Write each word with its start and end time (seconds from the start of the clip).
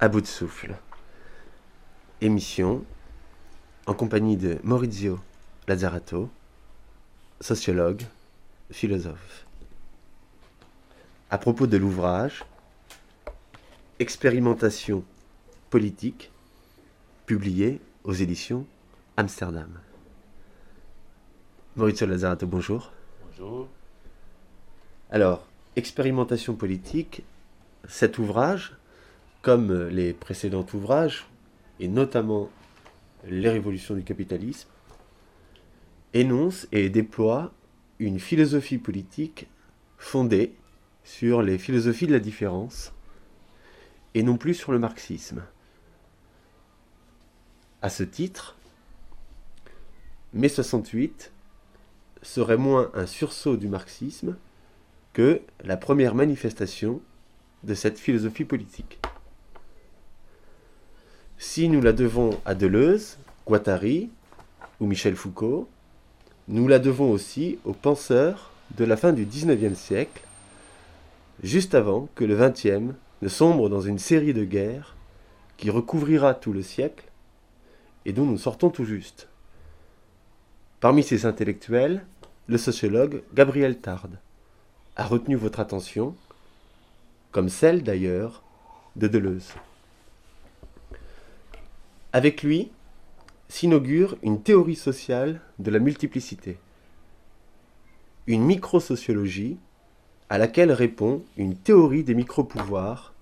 à 0.00 0.08
bout 0.08 0.22
de 0.22 0.26
souffle. 0.26 0.74
Émission 2.22 2.84
en 3.86 3.92
compagnie 3.92 4.38
de 4.38 4.58
Maurizio 4.62 5.20
Lazzarato, 5.68 6.30
sociologue, 7.42 8.02
philosophe. 8.70 9.46
À 11.28 11.36
propos 11.36 11.66
de 11.66 11.76
l'ouvrage 11.76 12.44
Expérimentation 13.98 15.04
politique, 15.68 16.32
publié 17.26 17.78
aux 18.04 18.14
éditions 18.14 18.66
Amsterdam. 19.18 19.68
Maurizio 21.76 22.06
Lazzarato, 22.06 22.46
bonjour. 22.46 22.90
Bonjour. 23.26 23.68
Alors, 25.10 25.46
Expérimentation 25.76 26.54
politique, 26.54 27.22
cet 27.86 28.18
ouvrage, 28.18 28.79
comme 29.42 29.88
les 29.88 30.12
précédents 30.12 30.66
ouvrages, 30.74 31.26
et 31.78 31.88
notamment 31.88 32.50
Les 33.26 33.50
révolutions 33.50 33.94
du 33.94 34.02
capitalisme, 34.02 34.68
énonce 36.14 36.66
et 36.72 36.88
déploie 36.88 37.52
une 37.98 38.18
philosophie 38.18 38.78
politique 38.78 39.46
fondée 39.98 40.54
sur 41.04 41.42
les 41.42 41.58
philosophies 41.58 42.06
de 42.06 42.12
la 42.12 42.18
différence 42.18 42.92
et 44.14 44.22
non 44.22 44.38
plus 44.38 44.54
sur 44.54 44.72
le 44.72 44.78
marxisme. 44.78 45.42
À 47.82 47.90
ce 47.90 48.02
titre, 48.02 48.56
mai 50.32 50.48
68 50.48 51.32
serait 52.22 52.56
moins 52.56 52.90
un 52.94 53.06
sursaut 53.06 53.56
du 53.56 53.68
marxisme 53.68 54.36
que 55.12 55.42
la 55.64 55.76
première 55.76 56.14
manifestation 56.14 57.00
de 57.64 57.74
cette 57.74 57.98
philosophie 57.98 58.44
politique. 58.44 58.99
Si 61.42 61.70
nous 61.70 61.80
la 61.80 61.94
devons 61.94 62.38
à 62.44 62.54
Deleuze, 62.54 63.16
Guattari 63.46 64.10
ou 64.78 64.84
Michel 64.84 65.16
Foucault, 65.16 65.70
nous 66.48 66.68
la 66.68 66.78
devons 66.78 67.10
aussi 67.10 67.58
aux 67.64 67.72
penseurs 67.72 68.50
de 68.76 68.84
la 68.84 68.98
fin 68.98 69.14
du 69.14 69.24
XIXe 69.24 69.76
siècle, 69.76 70.22
juste 71.42 71.74
avant 71.74 72.10
que 72.14 72.24
le 72.24 72.36
XXe 72.36 72.94
ne 73.22 73.28
sombre 73.28 73.70
dans 73.70 73.80
une 73.80 73.98
série 73.98 74.34
de 74.34 74.44
guerres 74.44 74.94
qui 75.56 75.70
recouvrira 75.70 76.34
tout 76.34 76.52
le 76.52 76.62
siècle 76.62 77.06
et 78.04 78.12
dont 78.12 78.26
nous 78.26 78.36
sortons 78.36 78.68
tout 78.68 78.84
juste. 78.84 79.26
Parmi 80.78 81.02
ces 81.02 81.24
intellectuels, 81.24 82.04
le 82.48 82.58
sociologue 82.58 83.22
Gabriel 83.32 83.78
Tarde 83.78 84.18
a 84.94 85.06
retenu 85.06 85.36
votre 85.36 85.60
attention, 85.60 86.14
comme 87.32 87.48
celle 87.48 87.82
d'ailleurs 87.82 88.42
de 88.96 89.08
Deleuze. 89.08 89.54
Avec 92.12 92.42
lui 92.42 92.72
s'inaugure 93.48 94.16
une 94.22 94.42
théorie 94.42 94.74
sociale 94.74 95.40
de 95.60 95.70
la 95.70 95.78
multiplicité, 95.78 96.58
une 98.26 98.42
microsociologie 98.42 99.58
à 100.28 100.36
laquelle 100.36 100.72
répond 100.72 101.22
une 101.36 101.56
théorie 101.56 102.02
des 102.02 102.14
micro-pouvoirs 102.14 103.14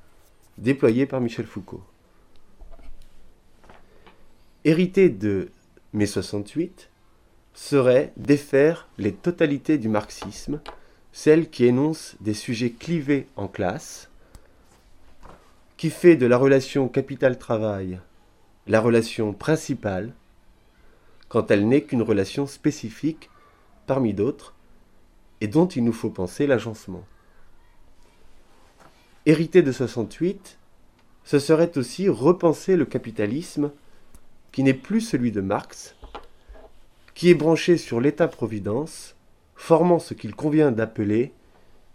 déployée 0.56 1.04
par 1.04 1.20
Michel 1.20 1.46
Foucault. 1.46 1.82
Hérité 4.64 5.10
de 5.10 5.50
mai 5.92 6.06
68, 6.06 6.88
serait 7.52 8.12
défaire 8.16 8.88
les 8.96 9.12
totalités 9.12 9.76
du 9.76 9.88
marxisme, 9.88 10.60
celle 11.12 11.50
qui 11.50 11.66
énonce 11.66 12.16
des 12.20 12.34
sujets 12.34 12.70
clivés 12.70 13.26
en 13.36 13.48
classe, 13.48 14.08
qui 15.76 15.90
fait 15.90 16.16
de 16.16 16.26
la 16.26 16.38
relation 16.38 16.88
capital-travail 16.88 18.00
la 18.68 18.80
relation 18.80 19.32
principale, 19.32 20.12
quand 21.28 21.50
elle 21.50 21.66
n'est 21.66 21.82
qu'une 21.82 22.02
relation 22.02 22.46
spécifique 22.46 23.30
parmi 23.86 24.12
d'autres, 24.12 24.54
et 25.40 25.48
dont 25.48 25.66
il 25.66 25.84
nous 25.84 25.92
faut 25.92 26.10
penser 26.10 26.46
l'agencement. 26.46 27.04
Hérité 29.24 29.62
de 29.62 29.72
68, 29.72 30.58
ce 31.24 31.38
serait 31.38 31.76
aussi 31.78 32.08
repenser 32.08 32.76
le 32.76 32.84
capitalisme 32.84 33.72
qui 34.52 34.62
n'est 34.62 34.74
plus 34.74 35.00
celui 35.00 35.32
de 35.32 35.40
Marx, 35.40 35.94
qui 37.14 37.30
est 37.30 37.34
branché 37.34 37.76
sur 37.76 38.00
l'État-providence, 38.00 39.16
formant 39.54 39.98
ce 39.98 40.14
qu'il 40.14 40.34
convient 40.34 40.72
d'appeler 40.72 41.32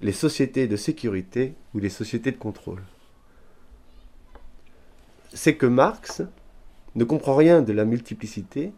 les 0.02 0.12
sociétés 0.12 0.68
de 0.68 0.76
sécurité 0.76 1.54
ou 1.74 1.80
les 1.80 1.90
sociétés 1.90 2.32
de 2.32 2.38
contrôle. 2.38 2.84
C'est 5.34 5.56
que 5.56 5.66
Marx 5.66 6.22
ne 6.96 7.04
comprend 7.04 7.36
rien 7.36 7.62
de 7.62 7.74
la 7.74 7.86
multiplicité 7.86 8.72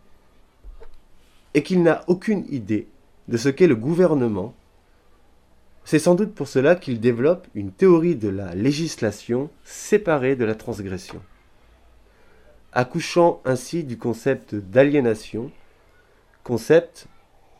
et 1.53 1.63
qu'il 1.63 1.83
n'a 1.83 2.03
aucune 2.07 2.45
idée 2.49 2.87
de 3.27 3.37
ce 3.37 3.49
qu'est 3.49 3.67
le 3.67 3.75
gouvernement. 3.75 4.53
C'est 5.83 5.99
sans 5.99 6.15
doute 6.15 6.33
pour 6.33 6.47
cela 6.47 6.75
qu'il 6.75 6.99
développe 6.99 7.47
une 7.55 7.71
théorie 7.71 8.15
de 8.15 8.29
la 8.29 8.55
législation 8.55 9.49
séparée 9.63 10.35
de 10.35 10.45
la 10.45 10.55
transgression, 10.55 11.21
accouchant 12.73 13.41
ainsi 13.45 13.83
du 13.83 13.97
concept 13.97 14.55
d'aliénation, 14.55 15.51
concept 16.43 17.07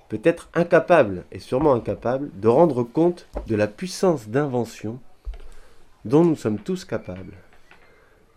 peut-être 0.10 0.50
incapable, 0.54 1.26
et 1.32 1.40
sûrement 1.40 1.74
incapable, 1.74 2.30
de 2.40 2.48
rendre 2.48 2.84
compte 2.84 3.28
de 3.48 3.56
la 3.56 3.68
puissance 3.68 4.28
d'invention 4.28 5.00
dont 6.04 6.24
nous 6.24 6.36
sommes 6.36 6.60
tous 6.60 6.86
capables, 6.86 7.34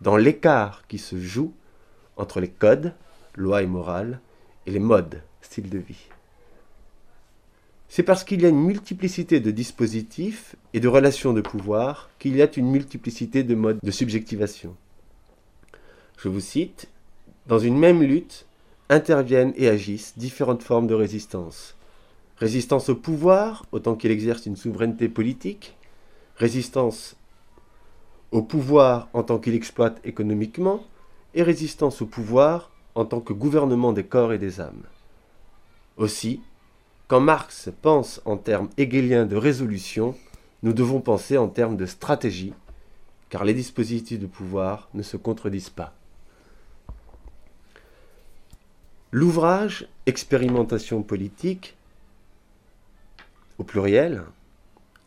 dans 0.01 0.17
l'écart 0.17 0.87
qui 0.87 0.97
se 0.97 1.17
joue 1.17 1.53
entre 2.19 2.39
les 2.39 2.49
codes, 2.49 2.93
lois 3.35 3.63
et 3.63 3.67
morales, 3.67 4.19
et 4.67 4.71
les 4.71 4.79
modes, 4.79 5.21
style 5.41 5.69
de 5.69 5.79
vie. 5.79 6.05
C'est 7.87 8.03
parce 8.03 8.23
qu'il 8.23 8.41
y 8.41 8.45
a 8.45 8.49
une 8.49 8.63
multiplicité 8.63 9.39
de 9.39 9.49
dispositifs 9.49 10.55
et 10.73 10.79
de 10.79 10.87
relations 10.87 11.33
de 11.33 11.41
pouvoir 11.41 12.11
qu'il 12.19 12.35
y 12.35 12.41
a 12.43 12.49
une 12.55 12.69
multiplicité 12.69 13.43
de 13.43 13.55
modes 13.55 13.79
de 13.81 13.91
subjectivation. 13.91 14.75
Je 16.17 16.29
vous 16.29 16.39
cite, 16.39 16.87
dans 17.47 17.57
une 17.57 17.79
même 17.79 18.03
lutte 18.03 18.45
interviennent 18.89 19.53
et 19.55 19.69
agissent 19.69 20.13
différentes 20.17 20.61
formes 20.61 20.87
de 20.87 20.93
résistance. 20.93 21.75
Résistance 22.37 22.89
au 22.89 22.95
pouvoir, 22.95 23.65
autant 23.71 23.95
qu'il 23.95 24.11
exerce 24.11 24.45
une 24.45 24.55
souveraineté 24.55 25.09
politique, 25.09 25.75
résistance 26.35 27.15
au 28.31 28.41
pouvoir 28.43 29.09
en 29.13 29.23
tant 29.23 29.39
qu'il 29.39 29.55
exploite 29.55 29.99
économiquement, 30.03 30.83
et 31.33 31.43
résistance 31.43 32.01
au 32.01 32.05
pouvoir 32.05 32.71
en 32.95 33.05
tant 33.05 33.21
que 33.21 33.33
gouvernement 33.33 33.93
des 33.93 34.03
corps 34.03 34.33
et 34.33 34.37
des 34.37 34.59
âmes. 34.59 34.83
Aussi, 35.97 36.41
quand 37.07 37.19
Marx 37.19 37.69
pense 37.81 38.21
en 38.25 38.37
termes 38.37 38.69
hegeliens 38.77 39.25
de 39.25 39.35
résolution, 39.35 40.15
nous 40.63 40.73
devons 40.73 41.01
penser 41.01 41.37
en 41.37 41.47
termes 41.47 41.77
de 41.77 41.85
stratégie, 41.85 42.53
car 43.29 43.45
les 43.45 43.53
dispositifs 43.53 44.19
de 44.19 44.27
pouvoir 44.27 44.89
ne 44.93 45.03
se 45.03 45.17
contredisent 45.17 45.69
pas. 45.69 45.93
L'ouvrage 49.11 49.87
Expérimentation 50.05 51.01
politique, 51.01 51.75
au 53.57 53.63
pluriel, 53.63 54.23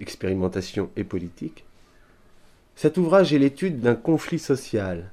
expérimentation 0.00 0.90
et 0.96 1.04
politique, 1.04 1.64
cet 2.74 2.98
ouvrage 2.98 3.32
est 3.32 3.38
l'étude 3.38 3.80
d'un 3.80 3.94
conflit 3.94 4.38
social 4.38 5.10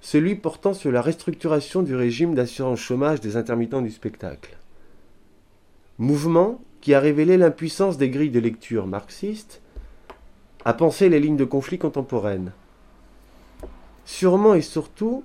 celui 0.00 0.34
portant 0.34 0.72
sur 0.74 0.90
la 0.90 1.02
restructuration 1.02 1.82
du 1.82 1.94
régime 1.94 2.34
d'assurance 2.34 2.80
chômage 2.80 3.20
des 3.20 3.36
intermittents 3.36 3.82
du 3.82 3.90
spectacle. 3.90 4.56
Mouvement 5.98 6.60
qui 6.80 6.94
a 6.94 7.00
révélé 7.00 7.36
l'impuissance 7.36 7.98
des 7.98 8.08
grilles 8.08 8.30
de 8.30 8.40
lecture 8.40 8.86
marxistes 8.86 9.60
à 10.64 10.72
penser 10.72 11.08
les 11.08 11.20
lignes 11.20 11.36
de 11.36 11.44
conflit 11.44 11.78
contemporaines. 11.78 12.52
Sûrement 14.04 14.54
et 14.54 14.62
surtout 14.62 15.24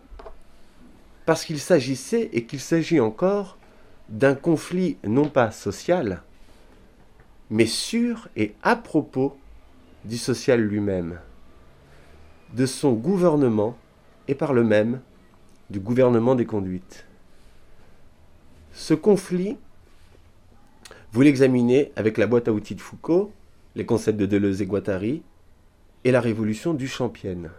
parce 1.26 1.46
qu'il 1.46 1.60
s'agissait 1.60 2.30
et 2.34 2.46
qu'il 2.46 2.60
s'agit 2.60 3.00
encore 3.00 3.58
d'un 4.10 4.36
conflit 4.36 4.98
non 5.04 5.28
pas 5.28 5.52
social, 5.52 6.22
mais 7.50 7.66
sur 7.66 8.28
et 8.36 8.54
à 8.62 8.76
propos 8.76 9.38
du 10.04 10.18
social 10.18 10.62
lui-même, 10.62 11.20
de 12.54 12.66
son 12.66 12.94
gouvernement 12.94 13.76
et 14.28 14.36
par 14.36 14.54
le 14.54 14.64
même 14.64 15.02
du 15.70 15.80
gouvernement 15.80 16.36
des 16.36 16.46
conduites. 16.46 17.06
Ce 18.74 18.94
conflit, 18.94 19.58
vous 21.12 21.22
l'examinez 21.22 21.92
avec 21.96 22.18
la 22.18 22.28
boîte 22.28 22.48
à 22.48 22.54
outils 22.54 22.76
de 22.76 22.82
Foucault, 22.82 23.32
les 23.76 23.86
concepts 23.86 24.20
de 24.20 24.26
Deleuze 24.26 24.62
et 24.62 24.66
Guattari, 24.66 25.24
et 26.04 26.12
la 26.12 26.22
révolution 26.22 26.74
du 26.74 26.88
Champienne. 26.88 27.52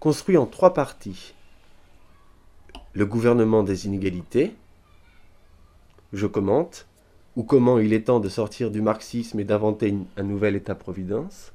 Construit 0.00 0.36
en 0.36 0.46
trois 0.46 0.74
parties. 0.74 1.34
Le 2.92 3.06
gouvernement 3.06 3.62
des 3.62 3.86
inégalités, 3.86 4.54
je 6.12 6.26
commente, 6.26 6.86
ou 7.36 7.44
comment 7.44 7.78
il 7.78 7.92
est 7.92 8.06
temps 8.06 8.20
de 8.20 8.28
sortir 8.28 8.70
du 8.70 8.82
marxisme 8.82 9.38
et 9.38 9.44
d'inventer 9.44 9.94
un 10.16 10.22
nouvel 10.22 10.56
État-providence 10.56 11.52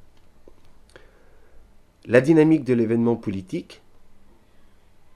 la 2.07 2.21
dynamique 2.21 2.63
de 2.63 2.73
l'événement 2.73 3.15
politique, 3.15 3.81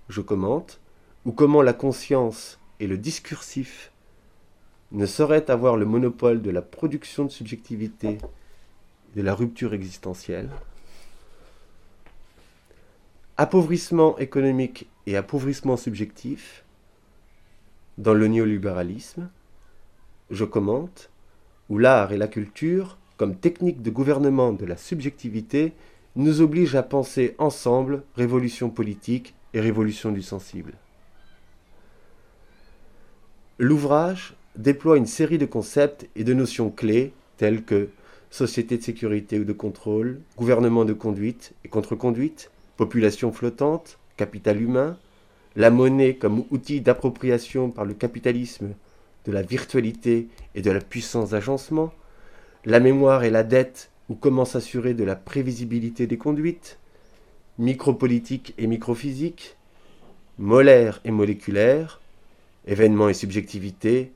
je 0.09 0.21
commente, 0.21 0.79
ou 1.25 1.31
comment 1.31 1.61
la 1.61 1.73
conscience 1.73 2.59
et 2.79 2.87
le 2.87 2.97
discursif 2.97 3.91
ne 4.91 5.05
sauraient 5.05 5.51
avoir 5.51 5.77
le 5.77 5.85
monopole 5.85 6.41
de 6.41 6.49
la 6.49 6.63
production 6.63 7.25
de 7.25 7.29
subjectivité, 7.29 8.17
de 9.15 9.21
la 9.21 9.35
rupture 9.35 9.75
existentielle. 9.75 10.49
Appauvrissement 13.37 14.17
économique 14.17 14.89
et 15.05 15.15
appauvrissement 15.15 15.77
subjectif 15.77 16.63
dans 17.99 18.13
le 18.13 18.27
néolibéralisme, 18.27 19.29
je 20.31 20.45
commente, 20.45 21.11
où 21.69 21.77
l'art 21.77 22.11
et 22.11 22.17
la 22.17 22.27
culture, 22.27 22.97
comme 23.17 23.35
technique 23.35 23.83
de 23.83 23.91
gouvernement 23.91 24.53
de 24.53 24.65
la 24.65 24.77
subjectivité, 24.77 25.73
nous 26.19 26.41
obligent 26.41 26.75
à 26.75 26.83
penser 26.83 27.35
ensemble 27.37 28.03
révolution 28.15 28.69
politique 28.69 29.33
et 29.53 29.61
révolution 29.61 30.11
du 30.11 30.21
sensible. 30.21 30.73
L'ouvrage 33.57 34.35
déploie 34.55 34.97
une 34.97 35.05
série 35.05 35.37
de 35.37 35.45
concepts 35.45 36.07
et 36.15 36.23
de 36.23 36.33
notions 36.33 36.69
clés 36.69 37.13
telles 37.37 37.63
que 37.63 37.89
société 38.29 38.77
de 38.77 38.83
sécurité 38.83 39.39
ou 39.39 39.45
de 39.45 39.53
contrôle, 39.53 40.19
gouvernement 40.37 40.85
de 40.85 40.93
conduite 40.93 41.53
et 41.63 41.69
contre-conduite, 41.69 42.51
population 42.77 43.31
flottante, 43.31 43.97
capital 44.17 44.61
humain, 44.61 44.97
la 45.55 45.71
monnaie 45.71 46.15
comme 46.15 46.43
outil 46.51 46.81
d'appropriation 46.81 47.71
par 47.71 47.85
le 47.85 47.93
capitalisme 47.93 48.73
de 49.25 49.31
la 49.31 49.41
virtualité 49.41 50.27
et 50.53 50.61
de 50.61 50.71
la 50.71 50.81
puissance 50.81 51.29
d'agencement, 51.31 51.93
la 52.65 52.79
mémoire 52.79 53.23
et 53.23 53.29
la 53.29 53.43
dette 53.43 53.89
ou 54.09 54.15
comment 54.15 54.45
s'assurer 54.45 54.93
de 54.93 55.03
la 55.03 55.15
prévisibilité 55.15 56.07
des 56.07 56.17
conduites, 56.17 56.79
micropolitique 57.59 58.53
et 58.57 58.67
microphysique, 58.67 59.55
molaire 60.37 60.99
et 61.05 61.11
moléculaire, 61.11 62.01
événements 62.65 63.09
et 63.09 63.13
subjectivité, 63.13 64.11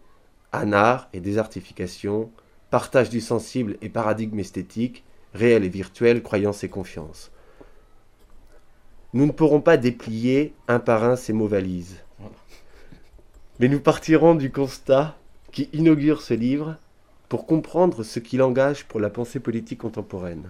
anard 0.52 1.10
et 1.14 1.20
désartification, 1.20 2.32
partage 2.70 3.10
du 3.10 3.22
sensible 3.22 3.78
et 3.82 3.90
paradigme 3.90 4.40
esthétique, 4.40 5.04
réel 5.34 5.64
et 5.64 5.70
virtuel, 5.70 6.24
croyance 6.24 6.64
et 6.64 6.70
confiance. 6.70 7.32
Nous 9.14 9.28
ne 9.28 9.32
pourrons 9.32 9.62
pas 9.62 9.78
déplier 9.78 10.54
un 10.68 10.80
par 10.80 11.04
un 11.04 11.16
ces 11.16 11.34
mots 11.34 11.48
valises. 11.48 11.98
Mais 13.60 13.68
nous 13.68 13.80
partirons 13.80 14.34
du 14.34 14.52
constat 14.52 15.16
qui 15.52 15.70
inaugure 15.72 16.24
ce 16.24 16.34
livre 16.34 16.78
pour 17.30 17.46
comprendre 17.46 18.04
ce 18.04 18.20
qu'il 18.20 18.42
engage 18.42 18.86
pour 18.86 19.00
la 19.00 19.10
pensée 19.10 19.40
politique 19.40 19.80
contemporaine. 19.80 20.50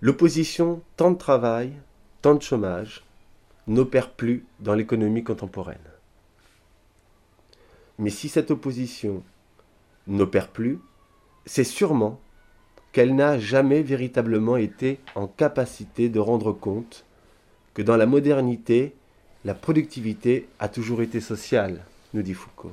L'opposition 0.00 0.82
temps 0.96 1.12
de 1.12 1.18
travail, 1.18 1.72
temps 2.22 2.34
de 2.34 2.42
chômage 2.42 3.04
n'opère 3.66 4.10
plus 4.10 4.44
dans 4.60 4.74
l'économie 4.74 5.22
contemporaine. 5.22 5.78
Mais 7.98 8.10
si 8.10 8.28
cette 8.28 8.50
opposition 8.50 9.22
n'opère 10.06 10.48
plus, 10.48 10.80
c'est 11.46 11.64
sûrement 11.64 12.20
qu'elle 12.92 13.14
n'a 13.14 13.38
jamais 13.38 13.82
véritablement 13.82 14.56
été 14.56 15.00
en 15.14 15.26
capacité 15.26 16.08
de 16.08 16.18
rendre 16.18 16.52
compte 16.52 17.04
que 17.74 17.82
dans 17.82 17.96
la 17.96 18.06
modernité, 18.06 18.94
la 19.44 19.54
productivité 19.54 20.48
a 20.58 20.68
toujours 20.68 21.02
été 21.02 21.20
sociale, 21.20 21.84
nous 22.12 22.22
dit 22.22 22.34
Foucault. 22.34 22.72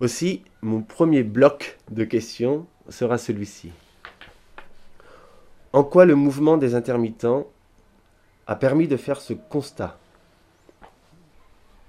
Aussi, 0.00 0.42
mon 0.60 0.82
premier 0.82 1.22
bloc 1.22 1.78
de 1.90 2.04
questions 2.04 2.66
sera 2.88 3.16
celui-ci. 3.16 3.72
En 5.72 5.84
quoi 5.84 6.04
le 6.04 6.14
mouvement 6.14 6.58
des 6.58 6.74
intermittents 6.74 7.46
a 8.46 8.56
permis 8.56 8.88
de 8.88 8.96
faire 8.96 9.20
ce 9.20 9.32
constat? 9.32 9.98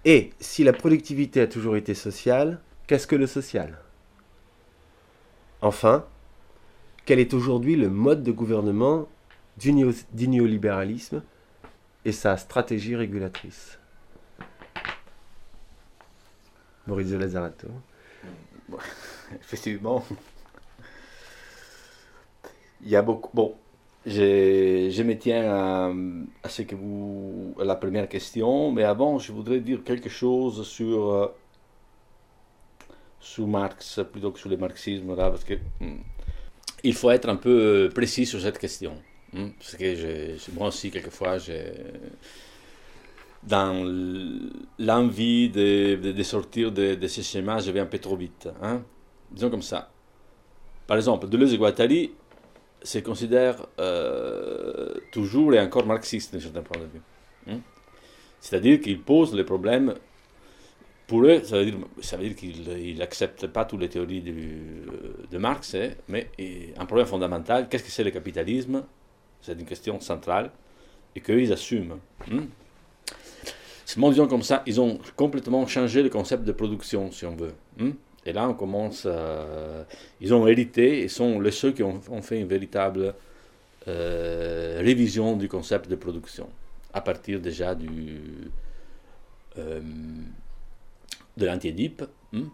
Et 0.06 0.32
si 0.40 0.64
la 0.64 0.72
productivité 0.72 1.42
a 1.42 1.48
toujours 1.48 1.76
été 1.76 1.94
sociale, 1.94 2.62
qu'est-ce 2.88 3.08
que 3.08 3.16
le 3.18 3.28
social? 3.28 3.78
Enfin, 5.62 6.06
quel 7.06 7.20
est 7.20 7.34
aujourd'hui 7.34 7.76
le 7.76 7.90
mode 7.90 8.24
de 8.24 8.32
gouvernement 8.32 9.10
du, 9.58 9.74
néolibéralisme 9.74 11.24
et 12.06 12.14
sa 12.14 12.38
stratégie 12.38 12.96
régulatrice? 12.96 13.80
Maurice. 16.86 17.14
Effectivement. 19.42 20.04
Il 22.82 22.90
y 22.90 22.96
a 22.96 23.02
beaucoup. 23.02 23.30
Bon, 23.34 23.56
je, 24.06 24.90
je 24.92 25.04
me 25.04 25.18
tiens 25.18 25.92
à, 26.44 26.50
ce 26.50 26.62
que 26.62 26.76
vous. 26.76 27.56
à 27.60 27.64
la 27.64 27.76
première 27.76 28.08
question, 28.08 28.72
mais 28.72 28.84
avant, 28.84 29.20
je 29.20 29.32
voudrais 29.32 29.60
dire 29.60 29.84
quelque 29.84 30.10
chose 30.10 30.68
sur. 30.68 31.12
Euh, 31.12 31.28
sur 33.20 33.48
Marx 33.48 34.00
plutôt 34.12 34.32
que 34.32 34.40
sur 34.40 34.50
le 34.50 34.58
marxisme, 34.58 35.16
là, 35.16 35.30
parce 35.30 35.44
que. 35.44 35.56
Hmm, 35.80 36.00
il 36.84 36.94
faut 36.94 37.10
être 37.10 37.28
un 37.28 37.36
peu 37.36 37.90
précis 37.94 38.26
sur 38.26 38.40
cette 38.40 38.60
question. 38.60 38.94
Hmm, 39.34 39.50
parce 39.60 39.76
que 39.76 40.54
moi 40.54 40.68
aussi, 40.68 40.92
quelquefois, 40.92 41.38
j'ai 41.38 41.74
dans 43.44 43.86
l'envie 44.80 45.50
de, 45.50 45.96
de, 45.96 46.24
sortir 46.24 46.72
de, 46.72 46.96
de, 46.96 47.08
ce 47.08 47.22
schéma, 47.22 47.60
je 47.60 47.72
vais 47.72 47.80
un 47.80 47.86
peu 47.86 48.00
trop 48.00 48.16
vite. 48.16 48.50
Hein? 48.62 48.82
Disons 49.32 49.50
comme 49.50 49.62
ça. 49.62 49.92
Par 50.86 50.98
exemple, 50.98 51.28
Deleuze 51.28 51.54
et 51.54 51.58
Guattari 51.58 52.12
se 52.82 53.00
considèrent 53.00 53.66
euh, 53.80 54.94
toujours 55.12 55.54
et 55.54 55.60
encore 55.60 55.86
marxistes 55.86 56.34
d'un 56.34 56.40
certain 56.40 56.62
point 56.62 56.82
de 56.82 56.88
vue. 56.88 57.02
Hein? 57.48 57.60
C'est-à-dire 58.40 58.80
qu'ils 58.80 59.02
posent 59.02 59.34
les 59.34 59.44
problèmes. 59.44 59.94
Pour 61.08 61.24
eux, 61.24 61.42
ça 61.44 61.58
veut 61.58 61.66
dire, 61.66 61.78
dire 62.20 62.36
qu'ils 62.36 62.98
n'acceptent 62.98 63.48
pas 63.48 63.64
toutes 63.64 63.80
les 63.80 63.88
théories 63.88 64.22
de 64.22 65.38
Marx, 65.38 65.74
hein, 65.74 65.92
mais 66.10 66.30
un 66.78 66.86
problème 66.86 67.08
fondamental, 67.08 67.70
qu'est-ce 67.70 67.84
que 67.86 67.92
c'est 67.92 68.04
le 68.04 68.12
capitalisme? 68.12 68.84
C'est 69.42 69.54
une 69.54 69.66
question 69.66 70.02
centrale 70.02 70.52
et 71.16 71.22
qu'eux, 71.22 71.42
ils 71.42 71.54
assument. 71.54 72.00
Seulement, 73.88 74.10
disons 74.10 74.28
comme 74.28 74.42
ça, 74.42 74.64
ils 74.66 74.82
ont 74.82 75.00
complètement 75.16 75.66
changé 75.66 76.04
le 76.04 76.10
concept 76.10 76.44
de 76.44 76.52
production, 76.52 77.10
si 77.10 77.26
on 77.26 77.38
veut. 77.38 77.54
Hmm? 77.78 77.92
Et 78.26 78.34
là, 78.34 78.50
on 78.50 78.54
commence 78.54 79.06
à... 79.06 79.86
Ils 80.20 80.34
ont 80.34 80.46
hérité 80.46 81.04
et 81.04 81.08
sont 81.08 81.40
les 81.40 81.52
seuls 81.52 81.74
qui 81.74 81.84
ont, 81.84 82.02
fait 82.22 82.42
une 82.42 82.48
véritable 82.48 83.16
euh, 83.88 84.82
révision 84.84 85.38
du 85.38 85.48
concept 85.48 85.90
de 85.90 85.96
production, 85.96 86.50
à 86.94 87.00
partir 87.00 87.40
déjà 87.40 87.78
euh, 89.58 89.80
de 91.38 91.46
l'anti-Édipe. 91.46 92.04
Hmm? 92.34 92.48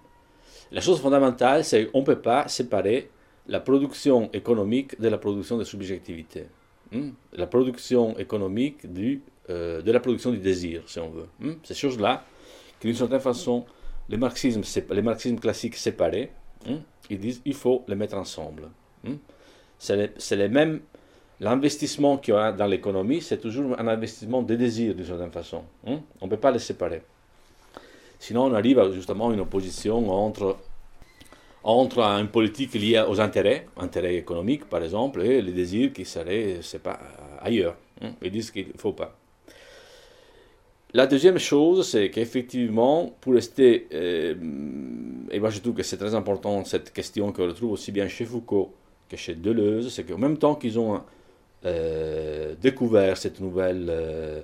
La 0.71 0.81
chose 0.81 1.01
fondamentale, 1.01 1.65
c'est 1.65 1.87
qu'on 1.87 2.01
ne 2.01 2.05
peut 2.05 2.21
pas 2.21 2.47
séparer 2.47 3.09
la 3.47 3.59
production 3.59 4.29
économique 4.33 5.01
de 5.01 5.07
la 5.07 5.17
production 5.17 5.57
de 5.57 5.63
subjectivité. 5.63 6.45
Hmm? 6.91 7.09
La 7.33 7.47
production 7.47 8.15
économique 8.19 8.93
du 8.93 9.23
euh, 9.49 9.81
de 9.81 9.91
la 9.91 9.99
production 9.99 10.31
du 10.31 10.37
désir, 10.37 10.83
si 10.87 10.99
on 10.99 11.09
veut. 11.09 11.27
Hmm? 11.39 11.53
Ces 11.63 11.73
choses-là, 11.73 12.23
qui 12.79 12.87
d'une 12.87 12.95
certaine 12.95 13.19
façon, 13.19 13.65
les 14.09 14.17
marxismes, 14.17 14.61
les 14.91 15.01
marxismes 15.01 15.37
classiques 15.37 15.75
séparés, 15.75 16.31
hmm? 16.65 16.77
ils 17.09 17.19
disent 17.19 17.41
il 17.45 17.53
faut 17.53 17.83
les 17.87 17.95
mettre 17.95 18.15
ensemble. 18.15 18.69
Hmm? 19.03 19.15
C'est 19.77 20.35
les, 20.35 20.47
mêmes. 20.47 20.79
L'investissement 21.41 22.17
qu'il 22.17 22.33
y 22.33 22.37
a 22.37 22.53
dans 22.53 22.67
l'économie, 22.67 23.21
c'est 23.21 23.39
toujours 23.39 23.77
un 23.77 23.87
investissement 23.87 24.41
de 24.41 24.55
désir 24.55 24.95
d'une 24.95 25.05
certaine 25.05 25.31
façon. 25.31 25.63
On 25.85 25.99
ne 26.21 26.29
peut 26.29 26.37
pas 26.37 26.51
les 26.51 26.59
séparer. 26.59 27.01
Sinon, 28.19 28.45
on 28.45 28.53
arrive 28.53 28.79
à 28.79 28.89
justement 28.91 29.33
une 29.33 29.41
opposition 29.41 30.09
entre 30.09 30.57
entre 31.63 31.99
une 31.99 32.27
politique 32.27 32.73
liée 32.73 33.03
aux 33.07 33.19
intérêts, 33.19 33.67
intérêts 33.77 34.15
économiques 34.15 34.65
par 34.69 34.83
exemple, 34.83 35.21
et 35.21 35.41
les 35.41 35.51
désirs 35.51 35.91
qui 35.93 36.05
seraient, 36.05 36.59
ailleurs. 37.41 37.75
Ils 38.21 38.31
disent 38.31 38.51
qu'il 38.51 38.67
ne 38.67 38.77
faut 38.77 38.93
pas. 38.93 39.17
La 40.95 41.07
deuxième 41.07 41.39
chose, 41.39 41.89
c'est 41.89 42.11
qu'effectivement, 42.11 43.15
pour 43.19 43.33
rester, 43.33 43.87
euh, 43.93 44.35
et 45.31 45.39
moi 45.39 45.49
je 45.49 45.59
trouve 45.59 45.73
que 45.73 45.81
c'est 45.81 45.97
très 45.97 46.13
important 46.13 46.63
cette 46.65 46.93
question 46.93 47.31
qu'on 47.31 47.47
retrouve 47.47 47.71
aussi 47.71 47.91
bien 47.91 48.07
chez 48.07 48.25
Foucault 48.25 48.71
que 49.09 49.17
chez 49.17 49.33
Deleuze, 49.33 49.91
c'est 49.91 50.03
qu'en 50.03 50.19
même 50.19 50.37
temps 50.37 50.53
qu'ils 50.53 50.77
ont 50.77 51.01
euh, 51.65 52.53
découvert 52.61 53.17
cette 53.17 53.39
nouvelle, 53.39 53.87
euh, 53.89 54.41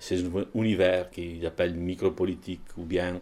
ces 0.00 0.20
nouveaux 0.20 0.46
univers 0.56 1.10
qu'ils 1.10 1.46
appellent 1.46 1.74
micropolitique 1.74 2.76
ou 2.76 2.82
bien 2.82 3.20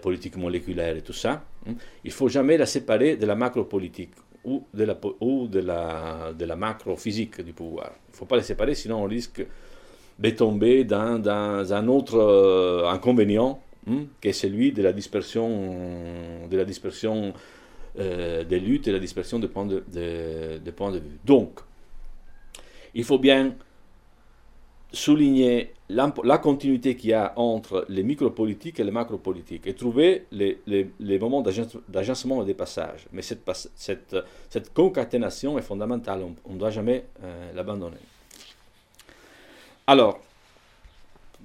politique 0.00 0.36
moléculaire 0.36 0.96
et 0.96 1.02
tout 1.02 1.12
ça, 1.12 1.42
hein, 1.68 1.72
il 2.04 2.12
faut 2.12 2.28
jamais 2.28 2.56
la 2.56 2.66
séparer 2.66 3.16
de 3.16 3.26
la 3.26 3.34
macropolitique 3.34 4.12
ou 4.44 4.64
de 4.72 4.84
la, 4.84 4.96
ou 5.20 5.48
de 5.48 5.58
la, 5.58 6.32
de 6.32 6.44
la 6.44 6.54
macro-physique 6.54 7.40
du 7.40 7.52
pouvoir. 7.52 7.90
Il 8.08 8.12
ne 8.12 8.16
faut 8.16 8.26
pas 8.26 8.36
les 8.36 8.44
séparer, 8.44 8.76
sinon 8.76 9.02
on 9.02 9.08
risque 9.08 9.44
de 10.18 10.30
tomber 10.30 10.84
dans, 10.84 11.22
un 11.72 11.88
autre 11.88 12.18
euh, 12.18 12.88
inconvénient, 12.88 13.60
hein, 13.88 14.04
qui 14.20 14.28
est 14.28 14.32
celui 14.32 14.72
de 14.72 14.82
la 14.82 14.92
dispersion, 14.92 15.76
dispersion 16.66 17.32
des 17.96 18.60
luttes 18.60 18.88
et 18.88 18.92
la 18.92 18.98
dispersion 18.98 19.38
des 19.38 19.48
points 19.48 19.66
de, 19.66 20.98
vue. 20.98 21.18
Donc, 21.24 21.60
il 22.94 23.04
faut 23.04 23.18
bien 23.18 23.54
souligner 24.92 25.72
la 25.88 26.38
continuité 26.38 26.96
qu'il 26.96 27.10
y 27.10 27.12
a 27.12 27.32
entre 27.36 27.84
les 27.88 28.02
micropolitiques 28.02 28.80
et 28.80 28.84
les 28.84 28.90
macropolitiques 28.90 29.66
et 29.66 29.74
trouver 29.74 30.26
les, 30.32 31.18
moments 31.20 31.42
d'agencement 31.42 32.42
et 32.42 32.46
de 32.46 32.52
passage. 32.52 33.06
Mais 33.12 33.22
cette, 33.22 34.74
concaténation 34.74 35.58
est 35.58 35.62
fondamentale, 35.62 36.22
on 36.44 36.52
ne 36.54 36.58
doit 36.58 36.70
jamais 36.70 37.04
euh, 37.22 37.52
l'abandonner. 37.54 37.96
Alors, 39.88 40.20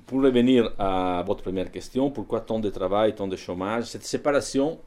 pour 0.07 0.23
revenir 0.23 0.73
à 0.79 1.23
votre 1.27 1.43
première 1.43 1.71
question, 1.71 2.09
pourquoi 2.09 2.41
tant 2.41 2.59
de 2.59 2.71
travail, 2.71 3.13
tant 3.13 3.27
de 3.27 3.35
chômage? 3.35 3.83
Cette 3.83 4.03
séparation, 4.03 4.79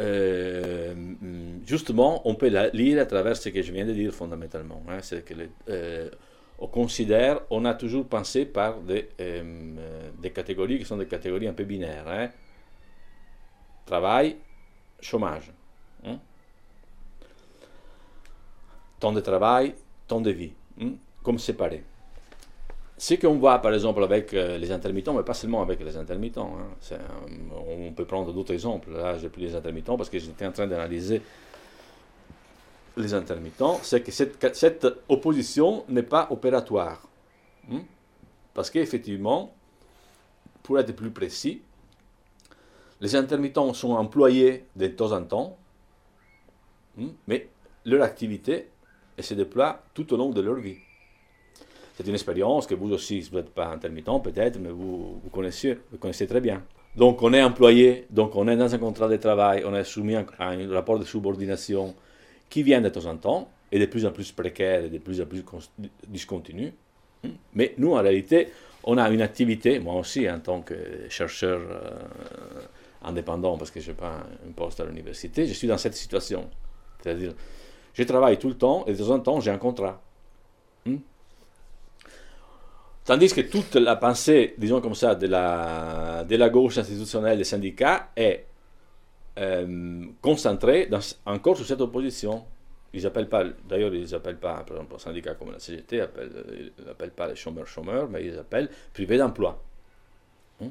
euh, 0.00 0.94
justement, 1.66 2.26
on 2.26 2.34
peut 2.34 2.48
la 2.48 2.70
lire 2.70 2.98
à 2.98 3.04
travers 3.04 3.36
ce 3.36 3.50
que 3.50 3.60
je 3.60 3.72
viens 3.72 3.84
de 3.84 3.92
dire 3.92 4.14
fondamentalement. 4.14 4.82
Hein, 4.88 5.00
euh, 5.68 6.10
on 6.58 6.66
considère, 6.66 7.40
on 7.50 7.66
a 7.66 7.74
toujours 7.74 8.06
pensé 8.06 8.46
par 8.46 8.80
des, 8.80 9.10
euh, 9.20 10.10
des 10.18 10.30
catégories 10.30 10.78
qui 10.78 10.86
sont 10.86 10.96
des 10.96 11.06
catégories 11.06 11.46
un 11.46 11.52
peu 11.52 11.64
binaires. 11.64 12.08
Hein. 12.08 12.30
Travail, 13.84 14.38
chômage. 15.02 15.52
Hein. 16.06 16.18
Temps 18.98 19.12
de 19.12 19.20
travail, 19.20 19.74
temps 20.06 20.22
de 20.22 20.30
vie, 20.30 20.52
hein, 20.80 20.92
comme 21.22 21.38
séparé. 21.38 21.84
Ce 23.00 23.14
qu'on 23.14 23.36
voit 23.36 23.60
par 23.60 23.72
exemple 23.72 24.02
avec 24.02 24.34
euh, 24.34 24.58
les 24.58 24.72
intermittents, 24.72 25.14
mais 25.14 25.22
pas 25.22 25.34
seulement 25.34 25.62
avec 25.62 25.80
les 25.84 25.96
intermittents, 25.96 26.50
on 27.54 27.92
peut 27.92 28.04
prendre 28.04 28.32
d'autres 28.32 28.52
exemples. 28.52 28.90
Là, 28.90 29.16
j'ai 29.16 29.28
pris 29.28 29.42
les 29.42 29.54
intermittents 29.54 29.96
parce 29.96 30.10
que 30.10 30.18
j'étais 30.18 30.44
en 30.44 30.50
train 30.50 30.66
d'analyser 30.66 31.22
les 32.96 33.14
intermittents, 33.14 33.78
c'est 33.82 34.02
que 34.02 34.10
cette, 34.10 34.86
opposition 35.08 35.84
n'est 35.88 36.02
pas 36.02 36.26
opératoire. 36.30 37.06
Hmm? 37.68 37.80
Parce 38.52 38.70
qu'effectivement, 38.70 39.54
pour 40.64 40.78
être 40.80 40.94
plus 40.94 41.10
précis, 41.10 41.62
les 43.00 43.14
intermittents 43.14 43.72
sont 43.74 43.92
employés 43.92 44.64
de 44.74 44.88
temps 44.88 45.12
en 45.12 45.22
temps, 45.22 45.56
hmm? 46.96 47.08
mais 47.28 47.48
leur 47.84 48.02
activité 48.02 48.68
se 49.20 49.34
déploie 49.34 49.82
tout 49.94 50.12
au 50.12 50.16
long 50.16 50.30
de 50.30 50.40
leur 50.40 50.56
vie. 50.56 50.78
C'est 51.98 52.06
une 52.06 52.14
expérience 52.14 52.68
que 52.68 52.76
vous 52.76 52.92
aussi, 52.92 53.18
vous 53.22 53.38
n'êtes 53.38 53.50
pas 53.50 53.66
intermittent 53.66 54.22
peut-être, 54.22 54.60
mais 54.60 54.68
vous, 54.68 55.18
vous, 55.20 55.30
connaissez, 55.30 55.80
vous 55.90 55.98
connaissez 55.98 56.28
très 56.28 56.40
bien. 56.40 56.62
Donc 56.94 57.20
on 57.24 57.32
est 57.32 57.42
employé, 57.42 58.06
donc 58.08 58.36
on 58.36 58.46
est 58.46 58.56
dans 58.56 58.72
un 58.72 58.78
contrat 58.78 59.08
de 59.08 59.16
travail, 59.16 59.64
on 59.66 59.74
est 59.74 59.82
soumis 59.82 60.14
à 60.14 60.24
un 60.38 60.72
rapport 60.72 61.00
de 61.00 61.04
subordination, 61.04 61.96
qui 62.48 62.62
vient 62.62 62.80
de 62.80 62.88
temps 62.88 63.06
en 63.06 63.16
temps, 63.16 63.50
et 63.72 63.80
de 63.80 63.86
plus 63.86 64.06
en 64.06 64.12
plus 64.12 64.30
précaire 64.30 64.84
et 64.84 64.90
de 64.90 64.98
plus 64.98 65.20
en 65.20 65.26
plus 65.26 65.42
discontinu. 66.06 66.72
Hmm. 67.24 67.30
Mais 67.54 67.74
nous, 67.78 67.94
en 67.94 68.00
réalité, 68.00 68.52
on 68.84 68.96
a 68.96 69.10
une 69.10 69.20
activité, 69.20 69.80
moi 69.80 69.94
aussi 69.94 70.30
en 70.30 70.38
tant 70.38 70.60
que 70.60 70.76
chercheur 71.08 71.60
euh, 71.60 72.60
indépendant, 73.02 73.58
parce 73.58 73.72
que 73.72 73.80
je 73.80 73.90
n'ai 73.90 73.96
pas 73.96 74.22
un 74.48 74.52
poste 74.52 74.78
à 74.78 74.84
l'université, 74.84 75.48
je 75.48 75.52
suis 75.52 75.66
dans 75.66 75.78
cette 75.78 75.94
situation. 75.94 76.48
C'est-à-dire, 77.02 77.34
je 77.92 78.04
travaille 78.04 78.38
tout 78.38 78.48
le 78.48 78.56
temps 78.56 78.84
et 78.86 78.92
de 78.92 78.98
temps 78.98 79.10
en 79.10 79.18
temps, 79.18 79.40
j'ai 79.40 79.50
un 79.50 79.58
contrat. 79.58 80.00
Hmm. 80.86 80.98
Tandis 83.08 83.32
que 83.32 83.40
toute 83.40 83.76
la 83.76 83.96
pensée, 83.96 84.54
disons 84.58 84.82
comme 84.82 84.94
ça, 84.94 85.14
de 85.14 85.26
la, 85.26 86.48
gauche 86.50 86.76
institutionnelle 86.76 87.38
des 87.38 87.44
syndicats 87.44 88.10
est 88.14 88.44
euh, 89.38 90.04
concentrés 90.20 90.88
dans, 90.88 91.00
encore 91.24 91.56
sur 91.56 91.64
cette 91.64 91.80
opposition. 91.80 92.44
Ils 92.92 93.06
appellent 93.06 93.30
pas, 93.30 93.44
d'ailleurs, 93.66 93.94
ils 93.94 94.10
n'appellent 94.10 94.36
pas, 94.36 94.56
par 94.56 94.76
exemple, 94.76 94.96
un 94.96 94.98
syndicat 94.98 95.32
comme 95.32 95.52
la 95.52 95.58
CGT, 95.58 96.04
ils 96.76 96.84
n'appellent 96.84 97.12
pas 97.12 97.28
les 97.28 97.34
chômeurs-chômeurs, 97.34 98.10
mais 98.10 98.26
ils 98.26 98.38
appellent 98.38 98.68
privés 98.92 99.16
d'emploi. 99.16 99.58
Hein? 100.62 100.68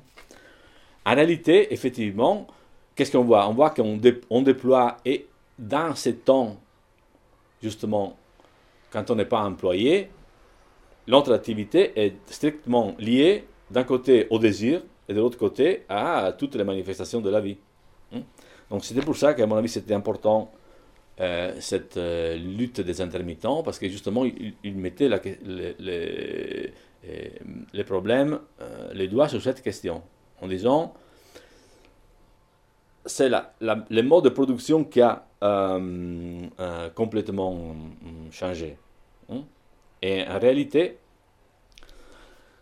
En 1.08 1.16
réalité, 1.16 1.74
effectivement, 1.74 2.46
qu'est-ce 2.94 3.14
qu'on 3.14 3.24
voit? 3.24 3.48
On 3.50 3.56
voit 3.56 3.72
qu'on 3.72 4.00
on 4.30 4.42
déploie, 4.44 4.98
et 5.04 5.26
dans 5.58 5.96
ces 5.96 6.18
temps, 6.18 6.56
justement, 7.64 8.16
quand 8.92 9.10
on 9.10 9.16
n'est 9.16 9.26
pas 9.26 9.42
employé, 9.42 10.12
l'autre 11.08 11.34
activité 11.34 11.94
est 11.96 12.16
strictement 12.28 12.96
liée 13.00 13.46
d'un 13.72 13.84
côté 13.84 14.28
au 14.30 14.40
désir 14.40 14.82
et 15.10 15.14
de 15.14 15.20
l'autre 15.20 15.38
côté 15.38 15.84
à 15.90 16.34
toutes 16.38 16.56
les 16.56 16.64
manifestations 16.64 17.22
de 17.22 17.30
la 17.30 17.42
vie. 17.42 17.58
Hein? 18.14 18.22
Donc 18.70 18.84
c'était 18.84 19.02
pour 19.02 19.16
ça 19.16 19.34
qu'à 19.34 19.46
mon 19.46 19.56
avis 19.56 19.70
c'était 19.70 19.94
important 19.94 20.52
euh, 21.20 21.56
cette 21.60 21.98
euh, 21.98 22.36
lutte 22.36 22.80
des 22.82 23.02
intermittents, 23.02 23.64
parce 23.64 23.80
que 23.80 23.90
justement 23.90 24.24
ils 24.26 24.76
mettaient 24.76 25.10
les, 25.10 26.72
les, 27.74 27.84
problèmes, 27.84 28.40
euh, 28.62 28.94
les 28.94 29.08
doigts 29.08 29.28
sur 29.28 29.42
cette 29.42 29.64
question, 29.64 30.04
en 30.42 30.48
disant 30.48 30.94
c'est 33.04 33.30
la, 33.30 33.56
le 33.62 34.02
mode 34.04 34.26
de 34.26 34.30
production 34.30 34.84
qui 34.84 35.02
a 35.02 35.24
complètement 36.94 37.76
changé. 38.32 38.78
Hein. 39.30 39.44
Et 40.02 40.28
en 40.28 40.40
réalité, 40.40 40.98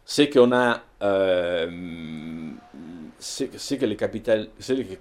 c'est 0.05 0.29
qu'on 0.29 0.51
a 0.51 0.81
ce 3.19 3.75
que 3.75 3.85
le 3.85 3.95
capital, 3.95 4.49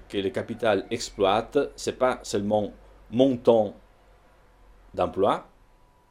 que 0.08 0.16
le 0.18 0.30
capital 0.30 0.86
exploite, 0.90 1.58
c'est 1.76 1.98
pas 1.98 2.20
seulement 2.22 2.72
mon 3.10 3.36
temps 3.36 3.74
d'emploi, 4.94 5.46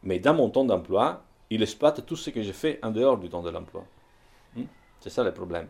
mais 0.03 0.20
dans 0.20 0.34
mon 0.34 0.50
temps 0.50 0.65
d'emploi, 0.65 1.24
il 1.50 1.62
exploite 1.62 2.06
tout 2.06 2.15
ce 2.15 2.30
que 2.30 2.42
j'ai 2.42 2.53
fait 2.53 2.80
en 2.84 2.92
dehors 2.92 3.18
du 3.18 3.30
temps 3.30 3.42
de 3.42 3.50
l'emploi. 3.50 3.84
Hmm? 4.56 4.63
C'est 5.00 5.10
ça 5.10 5.24
le 5.24 5.34
problème. 5.34 5.68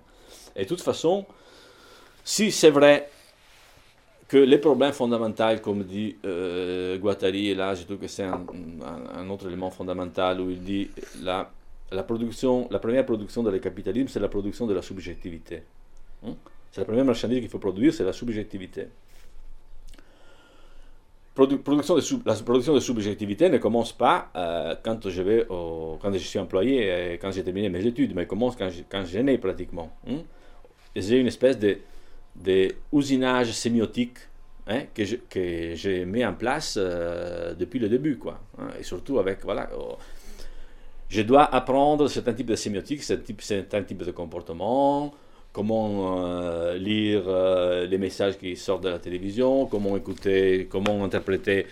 Et 0.55 0.63
de 0.63 0.69
toute 0.69 0.81
façon, 0.81 1.25
si 2.23 2.51
c'est 2.51 2.69
vrai 2.69 3.09
que 4.27 4.37
les 4.37 4.57
problèmes 4.57 4.93
fondamentaux, 4.93 5.59
comme 5.61 5.83
dit 5.83 6.15
euh, 6.25 6.97
Guattari, 6.97 7.49
et 7.49 7.55
là 7.55 7.75
je 7.75 7.83
trouve 7.83 7.97
que 7.97 8.07
c'est 8.07 8.23
un, 8.23 9.29
autre 9.29 9.47
élément 9.47 9.69
fondamental 9.69 10.41
où 10.41 10.49
il 10.49 10.61
dit 10.61 10.89
la, 11.21 11.51
la, 11.91 12.03
production, 12.03 12.67
la 12.71 12.79
première 12.79 13.05
production 13.05 13.43
de 13.43 13.51
le 13.51 13.59
capitalisme, 13.59 14.07
c'est 14.07 14.19
la 14.19 14.29
production 14.29 14.65
de 14.65 14.73
la 14.73 14.81
subjectivité. 14.81 15.63
Hein? 16.25 16.35
C'est 16.71 16.81
la 16.81 16.85
première 16.85 17.05
marchandise 17.05 17.39
qu'il 17.39 17.49
faut 17.49 17.59
produire, 17.59 17.93
c'est 17.93 18.03
la 18.03 18.13
subjectivité. 18.13 18.87
production 21.35 21.95
de 21.95 22.27
la 22.27 22.35
production 22.35 22.73
de 22.73 22.79
subjectivité 22.79 23.49
ne 23.49 23.57
commence 23.57 23.91
pas 23.93 24.31
euh, 24.35 24.75
quand, 24.81 25.09
je 25.09 25.21
vais 25.21 25.45
quand 25.47 26.11
je 26.13 26.17
suis 26.17 26.39
employé 26.39 27.13
et 27.13 27.17
quand 27.17 27.31
j'ai 27.31 27.43
terminé 27.43 27.69
mes 27.69 27.85
études, 27.85 28.15
mais 28.15 28.25
commence 28.25 28.55
quand 28.55 28.69
je, 28.69 28.81
quand 28.89 29.03
né 29.23 29.37
pratiquement. 29.37 29.91
Hein. 30.07 30.21
J'ai 30.95 31.19
une 31.19 31.27
espèce 31.27 31.57
de, 31.59 31.77
de 32.35 32.69
usinage 32.91 33.51
sémiotique 33.51 34.17
hein, 34.67 34.83
que, 34.93 35.03
que 35.29 35.75
j'ai 35.75 36.05
mis 36.05 36.25
en 36.25 36.33
place 36.33 36.75
euh, 36.77 37.53
depuis 37.53 37.79
le 37.79 37.89
début. 37.89 38.17
Quoi, 38.17 38.39
hein. 38.57 38.67
et 38.79 38.83
surtout 38.83 39.19
avec, 39.19 39.43
voilà, 39.43 39.69
oh, 39.77 39.97
je 41.09 41.21
dois 41.21 41.43
apprendre 41.53 42.07
certains 42.07 42.33
types 42.33 42.47
de 42.47 42.55
sémiotique, 42.55 43.03
certains 43.03 43.23
types, 43.23 43.41
certains 43.41 43.83
types 43.83 44.03
de 44.03 44.11
comportements, 44.11 45.13
comment 45.51 46.25
euh, 46.25 46.75
lire 46.77 47.23
euh, 47.27 47.85
les 47.85 47.99
messages 47.99 48.37
qui 48.37 48.55
sortent 48.55 48.83
de 48.83 48.89
la 48.89 48.99
télévision, 48.99 49.67
comment 49.67 49.95
écouter, 49.95 50.67
comment 50.69 51.03
interpréter 51.03 51.67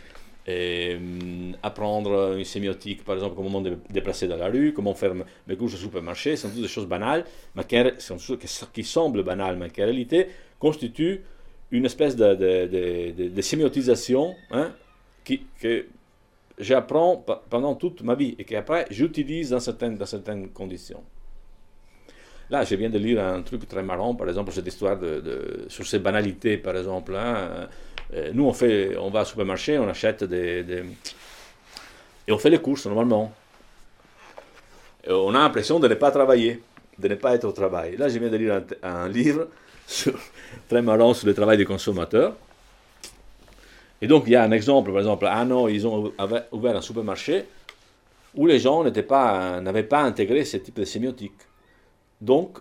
et 0.48 0.98
euh, 1.00 1.52
apprendre 1.62 2.36
une 2.38 2.46
sémiotique, 2.46 3.04
par 3.04 3.16
exemple, 3.16 3.36
comment 3.36 3.62
me 3.62 3.78
déplacer 3.90 4.28
dans 4.28 4.38
la 4.38 4.48
rue, 4.48 4.74
comment 4.74 4.94
faire 4.94 5.14
mes 5.48 5.56
courses 5.56 5.76
au 5.76 5.78
supermarché, 5.78 6.36
ce 6.36 6.44
sont 6.44 6.54
toutes 6.54 6.62
des 6.62 6.68
choses 6.68 6.88
banales, 6.88 7.26
mais 7.56 7.64
qui, 7.66 8.84
semblent 8.84 9.24
banales, 9.24 9.58
mais 9.58 9.70
qui 9.70 9.82
en 9.82 9.86
réalité 9.86 10.28
constituent 10.62 11.22
une 11.72 11.86
espèce 11.86 12.16
de, 12.16 12.36
de, 12.36 13.30
de, 13.30 13.42
sémiotisation 13.42 14.36
hein, 14.52 14.72
qui, 15.24 15.42
que 15.60 15.88
j'apprends 16.60 17.26
pendant 17.50 17.76
toute 17.76 18.04
ma 18.04 18.16
vie 18.16 18.36
et 18.38 18.44
qu'après 18.44 18.86
j'utilise 18.92 19.50
dans 19.50 19.60
certaines, 19.60 19.98
dans 19.98 20.06
certaines 20.06 20.50
conditions. 20.50 21.04
Là, 22.52 22.66
je 22.66 22.76
viens 22.76 22.90
de 22.90 22.98
lire 22.98 23.24
un 23.24 23.42
truc 23.42 23.66
très 23.68 23.82
marrant, 23.82 24.14
par 24.14 24.28
exemple, 24.28 24.52
cette 24.52 24.68
histoire 24.68 24.98
de, 24.98 25.66
sur 25.70 25.88
ces 25.88 26.00
banalités, 26.00 26.58
par 26.58 26.76
exemple. 26.76 27.16
Hein. 27.16 27.70
Euh, 28.14 28.32
nous, 28.34 28.46
on, 28.46 28.52
fait, 28.52 28.98
on 28.98 29.10
va 29.10 29.22
au 29.22 29.26
supermarché, 29.26 29.80
on 29.80 29.88
achète 29.88 30.26
des, 30.26 30.84
Et 32.28 32.32
on 32.32 32.38
fait 32.38 32.50
les 32.50 32.60
courses, 32.60 32.86
normalement. 32.86 33.32
on 35.08 35.34
a 35.34 35.40
l'impression 35.40 35.80
de 35.80 35.88
ne 35.88 35.94
pas 35.94 36.12
travailler, 36.12 36.62
de 37.00 37.08
ne 37.08 37.16
pas 37.16 37.36
être 37.36 37.46
au 37.46 37.54
travail. 37.54 37.96
Là, 37.96 38.10
je 38.10 38.20
viens 38.20 38.30
de 38.30 38.36
lire 38.36 38.62
un, 38.84 39.08
livre 39.08 39.48
très 40.70 40.82
marrant 40.82 41.14
sur 41.14 41.28
le 41.28 41.34
travail 41.34 41.58
des 41.58 41.66
consommateurs. 41.66 42.36
Et 44.02 44.08
donc, 44.08 44.24
il 44.26 44.34
y 44.34 44.36
a 44.36 44.44
un 44.44 44.52
exemple, 44.52 44.92
par 44.92 45.00
exemple, 45.00 45.28
un 45.28 45.52
an, 45.52 45.68
ils 45.68 45.86
ont 45.86 46.12
ouvert 46.52 46.76
un 46.76 46.82
supermarché 46.82 47.46
où 48.36 48.48
les 48.48 48.60
gens 48.60 48.84
n'avaient 48.84 49.04
pas, 49.04 49.62
pas 49.90 50.02
intégré 50.02 50.44
ce 50.46 50.58
type 50.58 50.80
de 50.80 50.86
sémiotique. 50.86 51.34
Donc, 52.20 52.58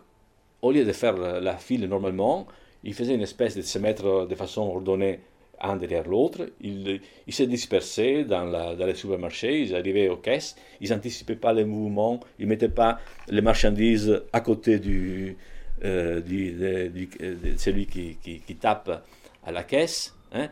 au 0.62 0.72
lieu 0.72 0.84
de 0.84 0.92
faire 0.92 1.16
la 1.16 1.56
file 1.56 1.86
normalement, 1.86 2.46
il 2.84 2.94
faisait 2.94 3.14
une 3.14 3.22
espèce 3.22 3.56
de 3.56 3.62
se 3.62 3.78
mettre 3.78 4.26
de 4.26 4.34
façon 4.34 4.62
ordonnée 4.62 5.20
un 5.62 5.76
derrière 5.76 6.08
l'autre. 6.08 6.46
Ils, 6.60 7.00
ils 7.26 7.34
se 7.34 7.42
dispersaient 7.42 8.24
dans, 8.24 8.46
dans, 8.76 8.86
les 8.86 8.94
supermarchés, 8.94 9.60
ils 9.60 9.74
arrivaient 9.74 10.08
aux 10.08 10.16
caisses, 10.16 10.56
ils 10.80 10.90
n'anticipaient 10.90 11.36
pas 11.36 11.52
les 11.52 11.64
mouvements, 11.64 12.20
ils 12.38 12.46
ne 12.46 12.50
mettaient 12.50 12.68
pas 12.68 12.98
les 13.28 13.42
marchandises 13.42 14.22
à 14.32 14.40
côté 14.40 14.78
du, 14.78 15.36
euh, 15.84 16.20
du, 16.20 16.52
de, 16.52 17.56
celui 17.56 17.86
qui, 17.86 18.56
tape 18.60 19.04
à 19.44 19.52
la 19.52 19.62
caisse. 19.64 20.14
Hein. 20.32 20.48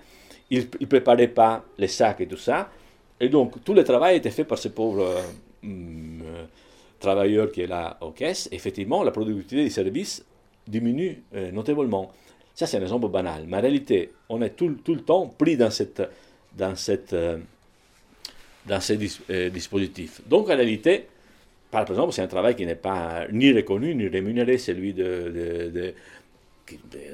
Ils 0.51 0.69
ne 0.81 0.87
préparaient 0.87 1.29
pas 1.29 1.65
les 1.77 1.89
sacs 1.89 2.21
et 2.21 2.27
tout 2.27 2.37
ça. 2.37 2.71
Et 3.21 3.29
donc, 3.29 3.63
tout 3.65 3.75
le 3.75 3.85
travail 3.85 4.17
était 4.17 4.31
fait 4.31 4.45
par 4.45 4.59
ces 4.59 4.71
pauvres 4.71 5.17
euh, 5.65 6.45
travailleurs 6.99 7.51
qui 7.51 7.63
est 7.63 7.67
là 7.67 7.99
aux 8.01 8.11
caisses. 8.11 8.49
Effectivement, 8.53 9.03
la 9.03 9.11
productivité 9.11 9.57
des 9.57 9.71
services 9.71 10.25
diminue 10.67 11.23
euh, 11.35 11.51
notablement. 11.51 12.13
Ça, 12.55 12.67
c'est 12.67 12.77
un 12.79 12.83
exemple 12.83 13.09
banal. 13.09 13.45
Mais 13.47 13.57
en 13.57 13.61
réalité, 13.61 14.13
on 14.29 14.43
est 14.43 14.51
tout, 14.51 14.69
le 14.69 15.01
temps 15.01 15.27
pris 15.27 15.57
dans, 15.57 15.71
cette, 15.71 16.03
dans, 16.57 16.75
cette, 16.77 17.13
euh, 17.13 17.39
dans 18.67 18.81
ces 18.81 18.97
dis, 18.97 19.19
euh, 19.31 19.49
dispositifs. 19.49 20.21
Donc, 20.27 20.51
en 20.51 20.57
réalité, 20.57 21.09
par 21.71 21.89
exemple, 21.89 22.13
c'est 22.13 22.23
un 22.23 22.29
travail 22.29 22.55
qui 22.57 22.65
n'est 22.65 22.75
pas 22.75 23.27
ni 23.31 23.53
reconnu 23.53 23.95
ni 23.95 24.09
rémunéré, 24.09 24.59
celui 24.59 24.95
de, 24.95 25.71
de, 25.75 25.95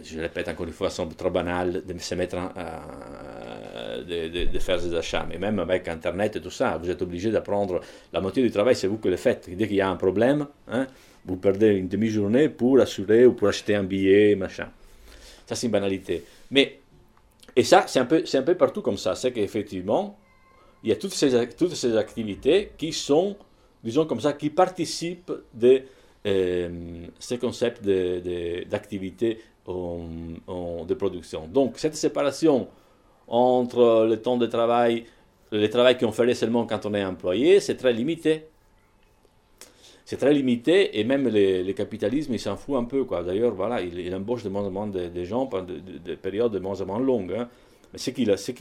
je 0.02 0.20
répète 0.20 0.48
encore 0.48 0.66
une 0.66 0.72
fois, 0.72 0.90
c'est 0.90 1.16
trop 1.16 1.30
banal 1.30 1.82
de 1.84 1.98
se 1.98 2.14
mettre 2.14 2.36
en, 2.36 2.50
euh, 2.56 4.46
de, 4.46 4.58
faire 4.58 4.80
des 4.80 4.94
achats. 4.94 5.26
Mais 5.28 5.38
même 5.38 5.58
avec 5.58 5.88
Internet 5.88 6.36
et 6.36 6.40
tout 6.40 6.50
ça, 6.50 6.78
vous 6.78 6.90
êtes 6.90 7.02
obligé 7.02 7.30
d'apprendre 7.30 7.80
la 8.12 8.20
moitié 8.20 8.42
du 8.42 8.50
travail, 8.50 8.74
c'est 8.74 8.86
vous 8.86 8.98
qui 8.98 9.08
le 9.08 9.16
faites. 9.16 9.48
Dès 9.54 9.66
qu'il 9.66 9.76
y 9.76 9.80
a 9.80 9.88
un 9.88 9.96
problème, 9.96 10.46
hein, 10.68 10.86
vous 11.24 11.36
perdez 11.36 11.68
une 11.68 11.88
demi-journée 11.88 12.48
pour 12.48 12.80
assurer 12.80 13.26
ou 13.26 13.32
pour 13.32 13.48
acheter 13.48 13.74
un 13.74 13.84
billet, 13.84 14.34
machin. 14.34 14.68
Ça, 15.46 15.54
c'est 15.54 15.66
une 15.66 15.72
banalité. 15.72 16.24
Mais, 16.50 16.78
et 17.56 17.62
ça, 17.62 17.84
c'est 17.86 18.00
un, 18.00 18.06
peu, 18.06 18.24
un 18.32 18.42
peu 18.42 18.54
partout 18.54 18.82
comme 18.82 18.98
ça. 18.98 19.14
C'est 19.14 19.32
qu'effectivement, 19.32 20.18
il 20.82 20.90
y 20.90 20.92
a 20.92 20.96
toutes 20.96 21.14
ces, 21.14 21.48
toutes 21.50 21.74
ces 21.74 21.96
activités 21.96 22.72
qui 22.76 22.92
sont, 22.92 23.36
disons 23.84 24.06
comme 24.06 24.20
ça, 24.20 24.32
qui 24.32 24.50
participent 24.50 25.32
de 25.52 25.82
euh, 26.26 27.06
ces 27.18 27.38
concepts 27.38 27.84
d'activité 27.84 29.38
de, 29.66 30.84
de 30.84 30.94
production. 30.94 31.46
Donc, 31.46 31.78
cette 31.78 31.94
séparation 31.94 32.68
entre 33.28 34.06
le 34.08 34.20
temps 34.20 34.36
de 34.36 34.46
travail, 34.46 35.04
le 35.52 35.68
travail 35.68 35.96
qu'on 35.98 36.12
ferait 36.12 36.34
seulement 36.34 36.66
quand 36.66 36.84
on 36.86 36.94
est 36.94 37.04
employé, 37.04 37.60
c'est 37.60 37.76
très 37.76 37.92
limité 37.92 38.46
c'est 40.04 40.18
très 40.18 40.34
limité 40.34 40.98
et 40.98 41.04
même 41.04 41.28
le, 41.28 41.72
capitalisme, 41.72 42.34
il 42.34 42.38
s'en 42.38 42.56
fout 42.56 42.76
un 42.76 42.84
peu. 42.84 43.06
D'ailleurs, 43.24 43.54
voilà, 43.54 43.80
il, 43.80 44.14
embauche 44.14 44.42
de 44.42 44.50
moins 44.50 44.62
en 44.62 44.70
moins 44.70 44.86
de, 44.86 45.24
gens 45.24 45.46
pendant 45.46 45.72
des 45.72 46.16
périodes 46.16 46.52
de 46.52 46.58
moins 46.58 46.80
en 46.80 46.86
moins 46.86 47.00
longues. 47.00 47.32
Hein. 47.32 47.48
Mais 47.92 47.98
ce 47.98 48.10
qui, 48.10 48.26
ce, 48.26 48.52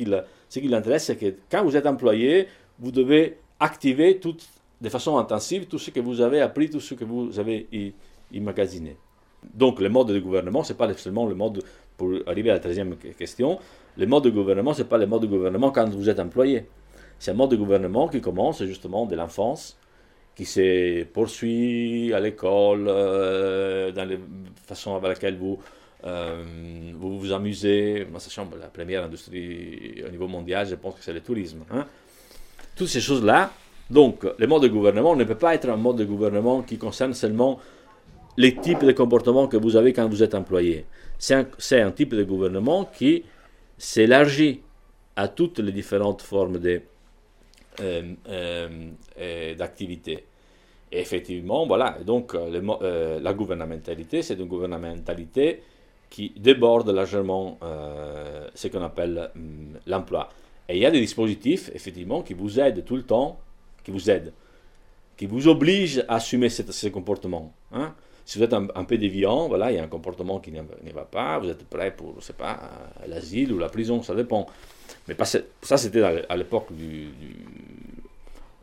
ce 0.49 0.59
l'intéresse, 0.67 1.05
c'est 1.05 1.17
que 1.17 1.33
quand 1.51 1.63
vous 1.63 1.75
êtes 1.75 1.85
employé, 1.85 2.47
vous 2.79 2.91
devez 2.91 3.37
activer 3.59 4.19
tout, 4.19 4.37
de 4.83 4.89
façon 4.89 5.17
intensive 5.17 5.65
tout 5.67 5.79
ce 5.79 5.91
que 5.91 6.01
vous 6.01 6.19
avez 6.19 6.41
appris, 6.41 6.69
tout 6.69 6.81
ce 6.81 6.93
que 6.93 7.05
vous 7.05 7.39
avez 7.39 7.67
immagasiné. 8.33 8.97
Donc, 9.53 9.79
le 9.79 9.87
mode 9.87 10.07
de 10.09 10.19
gouvernement, 10.19 10.63
ce 10.63 10.73
n'est 10.73 10.77
pas 10.77 10.93
seulement 10.95 11.25
le 11.25 11.35
mode, 11.35 11.63
pour 11.95 12.11
arriver 12.27 12.49
à 12.49 12.53
la 12.53 12.59
troisième 12.59 12.97
question, 12.97 13.59
le 13.97 14.05
mode 14.05 14.25
de 14.25 14.29
gouvernement, 14.29 14.73
ce 14.73 14.81
n'est 14.81 14.87
pas 14.89 14.97
le 14.97 15.07
mode 15.07 15.21
de 15.21 15.27
gouvernement 15.27 15.71
quand 15.71 15.87
vous 15.89 16.09
êtes 16.09 16.19
employé. 16.19 16.65
C'est 17.17 17.31
un 17.31 17.35
mode 17.35 17.51
de 17.51 17.55
gouvernement 17.55 18.09
qui 18.09 18.19
commence 18.19 18.61
justement 18.65 19.05
de 19.05 19.15
l'enfance 19.15 19.77
qui 20.35 20.45
se 20.45 21.03
poursuit 21.03 22.11
à 22.13 22.19
l'école, 22.19 22.85
euh, 22.87 23.91
dans 23.91 24.03
la 24.09 24.15
façon 24.65 24.95
avec 24.95 25.09
laquelle 25.09 25.37
vous, 25.37 25.59
euh, 26.03 26.43
vous 26.95 27.19
vous 27.19 27.31
amusez. 27.31 28.05
Moi, 28.09 28.19
sachant 28.19 28.49
la 28.59 28.67
première 28.67 29.03
industrie 29.03 30.03
au 30.05 30.09
niveau 30.09 30.27
mondial, 30.27 30.67
je 30.67 30.75
pense 30.75 30.95
que 30.95 31.03
c'est 31.03 31.13
le 31.13 31.21
tourisme. 31.21 31.59
Hein. 31.71 31.85
Toutes 32.75 32.87
ces 32.87 32.99
choses-là. 32.99 33.51
Donc, 33.93 34.25
le 34.39 34.47
mode 34.47 34.63
de 34.63 34.69
gouvernement 34.69 35.15
ne 35.15 35.23
peut 35.23 35.35
pas 35.35 35.53
être 35.53 35.69
un 35.69 35.77
mode 35.77 35.97
de 35.97 36.05
gouvernement 36.05 36.63
qui 36.63 36.79
concerne 36.79 37.13
seulement 37.13 37.59
les 38.37 38.55
types 38.55 38.83
de 38.83 38.91
comportements 38.91 39.47
que 39.47 39.55
vous 39.55 39.75
avez 39.75 39.93
quand 39.93 40.09
vous 40.09 40.23
êtes 40.23 40.33
employé. 40.33 40.85
C'est 41.19 41.79
un, 41.79 41.91
type 41.91 42.15
de 42.15 42.23
gouvernement 42.23 42.85
qui 42.85 43.23
s'élargit 43.77 44.61
à 45.15 45.27
toutes 45.27 45.59
les 45.59 45.71
différentes 45.71 46.23
formes 46.23 46.57
de 46.57 46.81
euh, 47.81 48.13
euh, 48.29 49.55
d'activité. 49.55 50.25
Et 50.91 50.99
effectivement, 50.99 51.67
voilà, 51.67 51.99
donc 52.03 52.33
euh, 52.33 53.19
la 53.19 53.33
gouvernementalité, 53.33 54.23
c'est 54.23 54.39
une 54.39 54.47
gouvernementalité 54.47 55.61
qui 56.09 56.33
déborde 56.35 56.89
largement 56.89 57.59
ce 58.55 58.67
qu'on 58.69 58.81
appelle 58.81 59.29
hum, 59.35 59.77
l'emploi. 59.85 60.29
Et 60.67 60.77
il 60.77 60.81
y 60.81 60.85
a 60.85 60.91
des 60.91 60.99
dispositifs, 60.99 61.69
effectivement, 61.75 62.23
qui 62.23 62.33
vous 62.33 62.59
aident 62.59 62.83
tout 62.83 62.95
le 62.95 63.03
temps, 63.03 63.39
qui 63.83 63.91
vous 63.91 64.09
aident, 64.09 64.33
qui 65.17 65.25
vous 65.25 65.47
obligent 65.47 66.03
à 66.07 66.15
assumer 66.15 66.49
ces 66.49 66.91
comportements. 66.91 67.53
Hein. 67.71 67.93
Si 68.25 68.37
vous 68.37 68.45
êtes 68.45 68.53
un, 68.53 68.85
peu 68.85 68.97
déviant, 68.97 69.49
voilà, 69.49 69.71
il 69.71 69.75
y 69.75 69.77
a 69.77 69.83
un 69.83 69.87
comportement 69.87 70.39
qui 70.39 70.51
ne 70.51 70.61
va 70.93 71.03
pas, 71.03 71.39
vous 71.39 71.49
êtes 71.49 71.65
prêt 71.65 71.93
pour, 71.93 72.15
je 72.19 72.25
sais 72.25 72.33
pas, 72.33 72.57
l'asile 73.07 73.51
ou 73.51 73.59
la 73.59 73.67
prison, 73.67 74.01
ça 74.01 74.15
dépend. 74.15 74.47
Mais 75.07 75.15
ça, 75.61 75.77
c'était 75.77 76.01
à 76.01 76.37
l'époque 76.37 76.67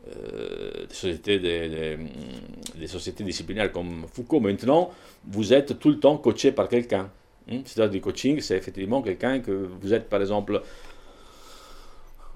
euh, 0.09 0.85
des, 0.87 0.93
sociétés, 0.93 1.39
des, 1.39 1.97
des, 2.75 2.87
sociétés 2.87 3.23
disciplinaires 3.23 3.71
comme 3.71 4.05
Foucault. 4.11 4.39
Maintenant, 4.39 4.89
vous 5.27 5.53
êtes 5.53 5.77
tout 5.77 5.89
le 5.89 5.99
temps 5.99 6.17
coaché 6.17 6.51
par 6.51 6.67
quelqu'un. 6.67 7.11
Hein. 7.51 7.61
C'est-à-dire 7.65 7.91
du 7.91 8.01
coaching, 8.01 8.41
c'est 8.41 8.57
effectivement 8.57 9.03
quelqu'un 9.03 9.41
que 9.41 9.69
vous 9.79 9.93
êtes, 9.93 10.09
par 10.09 10.21
exemple, 10.21 10.61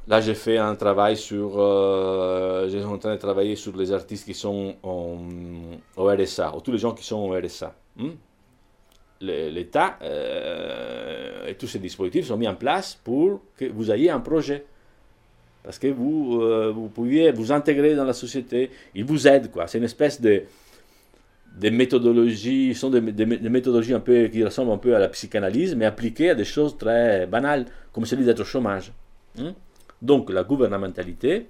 Là, 0.08 0.22
j'ai 0.22 0.36
fait 0.36 0.58
un 0.58 0.76
travail 0.76 1.18
sur. 1.18 1.60
Euh, 1.60 2.70
j'ai 2.70 2.84
en 2.84 2.98
train 2.98 3.16
de 3.16 3.20
travailler 3.20 3.56
sur 3.56 3.76
les 3.76 3.92
artistes 3.92 4.26
qui 4.26 4.36
sont 4.36 4.76
au 4.84 6.04
RSA, 6.04 6.56
ou 6.56 6.62
tous 6.62 6.72
les 6.72 6.78
gens 6.78 6.94
qui 6.94 7.04
sont 7.04 7.18
au 7.18 7.32
RSA. 7.34 7.76
Hein. 8.00 8.12
L'État 9.22 9.98
euh, 10.04 11.48
et 11.48 11.56
tous 11.56 11.68
ces 11.68 11.80
dispositifs 11.80 12.28
sont 12.28 12.38
mis 12.38 12.48
en 12.48 12.54
place 12.56 13.00
pour 13.04 13.42
que 13.58 13.66
vous 13.66 13.92
ayez 13.92 14.12
un 14.12 14.20
projet. 14.20 14.66
Parce 15.64 15.80
que 15.80 15.88
vous, 15.88 16.42
euh, 16.42 16.72
vous 16.72 16.90
pouviez 16.90 17.32
vous 17.32 17.52
intégrer 17.52 17.96
dans 17.96 18.04
la 18.04 18.14
société, 18.14 18.70
ils 18.94 19.06
vous 19.06 19.28
aident. 19.28 19.50
quoi. 19.50 19.66
C'est 19.66 19.80
une 19.80 19.86
espèce 19.86 20.22
de, 20.22 20.44
de 21.60 21.70
méthodologie, 21.72 22.76
sont 22.76 22.92
des, 22.92 23.02
méthodologies 23.02 23.96
un 23.96 24.00
peu, 24.00 24.28
qui 24.28 24.44
ressemblent 24.44 24.72
un 24.72 24.78
peu 24.78 24.96
à 24.96 25.00
la 25.00 25.08
psychanalyse, 25.08 25.74
mais 25.74 25.86
appliquées 25.86 26.30
à 26.30 26.36
des 26.36 26.46
choses 26.46 26.78
très 26.78 27.26
banales, 27.26 27.66
comme 27.92 28.06
celui 28.06 28.26
d'être 28.26 28.42
au 28.42 28.46
chômage. 28.46 28.92
Hein. 29.40 29.56
Donc 30.06 30.30
la 30.30 30.44
gouvernementalité, 30.44 31.48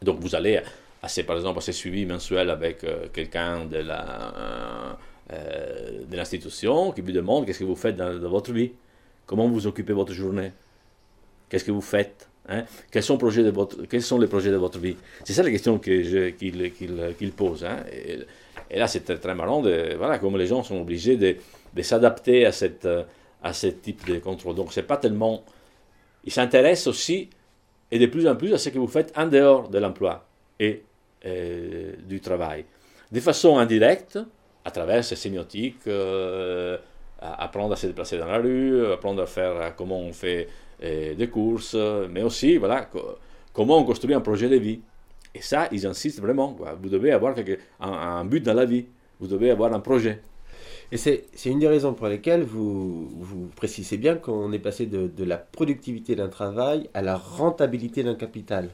donc 0.00 0.18
vous 0.20 0.34
allez 0.34 0.62
assez, 1.02 1.24
par 1.24 1.36
exemple, 1.36 1.58
à 1.58 1.60
ces 1.60 1.72
suivis 1.72 2.06
mensuels 2.06 2.48
avec 2.48 2.82
euh, 2.84 3.08
quelqu'un 3.12 3.66
de 3.66 3.76
la 3.76 4.98
euh, 5.30 6.04
de 6.08 6.16
l'institution 6.16 6.92
qui 6.92 7.02
vous 7.02 7.12
demande 7.12 7.44
qu'est-ce 7.44 7.58
que 7.58 7.64
vous 7.64 7.76
faites 7.76 7.96
dans, 7.96 8.16
votre 8.30 8.50
vie, 8.52 8.72
comment 9.26 9.46
vous 9.46 9.66
occupez 9.66 9.92
votre 9.92 10.14
journée, 10.14 10.52
qu'est-ce 11.50 11.64
que 11.64 11.70
vous 11.70 11.82
faites, 11.82 12.30
hein? 12.48 12.64
quels, 12.90 13.02
sont 13.02 13.14
les 13.14 13.18
projets 13.18 13.42
de 13.42 14.56
votre 14.56 14.78
vie. 14.78 14.96
C'est 15.24 15.34
ça 15.34 15.42
la 15.42 15.50
question 15.50 15.78
qu'il 15.78 17.32
pose. 17.36 17.62
Hein? 17.64 17.84
Et, 17.92 18.78
là, 18.78 18.86
c'est 18.86 19.00
très, 19.00 19.18
très 19.18 19.34
marrant, 19.34 19.60
de, 19.60 19.96
voilà, 19.98 20.18
comme 20.18 20.38
les 20.38 20.46
gens 20.46 20.62
sont 20.62 20.80
obligés 20.80 21.16
de, 21.18 21.36
de 21.74 21.82
s'adapter 21.82 22.46
à, 22.46 22.52
cette, 22.52 22.88
à 23.42 23.52
ce 23.52 23.66
type 23.66 24.06
de 24.06 24.18
contrôle. 24.18 24.54
Donc, 24.54 24.72
c'est 24.72 24.84
pas 24.84 24.96
tellement... 24.96 25.44
Ils 26.24 26.32
s'intéressent 26.32 26.86
aussi, 26.86 27.28
et 27.90 27.98
de 27.98 28.06
plus 28.06 28.26
en 28.26 28.36
plus, 28.36 28.52
à 28.52 28.58
ce 28.58 28.68
que 28.68 28.78
vous 28.78 28.88
faites 28.88 29.12
en 29.16 29.26
dehors 29.26 29.68
de 29.68 29.78
l'emploi 29.78 30.26
et 30.58 30.82
euh, 31.24 31.92
du 32.06 32.20
travail. 32.20 32.64
De 33.10 33.20
façon 33.20 33.58
indirecte, 33.58 34.18
à 34.64 34.70
travers 34.70 35.04
ces 35.04 35.16
sémiotiques, 35.16 35.86
euh, 35.86 36.76
apprendre 37.20 37.72
à 37.72 37.76
se 37.76 37.86
déplacer 37.86 38.18
dans 38.18 38.26
la 38.26 38.38
rue, 38.38 38.92
apprendre 38.92 39.22
à 39.22 39.26
faire 39.26 39.74
comment 39.76 40.00
on 40.00 40.12
fait 40.12 40.48
euh, 40.82 41.14
des 41.14 41.28
courses, 41.28 41.76
mais 42.10 42.22
aussi 42.22 42.56
voilà, 42.56 42.88
comment 43.52 43.78
on 43.78 43.84
construit 43.84 44.14
un 44.14 44.20
projet 44.20 44.48
de 44.48 44.56
vie. 44.56 44.80
Et 45.34 45.42
ça, 45.42 45.68
ils 45.70 45.86
insistent 45.86 46.20
vraiment. 46.20 46.56
Vous 46.82 46.88
devez 46.88 47.12
avoir 47.12 47.34
un, 47.80 48.24
but 48.24 48.42
dans 48.42 48.54
la 48.54 48.64
vie, 48.64 48.86
vous 49.20 49.26
devez 49.26 49.50
avoir 49.50 49.72
un 49.72 49.80
projet. 49.80 50.20
Et 50.92 50.96
c'est 50.96 51.26
une 51.46 51.58
des 51.58 51.68
raisons 51.68 51.94
pour 51.94 52.06
lesquelles 52.06 52.42
vous, 52.44 53.50
précisez 53.56 53.96
bien 53.96 54.14
qu'on 54.14 54.52
est 54.52 54.58
passé 54.58 54.86
de, 54.86 55.24
la 55.24 55.36
productivité 55.36 56.14
d'un 56.14 56.28
travail 56.28 56.88
à 56.94 57.02
la 57.02 57.16
rentabilité 57.16 58.02
d'un 58.02 58.14
capital 58.14 58.70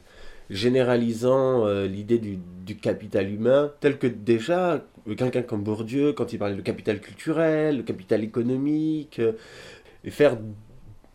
généralisant 0.50 1.66
l'idée 1.84 2.18
du, 2.18 2.76
capital 2.76 3.32
humain, 3.32 3.72
tel 3.80 3.98
que 3.98 4.06
déjà 4.06 4.82
quelqu'un 5.16 5.42
comme 5.42 5.62
Bourdieu, 5.62 6.12
quand 6.12 6.32
il 6.32 6.38
parlait 6.38 6.54
de 6.56 6.60
capital 6.60 7.00
culturel, 7.00 7.78
le 7.78 7.82
capital 7.82 8.22
économique, 8.22 9.18
euh, 9.18 9.32
et 10.04 10.10
faire 10.10 10.36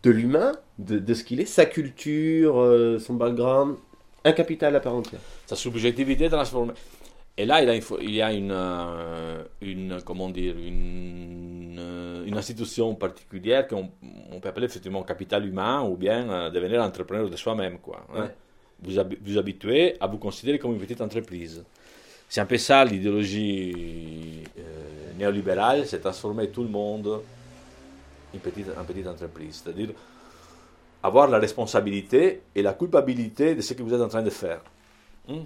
de 0.02 0.10
l'humain, 0.10 0.52
de, 0.78 1.14
ce 1.14 1.24
qu'il 1.24 1.40
est, 1.40 1.46
sa 1.46 1.66
culture, 1.66 2.60
euh, 2.60 2.98
son 2.98 3.14
background, 3.14 3.76
un 4.24 4.32
capital 4.32 4.74
à 4.76 4.80
part 4.80 4.94
entière. 4.94 5.20
Sa 5.46 5.56
subjectivité 5.56 6.28
transformée. 6.28 6.74
Et 7.40 7.46
là, 7.46 7.62
il, 7.62 7.70
a, 7.70 7.76
il 7.76 8.14
y 8.16 8.20
a 8.20 8.32
une, 8.32 8.50
euh, 8.50 9.44
une 9.60 10.00
comment 10.04 10.28
dire, 10.28 10.56
une, 10.58 11.80
une 12.26 12.36
institution 12.36 12.96
particulière 12.96 13.68
qu'on 13.68 13.90
on 14.32 14.40
peut 14.40 14.48
appeler 14.48 14.66
effectivement 14.66 15.04
capital 15.04 15.46
humain 15.46 15.82
ou 15.82 15.96
bien 15.96 16.28
euh, 16.28 16.50
devenir 16.50 16.82
entrepreneur 16.82 17.30
de 17.30 17.36
soi-même. 17.36 17.78
Quoi, 17.78 18.04
hein. 18.12 18.28
vous, 18.82 18.92
vous 19.22 19.38
habituez 19.38 19.96
à 20.00 20.08
vous 20.08 20.18
considérer 20.18 20.58
comme 20.58 20.72
une 20.72 20.80
petite 20.80 21.00
entreprise. 21.00 21.64
C'est 22.28 22.40
un 22.40 22.46
peu 22.46 22.58
ça 22.58 22.84
l'idéologie 22.84 24.42
euh, 24.58 25.12
néolibérale, 25.16 25.86
c'est 25.86 26.00
transformer 26.00 26.48
tout 26.48 26.64
le 26.64 26.68
monde 26.68 27.22
en 28.34 28.38
petite, 28.38 28.66
en 28.76 28.82
petite 28.82 29.06
entreprise. 29.06 29.62
C'est-à-dire 29.62 29.90
avoir 31.04 31.28
la 31.28 31.38
responsabilité 31.38 32.42
et 32.52 32.62
la 32.62 32.72
culpabilité 32.72 33.54
de 33.54 33.60
ce 33.60 33.74
que 33.74 33.82
vous 33.84 33.94
êtes 33.94 34.00
en 34.00 34.08
train 34.08 34.22
de 34.22 34.30
faire. 34.30 34.60
Hmm. 35.28 35.44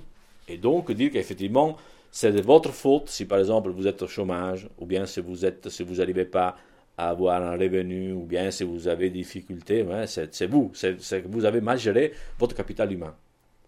Et 0.52 0.58
donc 0.58 0.92
dire 0.92 1.10
qu'effectivement, 1.10 1.78
c'est 2.10 2.30
de 2.30 2.42
votre 2.42 2.72
faute 2.72 3.08
si 3.08 3.24
par 3.24 3.38
exemple 3.38 3.70
vous 3.70 3.86
êtes 3.86 4.02
au 4.02 4.06
chômage, 4.06 4.68
ou 4.78 4.84
bien 4.84 5.06
si 5.06 5.20
vous 5.20 5.46
êtes, 5.46 5.70
si 5.70 5.82
n'arrivez 5.82 6.26
pas 6.26 6.56
à 6.98 7.08
avoir 7.08 7.42
un 7.42 7.52
revenu, 7.52 8.12
ou 8.12 8.24
bien 8.24 8.50
si 8.50 8.64
vous 8.64 8.86
avez 8.86 9.08
des 9.08 9.20
difficultés, 9.20 9.80
hein, 9.90 10.04
c'est 10.06 10.46
vous, 10.46 10.70
c'est 10.74 11.22
que 11.22 11.28
vous 11.28 11.46
avez 11.46 11.62
mal 11.62 11.78
géré 11.78 12.12
votre 12.38 12.54
capital 12.54 12.92
humain. 12.92 13.14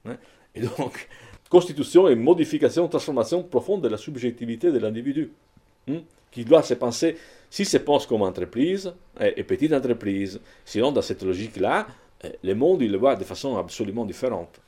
Hein. 0.04 0.16
Et 0.54 0.60
donc, 0.60 1.08
constitution 1.48 2.06
et 2.06 2.14
modification, 2.14 2.86
transformation 2.86 3.42
profonde 3.42 3.80
de 3.80 3.88
la 3.88 3.96
subjectivité 3.96 4.70
de 4.70 4.78
l'individu, 4.78 5.32
hein, 5.88 6.02
qui 6.30 6.44
doit 6.44 6.62
se 6.62 6.74
penser, 6.74 7.16
si 7.48 7.64
se 7.64 7.78
pense 7.78 8.06
comme 8.06 8.20
entreprise, 8.20 8.92
et, 9.18 9.42
petite 9.42 9.72
entreprise, 9.72 10.38
sinon 10.66 10.92
dans 10.92 11.02
cette 11.02 11.22
logique-là, 11.22 11.86
eh, 12.22 12.32
le 12.42 12.54
monde, 12.54 12.82
il 12.82 12.92
le 12.92 12.98
voit 12.98 13.16
de 13.16 13.24
façon 13.24 13.56
absolument 13.56 14.04
différente. 14.04 14.60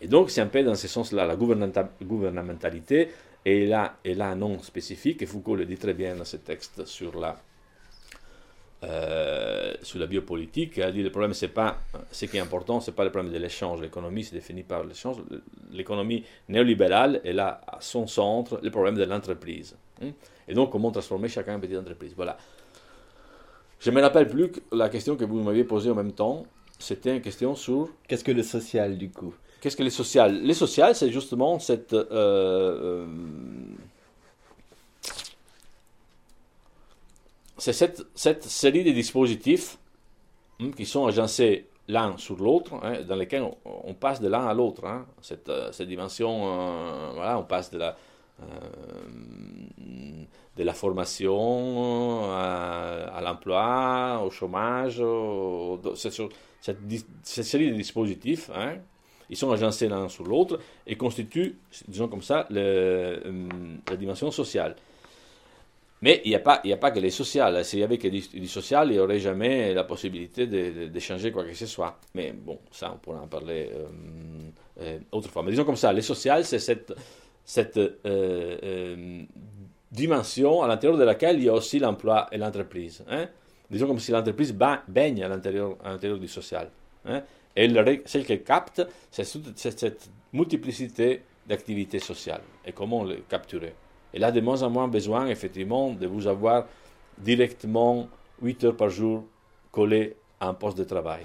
Et 0.00 0.08
donc, 0.08 0.30
c'est 0.30 0.40
un 0.40 0.46
peu 0.46 0.62
dans 0.62 0.74
ce 0.74 0.88
sens-là, 0.88 1.26
la 1.26 1.36
gouvernementalité 1.36 3.08
est 3.44 3.66
là, 3.66 3.98
est 4.04 4.14
là 4.14 4.28
un 4.28 4.36
nom 4.36 4.58
spécifique, 4.60 5.22
et 5.22 5.26
Foucault 5.26 5.56
le 5.56 5.66
dit 5.66 5.76
très 5.76 5.94
bien 5.94 6.14
dans 6.14 6.24
ce 6.24 6.36
texte 6.36 6.86
sur 6.86 7.18
la, 7.18 7.36
euh, 8.82 9.74
sur 9.82 9.98
la 9.98 10.06
biopolitique. 10.06 10.78
Il 10.78 10.92
dit 10.92 11.02
le 11.02 11.10
problème, 11.10 11.34
c'est 11.34 11.48
pas, 11.48 11.78
ce 12.10 12.24
qui 12.24 12.38
est 12.38 12.40
important, 12.40 12.80
c'est 12.80 12.92
pas 12.92 13.04
le 13.04 13.10
problème 13.10 13.32
de 13.32 13.38
l'échange. 13.38 13.82
L'économie 13.82 14.24
se 14.24 14.32
définit 14.32 14.62
par 14.62 14.84
l'échange. 14.84 15.18
L'économie 15.70 16.24
néolibérale 16.48 17.20
est 17.24 17.34
là, 17.34 17.60
à 17.66 17.78
son 17.80 18.06
centre, 18.06 18.58
le 18.62 18.70
problème 18.70 18.96
de 18.96 19.04
l'entreprise. 19.04 19.76
Et 20.48 20.54
donc, 20.54 20.70
comment 20.70 20.90
transformer 20.90 21.28
chacun 21.28 21.56
en 21.56 21.60
petite 21.60 21.76
entreprise. 21.76 22.14
Voilà. 22.16 22.38
Je 23.78 23.90
me 23.90 24.00
rappelle 24.00 24.28
plus 24.28 24.50
la 24.72 24.88
question 24.88 25.16
que 25.16 25.24
vous 25.24 25.42
m'aviez 25.42 25.64
posée 25.64 25.90
en 25.90 25.94
même 25.94 26.12
temps, 26.12 26.44
c'était 26.78 27.16
une 27.16 27.22
question 27.22 27.54
sur... 27.54 27.90
Qu'est-ce 28.08 28.24
que 28.24 28.32
le 28.32 28.42
social, 28.42 28.96
du 28.96 29.10
coup? 29.10 29.34
Qu'est-ce 29.60 29.76
que 29.76 29.82
les 29.82 29.90
social 29.90 30.42
Les 30.42 30.54
social, 30.54 30.94
c'est 30.94 31.10
justement 31.10 31.58
cette. 31.58 31.92
Euh, 31.92 32.06
euh, 32.10 33.06
c'est 37.58 37.74
cette, 37.74 38.06
cette, 38.14 38.44
série 38.44 38.84
de 38.84 38.90
dispositifs 38.90 39.76
hein, 40.60 40.70
qui 40.74 40.86
sont 40.86 41.06
agencés 41.06 41.66
l'un 41.88 42.16
sur 42.16 42.36
l'autre, 42.36 42.74
hein, 42.82 43.02
dans 43.06 43.16
lesquels 43.16 43.44
on, 43.64 43.92
passe 43.92 44.22
de 44.22 44.28
l'un 44.28 44.46
à 44.46 44.54
l'autre. 44.54 44.86
Hein. 44.86 45.04
cette, 45.20 45.50
euh, 45.50 45.70
cette, 45.72 45.88
dimension, 45.88 47.12
voilà, 47.12 47.38
on 47.38 47.42
passe 47.42 47.70
de 47.70 47.78
la, 47.78 47.96
de 50.56 50.62
la 50.64 50.72
formation 50.72 52.32
à, 52.32 53.20
l'emploi, 53.22 54.22
au 54.24 54.30
chômage, 54.30 55.02
cette, 55.96 56.22
cette, 56.62 57.44
série 57.44 57.70
de 57.70 57.76
dispositifs. 57.76 58.50
Ils 59.30 59.36
sont 59.36 59.50
agencés 59.52 59.88
l'un 59.88 60.08
sur 60.08 60.24
l'autre 60.24 60.58
et 60.86 60.96
constituent, 60.96 61.56
disons 61.88 62.08
comme 62.08 62.22
ça, 62.22 62.48
euh, 62.52 63.18
la 63.88 63.96
dimension 63.96 64.30
sociale. 64.30 64.74
Mais 66.02 66.20
il 66.24 66.30
n'y 66.30 66.34
a, 66.34 66.40
pas, 66.40 66.60
a 66.64 66.76
pas 66.76 66.90
que 66.90 66.98
les 66.98 67.10
sociales. 67.10 67.64
S'il 67.64 67.78
y 67.78 67.82
avait 67.84 67.98
que 67.98 68.08
du, 68.08 68.48
social, 68.48 68.88
il 68.88 68.94
n'y 68.94 68.98
aurait 68.98 69.20
jamais 69.20 69.72
la 69.74 69.84
possibilité 69.84 70.46
d'échanger 70.46 71.30
quoi 71.30 71.44
que 71.44 71.54
ce 71.54 71.66
soit. 71.66 71.98
Mais 72.14 72.32
bon, 72.32 72.58
ça, 72.72 72.92
on 72.94 72.98
pourra 72.98 73.20
en 73.20 73.28
parler 73.28 73.70
euh, 73.72 73.86
euh, 74.80 74.98
autrefois. 75.12 75.42
Mais 75.42 75.50
disons 75.50 75.64
comme 75.64 75.76
ça, 75.76 75.92
les 75.92 76.02
sociales, 76.02 76.44
c'est 76.44 76.58
cette, 76.58 76.92
cette 77.44 77.78
dimension 79.92 80.62
à 80.62 80.68
l'intérieur 80.68 80.98
de 80.98 81.04
laquelle 81.04 81.36
il 81.36 81.44
y 81.44 81.48
a 81.48 81.54
aussi 81.54 81.78
l'emploi 81.78 82.28
et 82.32 82.38
l'entreprise. 82.38 83.04
Hein. 83.08 83.28
Disons 83.70 83.86
comme 83.86 84.00
si 84.00 84.10
l'entreprise 84.10 84.52
baigne 84.52 85.22
à 85.22 85.28
l'intérieur 85.28 86.18
du 86.18 86.28
social. 86.28 86.70
Hein. 87.04 87.22
Et 87.56 87.68
ce 87.68 88.18
qu'elle 88.18 88.42
capte, 88.42 88.82
c'est 89.10 89.24
cette 89.24 90.10
multiplicité 90.32 91.22
d'activités 91.46 91.98
sociales 91.98 92.42
et 92.64 92.72
comment 92.72 93.04
les 93.04 93.22
capturer? 93.28 93.74
Elle 94.12 94.24
a 94.24 94.32
de 94.32 94.40
moins 94.40 94.62
en 94.62 94.70
moins 94.70 94.88
besoin, 94.88 95.26
effectivement, 95.28 95.92
de 95.92 96.06
vous 96.06 96.26
avoir 96.26 96.66
directement 97.18 98.08
8 98.42 98.64
heures 98.64 98.76
par 98.76 98.88
jour 98.88 99.24
collé 99.70 100.16
à 100.40 100.48
un 100.48 100.54
poste 100.54 100.78
de 100.78 100.84
travail. 100.84 101.22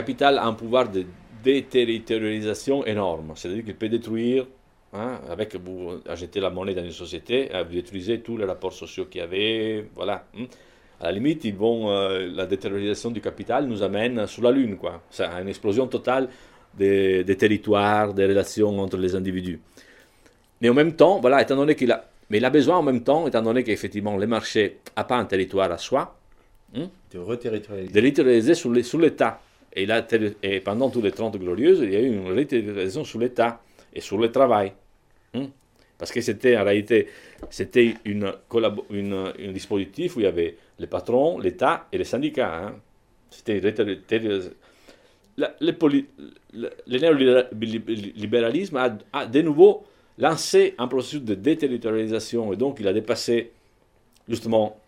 Le 0.00 0.06
capital 0.06 0.38
a 0.38 0.46
un 0.46 0.54
pouvoir 0.54 0.88
de 0.88 1.04
déterritorialisation 1.44 2.86
énorme. 2.86 3.32
C'est-à-dire 3.34 3.64
qu'il 3.64 3.74
peut 3.74 3.88
détruire, 3.90 4.46
hein, 4.94 5.20
avec 5.28 5.54
vous 5.56 6.00
achetez 6.08 6.40
la 6.40 6.48
monnaie 6.48 6.74
dans 6.74 6.84
une 6.84 6.90
société, 6.90 7.50
hein, 7.52 7.64
vous 7.64 7.74
détruisez 7.74 8.20
tous 8.20 8.38
les 8.38 8.46
rapports 8.46 8.72
sociaux 8.72 9.04
qu'il 9.06 9.20
y 9.20 9.24
avait, 9.24 9.84
voilà. 9.94 10.24
Hein. 10.38 10.46
À 11.00 11.06
la 11.06 11.12
limite, 11.12 11.44
ils 11.44 11.54
vont, 11.54 11.90
euh, 11.90 12.30
la 12.34 12.46
déterritorialisation 12.46 13.10
du 13.10 13.20
capital 13.20 13.66
nous 13.66 13.82
amène 13.82 14.26
sur 14.26 14.42
la 14.42 14.50
Lune, 14.50 14.76
quoi. 14.76 15.02
C'est 15.10 15.24
une 15.24 15.48
explosion 15.48 15.86
totale 15.86 16.28
des, 16.74 17.22
des, 17.24 17.36
territoires, 17.36 18.14
des 18.14 18.26
relations 18.26 18.78
entre 18.80 18.96
les 18.96 19.14
individus. 19.14 19.60
Mais 20.62 20.68
en 20.70 20.74
même 20.74 20.94
temps, 20.94 21.20
voilà, 21.20 21.42
étant 21.42 21.56
donné 21.56 21.74
qu'il 21.74 21.92
a, 21.92 22.04
mais 22.30 22.38
il 22.38 22.44
a 22.44 22.50
besoin 22.50 22.76
en 22.78 22.82
même 22.82 23.02
temps, 23.02 23.26
étant 23.26 23.42
donné 23.42 23.64
qu'effectivement 23.64 24.16
le 24.16 24.26
marché 24.26 24.78
n'a 24.96 25.04
pas 25.04 25.16
un 25.16 25.26
territoire 25.26 25.70
à 25.70 25.78
soi, 25.78 26.16
hein, 26.74 26.88
de 27.12 27.18
reterritorialiser. 27.18 27.92
De 27.92 27.98
reterritorialiser 27.98 28.54
sur 28.82 28.98
l'État. 28.98 29.40
Et, 29.74 30.60
pendant 30.60 30.90
tous 30.90 31.02
les 31.02 31.12
30 31.12 31.36
glorieuses, 31.36 31.80
il 31.82 31.92
y 31.92 31.96
a 31.96 32.00
eu 32.00 32.08
une 32.08 32.26
reterritorialisation 32.26 33.04
sur 33.04 33.20
l'État 33.20 33.62
et 33.92 34.00
sur 34.00 34.18
le 34.18 34.32
travail. 34.32 34.72
Hein. 35.34 35.46
Parce 35.96 36.12
que 36.12 36.20
c'était 36.20 36.56
en 36.56 36.64
réalité 36.64 37.08
c'était 37.50 37.94
une, 38.04 38.32
une, 38.90 39.12
un 39.14 39.52
dispositif 39.52 40.16
où 40.16 40.20
il 40.20 40.24
y 40.24 40.26
avait 40.26 40.56
les 40.78 40.86
patrons, 40.86 41.38
l'État 41.38 41.86
et 41.92 41.98
les 41.98 42.04
syndicats. 42.04 42.66
Hein. 42.66 42.74
C'était 43.30 43.60
le, 45.36 46.70
néolibéralisme 46.86 48.76
a, 49.12 49.26
de 49.26 49.42
nouveau 49.42 49.84
lancé 50.18 50.74
un 50.78 50.88
processus 50.88 51.22
de 51.22 51.34
déterritorialisation 51.34 52.52
et 52.52 52.56
donc 52.56 52.78
il 52.80 52.88
a 52.88 52.92
dépassé 52.92 53.52
justement 54.28 54.78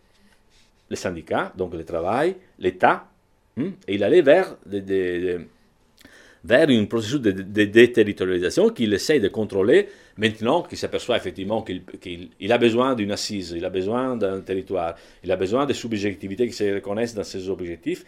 les 0.90 0.96
syndicats, 0.96 1.52
donc 1.56 1.72
le 1.74 1.84
travail, 1.84 2.36
l'État, 2.58 2.96
hmm, 2.96 3.11
et 3.58 3.94
il 3.94 4.02
allait 4.02 4.22
vers, 4.22 4.56
vers 4.66 6.68
un 6.68 6.84
processus 6.86 7.20
de, 7.20 7.30
déterritorialisation 7.30 8.70
qu'il 8.70 8.92
essaye 8.94 9.20
de 9.20 9.28
contrôler 9.28 9.88
maintenant 10.16 10.62
qu'il 10.62 10.78
s'aperçoit 10.78 11.16
effectivement 11.16 11.62
qu'il 11.62 12.52
a 12.52 12.58
besoin 12.58 12.94
d'une 12.94 13.12
assise, 13.12 13.54
il 13.56 13.64
a 13.64 13.70
besoin 13.70 14.16
d'un 14.16 14.40
territoire, 14.40 14.94
il 15.22 15.30
a 15.30 15.36
besoin 15.36 15.66
de 15.66 15.72
subjectivités 15.72 16.46
qui 16.46 16.54
se 16.54 16.74
reconnaissent 16.74 17.14
dans 17.14 17.24
ses 17.24 17.48
objectifs. 17.48 18.04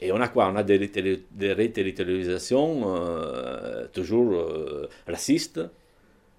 Et 0.00 0.12
on 0.12 0.20
a 0.20 0.28
quoi? 0.28 0.50
On 0.52 0.56
a 0.56 0.62
des, 0.62 0.90
des 1.30 1.52
réterritorialisations 1.52 2.96
euh, 2.96 3.86
toujours 3.92 4.34
euh, 4.34 4.88
racistes, 5.06 5.60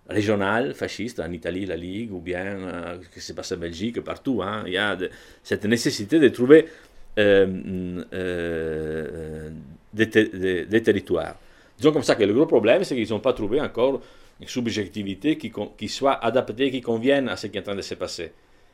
régionales, 0.07 0.73
fascistes, 0.73 1.19
en 1.19 1.31
Italie, 1.31 1.65
la 1.65 1.75
Ligue, 1.75 2.13
ou 2.13 2.19
bien 2.19 2.45
euh, 2.45 2.97
ce 3.01 3.09
qui 3.09 3.21
se 3.21 3.33
passe 3.33 3.51
en 3.51 3.57
Belgique, 3.57 4.01
partout. 4.01 4.41
Hein. 4.43 4.63
Il 4.67 4.73
y 4.73 4.77
a 4.77 4.97
cette 5.43 5.65
nécessité 5.65 6.19
de 6.19 6.29
trouver 6.29 6.67
euh, 7.17 8.03
euh, 8.13 9.49
des, 9.93 10.65
des, 10.65 10.83
territoires. 10.83 11.35
Disons 11.77 11.91
comme 11.91 12.03
ça 12.03 12.15
que 12.15 12.23
le 12.23 12.33
gros 12.33 12.45
problème, 12.45 12.83
c'est 12.83 12.95
qu'ils 12.95 13.09
n'ont 13.09 13.19
pas 13.19 13.33
trouvé 13.33 13.59
encore 13.61 14.01
une 14.39 14.47
subjectivité 14.47 15.37
qui, 15.37 15.87
soit 15.87 16.13
adaptée, 16.13 16.69
qui 16.69 16.81
convienne 16.81 17.29
à 17.29 17.35
ce 17.35 17.47
qui 17.47 17.57
est 17.57 17.61
en 17.61 17.63
train 17.63 17.75
de 17.75 17.81
se 17.81 17.95
passer. 17.95 18.31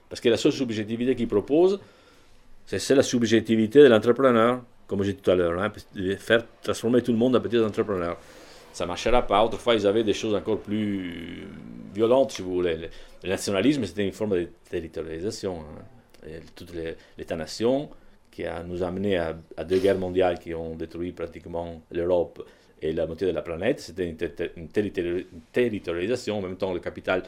Parce 0.09 0.19
que 0.19 0.29
la 0.29 0.37
seule 0.37 0.51
subjectivité 0.51 1.15
qu'ils 1.15 1.27
proposent, 1.27 1.79
c'est 2.65 2.95
la 2.95 3.03
subjectivité 3.03 3.79
de 3.79 3.87
l'entrepreneur, 3.87 4.61
comme 4.87 5.03
j'ai 5.03 5.13
dit 5.13 5.19
tout 5.21 5.31
à 5.31 5.35
l'heure, 5.35 5.61
hein, 5.61 5.71
faire 6.19 6.43
transformer 6.61 7.01
tout 7.01 7.11
le 7.11 7.17
monde 7.17 7.35
en 7.35 7.41
petit 7.41 7.59
entrepreneur 7.59 8.17
ça 8.73 8.85
ne 8.85 8.87
marchera 8.87 9.21
pas. 9.21 9.43
Autrefois, 9.45 9.75
ils 9.75 9.87
avaient 9.87 10.03
des 10.03 10.13
choses 10.13 10.33
encore 10.33 10.59
plus 10.59 11.47
violentes, 11.93 12.31
si 12.31 12.41
vous 12.41 12.55
voulez. 12.55 12.89
Le, 13.23 13.29
nationalisme, 13.29 13.85
c'était 13.85 14.03
une 14.05 14.11
forme 14.11 14.31
de 14.31 14.49
territorialisation. 14.69 15.59
Hein. 15.59 16.29
Toute 16.55 16.73
l'État-nation 17.17 17.89
qui 18.33 18.45
a, 18.45 18.63
nous 18.63 18.83
amené 18.83 19.17
à, 19.17 19.35
deux 19.63 19.77
guerres 19.77 19.99
mondiales 19.99 20.39
qui 20.39 20.53
ont 20.55 20.75
détruit 20.75 21.11
pratiquement 21.11 21.81
l'Europe 21.91 22.43
et 22.81 22.91
la 22.91 23.05
moitié 23.05 23.27
de 23.27 23.31
la 23.31 23.43
planète, 23.43 23.79
c'était 23.79 24.09
une, 24.09 24.67
territorialisation. 25.51 26.39
En 26.39 26.41
même 26.41 26.57
temps, 26.57 26.73
le 26.73 26.79
capital 26.79 27.23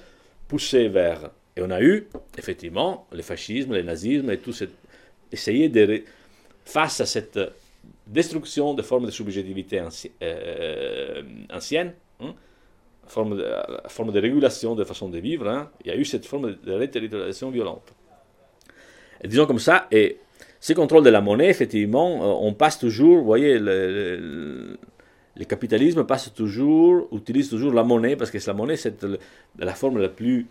poussé 0.47 0.89
vers... 0.89 1.29
Et 1.55 1.61
on 1.61 1.69
a 1.69 1.81
eu, 1.81 2.07
effectivement, 2.37 3.07
le 3.11 3.21
fascisme, 3.21 3.73
le 3.73 3.83
nazisme 3.83 4.29
et 4.31 4.39
tout. 4.39 4.53
Essayer 5.31 5.69
de... 5.69 6.03
Face 6.65 6.99
à 6.99 7.05
cette 7.05 7.39
destruction 8.07 8.73
de 8.73 8.81
formes 8.81 9.05
de 9.05 9.11
subjectivité 9.11 9.79
anci 9.79 10.11
euh, 10.23 11.21
anciennes, 11.53 11.93
hein, 12.19 12.33
forme, 13.05 13.37
de, 13.37 13.47
forme 13.87 14.11
de 14.11 14.19
régulation 14.19 14.73
de 14.73 14.83
façon 14.83 15.09
de 15.09 15.19
vivre, 15.19 15.47
hein, 15.47 15.69
il 15.81 15.87
y 15.87 15.91
a 15.91 15.95
eu 15.95 16.05
cette 16.05 16.25
forme 16.25 16.55
de 16.55 16.71
réterritorialisation 16.71 17.51
violente. 17.51 17.93
Disons 19.23 19.45
comme 19.45 19.59
ça, 19.59 19.87
et 19.91 20.17
ce 20.65 20.73
contrôle 20.73 21.03
de 21.03 21.11
la 21.11 21.21
monnaie, 21.21 21.47
effectivement, 21.49 22.23
euh, 22.23 22.47
on 22.47 22.51
passe 22.55 22.79
toujours, 22.79 23.19
vous 23.19 23.23
voyez, 23.23 23.59
le, 23.59 24.79
capitalisme 25.47 26.05
passe 26.05 26.33
toujours, 26.33 27.07
utilise 27.11 27.49
toujours 27.51 27.71
la 27.71 27.83
monnaie, 27.83 28.15
parce 28.15 28.31
que 28.31 28.39
la 28.47 28.53
monnaie, 28.55 28.75
c'est 28.75 29.05
la 29.59 29.75
forme 29.75 29.99
la 29.99 30.09
plus 30.09 30.47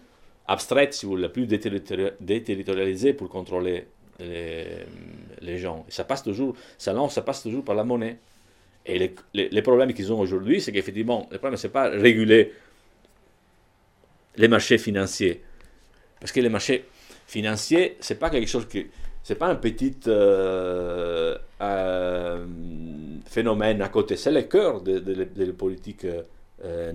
abstraite, 0.46 0.94
si 0.94 1.04
vous 1.04 1.12
voulez, 1.12 1.22
la 1.22 1.30
plus 1.30 1.48
déterritorialisée 1.48 3.12
pour 3.12 3.28
contrôler 3.28 3.88
les, 4.20 5.58
gens. 5.58 5.84
Et 5.88 5.90
ça 5.90 6.04
passe 6.04 6.22
toujours, 6.22 6.54
ça 6.78 6.92
lance, 6.92 7.14
ça 7.14 7.22
passe 7.22 7.42
toujours 7.42 7.64
par 7.64 7.74
la 7.74 7.82
monnaie. 7.82 8.18
Et 8.86 9.00
les, 9.00 9.48
les, 9.50 9.62
problèmes 9.62 9.92
qu'ils 9.94 10.12
ont 10.12 10.20
aujourd'hui, 10.20 10.60
c'est 10.60 10.70
qu'effectivement, 10.70 11.26
le 11.32 11.38
problème, 11.38 11.56
ce 11.56 11.66
n'est 11.66 11.72
pas 11.72 11.88
réguler 11.88 12.52
les 14.36 14.46
marchés 14.46 14.78
financiers. 14.78 15.42
Parce 16.20 16.30
que 16.30 16.38
les 16.38 16.50
marchés 16.50 16.84
financiers, 17.26 17.96
ce 17.98 18.12
n'est 18.12 18.20
pas 18.20 18.30
quelque 18.30 18.48
chose 18.48 18.68
qui. 18.68 18.86
C'est 19.24 19.36
pas 19.36 19.46
un 19.46 19.54
petit 19.54 19.96
euh, 20.06 21.34
euh, 21.62 22.46
phénomène 23.24 23.80
à 23.80 23.88
côté, 23.88 24.16
c'est 24.16 24.30
le 24.30 24.42
cœur 24.42 24.82
de, 24.82 24.98
de, 24.98 25.26
la 25.34 25.52
politique 25.54 26.04
euh. 26.04 26.92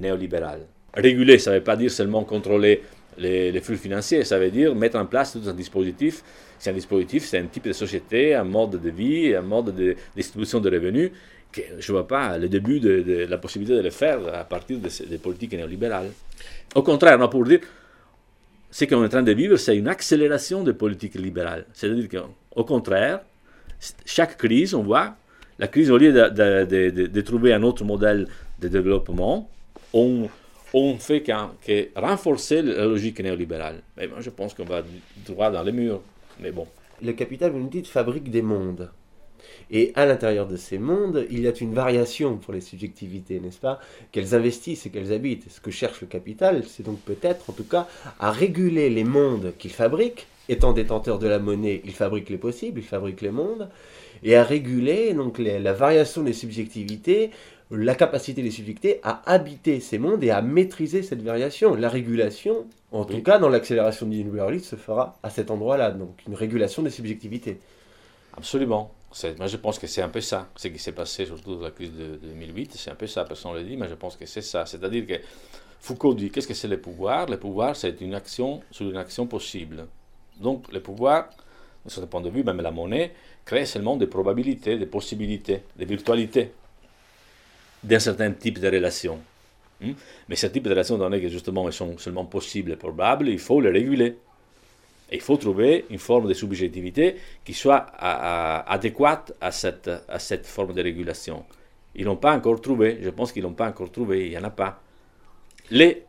Réguler, 0.93 1.39
ça 1.39 1.49
ne 1.51 1.55
veut 1.57 1.63
pas 1.63 1.75
dire 1.75 1.89
seulement 1.89 2.23
contrôler 2.23 2.83
les, 3.17 3.59
flux 3.61 3.77
financiers, 3.77 4.23
ça 4.23 4.37
veut 4.37 4.51
dire 4.51 4.75
mettre 4.75 4.99
en 4.99 5.07
place 5.07 5.33
tout 5.33 5.49
un 5.49 5.53
dispositif. 5.53 6.23
C'est 6.59 6.69
un 6.69 6.73
dispositif, 6.73 7.25
c'est 7.25 7.39
un 7.39 7.47
type 7.47 7.65
de 7.65 7.73
société, 7.73 8.35
un 8.35 8.43
mode 8.43 8.79
de 8.79 8.89
vie, 8.91 9.33
un 9.33 9.41
mode 9.41 9.75
de 9.75 9.95
distribution 10.15 10.59
de 10.59 10.69
revenus 10.69 11.11
que 11.51 11.61
je 11.79 11.91
ne 11.91 11.97
vois 11.97 12.07
pas 12.07 12.37
le 12.37 12.47
début 12.47 12.79
de, 12.79 13.25
la 13.27 13.37
possibilité 13.39 13.75
de 13.75 13.81
le 13.81 13.89
faire 13.89 14.19
à 14.35 14.43
partir 14.43 14.77
des 14.77 15.17
politiques 15.17 15.53
néolibérales. 15.53 16.11
Au 16.75 16.83
contraire, 16.83 17.17
on 17.19 17.27
pour 17.27 17.43
dire, 17.43 17.61
ce 18.71 18.85
qu'on 18.85 19.01
est 19.01 19.05
en 19.05 19.09
train 19.09 19.23
de 19.23 19.31
vivre, 19.31 19.57
c'est 19.57 19.77
une 19.77 19.87
accélération 19.87 20.63
des 20.63 20.73
politiques 20.73 21.15
libérales. 21.15 21.65
C'est-à-dire 21.73 22.07
qu'au 22.09 22.63
contraire, 22.63 23.21
chaque 24.05 24.37
crise, 24.37 24.73
on 24.73 24.83
voit, 24.83 25.15
la 25.57 25.67
crise, 25.67 25.91
au 25.91 25.97
lieu 25.97 26.13
de, 26.13 27.05
de 27.05 27.21
trouver 27.21 27.53
un 27.53 27.63
autre 27.63 27.83
modèle 27.83 28.27
de 28.59 28.67
développement, 28.67 29.49
on, 29.93 30.29
on 30.73 30.97
fait 30.97 31.21
que 31.21 31.99
renforcer 31.99 32.61
la 32.61 32.85
logique 32.85 33.19
néolibérale. 33.21 33.81
Mais 33.97 34.07
moi, 34.07 34.19
je 34.21 34.29
pense 34.29 34.53
qu'on 34.53 34.65
va 34.65 34.83
droit 35.25 35.49
dans 35.49 35.63
les 35.63 35.71
murs. 35.71 36.01
Mais 36.39 36.51
bon. 36.51 36.67
Le 37.01 37.13
capital, 37.13 37.51
vous 37.51 37.59
nous 37.59 37.69
dites, 37.69 37.87
fabrique 37.87 38.29
des 38.29 38.41
mondes. 38.41 38.89
Et 39.71 39.91
à 39.95 40.05
l'intérieur 40.05 40.47
de 40.47 40.57
ces 40.57 40.77
mondes, 40.77 41.25
il 41.29 41.41
y 41.41 41.47
a 41.47 41.53
une 41.59 41.73
variation 41.73 42.37
pour 42.37 42.53
les 42.53 42.61
subjectivités, 42.61 43.39
n'est-ce 43.39 43.59
pas 43.59 43.79
Qu'elles 44.11 44.35
investissent 44.35 44.85
et 44.85 44.89
qu'elles 44.89 45.13
habitent. 45.13 45.49
Ce 45.49 45.59
que 45.59 45.71
cherche 45.71 46.01
le 46.01 46.07
capital, 46.07 46.63
c'est 46.67 46.83
donc 46.83 46.99
peut-être, 46.99 47.49
en 47.49 47.53
tout 47.53 47.63
cas, 47.63 47.87
à 48.19 48.31
réguler 48.31 48.89
les 48.89 49.03
mondes 49.03 49.53
qu'il 49.57 49.71
fabrique. 49.71 50.27
Étant 50.47 50.73
détenteur 50.73 51.19
de 51.19 51.27
la 51.27 51.37
monnaie, 51.37 51.81
il 51.85 51.91
fabrique 51.91 52.29
les 52.29 52.39
possibles, 52.39 52.79
il 52.79 52.85
fabrique 52.85 53.21
les 53.21 53.29
mondes, 53.29 53.69
et 54.23 54.35
à 54.35 54.43
réguler 54.43 55.13
donc 55.13 55.37
la 55.37 55.73
variation 55.73 56.23
des 56.23 56.33
subjectivités 56.33 57.29
la 57.71 57.95
capacité 57.95 58.41
des 58.41 58.51
subjectés 58.51 58.99
à 59.03 59.21
habiter 59.31 59.79
ces 59.79 59.99
mondes 59.99 60.23
et 60.23 60.31
à 60.31 60.41
maîtriser 60.41 61.03
cette 61.03 61.21
variation. 61.21 61.75
La 61.75 61.89
régulation, 61.89 62.65
en 62.91 63.05
tout 63.05 63.21
cas 63.21 63.37
dans 63.37 63.49
l'accélération 63.49 64.07
du 64.07 64.17
libéralisme, 64.17 64.65
se 64.65 64.75
fera 64.75 65.17
à 65.21 65.29
cet 65.29 65.51
endroit-là, 65.51 65.91
donc 65.91 66.17
une 66.27 66.35
régulation 66.35 66.81
des 66.81 66.89
subjectivités. 66.89 67.59
Absolument. 68.35 68.91
Moi, 69.37 69.47
je 69.47 69.57
pense 69.57 69.79
que 69.79 69.87
c'est 69.87 70.01
un 70.01 70.09
peu 70.09 70.21
ça. 70.21 70.47
Ce 70.55 70.67
qui 70.67 70.77
s'est 70.77 70.91
passé, 70.91 71.25
surtout 71.25 71.55
dans 71.55 71.63
la 71.63 71.71
crise 71.71 71.91
de, 71.91 72.19
2008, 72.21 72.73
c'est 72.75 72.91
un 72.91 72.95
peu 72.95 73.07
ça. 73.07 73.25
Personne 73.25 73.53
ne 73.53 73.57
le 73.57 73.63
dit, 73.63 73.75
mais 73.75 73.89
je 73.89 73.95
pense 73.95 74.15
que 74.15 74.25
c'est 74.25 74.41
ça. 74.41 74.65
C'est-à-dire 74.65 75.05
que 75.07 75.15
Foucault 75.79 76.13
dit 76.13 76.29
qu'est-ce 76.29 76.47
que 76.47 76.53
c'est 76.53 76.67
le 76.67 76.79
pouvoir? 76.79 77.27
Le 77.27 77.37
pouvoir, 77.37 77.75
c'est 77.75 77.99
une 78.01 78.13
action 78.13 78.61
sur 78.69 78.89
une 78.89 78.97
action 78.97 79.25
possible. 79.25 79.87
Donc, 80.39 80.71
le 80.71 80.79
pouvoir, 80.79 81.29
de 81.85 81.89
ce 81.89 82.01
point 82.01 82.21
de 82.21 82.29
vue, 82.29 82.43
même 82.43 82.61
la 82.61 82.71
monnaie, 82.71 83.13
crée 83.45 83.65
seulement 83.65 83.97
des 83.97 84.07
probabilités, 84.07 84.77
des 84.77 84.85
possibilités, 84.85 85.63
des 85.75 85.85
virtualités 85.85 86.51
d'un 87.83 87.99
certain 87.99 88.31
type 88.31 88.59
de 88.59 88.69
relations. 88.69 89.19
Hmm? 89.81 89.93
Mais 90.27 90.35
ce 90.35 90.47
type 90.47 90.63
de 90.63 90.69
relations, 90.69 90.97
donné 90.97 91.21
que 91.21 91.29
justement 91.29 91.65
elles 91.65 91.73
sont 91.73 91.97
seulement 91.97 92.25
possibles 92.25 92.73
et 92.73 92.75
probables, 92.75 93.29
il 93.29 93.39
faut 93.39 93.61
les 93.61 93.69
réguler. 93.69 94.17
Et 95.11 95.15
il 95.15 95.21
faut 95.21 95.37
trouver 95.37 95.85
une 95.89 95.97
forme 95.97 96.27
de 96.27 96.33
subjectivité 96.33 97.15
qui 97.43 97.53
soit 97.53 97.87
adéquate 97.97 99.33
à 99.41 99.51
cette, 99.51 99.89
à 100.07 100.19
cette 100.19 100.45
forme 100.45 100.73
de 100.73 100.81
régulation. 100.81 101.45
Ils 101.95 102.05
n'ont 102.05 102.15
pas 102.15 102.35
encore 102.35 102.61
trouvé, 102.61 102.99
je 103.01 103.09
pense 103.09 103.31
qu'ils 103.31 103.43
n'ont 103.43 103.53
pas 103.53 103.67
encore 103.67 103.91
trouvé, 103.91 104.25
il 104.25 104.29
n'y 104.31 104.37
en 104.37 104.43
a 104.43 104.49
pas. 104.51 104.81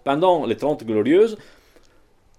Pendant 0.04 0.46
les 0.46 0.56
30 0.56 0.84
glorieuses, 0.84 1.36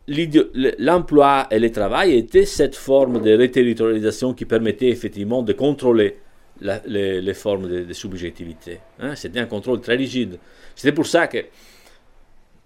l'emploi 0.08 1.47
et 1.52 1.60
le 1.60 1.71
travail 1.71 2.15
étaient 2.15 2.45
cette 2.45 2.76
forme 2.76 3.21
de 3.21 3.32
réterritorialisation 3.36 4.34
qui 4.34 4.45
permettait 4.45 4.89
effectivement 4.89 5.41
de 5.41 5.54
contrôler 5.54 6.17
les, 6.62 7.34
formes 7.34 7.67
de, 7.86 7.93
subjectivité. 7.93 8.80
Hein. 9.00 9.15
C'était 9.15 9.39
un 9.39 9.45
contrôle 9.45 9.82
très 9.82 9.95
rigide. 9.95 10.38
C'était 10.76 10.91
pour 10.91 11.08
ça 11.08 11.28
que 11.28 11.45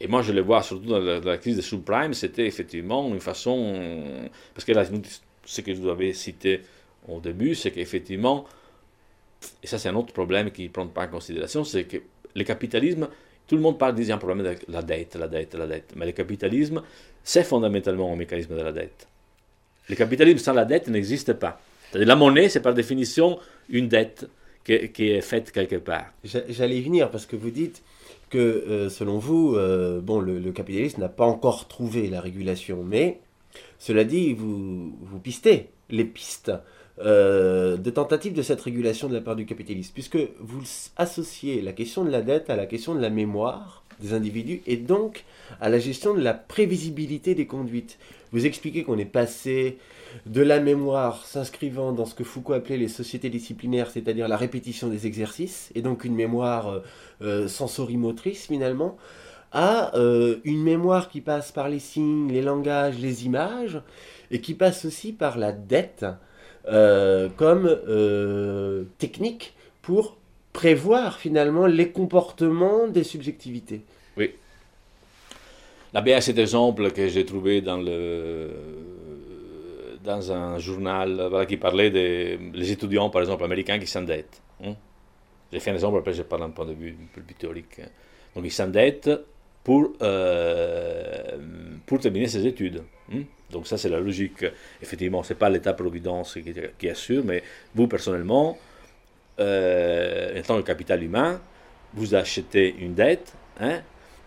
et 0.00 0.08
moi, 0.08 0.22
je 0.22 0.32
le 0.32 0.40
vois 0.40 0.62
surtout 0.62 0.86
dans 0.86 0.98
la, 0.98 1.36
crise 1.36 1.56
des 1.56 1.62
subprimes, 1.62 2.14
c'était 2.14 2.46
effectivement 2.46 3.06
une 3.08 3.20
façon. 3.20 4.02
Parce 4.54 4.64
que 4.64 4.72
là, 4.72 4.84
ce 5.44 5.60
que 5.60 5.72
vous 5.72 5.88
avez 5.88 6.14
cité 6.14 6.62
au 7.06 7.20
début, 7.20 7.54
c'est 7.54 7.70
qu'effectivement, 7.70 8.46
et 9.62 9.66
ça 9.66 9.78
c'est 9.78 9.90
un 9.90 9.94
autre 9.94 10.12
problème 10.12 10.50
qui 10.50 10.64
ne 10.64 10.68
prend 10.68 10.86
pas 10.86 11.04
en 11.04 11.08
considération, 11.08 11.64
c'est 11.64 11.84
que 11.84 11.98
le 12.34 12.44
capitalisme, 12.44 13.08
tout 13.46 13.56
le 13.56 13.60
monde 13.60 13.78
parle 13.78 13.94
d'un 13.94 14.16
problème 14.16 14.46
de 14.46 14.72
la 14.72 14.82
dette, 14.82 15.16
la 15.16 15.28
dette, 15.28 15.54
la 15.54 15.66
dette. 15.66 15.92
Mais 15.96 16.06
le 16.06 16.12
capitalisme, 16.12 16.82
c'est 17.22 17.44
fondamentalement 17.44 18.10
un 18.10 18.16
mécanisme 18.16 18.56
de 18.56 18.62
la 18.62 18.72
dette. 18.72 19.06
Le 19.88 19.96
capitalisme 19.96 20.38
sans 20.38 20.54
la 20.54 20.64
dette 20.64 20.88
n'existe 20.88 21.34
pas. 21.34 21.60
La 21.92 22.16
monnaie, 22.16 22.48
c'est 22.48 22.60
par 22.60 22.72
définition 22.72 23.38
une 23.68 23.88
dette 23.88 24.28
qui 24.64 25.10
est 25.10 25.20
faite 25.20 25.50
quelque 25.50 25.76
part. 25.76 26.12
J'allais 26.24 26.78
y 26.78 26.82
venir 26.82 27.10
parce 27.10 27.26
que 27.26 27.34
vous 27.36 27.50
dites 27.50 27.82
que, 28.30 28.38
euh, 28.38 28.88
selon 28.88 29.18
vous, 29.18 29.56
euh, 29.56 30.00
bon, 30.00 30.20
le, 30.20 30.52
capitalisme 30.52 31.00
n'a 31.00 31.08
pas 31.08 31.26
encore 31.26 31.68
trouvé 31.68 32.08
la 32.08 32.20
régulation, 32.20 32.82
mais 32.84 33.20
cela 33.78 34.04
dit, 34.04 34.32
vous, 34.32 34.96
vous 35.02 35.18
pistez 35.18 35.68
les 35.90 36.04
pistes 36.04 36.52
euh, 37.00 37.76
de 37.76 37.90
tentatives 37.90 38.32
de 38.32 38.42
cette 38.42 38.60
régulation 38.60 39.08
de 39.08 39.14
la 39.14 39.20
part 39.20 39.36
du 39.36 39.46
capitalisme, 39.46 39.92
puisque 39.92 40.18
vous 40.38 40.62
associez 40.96 41.60
la 41.60 41.72
question 41.72 42.04
de 42.04 42.10
la 42.10 42.22
dette 42.22 42.50
à 42.50 42.56
la 42.56 42.66
question 42.66 42.94
de 42.94 43.00
la 43.00 43.10
mémoire 43.10 43.84
des 44.00 44.14
individus 44.14 44.62
et 44.66 44.76
donc 44.76 45.24
à 45.60 45.68
la 45.68 45.78
gestion 45.78 46.14
de 46.14 46.20
la 46.20 46.34
prévisibilité 46.34 47.34
des 47.34 47.46
conduites. 47.46 47.98
Vous 48.32 48.46
expliquez 48.46 48.84
qu'on 48.84 48.98
est 48.98 49.04
passé 49.04 49.78
de 50.26 50.42
la 50.42 50.60
mémoire 50.60 51.26
s'inscrivant 51.26 51.92
dans 51.92 52.04
ce 52.04 52.14
que 52.14 52.24
Foucault 52.24 52.52
appelait 52.52 52.76
les 52.76 52.88
sociétés 52.88 53.30
disciplinaires, 53.30 53.90
c'est-à-dire 53.90 54.28
la 54.28 54.36
répétition 54.36 54.88
des 54.88 55.06
exercices, 55.06 55.70
et 55.74 55.82
donc 55.82 56.04
une 56.04 56.14
mémoire 56.14 56.68
euh, 56.68 56.80
euh, 57.22 57.48
sensorimotrice 57.48 58.46
finalement, 58.46 58.96
à 59.52 59.96
euh, 59.96 60.36
une 60.44 60.62
mémoire 60.62 61.08
qui 61.08 61.20
passe 61.20 61.50
par 61.50 61.68
les 61.68 61.80
signes, 61.80 62.30
les 62.30 62.42
langages, 62.42 62.98
les 63.00 63.26
images, 63.26 63.80
et 64.30 64.40
qui 64.40 64.54
passe 64.54 64.84
aussi 64.84 65.12
par 65.12 65.38
la 65.38 65.52
dette 65.52 66.06
comme 67.36 67.74
technique 68.98 69.54
pour 69.80 70.18
prévoir 70.52 71.18
finalement 71.18 71.66
les 71.66 71.90
comportements 71.90 72.86
des 72.86 73.02
subjectivités. 73.02 73.82
Oui. 74.16 74.30
La 75.92 76.00
BA, 76.00 76.20
cet 76.20 76.38
exemple 76.38 76.92
que 76.92 77.08
j'ai 77.08 77.24
trouvé 77.24 77.60
dans 77.60 77.78
le 77.78 78.50
dans 80.04 80.32
un 80.32 80.58
journal 80.58 81.26
voilà, 81.28 81.46
qui 81.46 81.56
parlait 81.56 81.90
des 81.90 82.72
étudiants, 82.72 83.10
par 83.10 83.20
exemple, 83.22 83.44
américains 83.44 83.78
qui 83.78 83.86
s'endettent. 83.86 84.40
Hein. 84.64 84.74
J'ai 85.52 85.60
fait 85.60 85.70
un 85.70 85.74
exemple, 85.74 85.98
après 85.98 86.12
je 86.12 86.22
parle 86.22 86.42
d'un 86.42 86.50
point 86.50 86.66
de 86.66 86.72
vue 86.72 86.96
un 87.00 87.14
peu 87.14 87.20
plus 87.22 87.34
théorique. 87.34 87.80
Hein. 87.80 87.88
Donc 88.34 88.44
ils 88.44 88.52
s'endettent 88.52 89.10
pour, 89.64 89.92
euh, 90.00 91.38
pour 91.86 91.98
terminer 91.98 92.28
ses 92.28 92.46
études. 92.46 92.82
Hein. 93.12 93.22
Donc 93.50 93.66
ça, 93.66 93.76
c'est 93.76 93.88
la 93.88 93.98
logique. 93.98 94.44
Effectivement, 94.80 95.22
ce 95.22 95.32
n'est 95.32 95.38
pas 95.38 95.50
l'État-providence 95.50 96.38
qui, 96.78 96.88
assure, 96.88 97.24
mais 97.24 97.42
vous, 97.74 97.88
personnellement, 97.88 98.56
euh, 99.40 100.38
en 100.38 100.42
tant 100.42 100.56
que 100.58 100.66
capital 100.66 101.02
humain, 101.02 101.40
vous 101.94 102.14
achetez 102.14 102.76
une 102.78 102.94
dette, 102.94 103.34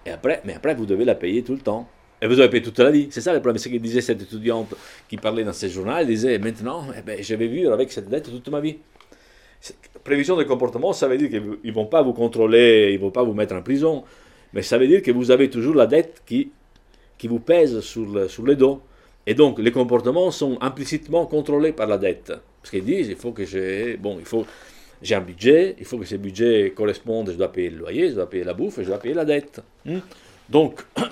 et 0.05 0.11
après, 0.11 0.41
mais 0.45 0.53
après, 0.53 0.75
vous 0.75 0.85
devez 0.85 1.05
la 1.05 1.15
payer 1.15 1.43
tout 1.43 1.53
le 1.53 1.59
temps. 1.59 1.87
Et 2.21 2.27
vous 2.27 2.39
avez 2.39 2.49
payé 2.49 2.63
toute 2.63 2.79
la 2.79 2.91
vie. 2.91 3.07
C'est 3.09 3.21
ça 3.21 3.33
le 3.33 3.39
problème. 3.39 3.57
C'est 3.57 3.69
que 3.69 3.77
disait 3.77 4.01
cette 4.01 4.21
étudiante 4.21 4.73
qui 5.09 5.17
parlait 5.17 5.43
dans 5.43 5.53
ce 5.53 5.67
journal. 5.67 6.01
Elle 6.01 6.07
disait 6.07 6.39
maintenant, 6.39 6.85
eh 6.97 7.01
ben, 7.01 7.21
je 7.21 7.35
vais 7.35 7.47
vivre 7.47 7.73
avec 7.73 7.91
cette 7.91 8.09
dette 8.09 8.29
toute 8.29 8.47
ma 8.49 8.61
vie. 8.61 8.77
Prévision 10.03 10.35
de 10.35 10.43
comportement, 10.43 10.91
ça 10.93 11.07
veut 11.07 11.17
dire 11.17 11.29
qu'ils 11.29 11.57
ne 11.63 11.71
vont 11.71 11.85
pas 11.85 12.01
vous 12.01 12.13
contrôler, 12.13 12.91
ils 12.91 12.97
ne 12.97 13.01
vont 13.01 13.11
pas 13.11 13.23
vous 13.23 13.33
mettre 13.33 13.55
en 13.55 13.61
prison. 13.61 14.03
Mais 14.53 14.61
ça 14.61 14.77
veut 14.77 14.87
dire 14.87 15.01
que 15.01 15.11
vous 15.11 15.31
avez 15.31 15.49
toujours 15.49 15.75
la 15.75 15.87
dette 15.87 16.21
qui, 16.25 16.51
qui 17.17 17.27
vous 17.27 17.39
pèse 17.39 17.79
sur 17.81 18.05
le, 18.05 18.27
sur 18.27 18.43
le 18.43 18.55
dos. 18.55 18.81
Et 19.25 19.33
donc, 19.33 19.59
les 19.59 19.71
comportements 19.71 20.31
sont 20.31 20.57
implicitement 20.61 21.25
contrôlés 21.25 21.71
par 21.71 21.87
la 21.87 21.97
dette. 21.97 22.33
Parce 22.61 22.71
qu'ils 22.71 22.83
disent, 22.83 23.07
il 23.07 23.15
faut 23.15 23.31
que 23.31 23.45
j'ai, 23.45 23.97
bon, 23.97 24.17
il 24.19 24.25
faut, 24.25 24.45
j'ai 25.03 25.15
un 25.15 25.21
budget, 25.21 25.75
il 25.77 25.85
faut 25.85 25.97
que 25.97 26.05
ce 26.05 26.15
budget 26.15 26.73
corresponde, 26.75 27.29
je 27.29 27.35
dois 27.35 27.51
payer 27.51 27.69
le 27.69 27.77
loyer, 27.77 28.09
je 28.09 28.15
dois 28.15 28.29
payer 28.29 28.43
la 28.43 28.53
bouffe, 28.53 28.79
je 28.79 28.87
dois 28.87 28.99
payer 28.99 29.13
la 29.13 29.25
dette. 29.25 29.61
Hmm? 29.85 29.99
Donc, 30.49 30.83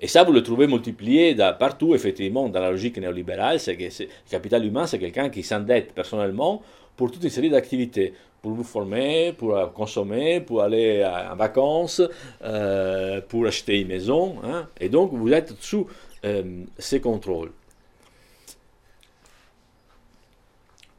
Et 0.00 0.08
ça, 0.08 0.24
vous 0.24 0.32
le 0.32 0.42
trouvez 0.42 0.66
multiplié 0.66 1.34
partout, 1.58 1.94
effectivement, 1.94 2.48
dans 2.48 2.60
la 2.60 2.70
logique 2.70 2.98
néolibérale. 2.98 3.58
C'est 3.58 3.76
que 3.76 3.84
le 3.84 4.08
capital 4.30 4.64
humain, 4.64 4.86
c'est 4.86 4.98
quelqu'un 4.98 5.30
qui 5.30 5.42
s'endette 5.42 5.92
personnellement 5.94 6.62
pour 6.96 7.10
toute 7.10 7.24
une 7.24 7.30
série 7.30 7.50
d'activités. 7.50 8.12
Pour 8.42 8.52
vous 8.52 8.62
former, 8.62 9.32
pour 9.32 9.72
consommer, 9.72 10.40
pour 10.40 10.62
aller 10.62 11.04
en 11.04 11.34
vacances, 11.34 12.02
euh, 12.44 13.20
pour 13.26 13.46
acheter 13.46 13.80
une 13.80 13.88
maison. 13.88 14.36
Hein. 14.44 14.66
Et 14.78 14.88
donc, 14.88 15.12
vous 15.12 15.32
êtes 15.32 15.54
sous 15.60 15.86
euh, 16.24 16.64
ces 16.78 17.00
contrôles. 17.00 17.50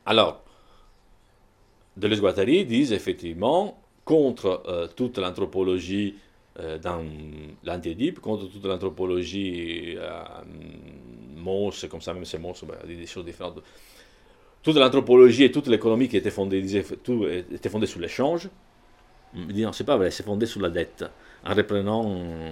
Alors, 0.06 0.44
Deleuze-Guattari 1.98 2.66
disent 2.66 2.94
effectivement, 2.94 3.78
contre 4.06 4.64
euh, 4.68 4.88
toute 4.96 5.18
l'anthropologie 5.18 6.16
euh, 6.60 6.78
dans 6.78 7.04
l'antiédipe, 7.64 8.20
contre 8.20 8.50
toute 8.50 8.66
l'anthropologie, 8.66 9.96
euh, 9.98 11.88
comme 11.90 12.02
ça, 12.02 12.14
même 12.14 12.26
c'est 12.26 12.40
Mauss, 12.40 12.64
bah, 12.66 12.76
des 12.86 13.06
choses 13.06 13.26
différentes. 13.26 13.62
Toute 14.64 14.76
l'anthropologie 14.76 15.44
et 15.44 15.52
toute 15.52 15.68
l'économie 15.68 16.08
qui 16.08 16.18
était 16.18 16.32
fondée, 16.32 16.62
disait, 16.62 16.84
tout 17.04 17.26
était 17.28 17.70
fondée 17.70 17.88
sur 17.88 18.00
l'échange. 18.00 18.50
Il 19.36 19.48
dit 19.54 19.64
non, 19.64 19.72
c'est 19.72 19.84
pas 19.84 19.98
vrai, 19.98 20.12
c'est 20.12 20.24
fondé 20.24 20.46
sur 20.46 20.62
la 20.62 20.70
dette. 20.70 21.06
En 21.48 21.54
reprenant 21.54 22.04
euh, 22.06 22.52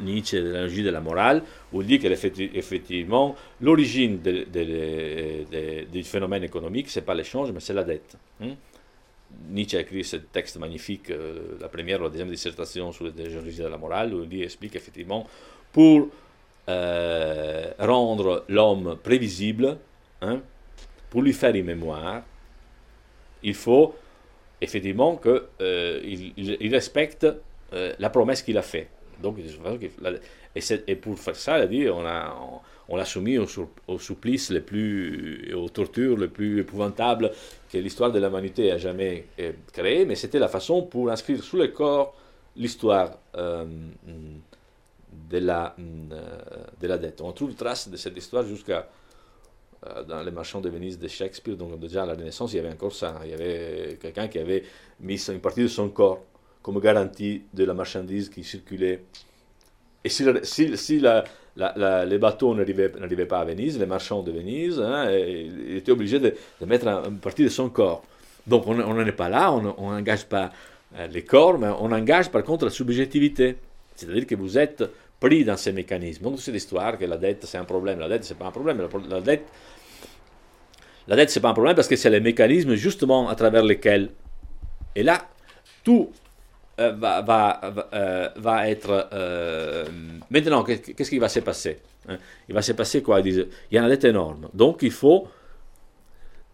Nietzsche, 0.00 0.40
l'énergie 0.40 0.84
de 0.84 0.90
la 0.90 1.00
morale, 1.00 1.42
il 1.72 1.84
dit 1.84 1.98
qu'effectivement, 1.98 3.34
l'origine 3.60 4.20
du 4.20 6.02
phénomène 6.04 6.44
économique, 6.44 6.88
c'est 6.90 7.02
pas 7.02 7.14
l'échange, 7.14 7.50
mais 7.50 7.58
c'est 7.58 7.74
la 7.74 7.82
dette. 7.82 8.16
Hein. 8.40 8.54
Nietzsche 9.50 9.76
a 9.76 9.80
écrit 9.80 10.04
ce 10.04 10.16
texte 10.16 10.58
magnifique, 10.58 11.10
euh, 11.10 11.56
la 11.60 11.68
première 11.68 12.00
ou 12.00 12.04
la 12.04 12.08
deuxième 12.08 12.30
dissertation 12.30 12.92
sur 12.92 13.06
origines 13.06 13.64
de 13.64 13.68
la 13.68 13.78
morale, 13.78 14.14
où 14.14 14.24
il 14.30 14.42
explique 14.44 14.76
effectivement 14.76 15.26
pour 15.72 16.08
euh, 16.68 17.72
rendre 17.80 18.44
l'homme 18.48 18.96
prévisible, 19.02 19.76
hein, 20.22 20.40
pour 21.10 21.22
lui 21.22 21.32
faire 21.32 21.52
une 21.52 21.64
mémoire, 21.64 22.22
il 23.42 23.54
faut 23.54 23.96
effectivement 24.60 25.16
qu'il 25.16 26.32
il, 26.36 26.72
respecte 26.72 27.26
la 27.98 28.10
promesse 28.10 28.42
qu'il 28.42 28.56
a 28.58 28.62
faite. 28.62 28.88
Donc, 29.22 29.38
et, 30.56 30.96
pour 30.96 31.18
faire 31.18 31.36
ça, 31.36 31.54
a 31.54 31.66
on 31.66 32.06
a, 32.06 32.36
on 32.88 32.96
l'a 32.96 33.04
soumis 33.04 33.38
aux, 33.38 33.98
supplices 33.98 34.50
les 34.50 34.60
plus, 34.60 35.52
aux 35.54 35.68
tortures 35.68 36.18
les 36.18 36.28
plus 36.28 36.60
épouvantables 36.60 37.30
que 37.72 37.78
l'histoire 37.78 38.12
de 38.12 38.18
l'humanité 38.18 38.70
a 38.70 38.78
jamais 38.78 39.26
euh, 39.40 39.52
créées, 39.72 40.04
mais 40.04 40.14
c'était 40.14 40.38
la 40.38 40.48
façon 40.48 40.82
pour 40.82 41.10
inscrire 41.10 41.42
sous 41.42 41.56
le 41.56 41.68
corps 41.68 42.14
l'histoire 42.56 43.18
euh, 43.36 43.64
de, 45.30 45.38
la, 45.38 45.74
euh, 45.78 46.38
de 46.80 46.86
la 46.86 46.98
dette. 46.98 47.20
On 47.20 47.32
trouve 47.32 47.54
trace 47.54 47.88
de 47.88 47.96
cette 47.96 48.16
histoire 48.16 48.44
jusqu'à 48.44 48.88
dans 50.08 50.22
les 50.22 50.30
marchands 50.30 50.62
de 50.62 50.70
Venise 50.70 50.98
de 50.98 51.06
Shakespeare, 51.08 51.56
donc 51.56 51.78
déjà 51.78 52.04
à 52.04 52.06
la 52.06 52.14
Renaissance, 52.14 52.54
il 52.54 52.56
y 52.56 52.58
avait 52.58 52.72
encore 52.72 52.94
ça. 52.94 53.20
Il 53.22 53.30
y 53.32 53.34
avait 53.34 53.98
quelqu'un 54.00 54.28
qui 54.28 54.38
avait 54.38 54.64
mis 54.98 55.22
une 55.28 55.40
partie 55.40 55.60
de 55.60 55.68
son 55.68 55.90
corps 55.90 56.22
comme 56.64 56.80
garantie 56.80 57.42
de 57.52 57.64
la 57.64 57.74
marchandise 57.74 58.30
qui 58.30 58.42
circulait. 58.42 59.02
Et 60.02 60.08
si, 60.08 60.24
si, 60.42 60.76
si 60.78 60.98
les 60.98 62.18
bateaux 62.18 62.54
n'arrivaient 62.54 63.26
pas 63.26 63.40
à 63.40 63.44
Venise, 63.44 63.78
les 63.78 63.84
marchands 63.84 64.22
de 64.22 64.32
Venise, 64.32 64.80
hein, 64.80 65.10
étaient 65.10 65.92
obligés 65.92 66.18
de, 66.18 66.34
mettre 66.64 66.88
une 66.88 67.18
partie 67.18 67.44
de 67.44 67.50
son 67.50 67.68
corps. 67.68 68.02
Donc 68.46 68.66
on 68.66 68.74
n'en 68.74 69.06
est 69.06 69.12
pas 69.12 69.28
là, 69.28 69.52
on 69.52 69.90
n'engage 69.92 70.24
pas 70.24 70.50
euh, 70.96 71.06
les 71.06 71.22
corps, 71.22 71.58
mais 71.58 71.68
on 71.68 71.92
engage 71.92 72.30
par 72.30 72.42
contre 72.42 72.64
la 72.64 72.70
subjectivité. 72.70 73.56
C'est-à-dire 73.94 74.26
que 74.26 74.34
vous 74.34 74.56
êtes 74.56 74.84
pris 75.20 75.44
dans 75.44 75.58
ces 75.58 75.72
mécanismes. 75.72 76.24
Donc 76.24 76.40
c'est 76.40 76.52
l'histoire 76.52 76.96
que 76.98 77.04
la 77.04 77.18
dette 77.18 77.44
c'est 77.44 77.58
un 77.58 77.64
problème. 77.64 77.98
La 77.98 78.08
dette 78.08 78.24
c'est 78.24 78.38
pas 78.38 78.46
un 78.46 78.50
problème. 78.50 78.88
La, 79.10 79.20
dette, 79.20 79.44
la 81.08 81.16
dette 81.16 81.28
c'est 81.28 81.40
pas 81.40 81.50
un 81.50 81.54
problème 81.54 81.76
parce 81.76 81.88
que 81.88 81.96
c'est 81.96 82.10
les 82.10 82.20
mécanismes 82.20 82.74
justement 82.74 83.28
à 83.28 83.34
travers 83.34 83.64
lesquels. 83.64 84.08
Et 84.96 85.02
là, 85.02 85.26
tout 85.82 86.10
euh, 86.80 86.90
va, 86.92 87.22
va, 87.22 87.60
euh, 87.94 88.28
va, 88.36 88.68
être... 88.68 89.08
Euh, 89.12 89.84
maintenant, 90.28 90.64
qu'est-ce 90.64 91.08
qui 91.08 91.18
va 91.18 91.28
se 91.28 91.38
passer 91.40 91.78
hein? 92.08 92.16
Il 92.48 92.54
va 92.54 92.62
se 92.62 92.72
passer 92.72 93.00
quoi 93.00 93.20
Il 93.20 93.46
y 93.70 93.78
a 93.78 93.82
une 93.82 93.88
dette 93.88 94.04
énorme. 94.04 94.48
Donc 94.52 94.82
il 94.82 94.90
faut, 94.90 95.28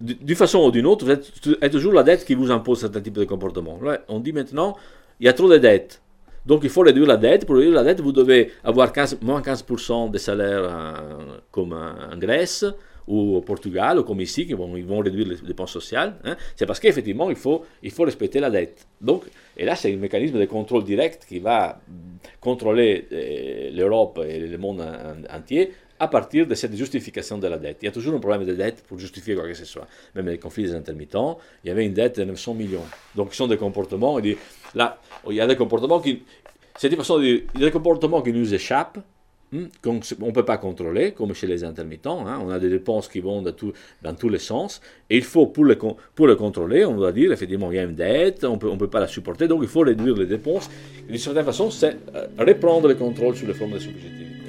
d'une 0.01 0.37
façon 0.37 0.59
ou 0.59 0.71
d'une 0.71 0.87
autre, 0.87 1.07
vous 1.07 1.11
êtes, 1.11 1.71
toujours 1.71 1.95
la 1.95 2.03
dette 2.03 2.27
qui 2.27 2.35
vous 2.35 2.51
impose 2.51 2.81
certain 2.81 3.01
type 3.01 3.15
de 3.15 3.25
comportement. 3.25 3.79
on 4.09 4.21
dit 4.21 4.33
maintenant, 4.33 4.77
il 5.21 5.27
y 5.27 5.29
a 5.29 5.33
trop 5.33 5.49
de 5.49 5.57
dettes. 5.57 6.03
Donc 6.45 6.61
il 6.65 6.71
faut 6.71 6.83
réduire 6.83 7.07
la 7.07 7.17
dette. 7.17 7.47
Pour 7.47 7.57
réduire 7.57 7.75
la 7.75 7.85
dette, 7.85 8.01
vous 8.01 8.13
devez 8.13 8.53
avoir 8.63 8.93
15, 8.93 9.19
moins 9.23 9.41
15% 9.41 10.11
des 10.11 10.19
salaires 10.19 11.03
comme 11.51 11.73
en 11.73 12.17
Grèce 12.19 12.67
ou 13.07 13.37
au 13.37 13.41
Portugal, 13.41 13.99
ou 13.99 14.05
comme 14.05 14.21
ici, 14.21 14.47
qui 14.47 14.55
vont, 14.55 14.73
réduire 15.01 15.29
les 15.29 15.37
dépenses 15.37 15.73
sociales, 15.73 16.17
hein, 16.25 16.37
c'est 16.57 16.67
parce 16.67 16.81
qu'effectivement, 16.81 17.31
il 17.31 17.37
faut, 17.37 17.65
il 17.83 17.91
faut 17.91 18.05
respecter 18.05 18.41
la 18.41 18.51
dette. 18.51 18.87
Donc, 19.01 19.25
et 19.57 19.65
là, 19.65 19.77
c'est 19.77 19.93
un 19.93 19.97
mécanisme 19.97 20.39
de 20.39 20.45
contrôle 20.45 20.85
direct 20.85 21.27
qui 21.29 21.39
va 21.39 21.81
contrôler 22.41 23.07
euh, 23.13 23.71
l'Europe 23.73 24.21
et 24.27 24.39
le 24.39 24.59
monde 24.59 24.85
entier 25.31 25.73
à 26.01 26.09
partir 26.09 26.47
de 26.47 26.55
cette 26.55 26.75
justification 26.75 27.37
de 27.37 27.47
la 27.47 27.59
dette. 27.59 27.77
Il 27.83 27.85
y 27.85 27.89
a 27.89 27.93
toujours 27.93 28.15
un 28.15 28.19
problème 28.19 28.47
de 28.47 28.55
dette 28.55 28.83
pour 28.89 28.99
justifier 28.99 29.35
quoi 29.35 29.47
que 29.47 29.55
ce 29.55 29.67
soit. 29.67 29.87
Même 30.15 30.29
les 30.29 30.39
conflits 30.39 30.65
des 30.65 30.75
intermittents, 30.75 31.39
il 31.63 31.69
y 31.69 31.71
avait 31.71 31.85
une 31.85 31.93
dette 31.93 32.19
de 32.19 32.25
900 32.25 32.55
millions. 32.55 32.85
Donc, 33.15 33.33
ce 33.33 33.37
sont 33.37 33.47
des 33.47 33.59
comportements, 33.59 34.19
il, 34.19 34.37
y 34.75 35.41
a 35.41 35.47
des 35.47 35.57
comportements 35.57 36.01
qui... 36.01 36.23
C'est 36.79 36.89
une 36.89 36.97
façon 36.97 37.19
de 37.19 37.25
il 37.25 37.61
y 37.61 37.63
a 37.65 37.67
des 37.67 37.71
comportements 37.71 38.23
qui 38.23 38.33
nous 38.33 38.55
échappent, 38.55 38.99
Hmm? 39.53 39.65
on 39.85 39.95
ne 40.27 40.31
peut 40.31 40.45
pas 40.45 40.59
contrôler, 40.59 41.11
comme 41.11 41.35
chez 41.35 41.49
les 41.49 41.65
intermittents. 41.65 42.25
Hein. 42.27 42.41
on 42.45 42.51
a 42.51 42.61
des 42.61 42.69
dépenses 42.69 43.09
qui 43.09 43.19
vont 43.19 43.43
dans 43.43 44.15
tous 44.15 44.29
les 44.29 44.39
sens. 44.39 44.81
Et 45.09 45.17
il 45.17 45.25
faut, 45.25 45.47
pour 45.47 45.65
le, 45.65 45.75
contrôler, 46.37 46.85
on 46.85 46.97
doit 46.97 47.11
dire, 47.11 47.33
effectivement, 47.33 47.73
il 47.73 47.77
y 47.77 47.81
a 47.81 47.83
une 47.83 47.97
dette, 47.97 48.45
on 48.45 48.55
ne 48.55 48.77
peut 48.77 48.89
pas 48.89 49.01
la 49.01 49.09
supporter, 49.09 49.49
donc 49.49 49.61
il 49.63 49.69
faut 49.69 49.81
réduire 49.81 50.17
les 50.17 50.27
dépenses. 50.27 50.71
D'une 51.09 51.19
certaine 51.19 51.45
façon, 51.45 51.71
c'est 51.71 51.97
euh, 52.15 52.27
reprendre 52.39 52.87
le 52.87 52.95
contrôle 52.95 53.35
sur 53.35 53.49
les 53.49 53.55
formes 53.55 53.73
de 53.73 53.81
subjectivité. 53.81 54.40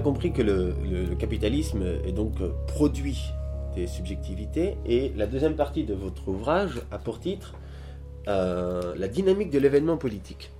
Compris 0.00 0.32
que 0.32 0.42
le, 0.42 0.74
le 0.84 1.14
capitalisme 1.14 1.82
est 2.04 2.12
donc 2.12 2.34
produit 2.66 3.18
des 3.74 3.86
subjectivités. 3.86 4.76
Et 4.86 5.12
la 5.16 5.26
deuxième 5.26 5.56
partie 5.56 5.84
de 5.84 5.94
votre 5.94 6.28
ouvrage 6.28 6.80
a 6.90 6.98
pour 6.98 7.20
titre 7.20 7.54
euh, 8.26 8.94
La 8.96 9.08
dynamique 9.08 9.50
de 9.50 9.58
l'événement 9.58 9.96
politique. 9.96 10.50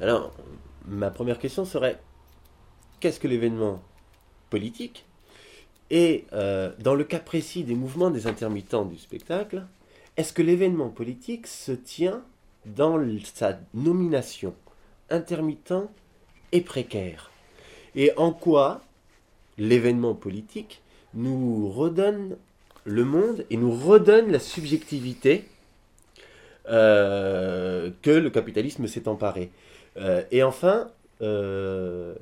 Alors, 0.00 0.32
ma 0.86 1.10
première 1.10 1.38
question 1.38 1.64
serait 1.64 1.98
qu'est-ce 3.00 3.20
que 3.20 3.28
l'événement 3.28 3.82
politique? 4.50 5.06
Et 5.90 6.24
euh, 6.32 6.72
dans 6.80 6.94
le 6.94 7.04
cas 7.04 7.20
précis 7.20 7.62
des 7.62 7.74
mouvements 7.74 8.10
des 8.10 8.26
intermittents 8.26 8.84
du 8.84 8.98
spectacle, 8.98 9.64
est-ce 10.16 10.32
que 10.32 10.42
l'événement 10.42 10.88
politique 10.88 11.46
se 11.46 11.72
tient 11.72 12.22
dans 12.64 12.98
sa 13.34 13.58
nomination 13.74 14.54
intermittent 15.10 15.74
et 16.52 16.60
précaire? 16.60 17.30
Et 17.96 18.12
en 18.16 18.32
quoi 18.32 18.82
l'événement 19.58 20.14
politique 20.14 20.82
nous 21.14 21.68
redonne 21.70 22.36
le 22.84 23.04
monde 23.04 23.44
et 23.50 23.56
nous 23.56 23.72
redonne 23.72 24.30
la 24.30 24.38
subjectivité 24.38 25.44
euh, 26.68 27.90
que 28.02 28.10
le 28.10 28.30
capitalisme 28.30 28.86
s'est 28.86 29.08
emparé. 29.08 29.50
Euh, 29.96 30.22
et 30.30 30.42
enfin, 30.42 30.88
euh, 31.22 32.14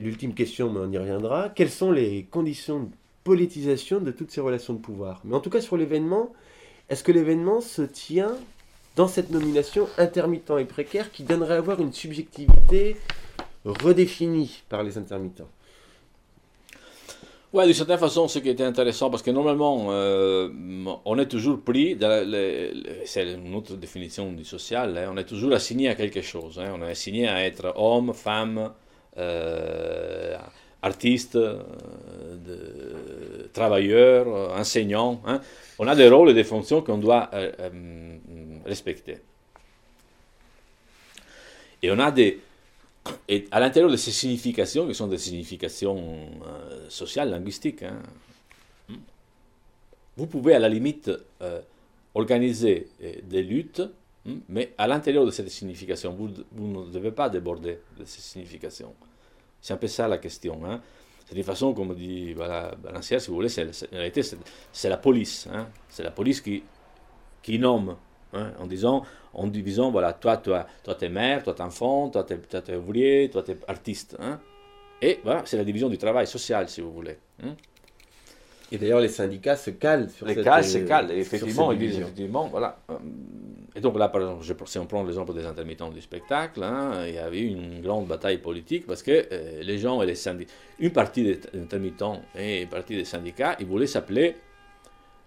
l'ultime 0.00 0.34
question, 0.34 0.72
mais 0.72 0.80
on 0.80 0.90
y 0.90 0.98
reviendra, 0.98 1.50
quelles 1.50 1.70
sont 1.70 1.92
les 1.92 2.26
conditions 2.30 2.80
de 2.80 2.88
politisation 3.22 4.00
de 4.00 4.10
toutes 4.10 4.30
ces 4.30 4.40
relations 4.40 4.72
de 4.72 4.78
pouvoir? 4.78 5.20
Mais 5.24 5.34
en 5.34 5.40
tout 5.40 5.50
cas, 5.50 5.60
sur 5.60 5.76
l'événement, 5.76 6.32
est-ce 6.88 7.04
que 7.04 7.12
l'événement 7.12 7.60
se 7.60 7.82
tient 7.82 8.36
dans 8.96 9.08
cette 9.08 9.30
nomination 9.30 9.88
intermittent 9.98 10.52
et 10.58 10.64
précaire 10.64 11.10
qui 11.12 11.22
donnerait 11.22 11.54
à 11.54 11.58
avoir 11.58 11.80
une 11.80 11.92
subjectivité 11.92 12.96
redéfinie 13.64 14.62
par 14.68 14.82
les 14.82 14.98
intermittents 14.98 15.48
oui, 17.54 17.66
d'une 17.66 17.74
certaine 17.74 17.98
façon, 17.98 18.28
ce 18.28 18.38
qui 18.38 18.48
était 18.48 18.64
intéressant, 18.64 19.10
parce 19.10 19.22
que 19.22 19.30
normalement, 19.30 19.88
euh, 19.90 20.48
on 21.04 21.18
est 21.18 21.26
toujours 21.26 21.60
pris, 21.60 21.98
c'est 23.04 23.30
une 23.34 23.54
autre 23.54 23.76
définition 23.76 24.32
du 24.32 24.42
social, 24.42 24.96
hein, 24.96 25.10
on 25.12 25.18
est 25.18 25.24
toujours 25.24 25.52
assigné 25.52 25.90
à 25.90 25.94
quelque 25.94 26.22
chose. 26.22 26.58
Hein, 26.58 26.72
on 26.74 26.82
est 26.82 26.90
assigné 26.90 27.28
à 27.28 27.44
être 27.44 27.74
homme, 27.76 28.14
femme, 28.14 28.72
euh, 29.18 30.38
artiste, 30.80 31.36
euh, 31.36 31.58
travailleur, 33.52 34.28
enseignant. 34.58 35.20
Hein. 35.26 35.42
On 35.78 35.86
a 35.88 35.94
des 35.94 36.08
rôles 36.08 36.30
et 36.30 36.34
des 36.34 36.44
fonctions 36.44 36.80
qu'on 36.80 36.96
doit 36.96 37.28
respecter. 38.64 39.18
Et 41.82 41.90
on 41.90 41.98
a 41.98 42.10
des, 42.10 42.40
et 43.28 43.46
à 43.50 43.60
l'intérieur 43.60 43.90
de 43.90 43.96
ces 43.96 44.12
significations, 44.12 44.86
qui 44.86 44.94
sont 44.94 45.08
des 45.08 45.18
significations 45.18 45.96
euh, 46.46 46.88
sociales, 46.88 47.30
linguistiques, 47.30 47.82
hein, 47.82 47.98
vous 50.16 50.26
pouvez 50.26 50.54
à 50.54 50.58
la 50.58 50.68
limite 50.68 51.10
euh, 51.40 51.60
organiser 52.14 52.88
euh, 53.02 53.14
des 53.24 53.42
luttes, 53.42 53.82
hein, 54.28 54.36
mais 54.48 54.72
à 54.78 54.86
l'intérieur 54.86 55.24
de 55.24 55.30
cette 55.30 55.48
signification, 55.48 56.14
vous, 56.14 56.28
ne 56.28 56.90
devez 56.90 57.10
pas 57.10 57.28
déborder 57.28 57.78
de 57.98 58.04
ces 58.04 58.20
significations. 58.20 58.94
C'est 59.60 59.72
un 59.72 59.78
peu 59.78 59.88
ça 59.88 60.06
la 60.08 60.18
question. 60.18 60.60
Hein. 60.64 60.80
C'est 61.26 61.36
une 61.36 61.42
façon, 61.42 61.72
comme 61.72 61.94
dit 61.94 62.34
voilà, 62.34 62.74
Balancière, 62.82 63.20
si 63.20 63.28
vous 63.28 63.36
voulez, 63.36 63.48
c'est, 63.48 64.88
la 64.88 64.96
police. 64.96 65.48
Hein. 65.50 65.68
C'est 65.88 66.02
la 66.02 66.10
police 66.10 66.40
qui, 66.40 66.62
qui 67.42 67.58
nomme, 67.58 67.96
hein, 68.32 68.52
en 68.58 68.66
disant 68.66 69.04
en 69.34 69.46
divisant, 69.46 69.90
voilà, 69.90 70.12
toi, 70.12 70.36
toi, 70.36 70.66
toi, 70.82 70.94
t'es 70.94 71.08
mère, 71.08 71.42
toi, 71.42 71.54
t'es 71.54 71.62
enfant, 71.62 72.08
toi, 72.10 72.24
t'es, 72.24 72.38
es 72.68 72.76
ouvrier, 72.76 73.30
toi, 73.30 73.42
t'es 73.42 73.56
artiste. 73.66 74.16
Hein. 74.20 74.40
Et 75.00 75.20
voilà, 75.24 75.42
c'est 75.44 75.56
la 75.56 75.64
division 75.64 75.88
du 75.88 75.98
travail 75.98 76.26
social, 76.26 76.68
si 76.68 76.80
vous 76.80 76.92
voulez. 76.92 77.18
Hein. 77.42 77.54
Et 78.70 78.78
d'ailleurs, 78.78 79.00
les 79.00 79.08
syndicats 79.08 79.56
se 79.56 79.70
calent 79.70 80.08
sur 80.08 80.26
les 80.26 80.34
cette 80.34 80.44
calent, 80.44 80.64
se 80.64 80.78
calent, 80.78 81.10
effectivement, 81.10 81.72
effectivement, 81.72 82.48
voilà. 82.48 82.78
Et 83.74 83.80
donc 83.80 83.98
là, 83.98 84.08
par 84.08 84.22
exemple, 84.22 84.66
si 84.66 84.78
on 84.78 84.86
prend 84.86 85.02
l'exemple 85.02 85.34
des 85.34 85.44
intermittents 85.44 85.90
du 85.90 86.00
spectacle, 86.00 86.62
hein, 86.62 87.04
il 87.06 87.14
y 87.14 87.18
avait 87.18 87.40
eu 87.40 87.48
une 87.48 87.82
grande 87.82 88.06
bataille 88.06 88.38
politique 88.38 88.86
parce 88.86 89.02
que 89.02 89.26
euh, 89.30 89.62
les 89.62 89.76
gens 89.76 90.00
et 90.02 90.06
les 90.06 90.14
syndicats, 90.14 90.52
une 90.78 90.90
partie 90.90 91.22
des 91.22 91.40
intermittents 91.54 92.22
et 92.34 92.62
une 92.62 92.68
partie 92.68 92.96
des 92.96 93.04
syndicats, 93.04 93.56
ils 93.60 93.66
voulaient 93.66 93.86
s'appeler 93.86 94.36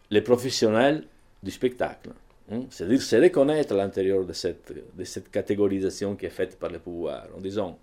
les 0.10 0.22
professionnels 0.22 1.03
du 1.43 1.51
spectacle. 1.51 2.10
Hein? 2.52 2.66
C'est-à-dire 2.70 3.02
se 3.02 3.16
reconnaître 3.16 3.74
à 3.74 3.78
l'intérieur 3.78 4.24
de 4.24 4.34
cette, 4.34 5.32
catégorisation 5.32 6.16
qui 6.16 6.28
est 6.28 6.30
faite 6.30 6.60
par 6.60 6.70
le 6.70 6.80
pouvoir, 6.80 7.26
en 7.36 7.41
disant, 7.41 7.78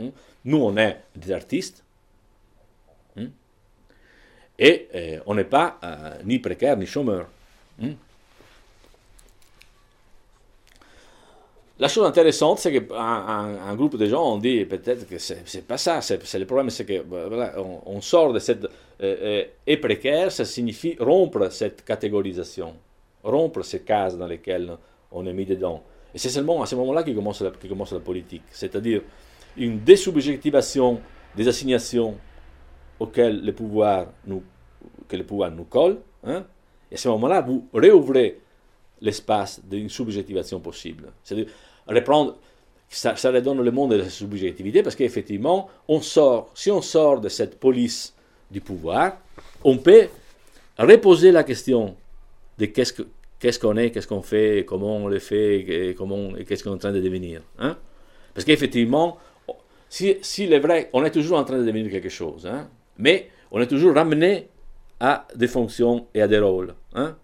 hein, 0.00 0.10
nous 0.44 0.58
on 0.58 0.76
est 0.76 0.98
des 1.14 1.32
artistes, 1.32 1.84
hein, 3.18 3.26
et 4.58 4.88
euh, 4.94 5.20
on 5.26 5.34
n'est 5.34 5.44
pas 5.44 5.78
euh, 5.84 6.22
ni 6.24 6.38
précaire 6.38 6.76
ni 6.76 6.86
chômeur. 6.86 7.28
La 11.80 11.86
chose 11.86 12.04
intéressante, 12.06 12.58
c'est 12.58 12.72
qu'un 12.72 12.96
un, 12.98 13.74
groupe 13.76 13.96
de 13.96 14.06
gens 14.06 14.34
ont 14.34 14.38
dit 14.38 14.64
peut-être 14.64 15.08
que 15.08 15.16
c'est 15.18 15.64
pas 15.64 15.78
ça. 15.78 16.00
C'est 16.00 16.38
le 16.38 16.44
problème, 16.44 16.70
c'est 16.70 16.84
que 16.84 17.02
voilà, 17.02 17.54
on, 17.56 18.00
sort 18.00 18.32
de 18.32 18.40
cette 18.40 18.66
euh, 19.00 19.44
et 19.64 19.76
précaire, 19.76 20.32
ça 20.32 20.44
signifie 20.44 20.96
rompre 20.98 21.52
cette 21.52 21.84
catégorisation 21.84 22.74
rompre 23.22 23.62
ces 23.62 23.80
cases 23.80 24.16
dans 24.16 24.26
lesquelles 24.26 24.76
on 25.12 25.26
est 25.26 25.32
mis 25.32 25.46
dedans. 25.46 25.82
Et 26.14 26.18
c'est 26.18 26.28
seulement 26.28 26.62
à 26.62 26.66
ce 26.66 26.74
moment-là 26.76 27.02
que 27.02 27.10
commence 27.10 27.40
la, 27.42 27.50
commence 27.50 27.92
la 27.92 28.00
politique, 28.00 28.42
c'est-à-dire 28.50 29.02
une 29.56 29.80
désubjectivation 29.80 31.00
des 31.36 31.46
assignations 31.48 32.16
auxquelles 32.98 33.44
le 33.44 33.52
pouvoir 33.52 34.06
nous, 34.26 34.42
que 35.06 35.16
le 35.16 35.24
pouvoir 35.24 35.50
nous 35.50 35.64
colle. 35.64 35.98
Hein. 36.24 36.44
et 36.90 36.94
à 36.94 36.98
ce 36.98 37.08
moment-là, 37.08 37.40
vous 37.42 37.66
réouvrez 37.72 38.40
l'espace 39.00 39.60
d'une 39.64 39.88
subjectivation 39.88 40.58
possible. 40.58 41.12
C'est-à-dire 41.22 41.52
reprendre, 41.86 42.36
ça, 42.88 43.14
ça 43.16 43.30
redonne 43.30 43.62
le 43.62 43.70
monde 43.70 43.92
de 43.92 43.96
la 43.96 44.08
subjectivité 44.08 44.82
parce 44.82 44.96
qu'effectivement, 44.96 45.68
on 45.86 46.00
sort, 46.00 46.50
si 46.54 46.70
on 46.70 46.82
sort 46.82 47.20
de 47.20 47.28
cette 47.28 47.60
police 47.60 48.14
du 48.50 48.60
pouvoir, 48.60 49.18
on 49.62 49.76
peut 49.76 50.08
reposer 50.78 51.30
la 51.30 51.44
question 51.44 51.96
de 52.58 52.66
qu'est-ce 52.66 52.92
que 52.92 53.02
qu'est-ce 53.38 53.58
qu'on 53.58 53.76
est, 53.76 53.90
qu'est-ce 53.90 54.08
qu'on 54.08 54.22
fait, 54.22 54.64
comment 54.66 54.96
on 54.96 55.08
le 55.08 55.18
fait, 55.18 55.60
et, 55.60 55.94
qu'est-ce 56.46 56.64
qu'on 56.64 56.70
est 56.70 56.74
en 56.74 56.78
train 56.78 56.92
de 56.92 57.00
devenir. 57.00 57.42
Hein? 57.58 57.76
Parce 58.34 58.44
qu'effectivement, 58.44 59.18
si, 59.88 60.16
si 60.22 60.44
est 60.44 60.58
vrai, 60.58 60.90
on 60.92 61.04
est 61.04 61.10
toujours 61.10 61.38
en 61.38 61.44
train 61.44 61.58
de 61.58 61.64
devenir 61.64 61.90
quelque 61.90 62.08
chose, 62.08 62.46
hein? 62.46 62.68
mais 62.98 63.30
on 63.50 63.60
est 63.60 63.66
toujours 63.66 63.94
ramené 63.94 64.48
à 65.00 65.26
des 65.34 65.48
fonctions 65.48 66.06
et 66.14 66.22
à 66.22 66.28
des 66.28 66.38
rôles. 66.38 66.74
Hein? 66.94 67.16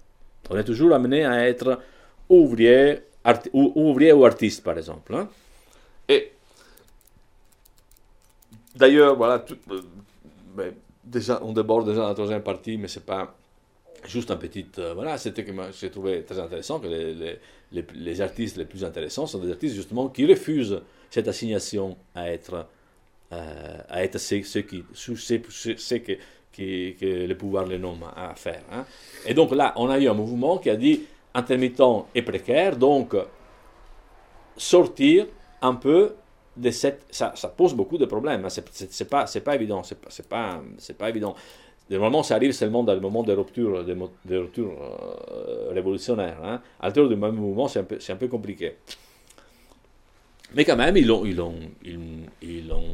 On 0.51 0.57
est 0.57 0.65
toujours 0.65 0.93
amené 0.95 1.25
à 1.25 1.49
être 1.49 1.81
ouvrier, 2.29 3.01
ou, 3.53 3.73
ouvrier 3.75 4.13
ou 4.13 4.25
artiste, 4.25 4.63
par 4.63 4.79
exemple. 4.79 5.15
Hein? 5.15 5.29
Et 6.09 6.33
d'ailleurs, 8.77 9.17
voilà, 9.17 9.45
euh, 9.71 9.81
ben, 10.55 10.73
on 11.43 11.53
déborde 11.53 11.89
déjà 11.89 12.03
dans 12.03 12.09
la 12.09 12.15
troisième 12.15 12.43
partie, 12.43 12.77
mais 12.77 12.89
c'est 12.89 13.05
pas 13.05 13.35
Juste 14.07 14.31
un 14.31 14.37
petit. 14.37 14.67
Euh, 14.79 14.95
voilà, 14.95 15.17
c'était 15.19 15.45
que 15.45 15.53
j'ai 15.81 15.91
trouvé 15.91 16.23
très 16.25 16.39
intéressant 16.39 16.79
que 16.79 16.87
les, 16.87 17.39
les, 17.73 17.85
les, 17.95 18.21
artistes 18.21 18.57
les 18.57 18.65
plus 18.65 18.85
intéressants 18.85 19.27
sont 19.27 19.39
des 19.39 19.51
artistes 19.51 19.75
justement 19.75 20.09
qui 20.09 20.27
refusent 20.27 20.83
cette 21.11 21.27
assignation 21.29 21.97
à 22.15 22.31
être, 22.31 22.67
euh, 23.33 23.79
à 23.89 24.05
être 24.05 24.19
ceux, 24.19 24.41
qui, 24.41 24.85
que, 24.85 26.19
qui, 26.53 26.97
que 27.01 27.27
le 27.27 27.37
pouvoir 27.37 27.67
les 27.67 27.79
nomme 27.79 28.05
à 28.15 28.35
faire. 28.35 28.63
Hein. 28.71 28.85
Et 29.27 29.33
donc 29.33 29.53
là, 29.53 29.73
on 29.77 29.89
a 29.89 29.99
eu 29.99 30.09
un 30.09 30.15
mouvement 30.15 30.59
qui 30.59 30.71
a 30.71 30.77
dit 30.77 31.03
intermittent 31.33 32.07
et 32.15 32.23
précaire, 32.23 32.77
donc 32.77 33.17
sortir 34.57 35.27
un 35.63 35.75
peu 35.75 36.15
de 36.57 36.71
cette. 36.71 37.07
Ça, 37.11 37.33
ça 37.35 37.49
pose 37.49 37.75
beaucoup 37.75 37.99
de 37.99 38.05
problèmes, 38.05 38.45
hein. 38.45 38.49
c'est 38.51 39.09
pas, 39.09 39.25
pas 39.45 39.55
évident, 39.55 39.83
c'est 39.83 39.99
pas, 39.99 40.11
pas, 40.29 40.63
pas 40.99 41.09
évident. 41.09 41.35
Normalement, 41.91 42.23
ça 42.23 42.37
arrive 42.37 42.53
seulement 42.53 42.83
dans 42.83 42.95
le 42.95 43.01
moment 43.01 43.23
de 43.23 43.33
rupture, 43.33 43.85
de, 43.85 43.97
de 44.25 44.37
rupture 44.39 44.73
euh, 44.73 45.71
révolutionnaire. 45.73 46.39
Hein. 46.43 46.63
À 46.81 46.87
l'intérieur 46.87 47.11
du 47.11 47.17
même 47.17 47.35
mouvement, 47.35 47.69
c'est 47.69 47.81
un, 47.81 48.17
peu, 48.17 48.29
compliqué. 48.29 48.77
Mais 50.55 50.65
quand 50.65 50.77
même, 50.77 50.97
ils 50.97 51.11
ont, 51.13 51.27
ils 51.27 51.41
ont, 51.41 51.55
ils, 52.43 52.73
ont, 52.73 52.85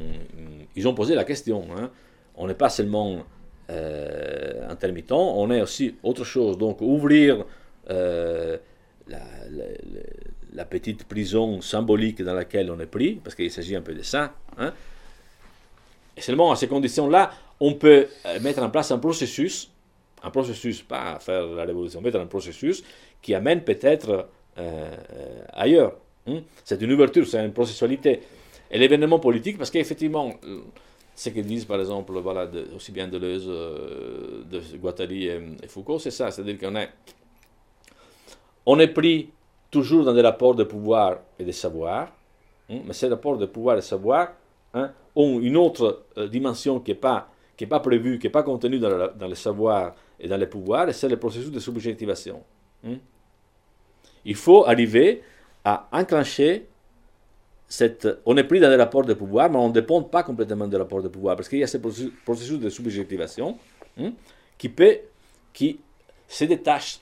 ils 0.74 0.88
ont 0.88 0.94
posé 0.94 1.14
la 1.14 1.24
question. 1.24 1.66
Hein. 1.76 1.90
On 2.34 2.48
n'est 2.48 2.54
pas 2.54 2.68
seulement 2.68 3.22
euh, 3.70 4.68
intermittent, 4.68 5.12
on 5.12 5.48
est 5.52 5.60
aussi 5.60 5.94
autre 6.02 6.24
chose. 6.24 6.58
Donc, 6.58 6.80
ouvrir 6.80 7.44
euh, 7.90 8.56
la, 9.06 9.20
la, 10.52 10.64
petite 10.64 11.04
prison 11.04 11.60
symbolique 11.60 12.22
dans 12.22 12.34
laquelle 12.34 12.70
on 12.72 12.80
est 12.80 12.86
pris, 12.86 13.20
parce 13.22 13.36
qu'il 13.36 13.50
s'agit 13.52 13.76
un 13.76 13.82
peu 13.82 13.94
de 13.94 14.02
ça. 14.02 14.34
Hein. 14.58 14.72
Et 16.16 16.20
seulement 16.20 16.50
à 16.50 16.56
ces 16.56 16.66
conditions-là, 16.66 17.30
on 17.60 17.74
peut 17.74 18.08
euh, 18.26 18.40
mettre 18.40 18.62
en 18.62 18.70
place 18.70 18.90
un 18.90 18.98
processus, 18.98 19.70
un 20.22 20.30
processus, 20.30 20.82
pas 20.82 21.18
faire 21.20 21.46
la 21.46 21.64
révolution, 21.64 22.00
mettre 22.00 22.18
un 22.18 22.26
processus 22.26 22.82
qui 23.20 23.34
amène 23.34 23.62
peut-être 23.62 24.28
euh, 24.58 24.90
euh, 25.12 25.44
ailleurs. 25.52 25.96
Hein. 26.26 26.40
C'est 26.64 26.80
une 26.80 26.92
ouverture, 26.92 27.26
c'est 27.26 27.44
une 27.44 27.52
processualité. 27.52 28.20
Et 28.70 28.78
l'événement 28.78 29.18
politique, 29.18 29.58
parce 29.58 29.70
qu'effectivement, 29.70 30.32
ce 31.14 31.28
qu'ils 31.28 31.44
disent 31.44 31.66
par 31.66 31.78
exemple, 31.80 32.12
voilà, 32.20 32.48
aussi 32.74 32.92
bien 32.92 33.08
Deleuze, 33.08 33.46
de 33.46 34.76
Guattari 34.76 35.26
et, 35.26 35.40
Foucault, 35.68 35.98
c'est 35.98 36.12
ça, 36.12 36.30
c'est-à-dire 36.30 36.58
qu'on 36.58 36.76
est, 36.76 36.88
on 38.64 38.78
est 38.78 38.88
pris 38.88 39.30
toujours 39.70 40.04
dans 40.04 40.14
des 40.14 40.22
rapports 40.22 40.54
de 40.54 40.64
pouvoir 40.64 41.18
et 41.38 41.44
de 41.44 41.52
savoir, 41.52 42.12
hein, 42.70 42.78
mais 42.86 42.92
ces 42.92 43.08
rapports 43.08 43.36
de 43.36 43.46
pouvoir 43.46 43.76
et 43.76 43.80
de 43.80 43.84
savoir 43.84 44.32
hein, 44.72 44.92
ont 45.16 45.40
une 45.40 45.56
autre 45.56 46.04
dimension 46.30 46.78
qui 46.78 46.92
n'est 46.92 46.96
pas, 46.96 47.28
qui 47.60 47.64
est 47.64 47.66
pas 47.66 47.80
prévue, 47.80 48.18
qui 48.18 48.26
n'est 48.26 48.30
pas 48.30 48.42
contenue 48.42 48.78
dans, 48.78 49.10
dans 49.14 49.28
le 49.28 49.34
savoir 49.34 49.94
et 50.18 50.26
dans 50.26 50.38
le 50.38 50.48
pouvoir, 50.48 50.94
c'est 50.94 51.10
le 51.10 51.18
processus 51.18 51.50
de 51.50 51.60
subjectivation. 51.60 52.42
Hein. 52.86 52.94
Il 54.24 54.34
faut 54.34 54.64
arriver 54.64 55.20
à 55.62 55.86
enclencher 55.92 56.64
cette... 57.68 58.08
On 58.24 58.34
est 58.38 58.44
pris 58.44 58.60
dans 58.60 58.70
des 58.70 58.76
rapports 58.76 59.04
de 59.04 59.12
pouvoir, 59.12 59.50
mais 59.50 59.58
on 59.58 59.68
ne 59.68 59.74
dépend 59.74 60.02
pas 60.02 60.22
complètement 60.22 60.66
des 60.66 60.78
rapports 60.78 61.02
de 61.02 61.08
pouvoir, 61.08 61.36
parce 61.36 61.50
qu'il 61.50 61.58
y 61.58 61.62
a 61.62 61.66
ce 61.66 61.76
processus 61.76 62.58
de 62.58 62.70
subjectivation 62.70 63.58
hein, 63.98 64.12
qui, 64.56 64.70
peut, 64.70 64.96
qui 65.52 65.80
se 66.26 66.44
détache, 66.44 67.00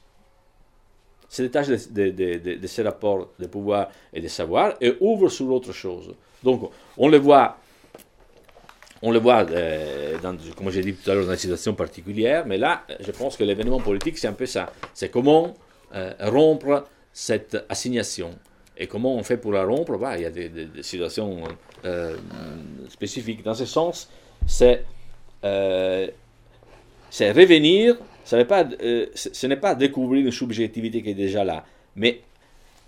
se 1.28 1.42
détache 1.42 1.68
de, 1.68 2.10
de, 2.10 2.56
de, 2.56 2.66
ces 2.66 2.82
rapports 2.82 3.28
de 3.38 3.46
pouvoir 3.46 3.90
et 4.12 4.20
de 4.20 4.26
savoir 4.26 4.74
et 4.80 4.96
ouvre 4.98 5.28
sur 5.28 5.48
autre 5.52 5.70
chose. 5.70 6.16
Donc, 6.42 6.68
on 6.96 7.08
le 7.08 7.18
voit 7.18 7.58
on 9.02 9.10
le 9.10 9.18
voit, 9.18 9.46
euh, 9.50 10.18
dans, 10.20 10.36
comme 10.56 10.70
j'ai 10.70 10.82
dit 10.82 10.94
tout 10.94 11.10
à 11.10 11.14
l'heure, 11.14 11.24
dans 11.24 11.32
une 11.32 11.38
situation 11.38 11.74
particulière, 11.74 12.44
mais 12.46 12.58
là, 12.58 12.84
je 13.00 13.10
pense 13.12 13.36
que 13.36 13.44
l'événement 13.44 13.80
politique, 13.80 14.18
c'est 14.18 14.26
un 14.26 14.32
peu 14.32 14.46
ça. 14.46 14.72
C'est 14.92 15.10
comment 15.10 15.54
euh, 15.94 16.12
rompre 16.20 16.86
cette 17.12 17.64
assignation. 17.68 18.30
Et 18.76 18.86
comment 18.86 19.14
on 19.14 19.22
fait 19.22 19.36
pour 19.36 19.52
la 19.52 19.64
rompre? 19.64 19.98
Bah, 19.98 20.16
Il 20.16 20.22
y 20.22 20.26
a 20.26 20.30
des, 20.30 20.50
situations 20.82 21.42
euh, 21.84 22.16
spécifiques. 22.88 23.42
Dans 23.42 23.54
ce 23.54 23.66
sens, 23.66 24.10
c'est 24.46 24.84
revenir, 25.42 26.76
ce 28.24 29.46
n'est 29.46 29.56
pas 29.56 29.74
découvrir 29.74 30.26
une 30.26 30.32
subjectivité 30.32 31.02
qui 31.02 31.10
est 31.10 31.14
déjà 31.14 31.44
là, 31.44 31.64
mais 31.94 32.20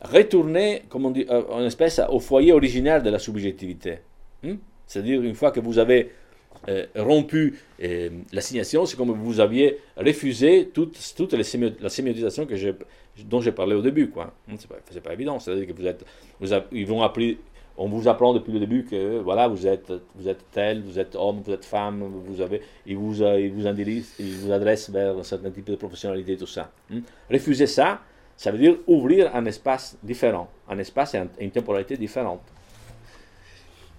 retourner, 0.03 0.83
comme 0.89 1.07
on 1.07 1.11
dit, 1.11 1.27
en 1.29 1.65
espèce 1.65 2.01
au 2.09 2.21
foyer 2.21 2.53
originaire 2.53 3.03
de 3.03 3.11
la 3.11 3.19
subjectivité. 3.19 3.99
Hmm? 4.43 4.55
C'est-à-dire, 4.91 5.23
une 5.23 5.37
fois 5.37 5.53
que 5.53 5.61
vous 5.61 5.79
avez 5.79 6.11
euh, 6.69 6.85
rompu 6.97 7.61
euh, 7.81 8.09
l'assignation, 8.33 8.87
c'est 8.87 8.97
comme 8.97 9.13
vous 9.13 9.39
aviez 9.39 9.79
refusé 9.97 10.69
toute, 10.75 10.99
toute 11.17 11.33
les 11.33 11.45
la 11.81 11.89
sémiotisation 11.89 12.45
que 12.45 12.57
dont 13.25 13.41
j'ai 13.41 13.53
parlé 13.53 13.77
au 13.77 13.83
début. 13.83 14.11
Quoi. 14.11 14.35
Hmm, 14.49 14.57
c'est 14.59 14.69
pas, 14.69 14.79
pas 15.01 15.13
évident. 15.13 15.39
C'est-à-dire 15.39 15.69
que 15.69 15.73
vous 15.73 15.87
êtes, 15.87 16.05
ils 16.73 16.87
vont 16.89 17.03
appeler, 17.03 17.39
on 17.77 17.89
vous 17.89 18.09
apprend 18.09 18.35
depuis 18.35 18.51
le 18.51 18.59
début 18.59 18.85
que 18.85 19.21
voilà, 19.21 19.47
vous 19.47 19.65
êtes, 19.65 19.93
vous 20.17 20.29
êtes 20.29 20.45
tel, 20.51 20.83
vous 20.83 20.99
êtes 20.99 21.15
homme, 21.15 21.41
vous 21.45 21.53
êtes 21.53 21.65
femme, 21.65 22.03
vous 22.03 22.41
avez, 22.41 22.61
ils 22.85 22.97
vous, 22.97 23.23
euh, 23.23 23.49
vous, 23.55 23.69
ils 24.19 24.35
vous 24.35 24.51
adressent 24.51 24.91
vers 24.91 25.19
un 25.19 25.23
certain 25.23 25.53
type 25.53 25.67
de 25.71 25.77
professionnalité, 25.77 26.37
tout 26.37 26.49
ça. 26.49 26.73
Hmm. 26.91 27.03
Refuser 27.31 27.69
ça, 27.69 28.01
ça 28.37 28.51
veut 28.51 28.59
dire 28.59 28.75
ouvrir 28.89 29.37
un 29.37 29.47
espace 29.47 29.97
différent, 30.03 30.51
un 30.69 30.81
espace 30.81 31.15
et 31.15 31.23
une 31.39 31.53
temporalité 31.53 31.97
différente. 31.97 32.43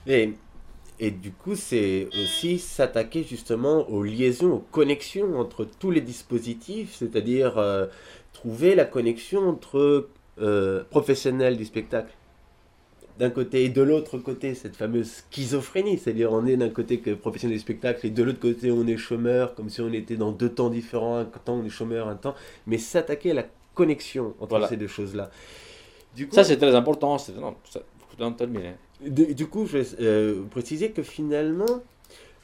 Et 0.06 0.34
et 1.04 1.10
du 1.10 1.32
coup, 1.32 1.56
c'est 1.56 2.10
aussi 2.14 2.60
s'attaquer 2.60 3.24
justement 3.24 3.90
aux 3.90 4.04
liaisons, 4.04 4.54
aux 4.54 4.66
connexions 4.72 5.40
entre 5.40 5.66
tous 5.66 5.90
les 5.90 6.00
dispositifs, 6.00 6.94
c'est-à-dire 6.94 7.58
euh, 7.58 7.88
trouver 8.34 8.76
la 8.76 8.86
connexion 8.86 9.50
entre 9.50 10.10
euh, 10.40 10.84
professionnels 10.92 11.58
du 11.58 11.66
spectacle. 11.66 12.14
D'un 13.18 13.32
côté 13.32 13.66
et 13.66 13.70
de 13.70 13.82
l'autre 13.82 14.20
côté, 14.20 14.54
cette 14.54 14.76
fameuse 14.76 15.24
schizophrénie, 15.32 15.98
c'est-à-dire 15.98 16.32
on 16.32 16.46
est 16.46 16.56
d'un 16.56 16.70
côté 16.70 17.00
que 17.00 17.16
professionnel 17.16 17.58
du 17.58 17.62
spectacle 17.62 18.06
et 18.06 18.12
de 18.12 18.22
l'autre 18.22 18.40
côté 18.40 18.70
on 18.72 18.86
est 18.86 18.98
chômeur, 18.98 19.56
comme 19.56 19.70
si 19.70 19.82
on 19.82 19.92
était 19.92 20.18
dans 20.18 20.32
deux 20.32 20.50
temps 20.50 20.70
différents, 20.70 21.18
un 21.18 21.26
temps 21.26 21.56
on 21.56 21.66
est 21.66 21.70
chômeur, 21.70 22.10
un 22.10 22.16
temps, 22.16 22.36
mais 22.68 22.78
s'attaquer 22.78 23.32
à 23.32 23.34
la 23.34 23.46
connexion 23.74 24.36
entre 24.40 24.68
ces 24.70 24.78
deux 24.78 24.88
choses-là. 24.88 25.32
ça 26.30 26.44
c'est 26.44 26.58
très 26.58 26.76
important, 26.76 27.18
c'est 27.18 27.36
non, 27.36 27.56
ça, 27.68 27.80
faut 28.08 28.32
terminer 28.32 28.76
du 29.06 29.48
coup, 29.48 29.66
je 29.66 29.78
vais 29.80 29.88
euh, 30.02 30.44
préciser 30.50 30.92
que 30.92 31.04
finalement, 31.04 31.82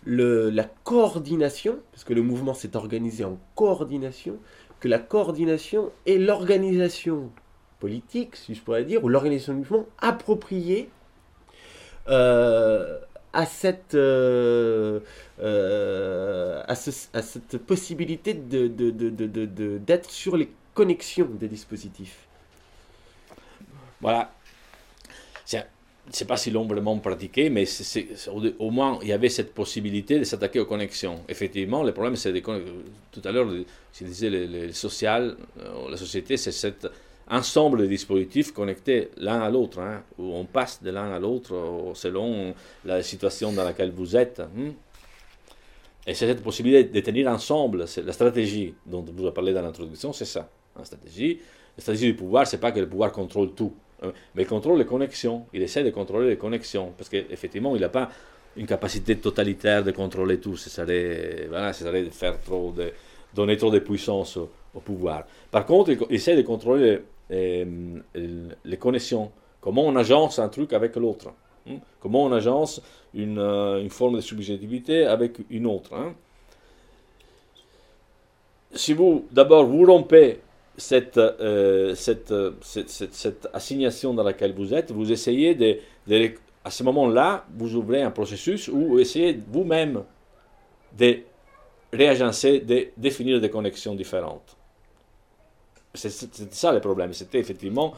le, 0.06 0.50
la 0.50 0.64
coordination, 0.64 1.78
parce 1.92 2.04
que 2.04 2.14
le 2.14 2.22
mouvement 2.22 2.54
s'est 2.54 2.76
organisé 2.76 3.24
en 3.24 3.38
coordination, 3.56 4.38
que 4.80 4.88
la 4.88 5.00
coordination 5.00 5.92
est 6.06 6.18
l'organisation 6.18 7.32
politique, 7.80 8.36
si 8.36 8.56
je 8.56 8.62
pourrais 8.62 8.84
dire, 8.84 9.04
ou 9.04 9.10
l'organisation 9.10 9.54
du 9.54 9.60
mouvement 9.60 9.86
appropriée 10.00 10.90
euh, 12.10 13.00
à, 13.34 13.46
cette, 13.46 13.96
euh, 13.96 15.00
à, 15.40 16.76
cette 16.76 17.58
possibilité 17.58 18.34
d'être 18.34 18.76
de, 18.76 19.80
de, 19.80 20.00
sur 20.08 20.38
les 20.38 20.50
connexions 20.74 21.30
des 21.30 21.48
dispositifs. 21.48 22.28
Voilà. 24.02 24.32
Je 26.08 26.12
ne 26.12 26.16
sais 26.16 26.26
pas 26.26 26.38
si 26.38 26.52
l'ont 26.52 26.66
vraiment 26.66 26.98
pratiqué, 27.00 27.50
mais 27.50 27.66
au, 28.60 28.72
moins 28.72 28.98
il 29.02 29.10
y 29.10 29.12
avait 29.12 29.28
cette 29.28 29.54
possibilité 29.54 30.18
de 30.20 30.24
s'attaquer 30.24 30.62
aux 30.62 30.66
connexions. 30.66 31.20
Effectivement, 31.28 31.84
le 31.84 31.92
problème, 31.92 32.16
c'est 32.16 32.32
tout 32.42 33.22
à 33.26 33.32
l'heure, 33.34 33.50
je 33.94 34.06
disais, 34.06 34.30
le, 34.30 34.72
social, 34.72 35.36
euh, 35.60 35.90
la 35.92 35.98
société, 35.98 36.38
c'est 36.38 36.54
cet 36.54 36.88
ensemble 37.30 37.80
de 37.80 37.88
dispositifs 37.88 38.54
connectés 38.54 39.10
l'un 39.18 39.42
à 39.42 39.50
l'autre, 39.50 39.80
hein, 39.80 40.02
où 40.18 40.34
on 40.34 40.46
passe 40.46 40.82
de 40.82 40.92
l'un 40.92 41.12
à 41.12 41.20
l'autre 41.20 41.54
euh, 41.54 41.94
selon 41.94 42.54
la 42.86 43.04
situation 43.04 43.52
dans 43.52 43.66
laquelle 43.66 43.92
vous 43.92 44.16
êtes. 44.16 44.40
Hein. 44.40 44.72
Et 46.08 46.14
c'est 46.14 46.26
cette 46.26 46.42
possibilité 46.42 46.86
de 46.86 47.00
tenir 47.02 47.28
ensemble, 47.28 47.80
la 47.80 48.14
stratégie 48.14 48.74
dont 48.86 49.02
vous 49.02 49.26
avez 49.26 49.34
parlé 49.34 49.52
dans 49.52 49.62
l'introduction, 49.62 50.14
c'est 50.14 50.24
ça. 50.24 50.50
La 50.78 50.86
stratégie, 50.86 51.42
la 51.76 51.82
stratégie 51.82 52.06
du 52.06 52.16
pouvoir, 52.16 52.48
c'est 52.48 52.60
pas 52.60 52.72
que 52.72 52.80
le 52.80 52.88
pouvoir 52.88 53.12
contrôle 53.12 53.54
tout. 53.54 53.74
Euh, 54.04 54.12
mais 54.36 54.44
il 54.44 54.48
contrôle 54.48 54.78
les 54.80 54.86
connexions. 54.86 55.46
Il 55.54 55.62
essaie 55.62 55.84
de 55.84 55.90
contrôler 55.90 56.30
les 56.30 56.38
connexions. 56.38 56.94
Parce 56.98 57.10
qu'effectivement, 57.10 57.76
il 57.76 57.82
n'a 57.82 57.90
pas 57.90 58.10
une 58.56 58.68
capacité 58.68 59.18
totalitaire 59.18 59.84
de 59.84 59.92
contrôler 59.92 60.40
tout. 60.40 60.58
Ce 60.58 60.70
serait, 60.70 61.48
voilà, 61.50 61.74
ce 61.74 61.84
serait 61.84 62.04
de 62.04 62.10
faire 62.10 62.40
trop 62.42 62.72
de, 62.72 62.92
donner 63.34 63.58
trop 63.58 63.72
de 63.72 63.80
puissance 63.80 64.38
au, 64.38 64.50
pouvoir. 64.80 65.26
Par 65.50 65.66
contre, 65.66 65.92
il, 65.92 66.16
essaie 66.16 66.36
de 66.36 66.44
contrôler 66.44 67.00
les, 67.30 67.66
euh, 68.16 68.50
les, 68.64 68.78
connexions. 68.78 69.32
Comment 69.60 69.84
on 69.86 69.96
agence 69.96 70.38
un 70.38 70.50
truc 70.50 70.74
avec 70.74 70.96
l'autre. 70.96 71.34
Hein? 71.68 71.78
Comment 72.00 72.26
on 72.26 72.32
agence 72.32 72.82
une, 73.14 73.40
euh, 73.40 73.82
une, 73.82 73.90
forme 73.90 74.18
de 74.18 74.22
subjectivité 74.22 75.06
avec 75.06 75.38
une 75.50 75.66
autre. 75.66 75.96
Hein? 75.96 76.14
Si 78.74 78.94
vous, 78.94 79.26
d'abord, 79.32 79.66
vous 79.66 79.86
rompez 79.86 80.40
cette, 80.78 81.18
euh, 81.18 81.96
cette, 81.96 82.34
cette, 82.62 82.90
cette, 82.90 83.50
assignation 83.52 84.14
dans 84.14 84.24
laquelle 84.24 84.54
vous 84.54 84.74
êtes, 84.74 84.92
vous 84.92 85.12
essayez 85.12 85.56
de, 85.56 85.80
à 86.64 86.70
ce 86.70 86.84
moment-là, 86.84 87.46
vous 87.58 87.76
ouvrez 87.76 88.04
un 88.04 88.12
processus 88.12 88.68
où 88.68 88.90
vous 88.90 89.00
essayez 89.00 89.40
vous-même 89.48 90.04
de 90.98 91.20
réagencer, 91.92 92.60
de 92.60 92.88
définir 92.96 93.42
des 93.42 93.50
connexions 93.50 93.96
différentes. 93.96 94.56
C'est 95.94 96.10
ça 96.54 96.72
le 96.72 96.80
problème. 96.80 97.12
C'était 97.14 97.40
effectivement 97.40 97.96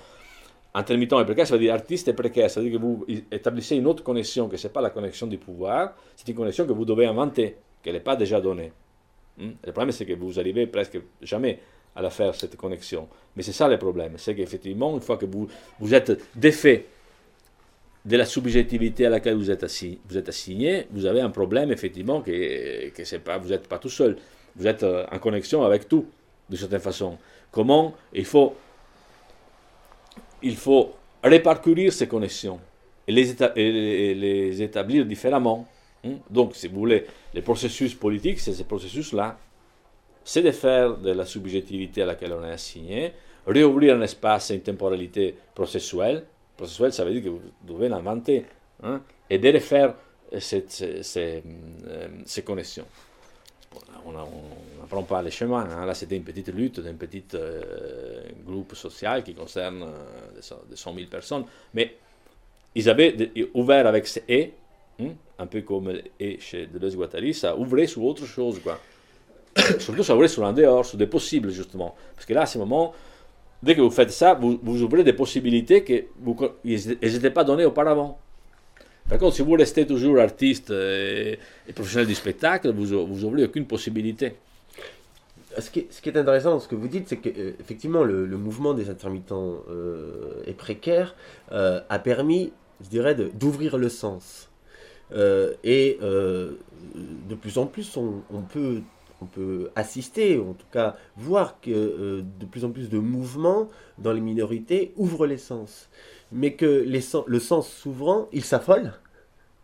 intermittent 0.73 1.13
et 1.13 1.25
précaire, 1.25 1.47
ça 1.47 1.55
veut 1.55 1.59
dire 1.59 1.73
artiste 1.73 2.07
et 2.07 2.13
précaire, 2.13 2.49
c'est-à-dire 2.49 2.73
que 2.73 2.77
vous 2.77 3.05
établissez 3.31 3.75
une 3.75 3.87
autre 3.87 4.03
connexion, 4.03 4.47
que 4.47 4.55
ce 4.55 4.67
n'est 4.67 4.73
pas 4.73 4.81
la 4.81 4.91
connexion 4.91 5.27
du 5.27 5.37
pouvoir, 5.37 5.95
c'est 6.15 6.27
une 6.27 6.35
connexion 6.35 6.65
que 6.65 6.73
vous 6.73 6.85
devez 6.85 7.07
inventer, 7.07 7.57
qu'elle 7.81 7.93
n'est 7.93 7.99
pas 7.99 8.15
déjà 8.15 8.39
donnée. 8.39 8.71
Hmm? 9.37 9.51
Le 9.65 9.71
problème, 9.71 9.91
c'est 9.91 10.05
que 10.05 10.13
vous 10.13 10.39
arrivez 10.39 10.67
presque 10.67 10.99
jamais 11.21 11.59
à 11.95 12.09
faire, 12.09 12.35
cette 12.35 12.55
connexion. 12.55 13.07
Mais 13.35 13.43
c'est 13.43 13.51
ça 13.51 13.67
le 13.67 13.77
problème, 13.77 14.13
c'est 14.17 14.35
qu'effectivement, 14.35 14.93
une 14.95 15.01
fois 15.01 15.17
que 15.17 15.25
vous, 15.25 15.47
vous 15.79 15.93
êtes 15.93 16.21
défait 16.35 16.85
de 18.05 18.17
la 18.17 18.25
subjectivité 18.25 19.05
à 19.05 19.09
laquelle 19.09 19.35
vous 19.35 19.51
êtes, 19.51 19.63
assigné, 19.63 20.87
vous 20.91 21.05
avez 21.05 21.21
un 21.21 21.29
problème, 21.29 21.71
effectivement, 21.71 22.21
que, 22.21 22.89
que 22.89 23.03
c'est 23.03 23.19
pas, 23.19 23.37
vous 23.37 23.49
n'êtes 23.49 23.67
pas 23.67 23.77
tout 23.77 23.89
seul. 23.89 24.17
Vous 24.55 24.67
êtes 24.67 24.83
euh, 24.83 25.05
en 25.11 25.19
connexion 25.19 25.63
avec 25.63 25.87
tout, 25.87 26.07
de 26.49 26.55
certaine 26.55 26.79
façon. 26.79 27.17
Comment 27.51 27.93
il 28.13 28.25
faut, 28.25 28.55
il 30.41 30.55
faut 30.55 30.95
réparcourir 31.23 31.91
ces 31.91 32.07
connexions 32.07 32.59
et 33.07 33.11
les, 33.11 34.15
les 34.15 34.61
établir 34.61 35.05
différemment. 35.05 35.67
Hein? 36.05 36.13
Donc, 36.29 36.55
si 36.55 36.67
vous 36.67 36.79
voulez, 36.79 37.05
les 37.33 37.41
processus 37.41 37.93
politiques, 37.93 38.39
c'est 38.39 38.53
ces 38.53 38.63
processus-là 38.63 39.37
c'est 40.29 40.43
de 40.43 40.51
faire 40.51 40.95
de 40.95 41.09
la 41.09 41.25
subjectivité 41.25 42.03
à 42.03 42.05
laquelle 42.05 42.33
on 42.33 42.43
est 42.45 42.51
assigné, 42.51 43.13
réouvrir 43.47 43.95
un 43.95 44.01
espace 44.01 44.51
et 44.51 44.53
une 44.53 44.61
temporalité 44.61 45.33
processuelle. 45.55 46.23
Processuelle, 46.55 46.93
ça 46.93 47.03
veut 47.03 47.13
dire 47.13 47.23
que 47.23 47.29
vous 47.29 47.41
devez 47.67 47.89
l'inventer, 47.89 48.45
hein, 48.83 49.01
et 49.27 49.39
de 49.39 49.51
refaire 49.51 49.95
ces, 50.37 50.65
ces, 51.01 52.43
connexions. 52.43 52.85
On 54.05 54.11
n'apprend 54.79 55.01
pas 55.01 55.23
les 55.23 55.31
chemins. 55.31 55.67
Hein. 55.67 55.87
Là, 55.87 55.95
c'était 55.95 56.17
une 56.17 56.23
petite 56.23 56.49
lutte 56.49 56.79
d'un 56.79 56.93
petit 56.93 57.23
euh, 57.33 58.21
groupe 58.45 58.75
social 58.75 59.23
qui 59.23 59.33
concerne 59.33 59.81
euh, 59.81 60.61
des 60.69 60.75
100 60.75 60.93
000 60.93 61.07
personnes. 61.07 61.45
Mais 61.73 61.95
ils 62.75 62.87
avaient 62.87 63.31
ouvert 63.55 63.87
avec 63.87 64.05
ce 64.05 64.19
et, 64.27 64.53
un 65.39 65.47
peu 65.47 65.61
comme 65.61 65.91
et 66.19 66.39
chez 66.39 66.67
Deleuze-Guattari, 66.67 67.33
ça 67.33 67.57
ouvrait 67.57 67.87
sur 67.87 68.03
autre 68.03 68.27
chose, 68.27 68.59
quoi. 68.59 68.79
Surtout, 69.79 70.03
ça 70.03 70.15
ouvrait 70.15 70.27
sur 70.27 70.45
un 70.45 70.53
dehors, 70.53 70.85
sur 70.85 70.97
des 70.97 71.07
possibles, 71.07 71.49
justement. 71.49 71.95
Parce 72.15 72.25
que 72.25 72.33
là, 72.33 72.41
à 72.41 72.45
ce 72.45 72.57
moment, 72.57 72.93
dès 73.63 73.75
que 73.75 73.81
vous 73.81 73.91
faites 73.91 74.11
ça, 74.11 74.33
vous, 74.33 74.59
vous 74.61 74.83
ouvrez 74.83 75.03
des 75.03 75.13
possibilités 75.13 76.09
vous 76.21 76.35
n'étaient 76.63 77.31
pas 77.31 77.43
données 77.43 77.65
auparavant. 77.65 78.19
Par 79.09 79.17
contre, 79.17 79.35
si 79.35 79.41
vous 79.41 79.53
restez 79.53 79.87
toujours 79.87 80.19
artiste 80.19 80.69
et, 80.69 81.39
et 81.67 81.73
professionnel 81.73 82.07
du 82.07 82.15
spectacle, 82.15 82.71
vous 82.71 83.07
vous 83.07 83.23
ouvrez 83.23 83.43
aucune 83.43 83.65
possibilité. 83.65 84.35
Ce 85.57 85.71
qui, 85.71 85.79
est, 85.79 85.87
ce 85.89 86.01
qui 86.01 86.09
est 86.09 86.17
intéressant 86.17 86.59
ce 86.59 86.67
que 86.67 86.75
vous 86.75 86.87
dites, 86.87 87.09
c'est 87.09 87.17
qu'effectivement, 87.17 88.03
le, 88.03 88.27
le 88.27 88.37
mouvement 88.37 88.75
des 88.75 88.89
intermittents 88.89 89.55
euh, 89.71 90.43
et 90.45 90.53
précaires 90.53 91.15
euh, 91.51 91.81
a 91.89 91.97
permis, 91.97 92.53
je 92.83 92.89
dirais, 92.89 93.15
d'ouvrir 93.15 93.77
le 93.79 93.89
sens. 93.89 94.49
Euh, 95.11 95.53
et 95.63 95.97
euh, 96.03 96.51
de 96.93 97.35
plus 97.35 97.57
en 97.57 97.65
plus, 97.65 97.97
on 97.97 98.41
peut, 98.41 98.81
on 99.21 99.25
peut 99.25 99.69
assister, 99.75 100.37
ou 100.37 100.51
en 100.51 100.53
tout 100.53 100.65
cas 100.71 100.95
voir 101.17 101.59
que 101.61 101.71
euh, 101.71 102.21
de 102.39 102.45
plus 102.45 102.65
en 102.65 102.71
plus 102.71 102.89
de 102.89 102.99
mouvements 102.99 103.69
dans 103.97 104.11
les 104.11 104.21
minorités 104.21 104.93
ouvrent 104.97 105.25
les 105.25 105.37
sens. 105.37 105.89
Mais 106.31 106.53
que 106.53 106.85
le 106.85 107.39
sens 107.39 107.67
s'ouvrant, 107.67 108.27
il 108.31 108.43
s'affole. 108.43 108.93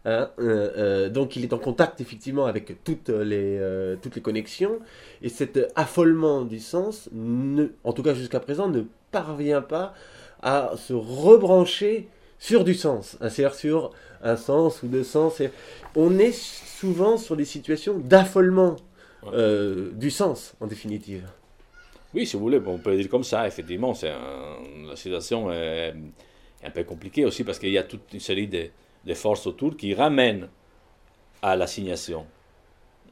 Hein, 0.07 0.29
euh, 0.39 0.71
euh, 0.77 1.09
donc 1.09 1.35
il 1.35 1.43
est 1.43 1.53
en 1.53 1.57
contact 1.57 1.99
effectivement 1.99 2.45
avec 2.45 2.83
toutes 2.83 3.09
les, 3.09 3.59
connexions 4.21 4.79
et 5.23 5.29
cet 5.29 5.59
affolement 5.75 6.43
du 6.43 6.59
sens, 6.59 7.09
ne, 7.11 7.69
en 7.83 7.91
tout 7.91 8.03
cas 8.03 8.13
jusqu'à 8.13 8.39
présent, 8.39 8.67
ne 8.67 8.83
parvient 9.11 9.63
pas 9.63 9.95
à 10.43 10.73
se 10.77 10.93
rebrancher 10.93 12.07
sur 12.37 12.63
du 12.63 12.75
sens, 12.75 13.17
c'est-à-dire 13.19 13.55
sur 13.55 13.91
un 14.21 14.35
sens 14.35 14.83
ou 14.83 14.87
deux 14.87 15.03
sens. 15.03 15.41
On 15.95 16.19
est 16.19 16.33
souvent 16.33 17.17
sur 17.17 17.35
des 17.35 17.45
situations 17.45 17.97
d'affolement. 17.97 18.75
Euh, 19.33 19.91
du 19.93 20.09
sens, 20.11 20.55
en 20.59 20.67
définitive. 20.67 21.27
Oui, 22.13 22.25
si 22.25 22.35
vous 22.37 22.43
voulez, 22.43 22.61
on 22.65 22.77
peut 22.77 22.91
le 22.91 22.97
dire 22.97 23.09
comme 23.09 23.23
ça, 23.23 23.45
effectivement. 23.47 23.93
C'est 23.93 24.09
un- 24.09 24.87
la 24.89 24.95
situation 24.95 25.51
est, 25.51 25.93
est 26.61 26.67
un 26.67 26.71
peu 26.71 26.83
compliquée 26.83 27.25
aussi 27.25 27.43
parce 27.43 27.59
qu'il 27.59 27.69
y 27.71 27.77
a 27.77 27.83
toute 27.83 28.13
une 28.13 28.19
série 28.19 28.47
de, 28.47 28.67
de 29.05 29.13
forces 29.13 29.45
autour 29.47 29.75
qui 29.75 29.93
ramènent 29.93 30.47
à 31.41 31.55
l'assignation. 31.55 32.25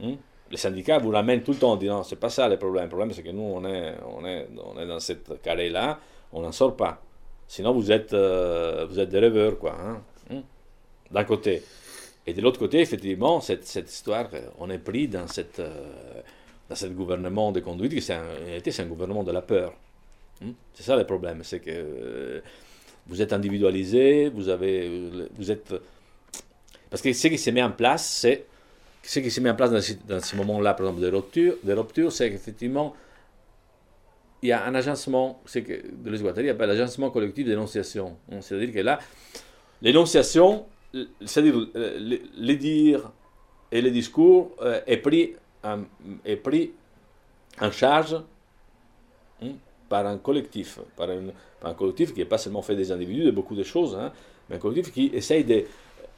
Hmm? 0.00 0.14
Les 0.50 0.56
syndicats 0.56 0.98
vous 0.98 1.10
ramènent 1.10 1.42
tout 1.42 1.52
le 1.52 1.58
temps 1.58 1.72
en 1.72 1.76
disant 1.76 2.02
c'est 2.02 2.16
pas 2.16 2.28
ça 2.30 2.48
le 2.48 2.56
problème. 2.58 2.84
Le 2.84 2.88
problème, 2.88 3.12
c'est 3.12 3.22
que 3.22 3.30
nous, 3.30 3.42
on 3.42 3.64
est, 3.64 3.94
on 4.06 4.24
est, 4.24 4.48
on 4.64 4.78
est 4.80 4.86
dans 4.86 5.00
cette 5.00 5.40
carré-là, 5.42 5.98
on 6.32 6.40
n'en 6.42 6.52
sort 6.52 6.76
pas. 6.76 7.02
Sinon, 7.46 7.72
vous 7.72 7.92
êtes, 7.92 8.12
euh, 8.14 8.86
vous 8.88 8.98
êtes 8.98 9.10
des 9.10 9.18
rêveurs, 9.18 9.58
quoi. 9.58 9.76
hein? 9.78 10.02
Hmm? 10.30 10.40
D'un 11.10 11.24
côté. 11.24 11.62
Et 12.26 12.32
de 12.32 12.40
l'autre 12.40 12.58
côté, 12.58 12.80
effectivement, 12.80 13.40
cette, 13.40 13.66
cette 13.66 13.90
histoire, 13.92 14.28
euh, 14.34 14.48
on 14.58 14.70
est 14.70 14.78
pris 14.78 15.08
dans 15.08 15.26
cette. 15.28 15.60
euh, 15.60 16.22
dans 16.70 16.74
gouvernement 16.94 17.52
de 17.52 17.60
conduite, 17.60 17.92
qui 17.92 18.00
c'est 18.00 18.14
un, 18.14 18.24
c'est 18.64 18.80
un 18.82 18.86
gouvernement 18.86 19.22
de 19.22 19.32
la 19.32 19.42
peur. 19.42 19.74
Hmm? 20.40 20.52
C'est 20.72 20.82
ça 20.82 20.96
le 20.96 21.04
problème, 21.04 21.42
c'est 21.44 21.60
que 21.60 21.70
euh, 21.70 22.40
vous 23.06 23.20
êtes 23.20 23.32
individualisé, 23.34 24.30
vous 24.30 24.48
avez, 24.48 25.28
vous 25.36 25.50
êtes, 25.50 25.74
parce 26.88 27.02
que 27.02 27.12
ce 27.12 27.28
qui 27.28 27.36
se 27.38 27.50
met 27.50 27.62
en 27.62 27.70
place, 27.70 28.08
c'est 28.08 28.46
ce 29.02 29.20
qui 29.20 29.30
se 29.30 29.40
met 29.40 29.50
en 29.50 29.54
place 29.54 29.70
dans, 29.70 29.80
ce- 29.82 29.92
dans 30.08 30.20
ce 30.20 30.34
moment-là, 30.36 30.72
par 30.72 30.86
exemple, 30.86 31.02
de 31.02 31.10
rupture, 31.14 31.56
de 31.62 31.72
rupture, 31.74 32.10
c'est 32.10 32.30
qu'effectivement, 32.30 32.94
il 34.42 34.48
y 34.48 34.52
a 34.52 34.64
un 34.64 34.74
agencement, 34.74 35.42
c'est 35.44 35.62
que 35.62 35.74
Deleuze 35.92 36.22
Guattari 36.22 36.48
appelle 36.48 36.68
l'agencement 36.70 37.10
collectif 37.10 37.46
d'énonciation. 37.46 38.16
Hein, 38.32 38.40
C'est-à-dire 38.40 38.72
que 38.72 38.80
là, 38.80 38.98
l'énonciation, 39.82 40.64
c'est-à-dire 41.24 41.54
euh, 41.76 42.18
les, 42.36 42.56
dires 42.56 43.10
et 43.72 43.80
les 43.80 43.90
discours 43.90 44.52
euh, 44.62 44.80
est 44.86 44.98
pris 44.98 45.34
en, 45.62 45.82
est 46.24 46.36
pris 46.36 46.72
en 47.60 47.70
charge 47.70 48.16
hein, 49.42 49.52
par 49.88 50.06
un 50.06 50.18
collectif, 50.18 50.78
par 50.96 51.08
un, 51.10 51.74
collectif 51.74 52.12
qui 52.12 52.20
n'est 52.20 52.26
pas 52.26 52.38
seulement 52.38 52.62
fait 52.62 52.76
des 52.76 52.92
individus, 52.92 53.24
de 53.24 53.30
beaucoup 53.30 53.54
de 53.54 53.62
choses, 53.62 53.96
hein, 53.96 54.12
mais 54.48 54.56
un 54.56 54.58
collectif 54.58 54.92
qui 54.92 55.10
essaye 55.14 55.66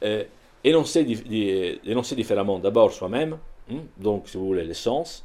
euh, 0.03 0.23
d'énoncer 0.63 2.15
différemment 2.15 2.59
d'abord 2.59 2.91
soi-même, 2.91 3.37
hein, 3.71 3.79
donc 3.97 4.27
si 4.27 4.37
vous 4.37 4.47
voulez 4.47 4.63
l'essence, 4.63 5.23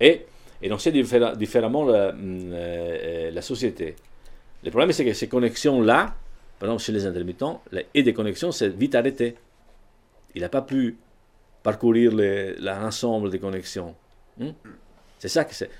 et 0.00 0.26
énoncer 0.62 0.92
diffé- 0.92 1.36
différemment 1.36 1.86
euh, 1.88 3.30
la 3.30 3.42
société. 3.42 3.96
Le 4.62 4.70
problème, 4.70 4.92
c'est 4.92 5.04
que 5.04 5.12
ces 5.12 5.28
connexions-là, 5.28 6.14
par 6.58 6.68
exemple 6.68 6.82
chez 6.82 6.92
les 6.92 7.06
intermittents, 7.06 7.62
la- 7.72 7.82
et 7.94 8.02
des 8.02 8.12
connexions, 8.12 8.52
c'est 8.52 8.68
vite 8.68 8.94
arrêté. 8.94 9.36
Il 10.34 10.42
n'a 10.42 10.48
pas 10.48 10.62
pu 10.62 10.96
parcourir 11.62 12.12
l'ensemble 12.60 13.30
des 13.30 13.38
connexions. 13.38 13.94
Hmm? 14.38 14.50
C'est 15.18 15.28
ça 15.28 15.44
que 15.44 15.54
c'est. 15.54 15.70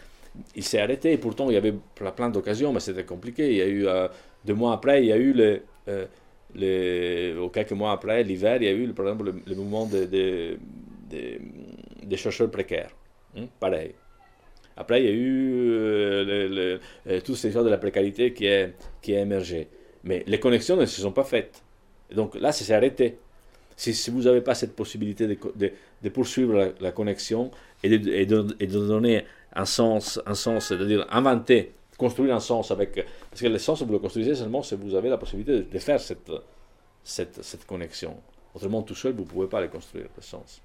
Il 0.55 0.63
s'est 0.65 0.81
arrêté, 0.81 1.13
et 1.13 1.19
pourtant 1.19 1.49
il 1.51 1.55
y 1.55 1.57
avait 1.57 1.75
plein, 2.17 2.31
d'occasions, 2.31 2.73
mais 2.73 2.81
c'était 2.81 3.05
compliqué. 3.05 3.51
Il 3.51 3.57
y 3.57 3.63
a 3.63 3.67
eu, 3.67 3.87
euh, 3.87 4.09
deux 4.45 4.55
mois 4.55 4.73
après, 4.75 5.03
il 5.03 5.07
y 5.07 5.13
a 5.13 5.17
eu, 5.17 5.33
le, 5.33 5.63
euh, 5.89 6.07
les, 6.55 7.35
ou 7.37 7.49
quelques 7.49 7.73
mois 7.73 7.93
après, 7.93 8.23
l'hiver, 8.23 8.57
il 8.61 8.65
y 8.65 8.69
a 8.69 8.73
eu, 8.73 8.89
par 8.93 9.07
exemple, 9.07 9.25
le, 9.27 9.35
le 9.47 9.55
mouvement 9.57 9.87
des 9.87 10.59
chercheurs 12.17 12.51
précaires. 12.51 12.91
Hmm? 13.35 13.47
Pareil. 13.61 13.95
Après, 14.77 15.03
il 15.03 15.07
y 15.07 15.09
a 15.09 15.13
eu 15.13 15.71
euh, 15.71 16.25
le- 16.25 16.49
le- 16.49 16.81
euh, 17.09 17.65
de 17.65 17.69
la 17.69 17.79
précarité 17.79 18.33
qui 18.33 18.47
est, 18.47 18.75
qui 19.03 19.13
est 19.13 19.21
émergé. 19.21 19.69
Mais 20.05 20.25
les 20.27 20.41
connexions 20.41 20.77
ne 20.77 20.87
se 20.87 21.01
sont 21.01 21.13
pas 21.13 21.25
faites. 21.25 21.63
Donc 22.15 22.35
là, 22.35 22.53
ça 22.53 22.65
s'est 22.65 22.75
arrêté. 22.75 23.19
Si, 23.77 24.11
vous 24.11 24.23
n'avez 24.23 24.41
pas 24.41 24.55
cette 24.55 24.75
possibilité 24.75 25.27
de, 25.29 26.09
poursuivre 26.09 26.75
la, 26.81 26.91
connexion 26.91 27.51
et 27.85 27.97
de, 27.97 28.67
donner 28.67 29.25
un 29.55 29.65
sens, 29.65 30.21
un 30.27 30.35
sens, 30.35 30.69
c'est-à-dire 30.69 31.07
inventer, 31.11 31.73
construire 31.97 32.35
un 32.35 32.41
sens 32.41 32.73
avec... 32.73 33.07
Parce 33.31 33.41
que 33.41 33.47
le 33.47 33.59
sens, 33.59 33.83
vous 33.83 33.93
le 33.93 34.01
construisez 34.01 34.35
seulement 34.35 34.63
si 34.63 34.75
vous 34.75 34.97
avez 34.97 35.09
la 35.09 35.19
possibilité 35.19 35.63
de, 35.63 35.79
faire 35.79 36.01
cette, 36.01 36.33
cette 37.05 37.67
connexion. 37.67 38.17
Autrement, 38.55 38.83
tout 38.83 38.97
seul, 38.97 39.13
vous 39.13 39.23
ne 39.23 39.29
pouvez 39.29 39.47
pas 39.47 39.61
le 39.61 39.69
construire, 39.69 40.07
le 40.17 40.23
sens. 40.23 40.61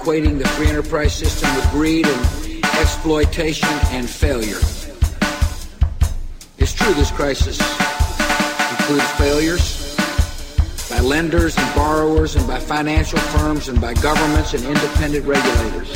Equating 0.00 0.38
the 0.38 0.48
free 0.48 0.66
enterprise 0.66 1.14
system 1.14 1.54
with 1.54 1.70
greed 1.70 2.06
and 2.06 2.64
exploitation 2.78 3.68
and 3.90 4.08
failure. 4.08 4.56
It's 6.56 6.72
true 6.72 6.94
this 6.94 7.10
crisis 7.10 7.60
includes 8.70 9.10
failures 9.18 9.96
by 10.88 11.00
lenders 11.00 11.54
and 11.58 11.74
borrowers 11.74 12.34
and 12.34 12.46
by 12.46 12.58
financial 12.58 13.18
firms 13.18 13.68
and 13.68 13.78
by 13.78 13.92
governments 13.94 14.54
and 14.54 14.64
independent 14.64 15.26
regulators. 15.26 15.92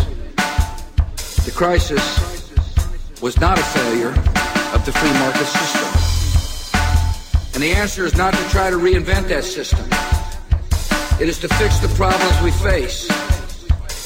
The 1.46 1.52
crisis 1.54 2.52
was 3.22 3.40
not 3.40 3.58
a 3.58 3.62
failure 3.62 4.10
of 4.74 4.84
the 4.84 4.92
free 4.92 5.12
market 5.14 5.46
system. 5.46 5.90
And 7.54 7.62
the 7.62 7.72
answer 7.74 8.04
is 8.04 8.14
not 8.16 8.34
to 8.34 8.48
try 8.50 8.68
to 8.68 8.76
reinvent 8.76 9.28
that 9.28 9.44
system. 9.44 9.86
It 11.20 11.28
is 11.28 11.38
to 11.38 11.48
fix 11.48 11.78
the 11.78 11.88
problems 11.96 12.42
we 12.42 12.50
face, 12.50 13.08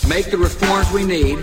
make 0.09 0.31
the 0.31 0.39
reforms 0.39 0.91
we 0.91 1.05
need, 1.05 1.39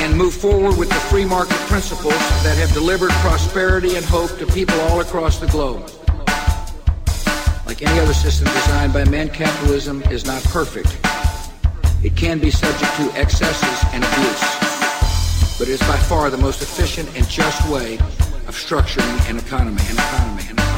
and 0.00 0.16
move 0.16 0.34
forward 0.34 0.76
with 0.76 0.88
the 0.88 1.00
free 1.10 1.24
market 1.24 1.56
principles 1.68 2.18
that 2.42 2.56
have 2.58 2.72
delivered 2.72 3.10
prosperity 3.22 3.96
and 3.96 4.04
hope 4.04 4.36
to 4.38 4.46
people 4.46 4.78
all 4.82 5.00
across 5.00 5.38
the 5.38 5.46
globe. 5.46 5.88
Like 7.66 7.82
any 7.82 8.00
other 8.00 8.14
system 8.14 8.46
designed 8.48 8.92
by 8.92 9.04
man, 9.04 9.28
capitalism 9.28 10.02
is 10.04 10.24
not 10.24 10.42
perfect. 10.44 10.96
It 12.04 12.16
can 12.16 12.38
be 12.38 12.50
subject 12.50 12.94
to 12.96 13.20
excesses 13.20 13.84
and 13.92 14.04
abuse, 14.04 15.58
but 15.58 15.68
it 15.68 15.72
is 15.72 15.80
by 15.80 15.96
far 16.08 16.30
the 16.30 16.38
most 16.38 16.62
efficient 16.62 17.08
and 17.16 17.28
just 17.28 17.68
way 17.68 17.94
of 18.48 18.54
structuring 18.56 19.30
an 19.30 19.36
economy, 19.38 19.82
an 19.88 19.96
economy, 19.96 20.42
an 20.48 20.58
economy. 20.58 20.77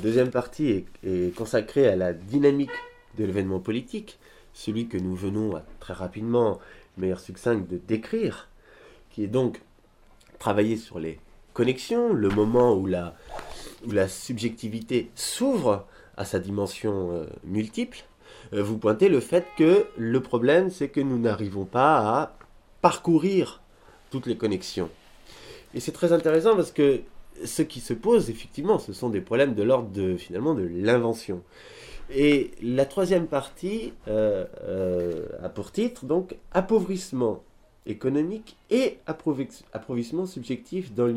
Deuxième 0.00 0.30
partie 0.30 0.84
est, 1.04 1.34
consacrée 1.34 1.86
à 1.86 1.96
la 1.96 2.12
dynamique 2.12 2.70
de 3.18 3.24
l'événement 3.24 3.60
politique, 3.60 4.18
celui 4.52 4.88
que 4.88 4.98
nous 4.98 5.14
venons 5.14 5.60
très 5.78 5.94
rapidement, 5.94 6.58
meilleur 6.96 7.20
succinct, 7.20 7.56
de 7.56 7.78
décrire, 7.78 8.48
qui 9.10 9.24
est 9.24 9.28
donc 9.28 9.60
travailler 10.38 10.76
sur 10.76 10.98
les 10.98 11.18
connexions, 11.52 12.12
le 12.12 12.28
moment 12.28 12.74
où 12.74 12.86
la, 12.86 13.14
où 13.86 13.92
la 13.92 14.08
subjectivité 14.08 15.10
s'ouvre 15.14 15.86
à 16.16 16.24
sa 16.24 16.38
dimension 16.38 17.12
euh, 17.12 17.26
multiple, 17.44 18.04
euh, 18.52 18.62
vous 18.62 18.78
pointez 18.78 19.08
le 19.08 19.20
fait 19.20 19.46
que 19.56 19.86
le 19.96 20.20
problème, 20.20 20.70
c'est 20.70 20.88
que 20.88 21.00
nous 21.00 21.18
n'arrivons 21.18 21.64
pas 21.64 21.98
à 21.98 22.36
parcourir 22.80 23.60
toutes 24.10 24.26
les 24.26 24.36
connexions. 24.36 24.90
Et 25.74 25.80
c'est 25.80 25.92
très 25.92 26.12
intéressant 26.12 26.56
parce 26.56 26.72
que 26.72 27.00
ce 27.44 27.62
qui 27.62 27.80
se 27.80 27.94
pose, 27.94 28.30
effectivement, 28.30 28.78
ce 28.78 28.92
sont 28.92 29.08
des 29.08 29.20
problèmes 29.20 29.54
de 29.54 29.62
l'ordre 29.62 29.90
de, 29.90 30.16
finalement, 30.16 30.54
de 30.54 30.62
l'invention. 30.62 31.42
Et 32.12 32.50
la 32.62 32.86
troisième 32.86 33.26
partie 33.26 33.92
euh, 34.08 34.44
euh, 34.64 35.26
a 35.42 35.48
pour 35.48 35.70
titre, 35.70 36.04
donc, 36.06 36.36
appauvrissement 36.52 37.42
économique 37.86 38.56
et 38.70 38.98
appauvrissement 39.06 40.26
subjectif 40.26 40.92
dans 40.92 41.06
le, 41.06 41.12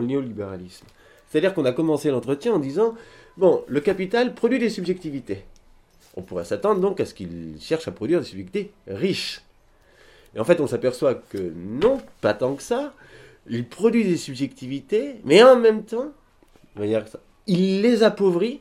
néolibéralisme. 0.00 0.86
C'est-à-dire 1.28 1.54
qu'on 1.54 1.64
a 1.64 1.72
commencé 1.72 2.10
l'entretien 2.10 2.54
en 2.54 2.58
disant, 2.58 2.94
bon, 3.36 3.64
le 3.66 3.80
capital 3.80 4.34
produit 4.34 4.58
des 4.58 4.70
subjectivités. 4.70 5.44
On 6.16 6.22
pourrait 6.22 6.44
s'attendre 6.44 6.80
donc 6.80 7.00
à 7.00 7.06
ce 7.06 7.14
qu'il 7.14 7.56
cherche 7.60 7.88
à 7.88 7.92
produire 7.92 8.20
des 8.20 8.26
subjectivités 8.26 8.72
riches. 8.86 9.42
Et 10.34 10.40
en 10.40 10.44
fait, 10.44 10.60
on 10.60 10.66
s'aperçoit 10.66 11.14
que 11.14 11.52
non, 11.56 11.98
pas 12.20 12.34
tant 12.34 12.54
que 12.54 12.62
ça, 12.62 12.92
il 13.48 13.68
produit 13.68 14.04
des 14.04 14.16
subjectivités, 14.16 15.16
mais 15.24 15.42
en 15.42 15.56
même 15.56 15.84
temps, 15.84 16.12
il 17.46 17.80
les 17.82 18.02
appauvrit, 18.02 18.60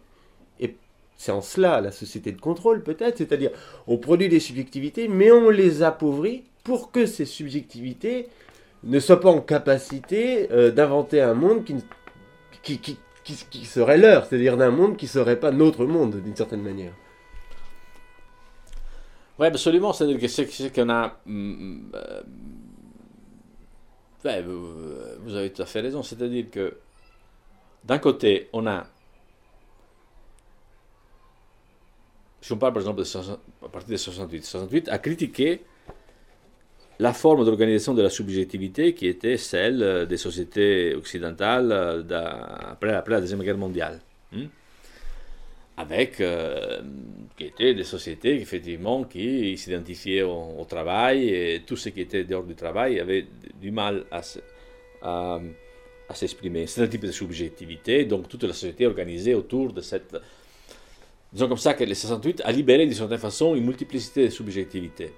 et 0.59 0.75
c'est 1.17 1.31
en 1.31 1.41
cela 1.41 1.81
la 1.81 1.91
société 1.91 2.31
de 2.31 2.39
contrôle 2.39 2.83
peut-être, 2.83 3.17
c'est-à-dire 3.17 3.51
on 3.87 3.97
produit 3.97 4.29
des 4.29 4.39
subjectivités, 4.39 5.07
mais 5.07 5.31
on 5.31 5.49
les 5.49 5.83
appauvrit 5.83 6.43
pour 6.63 6.91
que 6.91 7.05
ces 7.05 7.25
subjectivités 7.25 8.27
ne 8.83 8.99
soient 8.99 9.19
pas 9.19 9.29
en 9.29 9.41
capacité 9.41 10.51
euh, 10.51 10.71
d'inventer 10.71 11.21
un 11.21 11.33
monde 11.33 11.63
qui, 11.63 12.79
qui, 13.23 13.65
serait 13.65 13.97
leur, 13.97 14.25
c'est-à-dire 14.25 14.57
d'un 14.57 14.71
monde 14.71 14.97
qui 14.97 15.05
ne 15.05 15.09
serait 15.09 15.39
pas 15.39 15.51
notre 15.51 15.85
monde 15.85 16.21
d'une 16.21 16.35
certaine 16.35 16.61
manière. 16.61 16.93
Oui, 19.39 19.47
absolument. 19.47 19.91
C'est 19.93 20.71
qu'on 20.73 20.89
a 20.89 21.19
mm, 21.25 21.91
euh, 21.95 22.21
vous, 24.43 25.35
avez 25.35 25.51
tout 25.51 25.61
à 25.61 25.65
fait 25.65 25.81
raison. 25.81 26.03
C'est-à-dire 26.03 26.49
que 26.51 26.77
d'un 27.83 27.99
côté, 27.99 28.49
on 28.53 28.65
a. 28.67 28.87
Si 32.41 32.51
on 32.51 32.57
parle 32.57 32.73
par 32.73 32.81
exemple 32.81 33.01
de 33.01 33.65
à 33.65 33.69
partir 33.69 33.91
de 33.91 33.97
68, 33.97 34.45
68 34.45 34.89
a 34.89 34.99
critiqué 34.99 35.61
la 36.99 37.11
forme 37.11 37.43
d'organisation 37.43 37.93
de 37.93 38.01
la 38.01 38.09
subjectivité 38.09 38.93
qui 38.93 39.07
était 39.07 39.37
celle 39.37 40.05
des 40.07 40.17
sociétés 40.17 40.95
occidentales 40.95 42.05
après, 42.11 42.93
après 42.93 43.13
la 43.13 43.21
Deuxième 43.21 43.41
Guerre 43.41 43.57
mondiale. 43.57 43.99
Hmm? 44.31 44.45
Avec, 45.77 46.21
euh, 46.21 46.81
qui 47.37 47.45
étaient 47.45 47.73
des 47.73 47.83
sociétés 47.83 48.35
effectivement 48.35 49.03
qui 49.03 49.57
s'identifiaient 49.57 50.21
au, 50.21 50.65
travail 50.67 51.29
et 51.29 51.63
tout 51.65 51.75
ce 51.75 51.89
qui 51.89 52.01
était 52.01 52.23
dehors 52.23 52.43
du 52.43 52.55
travail 52.55 52.99
avait 52.99 53.27
du 53.61 53.71
mal 53.71 54.05
à, 54.11 54.21
s'exprimer. 56.13 56.67
C'est 56.67 56.81
un 56.81 56.87
type 56.87 57.05
de 57.05 57.11
subjectivité, 57.11 58.05
donc 58.05 58.29
toute 58.29 58.43
la 58.43 58.53
société 58.53 58.87
organisée 58.87 59.33
autour 59.33 59.73
de 59.73 59.81
cette... 59.81 60.15
Disons 61.33 61.49
comme 61.49 61.57
ça 61.57 61.73
que 61.73 61.83
les 61.83 61.95
68 61.95 62.43
a 62.45 62.51
libéré 62.51 62.85
d'une 62.85 62.95
certaine 62.95 63.17
façon 63.17 63.55
une 63.55 63.65
multiplicité 63.65 64.25
de 64.25 64.29
subjectivités. 64.29 65.11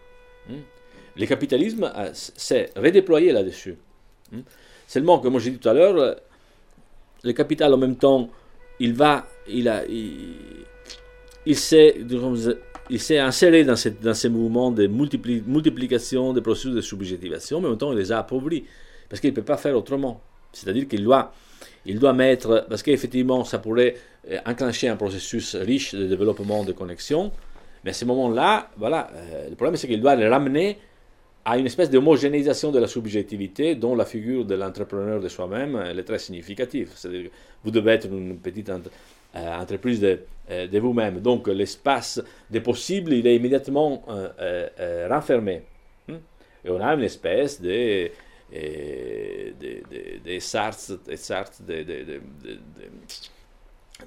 Hmm? 0.49 0.61
Le 1.15 1.25
capitalisme 1.27 1.91
s'est 2.13 2.71
redéployé 2.75 3.31
là-dessus. 3.31 3.75
Hmm? 4.31 4.41
Seulement, 4.87 5.19
comme 5.19 5.37
j'ai 5.37 5.51
dit 5.51 5.59
tout 5.59 5.69
à 5.69 5.73
l'heure, 5.73 6.15
le 7.23 7.33
capital 7.33 7.73
en 7.73 7.77
même 7.77 7.97
temps 7.97 8.29
il 8.79 8.93
va, 8.93 9.27
il 9.47 9.67
a, 9.67 9.83
il, 11.45 11.55
s'est, 11.55 11.95
il 12.89 12.99
s'est 12.99 13.19
inséré 13.19 13.63
dans, 13.63 13.75
ces 13.75 14.29
mouvements 14.29 14.71
de 14.71 14.87
multiplication 14.87 16.33
des 16.33 16.41
processus 16.41 16.73
de 16.73 16.81
subjectivation, 16.81 17.59
mais 17.59 17.67
en 17.67 17.71
même 17.71 17.79
temps 17.79 17.91
il 17.91 17.97
les 17.97 18.11
a 18.11 18.19
appauvris, 18.19 18.65
parce 19.09 19.19
qu'il 19.19 19.31
ne 19.31 19.35
peut 19.35 19.43
pas 19.43 19.57
faire 19.57 19.75
autrement. 19.75 20.21
C'est-à-dire 20.53 20.87
qu'il 20.87 21.03
doit, 21.03 21.33
il 21.85 21.99
doit 21.99 22.13
mettre, 22.13 22.65
parce 22.69 22.83
qu'effectivement 22.83 23.43
ça 23.43 23.59
pourrait 23.59 23.95
euh, 24.29 24.37
enclencher 24.45 24.89
un 24.89 24.95
processus 24.95 25.55
riche 25.55 25.95
de 25.95 26.05
développement 26.05 26.63
de 26.63 26.71
connexion, 26.71 27.31
mais 27.83 27.91
à 27.91 27.93
ce 27.93 28.05
moment-là, 28.05 28.69
voilà, 28.77 29.09
euh, 29.15 29.49
le 29.49 29.55
problème 29.55 29.75
c'est 29.75 29.87
qu'il 29.87 30.01
doit 30.01 30.15
le 30.15 30.29
ramener 30.29 30.77
à 31.49 31.57
une 31.57 31.65
espèce 31.65 31.89
d'homogénéisation 31.89 32.73
de 32.73 32.79
la 32.79 32.87
subjectivité 32.87 33.73
dont 33.75 33.95
la 33.95 34.03
figure 34.03 34.43
de 34.43 34.53
l'entrepreneur 34.53 35.21
de 35.21 35.29
soi-même 35.29 35.77
est 35.77 36.03
très 36.03 36.19
significative. 36.19 36.91
C'est-à-dire 36.93 37.29
vous 37.63 37.71
devez 37.71 37.93
être 37.93 38.07
une 38.07 38.37
petite 38.37 38.69
euh, 38.69 39.55
entreprise 39.55 40.01
de, 40.01 40.19
euh, 40.51 40.67
de 40.67 40.79
vous-même. 40.79 41.21
Donc 41.21 41.47
l'espace 41.47 42.21
des 42.49 42.59
possibles, 42.59 43.13
il 43.13 43.25
est 43.25 43.37
immédiatement 43.37 44.03
euh, 44.09 45.07
renfermé. 45.09 45.61
Hmm? 46.09 46.15
Et 46.65 46.69
on 46.69 46.81
a 46.81 46.93
une 46.95 47.03
espèce 47.03 47.61
de... 47.61 48.09
de, 48.51 49.53
de, 49.61 49.83
de, 51.63 51.97
de, 52.43 52.57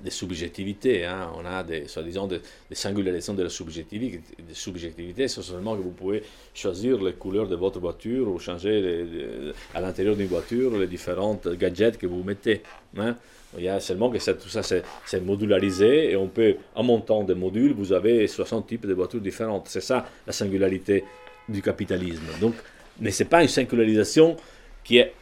des 0.02 0.10
subjectivités. 0.10 1.04
Hein. 1.04 1.30
On 1.36 1.44
a 1.44 1.62
des, 1.62 1.88
soi-disant 1.88 2.26
des, 2.26 2.40
singularisations 2.72 3.34
de 3.34 3.42
la 3.42 3.48
subjectivité, 3.48 4.20
des 4.38 4.54
subjectivités, 4.54 5.28
c'est 5.28 5.42
seulement 5.42 5.76
que 5.76 5.82
vous 5.82 5.90
pouvez 5.90 6.22
choisir 6.54 7.02
les 7.02 7.14
couleurs 7.14 7.48
de 7.48 7.56
votre 7.56 7.80
voiture 7.80 8.28
ou 8.28 8.38
changer 8.38 9.52
à 9.74 9.80
l'intérieur 9.80 10.16
d'une 10.16 10.28
voiture 10.28 10.78
les 10.78 10.86
différentes 10.86 11.48
gadgets 11.48 11.98
que 11.98 12.06
vous 12.06 12.22
mettez. 12.22 12.62
Hein. 12.96 13.16
Il 13.58 13.64
y 13.64 13.68
a 13.68 13.80
seulement 13.80 14.10
que 14.10 14.18
tout 14.32 14.48
ça 14.48 14.62
c'est 14.62 15.20
modularisé 15.20 16.12
et 16.12 16.16
on 16.16 16.28
peut, 16.28 16.56
en 16.74 16.84
montant 16.84 17.24
des 17.24 17.34
modules, 17.34 17.72
vous 17.72 17.92
avez 17.92 18.28
60 18.28 18.66
types 18.66 18.86
de 18.86 18.94
voitures 18.94 19.20
différentes. 19.20 19.66
C'est 19.68 19.80
ça 19.80 20.06
la 20.24 20.32
singularité 20.32 21.04
du 21.48 21.60
capitalisme. 21.60 22.22
Donc, 22.40 22.54
mais 23.00 23.10
ce 23.10 23.22
n'est 23.22 23.28
pas 23.28 23.42
une 23.42 23.48
singularisation 23.48 24.36
qui 24.84 24.98
est, 24.98 25.12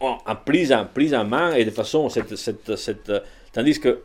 en 0.00 0.36
prise, 0.36 0.72
en, 0.72 0.86
prise 0.86 1.12
en 1.14 1.24
main 1.24 1.52
et 1.54 1.64
de 1.64 1.70
façon, 1.70 2.08
cette, 2.08 2.34
cette, 2.36 2.76
cette, 2.76 3.12
tandis 3.52 3.78
que 3.80 4.00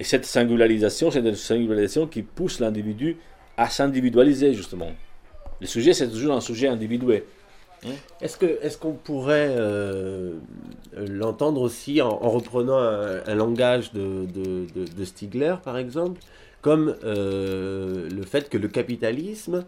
et 0.00 0.04
cette 0.04 0.24
singularisation, 0.24 1.10
c'est 1.10 1.20
une 1.20 1.34
singularisation 1.34 2.06
qui 2.06 2.22
pousse 2.22 2.60
l'individu 2.60 3.16
à 3.56 3.68
s'individualiser 3.68 4.54
justement. 4.54 4.92
Le 5.60 5.66
sujet, 5.66 5.92
c'est 5.92 6.08
toujours 6.08 6.34
un 6.34 6.40
sujet 6.40 6.68
individué. 6.68 7.24
Est-ce 8.20 8.36
que 8.36 8.58
est-ce 8.62 8.76
qu'on 8.76 8.92
pourrait 8.92 9.54
euh, 9.56 10.38
l'entendre 10.96 11.60
aussi 11.60 12.02
en, 12.02 12.08
en 12.08 12.28
reprenant 12.28 12.78
un, 12.78 13.34
langage 13.34 13.92
de, 13.92 14.26
de, 14.26 14.66
de, 14.74 14.84
de 14.84 15.04
Stigler, 15.04 15.54
par 15.62 15.78
exemple, 15.78 16.20
comme 16.60 16.96
euh, 17.04 18.08
le 18.10 18.22
fait 18.22 18.48
que 18.48 18.58
le 18.58 18.66
capitalisme 18.68 19.64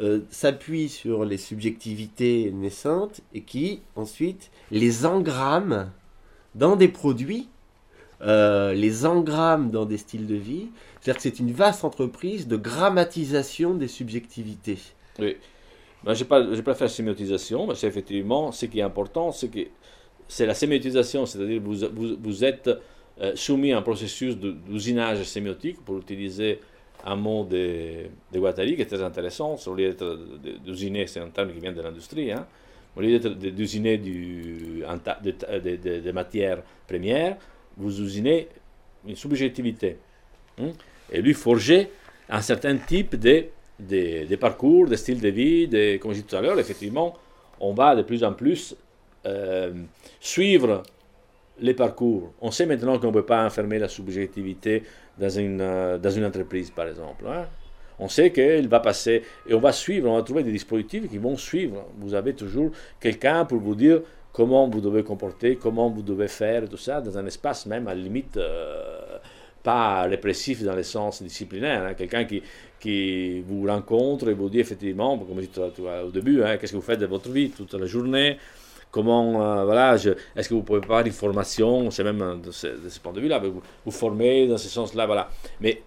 euh, 0.00 0.20
s'appuie 0.30 0.88
sur 0.88 1.24
les 1.24 1.36
subjectivités 1.36 2.50
naissantes 2.50 3.20
et 3.32 3.42
qui 3.42 3.80
ensuite 3.94 4.50
les 4.72 5.06
engramme 5.06 5.90
dans 6.54 6.74
des 6.74 6.88
produits, 6.88 7.48
euh, 8.22 8.72
les 8.72 9.04
engramme 9.06 9.70
dans 9.70 9.84
des 9.84 9.98
styles 9.98 10.26
de 10.26 10.34
vie. 10.36 10.68
C'est-à-dire 11.00 11.16
que 11.16 11.22
c'est 11.22 11.38
une 11.40 11.52
vaste 11.52 11.84
entreprise 11.84 12.46
de 12.46 12.56
grammatisation 12.56 13.74
des 13.74 13.88
subjectivités. 13.88 14.78
Oui. 15.18 15.36
Ben, 16.04 16.14
je 16.14 16.24
n'ai 16.24 16.62
pas, 16.62 16.74
fait 16.74 16.84
la 16.84 16.88
sémiotisation, 16.88 17.66
mais 17.66 17.74
c'est 17.74 17.86
effectivement 17.86 18.52
ce 18.52 18.66
qui 18.66 18.80
est 18.80 18.82
important, 18.82 19.30
c'est 19.32 19.48
que 19.48 19.60
c'est 20.28 20.46
la 20.46 20.54
sémiotisation, 20.54 21.26
c'est-à-dire 21.26 21.62
que 21.62 21.68
vous, 22.22 22.44
êtes 22.44 22.70
euh, 23.20 23.32
soumis 23.34 23.72
à 23.72 23.78
un 23.78 23.82
processus 23.82 24.36
d'usinage 24.36 25.22
sémiotique, 25.24 25.84
pour 25.84 25.98
utiliser 25.98 26.60
un 27.04 27.16
mot 27.16 27.44
de, 27.44 28.04
de 28.32 28.38
Guattari 28.38 28.76
qui 28.76 28.82
est 28.82 28.86
très 28.86 29.02
intéressant. 29.02 29.56
Au 29.66 29.74
lieu 29.74 29.94
d'usiner, 30.64 31.06
c'est 31.06 31.20
un 31.20 31.28
terme 31.28 31.52
qui 31.52 31.60
vient 31.60 31.72
de 31.72 31.82
l'industrie, 31.82 32.32
hein. 32.32 32.46
au 32.96 33.00
lieu 33.00 33.18
d'usiner 33.18 33.98
du, 33.98 34.82
un 34.88 34.98
ta- 34.98 35.18
de, 35.22 35.32
ta- 35.32 35.58
de- 35.58 35.76
de- 35.76 36.00
de 36.00 36.12
matières 36.12 36.62
premières, 36.86 37.36
vous 37.76 38.00
usinez 38.00 38.48
une 39.06 39.16
subjectivité. 39.16 39.98
hein. 40.58 40.70
Et 41.10 41.20
lui 41.20 41.34
forger 41.34 41.88
un 42.28 42.40
certain 42.40 42.76
type 42.76 43.16
de, 43.16 43.44
de, 43.78 44.36
parcours, 44.36 44.86
de 44.88 44.96
style 44.96 45.20
de 45.20 45.28
vie, 45.28 45.68
de, 45.68 45.96
comme 45.98 46.12
je 46.12 46.16
disais 46.16 46.26
tout 46.28 46.36
à 46.36 46.40
l'heure, 46.40 46.58
effectivement, 46.58 47.14
on 47.60 47.74
va 47.74 47.94
de 47.94 48.02
plus 48.02 48.24
en 48.24 48.32
plus 48.32 48.74
euh, 49.26 49.72
suivre 50.20 50.82
les 51.60 51.74
parcours. 51.74 52.32
On 52.40 52.50
sait 52.50 52.66
maintenant 52.66 52.98
qu'on 52.98 53.08
ne 53.08 53.12
peut 53.12 53.26
pas 53.26 53.44
enfermer 53.44 53.78
la 53.78 53.88
subjectivité 53.88 54.82
dans 55.18 55.28
une, 55.28 55.60
euh, 55.60 55.98
dans 55.98 56.10
une 56.10 56.24
entreprise, 56.24 56.70
par 56.70 56.88
exemple. 56.88 57.24
hein. 57.28 57.46
On 57.98 58.08
sait 58.08 58.32
qu'il 58.32 58.68
va 58.68 58.80
passer, 58.80 59.22
et 59.46 59.54
on 59.54 59.60
va 59.60 59.70
suivre, 59.70 60.10
on 60.10 60.16
va 60.16 60.22
trouver 60.22 60.42
des 60.42 60.50
dispositifs 60.50 61.08
qui 61.08 61.18
vont 61.18 61.36
suivre. 61.36 61.86
Vous 61.98 62.14
avez 62.14 62.32
toujours 62.34 62.70
quelqu'un 62.98 63.44
pour 63.44 63.58
vous 63.58 63.74
dire 63.76 64.00
comment 64.32 64.68
vous 64.68 64.80
devez 64.80 65.02
comporter, 65.02 65.56
comment 65.56 65.90
vous 65.90 66.02
devez 66.02 66.28
faire, 66.28 66.68
tout 66.68 66.76
ça, 66.76 67.00
dans 67.00 67.16
un 67.18 67.26
espace 67.26 67.66
même 67.66 67.86
à 67.88 67.94
la 67.94 68.00
limite 68.00 68.36
euh, 68.36 69.18
pas 69.62 70.02
répressif 70.02 70.62
dans 70.62 70.74
le 70.74 70.82
sens 70.82 71.22
disciplinaire. 71.22 71.84
hein. 71.84 71.94
Quelqu'un 71.94 72.24
qui, 72.24 72.42
qui 72.80 73.40
vous 73.40 73.66
rencontre 73.66 74.28
et 74.28 74.34
vous 74.34 74.48
dit 74.48 74.60
effectivement, 74.60 75.16
comme 75.18 75.40
je 75.40 76.02
au 76.04 76.10
début, 76.10 76.42
hein, 76.42 76.56
qu'est-ce 76.56 76.72
que 76.72 76.76
vous 76.76 76.82
faites 76.82 77.00
de 77.00 77.06
votre 77.06 77.30
vie 77.30 77.50
toute 77.50 77.74
la 77.74 77.86
journée, 77.86 78.38
comment, 78.90 79.42
euh, 79.42 79.64
voilà, 79.64 79.94
est-ce 79.94 80.48
que 80.48 80.54
vous 80.54 80.62
pouvez 80.62 80.80
pas 80.80 80.86
avoir 80.86 81.06
une 81.06 81.12
formation, 81.12 81.90
c'est 81.90 82.04
même 82.04 82.22
euh, 82.22 82.36
de 82.36 82.50
ce, 82.50 83.00
point 83.00 83.12
de 83.12 83.20
vue-là, 83.20 83.38
vous 83.38 83.62
vous 83.84 83.90
formez 83.90 84.46
dans 84.46 84.58
ce 84.58 84.68
sens-là, 84.68 85.06
voilà. 85.06 85.30
Mais 85.60 85.82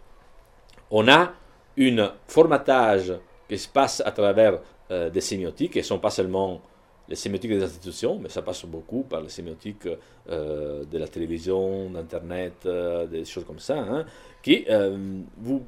on 0.92 1.08
a 1.08 1.34
un 1.78 2.12
formatage 2.28 3.14
qui 3.50 3.58
se 3.58 3.68
passe 3.68 4.02
à 4.06 4.12
travers 4.12 4.60
euh, 4.92 5.10
des 5.10 5.22
sémiotiques, 5.22 5.78
et 5.78 5.84
sont 5.84 6.00
pas 6.00 6.10
seulement 6.10 6.62
les 7.08 7.16
sémiotiques 7.16 7.52
des 7.52 7.64
institutions, 7.64 8.20
mais 8.20 8.30
ça 8.30 8.42
passe 8.42 8.66
beaucoup 8.66 9.04
par 9.04 9.22
les 9.22 9.30
sémiotiques 9.30 9.88
euh, 10.30 10.84
de 10.86 10.98
la 10.98 11.08
télévision, 11.08 11.90
d'Internet, 11.90 12.54
euh, 12.66 13.06
des 13.06 13.26
choses 13.26 13.46
comme 13.46 13.60
ça, 13.60 13.78
hein, 13.78 14.06
qui 14.42 14.66
euh, 14.70 14.98
vous 15.38 15.64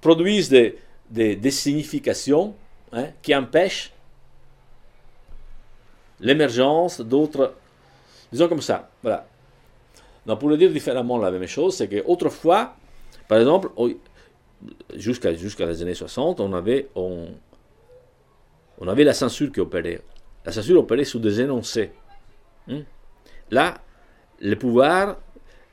produisent 0.00 0.48
des, 0.48 0.76
des, 1.10 1.50
significations 1.50 2.54
hein, 2.92 3.08
qui 3.22 3.34
empêchent 3.34 3.92
l'émergence 6.20 7.00
d'autres. 7.00 7.54
Disons 8.32 8.48
comme 8.48 8.62
ça, 8.62 8.90
voilà. 9.02 9.26
Donc, 10.26 10.40
pour 10.40 10.48
le 10.48 10.56
dire 10.56 10.70
différemment, 10.70 11.18
la 11.18 11.30
même 11.30 11.46
chose, 11.46 11.76
c'est 11.76 11.88
qu'autrefois, 11.88 12.74
par 13.28 13.38
exemple, 13.38 13.70
jusqu'à 14.94 15.32
jusqu'à 15.34 15.66
les 15.66 15.82
années 15.82 15.94
60, 15.94 16.40
on 16.40 16.52
avait, 16.52 16.88
on 18.78 18.88
avait 18.88 19.04
la 19.04 19.14
censure 19.14 19.50
qui 19.52 19.60
opérait. 19.60 20.00
La 20.44 20.52
censure 20.52 20.78
opérait 20.78 21.04
sous 21.04 21.18
des 21.18 21.40
énoncés. 21.40 21.90
Hmm? 22.68 22.80
Là, 23.50 23.78
le 24.40 24.54
pouvoir 24.56 25.18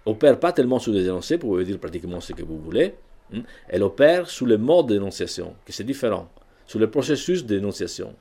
opère 0.05 0.39
pas 0.39 0.51
tellement 0.51 0.79
sous 0.79 0.91
des 0.91 1.05
énoncés, 1.05 1.35
vous 1.35 1.47
pouvez 1.47 1.65
dire 1.65 1.79
pratiquement 1.79 2.19
ce 2.21 2.33
que 2.33 2.43
vous 2.43 2.59
voulez. 2.59 2.93
hmm? 3.31 3.41
Elle 3.69 3.83
opère 3.83 4.29
sous 4.29 4.45
le 4.45 4.57
mode 4.57 4.87
d'énonciation, 4.87 5.55
que 5.65 5.71
c'est 5.71 5.83
différent, 5.83 6.29
sous 6.65 6.79
le 6.79 6.89
processus 6.89 7.45
d'énonciation. 7.45 8.15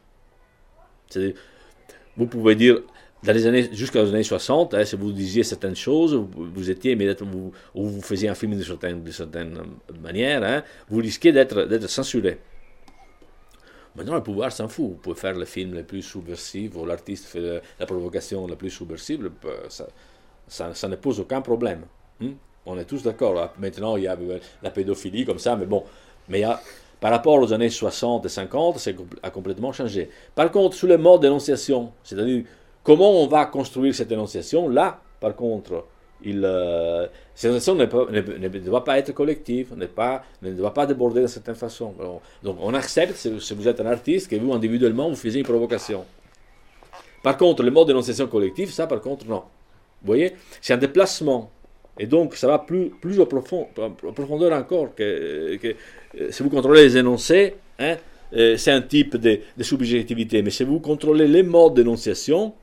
Vous 2.17 2.27
pouvez 2.27 2.55
dire, 2.55 2.81
dans 3.23 3.33
les 3.33 3.47
années, 3.47 3.69
jusqu'aux 3.73 3.99
années 3.99 4.23
60, 4.23 4.75
hein, 4.75 4.85
si 4.85 4.97
vous 4.97 5.13
disiez 5.13 5.43
certaines 5.43 5.77
choses, 5.77 6.15
vous, 6.15 6.71
étiez 6.71 6.97
ou 7.75 7.87
vous 7.89 8.01
faisiez 8.03 8.29
un 8.29 8.35
film 8.35 8.57
de 8.57 8.63
certaine, 8.63 9.07
certaine 9.13 9.59
manière, 10.01 10.43
hein, 10.43 10.63
vous 10.89 10.99
risquez 10.99 11.33
d'être 11.33 11.89
censuré. 11.89 12.39
Maintenant, 13.95 14.15
le 14.15 14.23
pouvoir 14.23 14.51
s'en 14.53 14.69
fout. 14.69 14.89
Vous 14.89 14.95
pouvez 14.97 15.17
faire 15.17 15.35
le 15.35 15.45
film 15.45 15.75
le 15.75 15.83
plus 15.83 16.03
subversif, 16.03 16.75
ou 16.77 16.87
l'artiste 16.87 17.27
fait 17.27 17.61
la 17.79 17.87
provocation 17.87 18.47
la 18.47 18.57
plus 18.57 18.71
subversive, 18.71 19.23
le- 19.25 19.33
ça, 20.49 20.89
ne 20.89 20.97
pose 20.97 21.21
aucun 21.21 21.41
problème. 21.41 21.83
Hmm? 22.21 22.33
On 22.67 22.79
est 22.79 22.85
tous 22.85 23.03
d'accord. 23.03 23.35
Là, 23.35 23.53
Maintenant, 23.59 23.97
il 23.97 24.05
y 24.05 24.09
a 24.09 24.17
euh, 24.17 24.39
la 24.63 24.71
pédophilie 24.71 25.25
comme 25.25 25.39
ça, 25.39 25.57
mais 25.57 25.67
bon. 25.67 25.85
Mais 26.29 26.43
par 27.01 27.11
rapport 27.11 27.35
aux 27.35 27.53
années 27.53 27.71
60 27.71 28.25
et 28.25 28.29
50, 28.29 28.79
ça 28.79 28.91
a 29.23 29.31
complètement 29.31 29.73
changé. 29.73 30.09
Par 30.35 30.51
contre, 30.51 30.77
sur 30.77 30.87
le 30.89 30.97
mode 30.99 31.21
d'énonciation, 31.23 31.93
c'est-à-dire 32.05 32.45
comment 32.85 33.11
on 33.23 33.27
va 33.27 33.47
construire 33.47 33.95
cette 33.95 34.13
énonciation, 34.13 34.69
là, 34.69 35.01
par 35.21 35.35
contre, 35.35 35.85
il, 36.25 36.43
euh, 36.45 37.07
ne, 37.45 37.51
ne- 37.51 38.49
ne 38.49 38.59
doit 38.61 38.85
pas 38.85 38.99
être 38.99 39.13
collective, 39.13 39.75
ne, 39.77 39.87
pas, 39.87 40.23
ne 40.43 40.53
doit 40.53 40.75
pas 40.75 40.87
déborder 40.87 41.21
d'une 41.21 41.29
certaine 41.29 41.55
façon. 41.55 41.95
Donc, 42.43 42.57
on 42.61 42.75
accepte, 42.75 43.17
si, 43.17 43.41
si 43.41 43.55
vous 43.55 43.69
êtes 43.69 43.81
un 43.81 43.87
artiste, 43.87 44.29
que 44.31 44.37
vous, 44.37 44.53
individuellement, 44.53 45.09
vous 45.09 45.17
faisiez 45.17 45.41
une 45.41 45.47
provocation. 45.47 46.05
Par 47.23 47.37
contre, 47.37 47.63
le 47.63 47.71
mode 47.71 47.87
d'énonciation 47.87 48.27
collective, 48.27 48.71
ça, 48.71 48.87
par 48.87 49.01
contre, 49.01 49.27
non. 49.27 49.43
Vous 50.03 50.07
voyez 50.07 50.33
C'est 50.61 50.75
un 50.75 50.79
déplacement. 50.79 51.51
Et 51.99 52.07
donc, 52.07 52.35
ça 52.37 52.47
va 52.49 52.59
plus, 52.59 52.91
plus 53.01 53.21
au 53.21 53.27
profond, 53.27 53.69
en 53.79 54.13
profondeur 54.13 54.53
encore. 54.53 54.95
Que, 54.95 55.57
que, 55.57 55.69
euh, 56.19 56.31
si 56.31 56.43
vous 56.43 56.51
contrôlez 56.51 56.83
les 56.85 56.97
énoncés, 56.97 57.55
hein, 57.79 57.97
euh, 58.35 58.57
c'est 58.57 58.73
un 58.73 58.81
type 58.83 59.17
de, 59.17 59.39
de 59.57 59.63
subjectivité. 59.63 60.43
Mais 60.43 60.51
si 60.51 60.65
vous 60.65 60.81
contrôlez 60.81 61.29
les 61.29 61.43
modes 61.43 61.75
d'énonciation, 61.75 62.55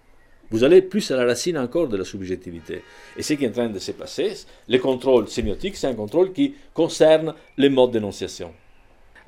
vous 0.51 0.63
allez 0.63 0.81
plus 0.81 1.09
à 1.11 1.15
la 1.17 1.25
racine 1.25 1.57
encore 1.57 1.87
de 1.87 1.97
la 1.97 2.03
subjectivité. 2.05 2.83
Et 3.17 3.23
ce 3.23 3.33
qui 3.33 3.45
est 3.45 3.49
en 3.49 3.51
train 3.51 3.69
de 3.69 3.79
se 3.79 3.91
passer, 3.91 4.33
le 4.67 4.77
contrôle 4.79 5.27
sémiotique, 5.27 5.75
c'est 5.77 5.87
un 5.87 5.93
contrôle 5.93 6.33
qui 6.33 6.55
concerne 6.73 7.33
les 7.57 7.69
modes 7.69 7.91
d'énonciation. 7.91 8.51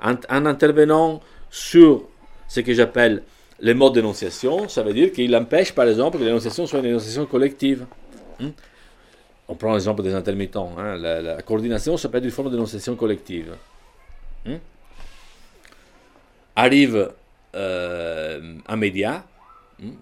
En, 0.02 0.14
en 0.28 0.46
intervenant 0.46 1.20
sur 1.50 2.08
ce 2.48 2.60
que 2.60 2.74
j'appelle 2.74 3.22
les 3.60 3.74
modes 3.74 3.94
d'énonciation, 3.94 4.68
ça 4.68 4.82
veut 4.82 4.92
dire 4.92 5.12
qu'il 5.12 5.34
empêche, 5.36 5.72
par 5.72 5.86
exemple, 5.86 6.18
que 6.18 6.24
l'énonciation 6.24 6.66
soit 6.66 6.80
une 6.80 6.86
énonciation 6.86 7.26
collective. 7.26 7.86
Hmm? 8.40 8.48
On 9.48 9.54
prend 9.54 9.72
l'exemple 9.74 10.02
des 10.02 10.14
intermittents. 10.14 10.72
hein. 10.78 10.96
La, 10.96 11.40
coordination, 11.42 11.96
ça 11.96 12.08
peut 12.08 12.18
être 12.18 12.24
une 12.24 12.30
forme 12.30 12.50
d'énonciation 12.50 12.96
collective. 12.96 13.54
Hmm? 14.44 14.56
Arrive 16.56 17.12
euh, 17.54 18.56
un 18.66 18.76
média 18.76 19.24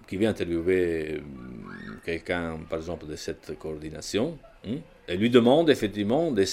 qui 0.07 0.17
vient 0.17 0.29
interviewer 0.29 1.21
hmm, 1.21 1.95
quelqu'un, 2.05 2.59
par 2.69 2.79
exemple, 2.79 3.05
de 3.07 3.15
cette 3.15 3.57
coordination, 3.57 4.37
hmm, 4.65 4.77
et 5.07 5.17
lui 5.17 5.29
demande 5.29 5.69
effectivement 5.69 6.31
de 6.31 6.45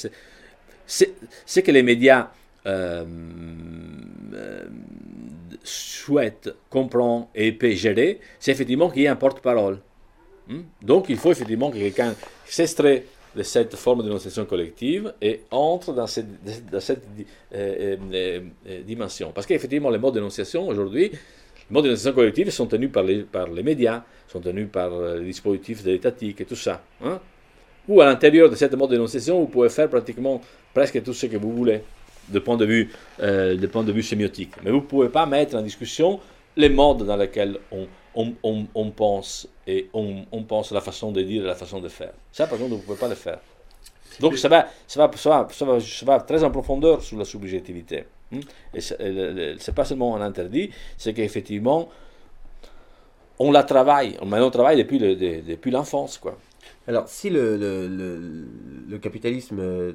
c'est 0.87 1.63
que 1.63 1.71
les 1.71 1.83
médias 1.83 2.31
euh, 2.67 3.05
souhaitent, 5.63 6.51
comprennent 6.71 7.27
et 7.35 7.53
peuvent 7.53 7.73
gérer, 7.73 8.21
c'est 8.41 8.53
effectivement 8.53 8.89
qu'il 8.89 9.03
y 9.03 9.05
ait 9.05 9.09
un 9.09 9.17
porte-parole. 9.17 9.81
Hmm? 10.49 10.63
Donc 10.83 11.07
il 11.11 11.19
faut 11.19 11.31
effectivement 11.31 11.71
que 11.71 11.77
quelqu'un 11.77 12.15
s'extrait 12.47 13.05
de 13.37 13.43
cette 13.43 13.77
forme 13.77 14.03
d'énonciation 14.03 14.47
collective 14.47 15.13
et 15.21 15.43
entre 15.51 15.93
dans 15.93 16.07
cette, 16.07 16.27
euh, 17.55 17.97
euh, 18.13 18.41
dimension. 18.85 19.33
Parce 19.33 19.47
qu'effectivement, 19.47 19.91
les 19.91 19.99
modes 19.99 20.15
d'énonciation 20.15 20.67
aujourd'hui, 20.67 21.13
les 21.71 21.75
modes 21.75 21.85
d'énonciation 21.85 22.13
collective 22.15 22.51
sont 22.51 22.67
tenus 22.67 22.91
par 22.91 23.03
les, 23.05 23.23
par 23.23 23.49
les 23.49 23.63
médias, 23.63 24.03
sont 24.27 24.41
tenus 24.41 24.69
par 24.71 24.93
euh, 24.93 25.19
les 25.19 25.27
dispositifs 25.27 25.83
de 25.85 25.91
l'étatique 25.91 26.41
et 26.41 26.45
tout 26.45 26.57
ça. 26.57 26.83
hein. 27.05 27.21
Ou 27.89 28.01
à 28.03 28.07
l'intérieur 28.07 28.51
de 28.51 28.55
cette 28.55 28.75
mode 28.75 28.91
d'énonciation, 28.91 29.41
vous 29.41 29.47
pouvez 29.47 29.69
faire 29.71 29.89
pratiquement 29.89 30.41
presque 30.75 31.03
tout 31.03 31.15
ce 31.15 31.27
que 31.27 31.37
vous 31.39 31.53
voulez, 31.55 31.83
de 32.29 32.39
point 32.39 32.57
de 32.57 32.67
vue, 32.67 32.91
euh, 33.21 33.57
de 33.57 33.67
point 33.67 33.83
de 33.83 33.93
vue 33.93 34.03
sémiotique. 34.03 34.53
Mais 34.63 34.71
vous 34.71 34.77
ne 34.79 34.83
pouvez 34.83 35.09
pas 35.09 35.25
mettre 35.27 35.57
en 35.57 35.63
discussion 35.63 36.21
les 36.57 36.69
modes 36.69 37.05
dans 37.07 37.17
lesquels 37.17 37.59
on, 37.71 37.87
on, 38.15 38.33
on, 38.43 38.67
on 38.75 38.91
pense 38.91 39.49
et 39.67 39.89
on, 39.95 40.25
on, 40.33 40.43
pense 40.43 40.71
la 40.73 40.81
façon 40.83 41.13
de 41.13 41.23
dire 41.23 41.45
et 41.45 41.47
la 41.47 41.55
façon 41.55 41.81
de 41.81 41.89
faire. 41.89 42.13
Ça, 42.33 42.47
par 42.47 42.59
contre, 42.59 42.71
vous 42.71 42.77
ne 42.77 42.83
pouvez 42.83 42.99
pas 42.99 43.09
le 43.09 43.15
faire. 43.15 43.39
Donc, 44.21 44.37
ça 44.37 44.49
va, 44.49 44.69
ça, 44.87 45.07
va, 45.07 45.17
ça, 45.17 45.31
va, 45.31 45.49
ça, 45.51 45.65
va, 45.65 45.81
ça 45.81 46.05
va 46.07 46.21
très 46.21 46.43
en 46.45 46.51
profondeur 46.51 47.03
sur 47.03 47.17
la 47.19 47.25
subjectivité. 47.25 48.05
Hmm? 48.31 48.41
Et 48.75 48.81
c'est 48.81 49.75
pas 49.75 49.85
seulement 49.85 50.17
un 50.17 50.21
interdit, 50.21 50.71
c'est 50.97 51.15
qu'effectivement, 51.15 51.89
on 53.39 53.53
la 53.53 53.63
travaille, 53.63 54.17
on, 54.21 54.33
on 54.33 54.51
travaille 54.51 54.79
depuis, 54.79 54.99
le, 54.99 55.17
de, 55.17 55.41
depuis 55.47 55.71
l'enfance. 55.71 56.19
quoi. 56.19 56.37
Alors, 56.87 57.09
si 57.09 57.31
le, 57.31 57.57
le, 57.57 57.87
le, 58.89 58.99
capitalisme 58.99 59.95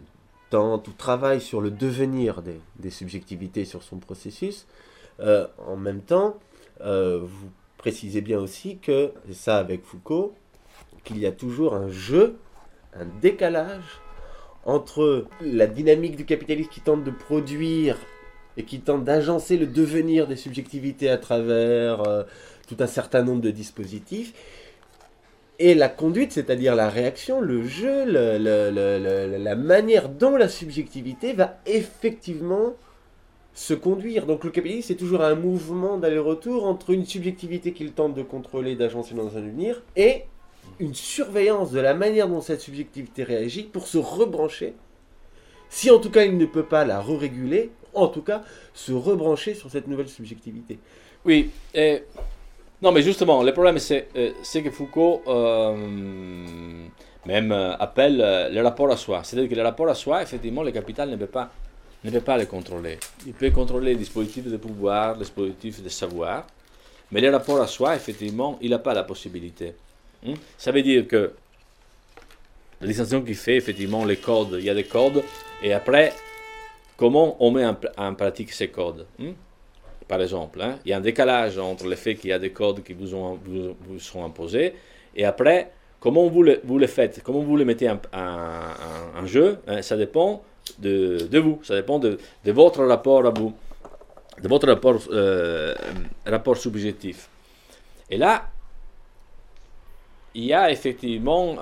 tente 0.50 0.88
ou 0.88 0.92
travaille 0.94 1.42
sur 1.42 1.62
le 1.62 1.72
devenir 1.72 2.42
des, 2.42 2.60
des 2.78 2.90
subjectivités, 2.90 3.66
sur 3.66 3.84
son 3.84 3.98
processus, 3.98 4.66
euh, 5.20 5.48
en 5.68 5.76
même 5.76 6.02
temps, 6.02 6.38
euh, 6.82 7.20
vous 7.22 7.50
précisez 7.78 8.22
bien 8.22 8.40
aussi 8.40 8.78
que, 8.78 9.12
c'est 9.28 9.36
ça 9.36 9.58
avec 9.58 9.84
Foucault, 9.84 10.34
qu'il 11.04 11.18
y 11.18 11.26
a 11.26 11.32
toujours 11.32 11.74
un 11.76 11.90
jeu, 11.90 12.38
un 12.96 13.06
décalage 13.22 14.02
entre 14.66 15.26
la 15.42 15.68
dynamique 15.68 16.16
du 16.16 16.26
capitalisme 16.26 16.70
qui 16.70 16.82
tente 16.82 17.04
de 17.04 17.12
produire 17.12 17.98
et 18.58 18.64
qui 18.64 18.80
tente 18.80 19.04
d'agencer 19.04 19.58
le 19.58 19.68
devenir 19.68 20.28
des 20.28 20.36
subjectivités 20.36 21.10
à 21.10 21.18
travers 21.18 22.08
euh, 22.08 22.24
tout 22.68 22.78
un 22.80 22.88
certain 22.88 23.24
nombre 23.24 23.42
de 23.42 23.52
dispositifs, 23.52 24.34
et 25.60 25.76
la 25.76 25.88
conduite, 25.88 26.32
c'est-à-dire 26.32 26.76
la 26.76 26.90
réaction, 26.90 27.40
le 27.40 27.64
jeu, 27.66 28.06
la 28.06 29.56
manière 29.56 30.10
dont 30.10 30.36
la 30.36 30.50
subjectivité 30.50 31.34
va 31.34 31.58
effectivement 31.66 32.74
se 33.54 33.74
conduire. 33.76 34.26
Donc 34.26 34.44
le 34.44 34.50
capitalisme, 34.50 34.88
c'est 34.88 34.96
toujours 34.96 35.22
un 35.22 35.36
mouvement 35.36 35.98
d'aller-retour 35.98 36.66
entre 36.66 36.90
une 36.90 37.06
subjectivité 37.06 37.72
qu'il 37.72 37.94
tente 37.94 38.16
de 38.16 38.24
contrôler, 38.24 38.76
d'agencer 38.76 39.14
dans 39.14 39.38
un 39.38 39.42
devenir, 39.42 39.84
et 39.96 40.24
une 40.80 40.96
surveillance 40.96 41.72
de 41.72 41.80
la 41.80 41.94
manière 41.94 42.28
dont 42.28 42.42
cette 42.42 42.62
subjectivité 42.62 43.24
réagit 43.24 43.64
pour 43.64 43.88
se 43.88 44.00
rebrancher. 44.00 44.74
Si 45.70 45.92
en 45.92 46.00
tout 46.00 46.10
cas 46.10 46.26
il 46.26 46.38
ne 46.38 46.46
peut 46.46 46.66
pas 46.66 46.84
la 46.84 47.00
re-réguler, 47.00 47.70
en 47.94 48.08
tout 48.08 48.22
cas 48.22 48.44
se 48.74 48.92
rebrancher 48.92 49.54
sur 49.54 49.70
cette 49.70 49.88
nouvelle 49.88 50.10
subjectivité. 50.10 50.80
Oui, 51.26 51.52
et... 51.74 52.04
non 52.82 52.92
mais 52.92 53.02
justement, 53.02 53.44
le 53.44 53.54
problème 53.54 53.80
c'est 53.80 54.10
euh, 54.16 54.32
que 54.64 54.72
Foucault 54.72 55.22
euh, 55.28 56.88
même 57.26 57.52
euh, 57.52 57.76
appelle 57.78 58.18
le 58.52 58.62
rapport 58.62 58.92
à 58.92 58.98
soi. 58.98 59.22
C'est-à-dire 59.24 59.50
que 59.50 59.56
le 59.56 59.64
rapport 59.64 59.88
à 59.88 59.96
soi, 59.96 60.22
effectivement, 60.22 60.64
le 60.64 60.72
capital 60.72 61.10
ne 61.10 61.16
peut 61.16 61.28
pas, 61.28 61.52
ne 62.04 62.12
peut 62.12 62.22
pas 62.22 62.38
le 62.38 62.46
contrôler. 62.46 62.98
Il 63.26 63.34
peut 63.34 63.50
contrôler 63.52 63.94
les 63.94 64.00
dispositifs 64.00 64.48
de 64.48 64.58
pouvoir, 64.58 65.14
les 65.14 65.20
dispositifs 65.20 65.82
de 65.82 65.90
savoir, 65.90 66.46
mais 67.12 67.22
le 67.22 67.30
rapport 67.30 67.62
à 67.62 67.68
soi, 67.68 67.96
effectivement, 67.96 68.58
il 68.62 68.72
n'a 68.72 68.80
pas 68.80 68.94
la 68.94 69.04
possibilité. 69.04 69.74
Hmm? 70.26 70.34
Ça 70.58 70.72
veut 70.72 70.82
dire 70.82 71.08
que 71.08 71.34
la 72.82 72.88
distinction 72.88 73.22
qui 73.22 73.34
fait 73.34 73.56
effectivement 73.56 74.04
les 74.04 74.18
codes, 74.18 74.58
il 74.60 74.66
y 74.66 74.70
a 74.70 74.74
des 74.74 74.84
codes, 74.84 75.24
et 75.62 75.72
après, 75.74 76.12
comment 76.98 77.36
on 77.40 77.52
met 77.52 77.66
en, 77.98 78.16
pratique 78.16 78.52
ces 78.52 78.70
codes 78.70 79.06
hmm? 79.20 79.32
Par 80.08 80.22
exemple, 80.22 80.62
hein, 80.62 80.80
il 80.86 80.92
y 80.92 80.94
a 80.94 80.98
un 80.98 81.02
décalage 81.02 81.58
entre 81.58 81.88
le 81.88 81.96
fait 81.96 82.16
qu'il 82.16 82.30
y 82.30 82.34
a 82.34 82.40
des 82.40 82.52
codes 82.52 82.84
qui 82.84 82.94
vous, 82.94 83.16
ont, 83.16 83.40
vous, 83.44 83.76
vous 83.80 84.00
sont 84.00 84.24
imposés, 84.24 84.74
et 85.16 85.26
après, 85.26 85.72
comment 86.00 86.28
vous 86.28 86.44
le, 86.44 86.60
vous 86.64 86.78
le 86.78 86.88
faites, 86.88 87.22
comment 87.24 87.40
vous 87.40 87.56
le 87.56 87.66
mettez 87.66 87.90
en, 87.90 89.26
jeu, 89.26 89.60
hein, 89.68 89.82
ça 89.82 89.96
dépend 89.96 90.44
de, 90.80 91.40
vous, 91.40 91.60
ça 91.64 91.76
dépend 91.76 92.00
de, 92.00 92.18
votre 92.48 92.84
rapport 92.84 93.26
à 93.26 93.30
vous, 93.30 93.54
de 94.42 94.48
votre 94.48 94.68
rapport, 94.68 95.00
euh, 95.12 95.74
subjectif. 96.56 97.30
Et 98.10 98.18
là, 98.18 98.50
il 100.36 100.46
y 100.46 100.54
a 100.54 100.72
effectivement 100.72 101.56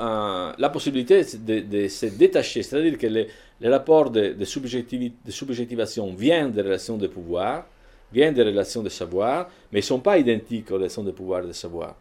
la 0.57 0.69
possibilité 0.69 1.23
de, 1.37 1.59
de 1.59 1.87
se 1.87 2.07
détacher, 2.07 2.63
c'est-à-dire 2.63 2.97
que 2.97 3.07
les, 3.07 3.27
les 3.61 3.69
rapports 3.69 4.09
de, 4.09 4.33
de, 4.33 4.45
subjectivation 4.45 6.13
viennent 6.15 6.51
des 6.51 6.61
relations 6.63 6.97
de 6.97 7.05
pouvoir, 7.05 7.65
viennent 8.11 8.33
des 8.33 8.41
relations 8.41 8.81
de 8.81 8.89
savoir, 8.89 9.49
mais 9.71 9.79
ils 9.79 9.83
ne 9.83 9.87
sont 9.87 9.99
pas 9.99 10.17
identiques 10.17 10.71
aux 10.71 10.75
relations 10.75 11.03
de 11.03 11.11
pouvoir 11.11 11.43
et 11.43 11.47
de 11.47 11.51
savoir. 11.53 11.95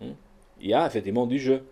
Hmm? 0.00 0.12
Il 0.62 0.70
y 0.70 0.74
a 0.74 0.86
effectivement 0.86 1.26
du 1.26 1.38
jeu. 1.38 1.62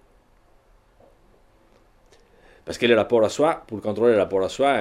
Parce 2.66 2.76
que 2.76 2.84
le 2.84 2.94
rapport 2.94 3.24
à 3.24 3.30
soi, 3.30 3.64
pour 3.66 3.80
contrôler 3.80 4.12
le 4.12 4.18
rapport 4.18 4.44
à 4.44 4.50
soi, 4.50 4.80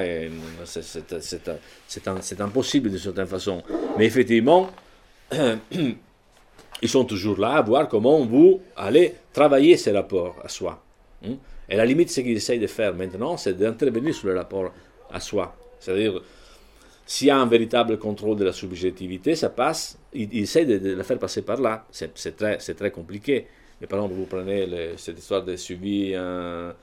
c'est 0.65 2.41
impossible 2.41 2.91
de 2.91 2.97
certaine 2.97 3.27
façon. 3.27 3.63
Mais 3.97 4.05
effectivement, 4.05 4.69
ils 5.31 6.89
sont 6.89 7.05
toujours 7.05 7.39
là 7.39 7.53
à 7.53 7.61
voir 7.61 7.87
comment 7.87 8.25
vous 8.25 8.59
allez 8.75 9.15
travailler 9.31 9.77
ces 9.77 9.91
rapports 9.91 10.35
à 10.43 10.49
soi. 10.49 10.83
Et 11.69 11.75
la 11.75 11.85
limite, 11.85 12.09
ce 12.09 12.21
qu'ils 12.21 12.35
essayent 12.35 12.59
de 12.59 12.67
faire 12.67 12.95
maintenant, 12.95 13.37
c'est 13.37 13.53
d'intervenir 13.53 14.13
sur 14.13 14.27
le 14.27 14.37
rapport 14.37 14.73
à 15.11 15.19
soi. 15.19 15.55
C'est-à-dire, 15.79 16.21
s'il 17.05 17.27
y 17.27 17.31
a 17.31 17.37
un 17.37 17.45
véritable 17.45 17.97
contrôle 17.97 18.37
de 18.37 18.45
la 18.45 18.53
subjectivité, 18.53 19.35
ça 19.35 19.49
passe, 19.49 19.97
ils 20.13 20.41
essayent 20.41 20.65
de, 20.65 20.93
la 20.93 21.03
faire 21.03 21.19
passer 21.19 21.41
par 21.43 21.61
là. 21.61 21.85
C'est 21.91 22.35
très, 22.35 22.91
compliqué. 22.91 23.47
Mais 23.79 23.87
par 23.87 23.99
exemple, 23.99 24.15
vous 24.15 24.25
prenez 24.25 24.65
le, 24.65 24.97
cette 24.97 25.19
histoire 25.19 25.43
de 25.43 25.55
suivi 25.55 26.13
euh, 26.15 26.73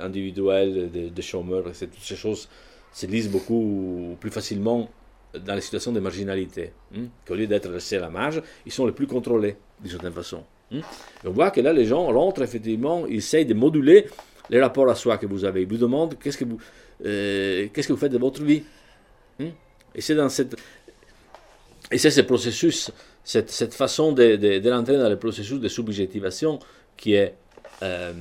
individuel 0.00 0.90
des 0.90 1.10
de 1.10 1.22
chômeurs, 1.22 1.64
toutes 1.64 1.94
ces 2.00 2.16
choses 2.16 2.48
se 2.92 3.06
lisent 3.06 3.30
beaucoup 3.30 4.16
plus 4.20 4.30
facilement 4.30 4.90
dans 5.34 5.54
les 5.54 5.60
situations 5.62 5.92
de 5.92 6.00
marginalité, 6.00 6.72
hein, 6.94 7.04
qu'au 7.26 7.34
lieu 7.34 7.46
d'être 7.46 7.70
laissés 7.70 7.96
à 7.96 8.00
la 8.00 8.10
marge, 8.10 8.42
ils 8.66 8.72
sont 8.72 8.84
les 8.84 8.92
plus 8.92 9.06
contrôlés, 9.06 9.56
d'une 9.80 9.90
certaine 9.90 10.12
façon. 10.12 10.44
Hein. 10.72 10.80
on 11.24 11.30
voit 11.30 11.50
que 11.50 11.60
là, 11.60 11.72
les 11.72 11.84
gens 11.84 12.06
rentrent 12.06 12.42
effectivement, 12.42 13.06
ils 13.06 13.16
essayent 13.16 13.46
de 13.46 13.54
moduler 13.54 14.06
les 14.50 14.60
rapports 14.60 14.88
à 14.88 14.94
soi 14.94 15.18
que 15.18 15.26
vous 15.26 15.44
avez. 15.44 15.62
Ils 15.62 15.68
vous 15.68 15.76
demandent 15.76 16.16
qu'est-ce 16.18 16.38
que 16.38 16.44
vous, 16.44 16.58
euh, 17.04 17.68
qu'est-ce 17.72 17.88
que 17.88 17.92
vous 17.92 17.98
faites 17.98 18.12
de 18.12 18.18
votre 18.18 18.42
vie? 18.42 18.62
Hein. 19.40 19.50
Et 19.94 20.00
c'est 20.00 20.14
dans 20.14 20.28
cette, 20.28 20.56
et 21.90 21.98
c'est 21.98 22.10
ce 22.10 22.22
processus, 22.22 22.90
cette, 23.24 23.74
façon 23.74 24.12
de, 24.12 24.36
dans 24.58 25.08
le 25.08 25.18
processus 25.18 25.60
de 25.60 25.68
subjectivation 25.68 26.58
qui 26.96 27.14
est 27.14 27.34
euh, 27.82 28.12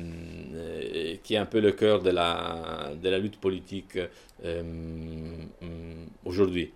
qui 1.22 1.36
est 1.36 1.38
un 1.38 1.46
peu 1.46 1.60
le 1.60 1.72
cœur 1.72 2.02
de 2.02 2.10
la, 2.10 2.94
de 3.00 3.10
la 3.10 3.20
lutte 3.20 3.40
politique 3.40 4.00
euh, 4.44 4.64
aujourd'hui. 6.26 6.72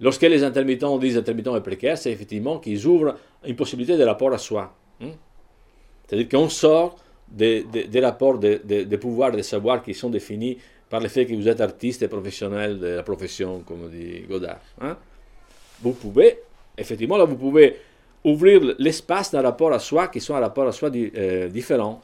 Lorsque 0.00 0.22
les 0.22 0.44
intermittents 0.44 0.96
disent 0.98 1.18
intermittents 1.18 1.56
et 1.56 1.60
précaires, 1.60 1.98
c'est 1.98 2.12
effectivement 2.12 2.58
qu'ils 2.58 2.86
ouvrent 2.86 3.16
une 3.44 3.56
possibilité 3.56 3.96
de 3.96 4.04
rapport 4.04 4.32
à 4.32 4.38
soi. 4.38 4.72
Hein? 5.00 5.10
C'est-à-dire 6.06 6.28
qu'on 6.28 6.48
sort 6.48 6.98
des, 7.26 7.64
des, 7.64 7.84
des 7.84 8.00
rapports 8.00 8.38
de, 8.38 8.60
de, 8.64 8.84
de, 8.84 9.36
de 9.36 9.42
savoir 9.42 9.82
qui 9.82 9.94
sont 9.94 10.10
définis 10.10 10.58
par 10.88 11.00
le 11.00 11.08
fait 11.08 11.26
que 11.26 11.34
vous 11.34 11.48
êtes 11.48 11.60
artiste 11.60 12.02
et 12.02 12.08
professionnel 12.08 12.78
de 12.78 12.86
la 12.86 13.02
profession, 13.02 13.60
comme 13.66 13.90
dit 13.90 14.22
Godard. 14.28 14.60
Hein? 14.80 14.96
Vous 15.82 15.92
pouvez, 15.92 16.38
effectivement, 16.76 17.16
là, 17.16 17.24
vous 17.24 17.36
pouvez 17.36 17.76
ouvrir 18.24 18.74
l'espace 18.78 19.30
d'un 19.32 19.42
rapport 19.42 19.72
à 19.72 19.78
soi 19.78 20.08
qui 20.08 20.20
sont 20.20 20.34
un 20.34 20.40
rapport 20.40 20.66
à 20.66 20.72
soi 20.72 20.90
euh, 20.94 21.48
différent. 21.48 22.00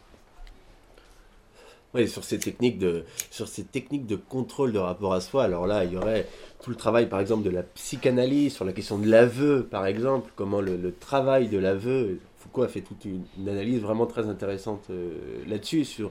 Oui, 1.95 2.09
sur 2.09 2.25
ces 2.25 2.39
techniques 2.39 2.79
de 2.79 3.05
sur 3.31 3.47
ces 3.47 3.63
techniques 3.63 4.07
de 4.07 4.17
contrôle 4.17 4.73
de 4.73 4.79
rapport 4.79 5.15
à 5.15 5.21
soi. 5.21 5.45
Alors 5.45 5.67
là, 5.67 5.85
il 5.85 5.93
y 5.93 5.97
aurait 5.97 6.27
tout 6.61 6.71
le 6.71 6.77
travail, 6.77 7.09
par 7.09 7.21
exemple, 7.21 7.45
de 7.45 7.51
la 7.51 7.63
psychanalyse 7.63 8.55
sur 8.55 8.65
la 8.65 8.73
question 8.73 8.99
de 8.99 9.09
l'aveu, 9.09 9.65
par 9.71 9.87
exemple, 9.87 10.33
comment 10.35 10.61
le, 10.61 10.93
travail 10.99 11.49
de 11.49 11.59
l'aveu. 11.59 12.19
Foucault 12.39 12.63
a 12.63 12.69
fait 12.69 12.81
toute 12.81 13.05
une, 13.05 13.49
analyse 13.49 13.81
vraiment 13.81 14.07
très 14.07 14.29
intéressante 14.29 14.87
euh, 14.91 15.13
là-dessus 15.47 15.85
sur 15.85 16.11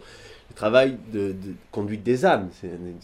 le 0.50 0.56
travail 0.56 0.98
de, 1.12 1.34
de, 1.34 1.54
conduite 1.72 2.04
des 2.04 2.26
âmes, 2.26 2.50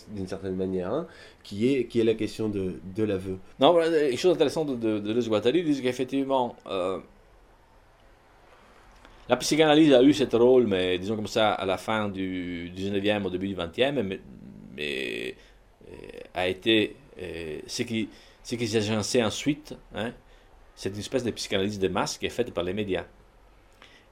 d'une 0.10 0.27
certaine 0.27 0.56
manière, 0.56 0.93
hein, 0.93 1.06
qui 1.43 1.68
est 1.68 2.03
la 2.03 2.14
question 2.14 2.49
de, 2.49 2.76
de 2.95 3.03
l'aveu. 3.03 3.38
Non, 3.60 3.77
une 3.81 4.18
chose 4.18 4.34
intéressante 4.34 4.80
de, 4.80 4.99
de, 4.99 5.14
de 5.14 5.27
Guattari 5.27 5.64
dit 5.64 5.81
qu'effectivement. 5.81 6.56
Euh, 6.68 6.99
la 9.30 9.38
psychanalyse 9.38 9.93
a 9.93 10.01
eu 10.01 10.11
ce 10.11 10.23
rôle, 10.35 10.65
mais 10.65 10.97
disons 10.97 11.15
comme 11.15 11.27
ça, 11.27 11.53
à 11.53 11.64
la 11.64 11.77
fin 11.77 12.10
du 12.10 12.72
19e, 12.76 13.23
au 13.26 13.30
début 13.30 13.47
du 13.47 13.56
20e, 13.56 14.01
mais, 14.01 14.19
euh, 14.80 15.31
a 16.34 16.47
été 16.47 16.95
euh, 17.22 17.60
ce 17.68 17.84
qui, 17.84 18.10
ce 18.43 18.56
qui 18.56 18.76
agencé 18.76 19.23
ensuite. 19.23 19.76
Hein, 19.93 20.14
c'est 20.76 20.89
une 20.89 20.99
espèce 20.99 21.23
de 21.23 21.30
psychanalyse 21.30 21.77
de 21.77 21.88
masse 21.89 22.18
qui 22.18 22.26
est 22.26 22.31
faite 22.31 22.51
par 22.56 22.64
les 22.64 22.73
médias. 22.73 23.06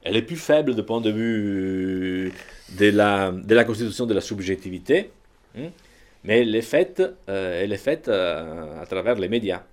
Elle 0.04 0.18
est 0.18 0.22
plus 0.22 0.36
faible 0.36 0.76
du 0.76 0.84
point 0.84 1.02
de 1.02 1.10
vue 1.10 2.32
de 2.78 2.90
la, 2.92 3.32
de 3.32 3.56
la 3.56 3.64
constitution 3.64 4.06
de 4.06 4.14
la 4.14 4.22
subjectivité, 4.22 5.10
hein, 5.58 5.70
mais 6.24 6.42
elle 6.42 6.56
est 6.56 6.62
faite, 6.62 7.02
euh, 7.28 7.64
elle 7.64 7.74
est 7.74 7.78
faite 7.78 8.08
à 8.08 8.86
travers 8.88 9.16
les 9.16 9.30
médias. 9.30 9.64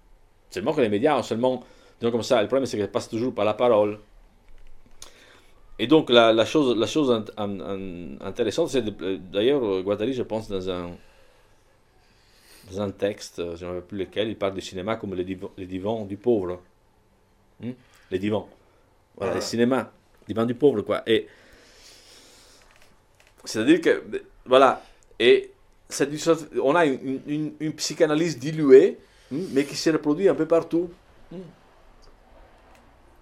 Seulement 0.49 0.73
que 0.73 0.81
les 0.81 0.89
médias 0.89 1.19
ont 1.19 1.23
seulement, 1.23 1.62
disons 2.01 2.12
comme 2.12 2.23
ça, 2.23 2.41
le 2.41 2.49
problème 2.49 2.65
c'est 2.65 2.79
qu'elle 2.79 2.91
passe 2.91 3.11
toujours 3.11 3.35
par 3.35 3.45
la 3.45 3.53
parole. 3.53 3.99
Et 5.79 5.87
donc 5.87 6.11
la, 6.11 6.33
la 6.33 6.45
chose, 6.45 6.77
la 6.77 6.87
intéressante, 8.27 8.69
c'est 8.69 8.85
d'ailleurs 9.31 9.83
Guattari, 9.83 10.13
je 10.13 10.23
pense, 10.23 10.49
dans 10.49 10.71
un, 10.71 10.91
dans 12.71 12.81
un 12.81 12.91
texte, 12.91 13.43
je 13.57 13.67
ne 13.67 13.81
sais 13.81 13.87
plus 13.87 13.99
lequel, 13.99 14.29
il 14.29 14.37
parle 14.37 14.55
du 14.55 14.61
cinéma 14.61 14.97
comme 14.97 15.15
le 15.15 15.25
divan, 15.25 15.51
le 15.57 15.67
divan 15.67 16.05
du 16.05 16.17
pauvre. 16.17 16.61
Hmm? 17.61 17.73
les 18.11 18.19
divans. 18.19 18.49
Voilà, 19.17 19.35
les 19.35 19.41
cinémas, 19.41 19.91
divans 20.27 20.45
du 20.45 20.55
pauvre, 20.55 20.83
quoi. 20.83 21.03
Et 21.07 21.27
c'est-à-dire 23.45 23.81
que, 23.81 24.03
voilà, 24.45 24.83
et 25.19 25.51
on 26.63 26.75
a 26.75 26.87
une, 26.87 27.53
une, 27.61 27.73
psychanalyse 27.75 28.39
diluée, 28.39 28.99
hmm, 29.31 29.45
mais 29.53 29.65
qui 29.65 29.77
se 29.77 29.91
reproduit 29.91 30.29
un 30.29 30.35
peu 30.35 30.47
partout. 30.47 30.91
Hmm. 31.31 31.39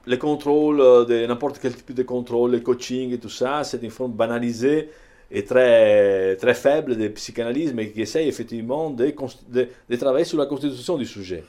Les 0.06 0.18
contrôles, 0.18 0.80
euh, 0.80 1.26
n'importe 1.26 1.58
quel 1.60 1.74
type 1.74 1.94
de 1.94 2.02
contrôle, 2.02 2.50
le 2.50 2.60
coaching 2.60 3.12
et 3.12 3.18
tout 3.18 3.28
ça, 3.28 3.62
c'est 3.62 3.82
une 3.82 3.90
forme 3.90 4.12
banalisée 4.12 4.88
et 5.30 5.44
très, 5.44 6.36
très 6.36 6.54
faible 6.54 6.96
de 6.96 7.08
psychanalyse, 7.08 7.72
mais 7.72 7.90
qui 7.90 8.02
essaye 8.02 8.28
effectivement 8.28 8.90
de 8.90 9.96
travailler 9.96 10.24
sur 10.24 10.38
la 10.38 10.46
constitution 10.46 10.98
du 10.98 11.06
sujet. 11.06 11.44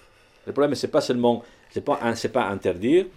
Le 0.46 0.54
problème, 0.54 0.76
c'est 0.76 0.88
pas 0.88 1.02
seulement, 1.02 1.44
c'est 1.72 1.84
pas, 1.84 2.00
c'est 2.16 2.32
pas 2.32 2.48
interdire, 2.48 3.08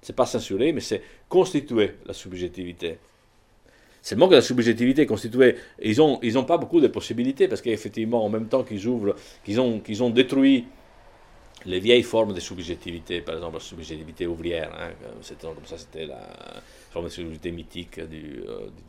c'est 0.00 0.14
pas 0.14 0.26
censurer, 0.26 0.72
mais 0.72 0.80
c'est 0.80 1.02
constituer 1.28 1.94
la 2.06 2.14
subjectivité. 2.14 2.98
Seulement 4.00 4.28
que 4.28 4.34
la 4.34 4.42
subjectivité 4.42 5.02
est 5.02 5.06
constituée, 5.06 5.56
ils 5.82 5.96
n'ont 5.96 6.20
ils 6.22 6.38
ont 6.38 6.44
pas 6.44 6.58
beaucoup 6.58 6.80
de 6.80 6.86
possibilités, 6.86 7.48
parce 7.48 7.60
qu'effectivement, 7.60 8.24
en 8.24 8.28
même 8.28 8.46
temps 8.46 8.62
qu'ils 8.62 8.86
ouvrent, 8.86 9.16
qu'ils 9.44 9.60
ont, 9.60 9.80
qu'ils 9.80 10.02
ont 10.02 10.10
détruit 10.10 10.66
les 11.66 11.80
vieilles 11.80 12.02
formes 12.02 12.32
de 12.32 12.40
subjectivité, 12.40 13.20
par 13.20 13.34
exemple 13.34 13.54
la 13.54 13.60
subjectivité 13.60 14.26
ouvrière, 14.26 14.70
hein, 14.78 14.90
comme 15.40 15.64
ça 15.64 15.76
c'était 15.76 16.06
la 16.06 16.20
forme 16.90 17.06
de 17.06 17.10
subjectivité 17.10 17.50
mythique 17.50 18.00
du, 18.08 18.42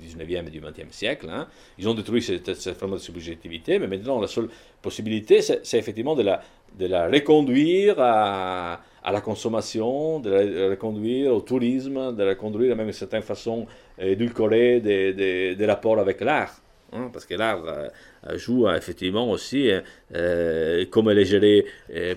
19e 0.03 0.35
euh, 0.35 0.47
et 0.47 0.49
du 0.51 0.61
20e 0.61 0.91
siècle, 0.91 1.27
hein. 1.29 1.47
ils 1.77 1.89
ont 1.89 1.95
détruit 1.95 2.21
cette, 2.21 2.73
forme 2.73 2.93
de 2.93 2.97
subjectivité, 2.99 3.79
mais 3.79 3.87
maintenant 3.87 4.21
la 4.21 4.27
seule 4.27 4.49
possibilité, 4.81 5.41
c'est 5.41 5.77
effectivement 5.77 6.15
de 6.15 6.23
la, 6.23 7.07
reconduire 7.07 7.95
à, 7.99 8.81
à, 9.03 9.11
la 9.11 9.21
consommation, 9.21 10.19
de 10.19 10.29
la 10.29 10.69
reconduire 10.69 11.33
au 11.33 11.41
tourisme, 11.41 12.15
de 12.15 12.23
la 12.23 12.29
reconduire 12.29 12.75
même 12.75 12.85
d'une 12.85 12.93
certaine 12.93 13.23
façon 13.23 13.65
édulcorée 13.97 14.79
des, 14.81 15.55
des 15.55 15.65
rapports 15.65 15.99
avec 15.99 16.21
l'art. 16.21 16.61
Hein, 16.93 17.09
parce 17.11 17.25
que 17.25 17.33
l'art 17.33 17.63
euh, 17.65 17.89
joue 18.37 18.67
euh, 18.67 18.77
effectivement 18.77 19.29
aussi, 19.29 19.69
euh, 20.15 20.85
comme 20.89 21.09
elle 21.09 21.19
est 21.19 21.25
gérée 21.25 21.65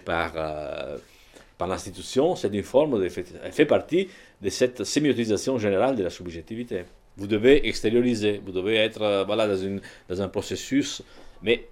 par, 0.04 0.32
par 1.58 1.68
l'institution, 1.68 2.36
c'est 2.36 2.54
une 2.54 2.62
forme, 2.62 3.00
de, 3.00 3.08
elle 3.42 3.52
fait 3.52 3.66
partie 3.66 4.08
de 4.40 4.48
cette 4.48 4.84
sémiotisation 4.84 5.58
générale 5.58 5.96
de 5.96 6.04
la 6.04 6.10
subjectivité. 6.10 6.84
Vous 7.16 7.26
devez 7.26 7.66
extérioriser, 7.66 8.40
vous 8.44 8.52
devez 8.52 8.76
être 8.76 9.24
voilà, 9.26 9.48
dans, 10.08 10.22
un 10.22 10.28
processus, 10.28 11.02
mais 11.42 11.66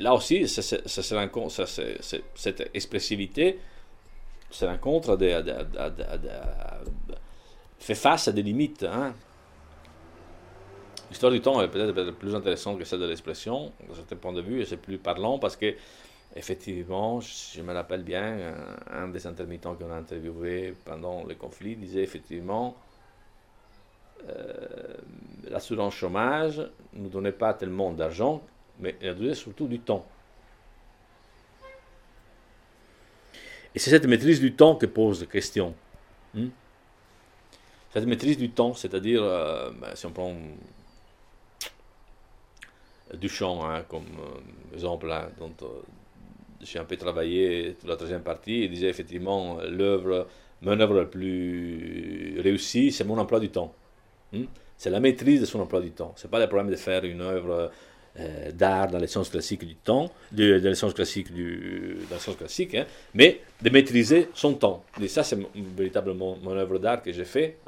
là 0.00 0.14
aussi, 0.14 0.46
cette 0.46 2.70
expressivité 2.74 3.58
se 4.50 4.64
rencontre, 4.66 5.18
fait 7.78 7.94
face 7.94 8.28
à 8.28 8.32
des 8.32 8.42
limites. 8.42 8.84
Hein. 8.84 9.14
L'histoire 11.10 11.32
du 11.32 11.40
temps 11.40 11.60
est 11.62 11.68
peut-être 11.68 12.10
plus 12.12 12.34
intéressante 12.34 12.78
que 12.78 12.84
celle 12.84 13.00
de 13.00 13.06
l'expression, 13.06 13.72
d'un 13.88 13.94
certain 13.94 14.16
point 14.16 14.32
de 14.32 14.42
vue, 14.42 14.60
et 14.60 14.66
c'est 14.66 14.76
plus 14.76 14.98
parlant 14.98 15.38
parce 15.38 15.56
que, 15.56 15.74
effectivement, 16.36 17.20
je 17.20 17.62
me 17.62 17.72
rappelle 17.72 18.02
bien, 18.02 18.54
un, 18.90 19.08
des 19.08 19.26
intermittents 19.26 19.74
qu'on 19.74 19.90
a 19.90 19.96
interviewé 19.96 20.74
pendant 20.84 21.24
le 21.24 21.34
conflit 21.34 21.76
disait 21.76 22.02
effectivement 22.02 22.76
euh, 24.28 24.94
l'assurance 25.50 25.94
chômage 25.94 26.58
ne 26.92 27.02
nous 27.02 27.08
donnait 27.08 27.32
pas 27.32 27.54
tellement 27.54 27.92
d'argent, 27.92 28.42
mais 28.78 28.96
elle 29.00 29.16
donnait 29.16 29.34
surtout 29.34 29.66
du 29.66 29.80
temps. 29.80 30.06
Et 33.74 33.78
c'est 33.78 33.90
cette 33.90 34.06
maîtrise 34.06 34.40
du 34.40 34.54
temps 34.54 34.74
que 34.74 34.86
pose 34.86 35.20
la 35.20 35.26
question. 35.26 35.74
Hmm? 36.34 36.48
Cette 37.92 38.06
maîtrise 38.06 38.36
du 38.36 38.50
temps, 38.50 38.74
c'est-à-dire, 38.74 39.22
euh, 39.22 39.70
ben, 39.70 39.94
si 39.94 40.04
on 40.04 40.10
prend 40.10 40.34
Duchamp, 43.14 43.64
hein, 43.64 43.84
comme 43.88 44.02
euh, 44.02 44.74
exemple, 44.74 45.10
hein, 45.10 45.28
dont 45.38 45.52
euh, 45.62 45.66
j'ai 46.62 46.78
un 46.78 46.84
peu 46.84 46.96
travaillé 46.96 47.76
toute 47.78 47.88
la 47.88 47.96
troisième 47.96 48.22
partie, 48.22 48.64
il 48.64 48.70
disait 48.70 48.88
effectivement 48.88 49.58
l'œuvre, 49.68 50.26
mon 50.62 50.78
œuvre 50.80 50.94
la 50.94 51.04
plus 51.04 52.40
réussie, 52.40 52.92
c'est 52.92 53.04
mon 53.04 53.18
emploi 53.18 53.40
du 53.40 53.50
temps. 53.50 53.72
Hmm? 54.32 54.44
C'est 54.76 54.90
la 54.90 55.00
maîtrise 55.00 55.40
de 55.40 55.46
son 55.46 55.60
emploi 55.60 55.80
du 55.80 55.90
temps. 55.90 56.12
C'est 56.16 56.30
pas 56.30 56.38
le 56.38 56.46
problème 56.46 56.70
de 56.70 56.76
faire 56.76 57.04
une 57.04 57.20
œuvre 57.20 57.70
euh, 58.20 58.52
d'art 58.52 58.88
dans 58.88 58.98
les 58.98 59.06
sens 59.06 59.28
classiques 59.28 59.64
du 59.64 59.76
temps, 59.76 60.10
dans 60.32 60.62
les 60.62 60.74
sens 60.74 60.92
classiques 60.94 61.32
du, 61.32 61.98
dans 62.08 62.16
le 62.16 62.20
sens 62.20 62.36
classique, 62.36 62.74
hein, 62.74 62.86
mais 63.14 63.40
de 63.62 63.70
maîtriser 63.70 64.28
son 64.34 64.54
temps. 64.54 64.84
Et 65.00 65.08
ça, 65.08 65.22
c'est 65.22 65.38
véritablement 65.54 66.36
mon 66.42 66.52
œuvre 66.52 66.78
d'art 66.78 67.02
que 67.02 67.12
j'ai 67.12 67.24
fait. 67.24 67.58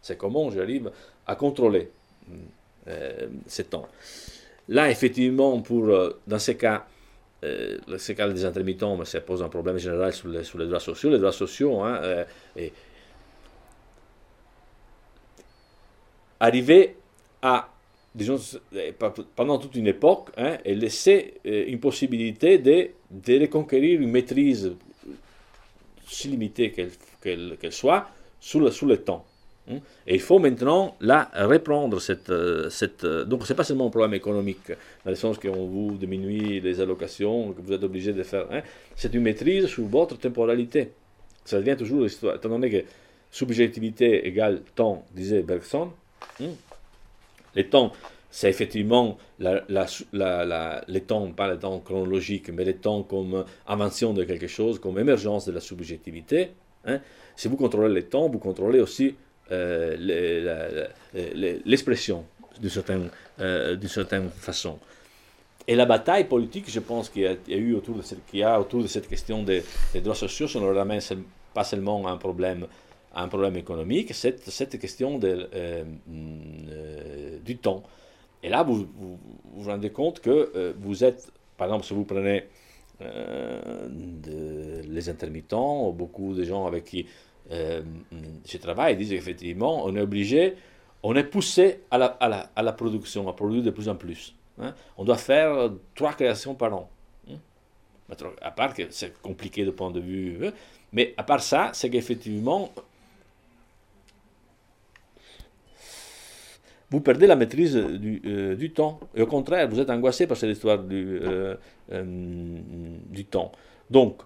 c'est 0.00 0.16
comment 0.16 0.50
j'arrive 0.50 0.90
à 1.26 1.34
contrôler 1.34 1.90
euh, 2.88 3.26
ce 3.48 3.62
temps. 3.62 3.88
Là, 4.68 4.90
effectivement, 4.90 5.60
pour, 5.60 5.88
euh, 5.88 6.20
dans 6.26 6.38
ces 6.38 6.56
cas, 6.56 6.86
euh, 7.44 7.78
cas 8.16 8.28
des 8.28 8.44
intermittents, 8.44 9.02
ça 9.04 9.20
pose 9.20 9.42
un 9.42 9.48
problème 9.48 9.78
général 9.78 10.12
sur 10.12 10.28
les, 10.28 10.42
sur 10.42 10.58
les 10.58 10.66
droits 10.66 10.80
sociaux. 10.80 11.10
Les 11.10 11.18
droits 11.18 11.32
sociaux, 11.32 11.82
hein, 11.82 12.00
euh, 12.02 12.24
arriver 16.40 16.96
à, 17.42 17.68
disons, 18.14 18.40
pendant 19.36 19.58
toute 19.58 19.76
une 19.76 19.86
époque, 19.86 20.30
hein, 20.36 20.58
et 20.64 20.74
laisser 20.74 21.34
une 21.44 21.78
possibilité 21.78 22.58
de, 22.58 22.88
de 23.10 23.40
reconquérir 23.40 24.00
une 24.00 24.10
maîtrise, 24.10 24.72
si 26.08 26.28
limitée 26.28 26.72
qu'elle 26.72 27.72
soit, 27.72 28.08
sur 28.40 28.72
sur 28.72 28.86
le 28.86 28.98
temps. 28.98 29.24
Hein. 29.70 29.78
Et 30.06 30.14
il 30.14 30.20
faut 30.20 30.38
maintenant 30.38 30.96
là 31.00 31.30
reprendre 31.34 32.00
cette. 32.00 32.30
Euh, 32.30 32.70
cette 32.70 33.04
euh, 33.04 33.24
donc, 33.24 33.46
ce 33.46 33.52
n'est 33.52 33.56
pas 33.56 33.64
seulement 33.64 33.86
un 33.86 33.90
problème 33.90 34.14
économique, 34.14 34.68
dans 35.04 35.10
le 35.10 35.16
sens 35.16 35.38
qu'on 35.38 35.66
vous 35.66 35.96
diminue 35.96 36.60
les 36.60 36.80
allocations, 36.80 37.52
que 37.52 37.60
vous 37.60 37.72
êtes 37.72 37.82
obligé 37.82 38.12
de 38.12 38.22
faire. 38.22 38.46
Hein. 38.50 38.62
C'est 38.94 39.14
une 39.14 39.22
maîtrise 39.22 39.66
sur 39.66 39.84
votre 39.84 40.18
temporalité. 40.18 40.92
Ça 41.44 41.58
devient 41.58 41.76
toujours 41.76 42.02
l'histoire. 42.02 42.36
Étant 42.36 42.48
donné 42.48 42.70
que 42.70 42.84
subjectivité 43.30 44.26
égale 44.26 44.62
temps, 44.74 45.04
disait 45.14 45.42
Bergson, 45.42 45.90
hein. 46.40 46.50
les 47.54 47.66
temps, 47.66 47.92
c'est 48.30 48.50
effectivement 48.50 49.18
la, 49.38 49.64
la, 49.68 50.84
les 50.88 51.00
temps, 51.00 51.30
pas 51.32 51.52
les 51.52 51.58
temps 51.58 51.78
chronologiques, 51.80 52.50
mais 52.50 52.64
les 52.64 52.76
temps 52.76 53.02
comme 53.02 53.44
invention 53.66 54.12
de 54.12 54.24
quelque 54.24 54.46
chose, 54.46 54.78
comme 54.78 54.98
émergence 54.98 55.46
de 55.46 55.52
la 55.52 55.60
subjectivité. 55.60 56.50
Si 57.34 57.48
vous 57.48 57.56
contrôlez 57.56 57.92
les 57.92 58.04
temps, 58.04 58.28
vous 58.28 58.38
contrôlez 58.38 58.80
aussi 58.80 59.16
euh, 59.52 60.86
l'expression 61.64 62.24
d'une 62.60 62.70
certaine, 62.70 63.10
euh, 63.40 63.76
certaine 63.86 64.28
façon. 64.30 64.78
Et 65.68 65.76
la 65.76 65.86
bataille 65.86 66.24
politique, 66.24 66.70
je 66.70 66.80
pense, 66.80 67.08
qu'il 67.08 67.22
y, 67.22 67.54
a 67.54 67.56
eu 67.56 67.74
autour 67.74 67.96
de 67.96 68.02
cette, 68.02 68.18
y 68.32 68.42
a 68.42 68.60
autour 68.60 68.82
de 68.82 68.88
cette 68.88 69.08
question 69.08 69.42
des, 69.42 69.62
droits 69.96 70.14
sociaux, 70.14 70.48
ça 70.48 70.58
ne 70.60 70.66
ramène 70.66 71.00
pas 71.54 71.64
seulement 71.64 72.06
un 72.08 72.16
problème, 72.16 72.66
un 73.14 73.28
problème 73.28 73.56
économique, 73.56 74.14
c'est 74.14 74.48
cette 74.48 74.78
question 74.78 75.18
de, 75.18 75.48
euh, 75.54 75.84
du 77.44 77.56
temps. 77.58 77.82
Et 78.42 78.48
là, 78.48 78.62
vous 78.62 78.86
vous, 78.94 79.18
rendez 79.64 79.90
compte 79.90 80.20
que 80.20 80.74
vous 80.78 81.02
êtes, 81.04 81.30
par 81.56 81.68
exemple, 81.68 81.84
si 81.86 81.94
vous 81.94 82.04
prenez 82.04 82.44
les 84.88 85.08
intermittents, 85.08 85.90
beaucoup 85.90 86.34
de 86.34 86.44
gens 86.44 86.66
avec 86.66 86.84
qui 86.84 87.06
euh, 87.50 87.82
je 88.46 88.58
travaille, 88.58 88.96
disent 88.96 89.12
effectivement, 89.12 89.84
on 89.84 89.94
est 89.96 90.00
obligé, 90.00 90.54
on 91.02 91.14
est 91.14 91.24
poussé 91.24 91.80
à 91.90 91.98
la, 91.98 92.72
production, 92.72 93.28
à 93.28 93.32
produire 93.32 93.62
de 93.62 93.70
plus 93.70 93.88
en 93.88 93.94
plus. 93.94 94.34
Hein. 94.60 94.74
On 94.96 95.04
doit 95.04 95.18
faire 95.18 95.70
trois 95.94 96.12
créations 96.12 96.54
par 96.54 96.74
an. 96.74 96.90
Hein. 97.30 97.36
À 98.40 98.50
part 98.50 98.74
que 98.74 98.82
c'est 98.90 99.20
compliqué 99.20 99.64
de 99.64 99.70
point 99.70 99.90
de 99.90 100.00
vue, 100.00 100.46
hein. 100.46 100.52
mais 100.92 101.14
à 101.16 101.22
part 101.22 101.42
ça, 101.42 101.70
c'est 101.72 101.90
qu'effectivement, 101.90 102.72
vous 106.90 107.00
perdez 107.00 107.26
la 107.26 107.36
maîtrise 107.36 107.76
du, 107.76 108.22
euh, 108.26 108.54
du, 108.54 108.72
temps. 108.72 109.00
Et 109.14 109.22
au 109.22 109.26
contraire, 109.26 109.68
vous 109.68 109.80
êtes 109.80 109.90
angoissé 109.90 110.26
par 110.26 110.36
cette 110.36 110.50
histoire 110.50 110.78
du, 110.78 111.18
euh, 111.22 111.56
euh, 111.92 112.58
du 113.08 113.24
temps. 113.24 113.52
Donc, 113.90 114.22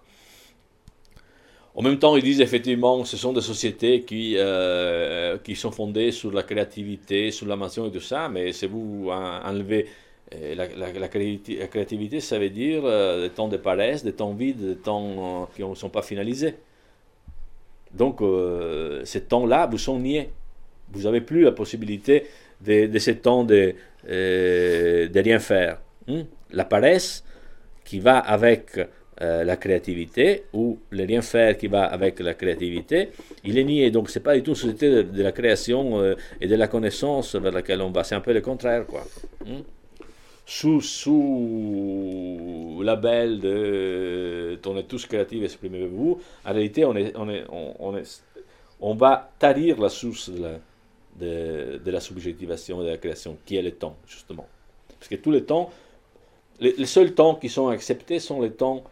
en 1.81 1.83
même 1.83 1.99
temps, 1.99 2.15
ils 2.15 2.23
disent 2.23 2.43
effectivement 2.43 3.01
que 3.01 3.09
ce 3.09 3.17
sont 3.17 3.33
des 3.33 3.41
sociétés 3.41 4.03
qui, 4.03 4.35
euh, 4.37 5.39
qui 5.39 5.57
sont 5.57 5.71
fondées 5.71 6.13
sur 6.13 6.31
la 6.31 6.43
créativité, 6.43 7.31
sur 7.31 7.47
la 7.47 7.57
mention 7.57 7.87
et 7.87 7.91
tout 7.91 8.03
ça, 8.03 8.29
mais 8.29 8.53
si 8.53 8.67
vous 8.67 9.09
enlevez 9.11 9.87
euh, 10.35 10.55
la, 10.55 11.09
créativité, 11.09 12.21
ça 12.21 12.39
veut 12.39 12.51
dire 12.51 12.83
euh, 12.85 13.23
des 13.23 13.31
temps 13.31 13.49
de 13.49 13.57
paresse, 13.57 14.05
des 14.05 14.13
temps 14.13 14.35
vides, 14.35 14.61
des 14.61 14.77
temps 14.77 15.49
qui 15.57 15.65
ne 15.65 15.75
sont 15.75 15.89
pas 15.89 16.03
finalisés. 16.03 16.57
Donc, 17.95 18.21
ces 19.05 19.23
temps-là 19.23 19.67
vous 19.67 19.79
sont 19.79 19.99
niés. 19.99 20.29
Vous 20.93 21.05
n'avez 21.05 21.23
plus 21.23 21.45
la 21.45 21.53
possibilité 21.53 22.27
de, 22.61 22.89
de 22.89 22.99
ces 22.99 23.17
temps 23.17 23.43
de, 23.43 23.75
de 24.07 25.19
rien 25.19 25.39
faire. 25.39 25.81
Hmm? 26.07 26.25
La 26.51 26.67
paresse 26.67 27.25
qui 27.87 28.01
va 28.01 28.19
avec 28.19 28.79
euh, 29.23 29.45
la 29.45 29.59
créativité 29.59 30.45
ou 30.55 30.79
le 30.89 31.05
rien 31.05 31.21
faire 31.21 31.59
qui 31.59 31.67
va 31.67 31.85
avec 31.85 32.21
la 32.21 32.33
créativité, 32.33 33.11
il 33.45 33.59
est 33.59 33.65
nié. 33.65 33.91
Donc, 33.91 34.09
c'est 34.09 34.21
pas 34.21 34.35
du 34.35 34.43
tout 34.43 34.53
une 34.53 34.57
société 34.57 35.05
de, 35.05 35.23
la 35.23 35.31
création 35.31 36.01
euh, 36.01 36.15
et 36.41 36.47
de 36.47 36.57
la 36.57 36.69
connaissance 36.69 37.35
vers 37.35 37.53
laquelle 37.53 37.83
on 37.83 37.91
va. 37.91 38.03
C'est 38.03 38.15
un 38.15 38.23
peu 38.23 38.33
le 38.33 38.41
contraire, 38.41 38.87
quoi. 38.87 39.05
Hmm? 39.45 39.61
Sous, 40.47 40.81
sous 40.81 42.01
label 42.83 43.41
de 43.41 44.59
on 44.65 44.79
est 44.79 44.85
tous 44.85 45.05
créatifs, 45.05 45.45
exprimez-vous, 45.45 46.19
en 46.47 46.53
réalité, 46.53 46.87
on, 46.87 46.97
est, 46.97 47.13
on, 47.15 47.29
est, 47.29 47.45
on, 48.81 48.95
va 48.95 49.31
tarir 49.39 49.79
la 49.79 49.91
source 49.91 50.31
de 50.31 51.91
la, 51.91 52.01
subjectivation 52.01 52.83
de 52.83 52.89
la 52.89 52.97
création, 52.97 53.37
qui 53.45 53.57
est 53.57 53.63
le 53.63 53.73
temps, 53.73 53.97
justement. 54.09 54.49
Parce 54.99 55.09
que 55.09 55.17
tous 55.17 55.31
les 55.31 55.45
temps, 55.45 55.71
les 56.59 56.87
seuls 56.87 57.13
temps 57.13 57.35
qui 57.35 57.51
sont 57.51 57.69
acceptés 57.69 58.19
sont 58.19 58.41
les 58.41 58.53
temps 58.53 58.83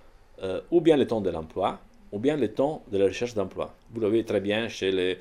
euh, 0.42 0.60
ou 0.70 0.80
bien 0.80 0.96
le 0.96 1.06
temps 1.06 1.20
de 1.20 1.30
l'emploi, 1.30 1.80
ou 2.12 2.18
bien 2.18 2.36
le 2.36 2.48
temps 2.52 2.82
de 2.90 2.98
la 2.98 3.06
recherche 3.06 3.34
d'emploi. 3.34 3.74
Vous 3.92 4.00
le 4.00 4.08
voyez 4.08 4.24
très 4.24 4.40
bien 4.40 4.68
chez 4.68 4.90
les, 4.90 5.18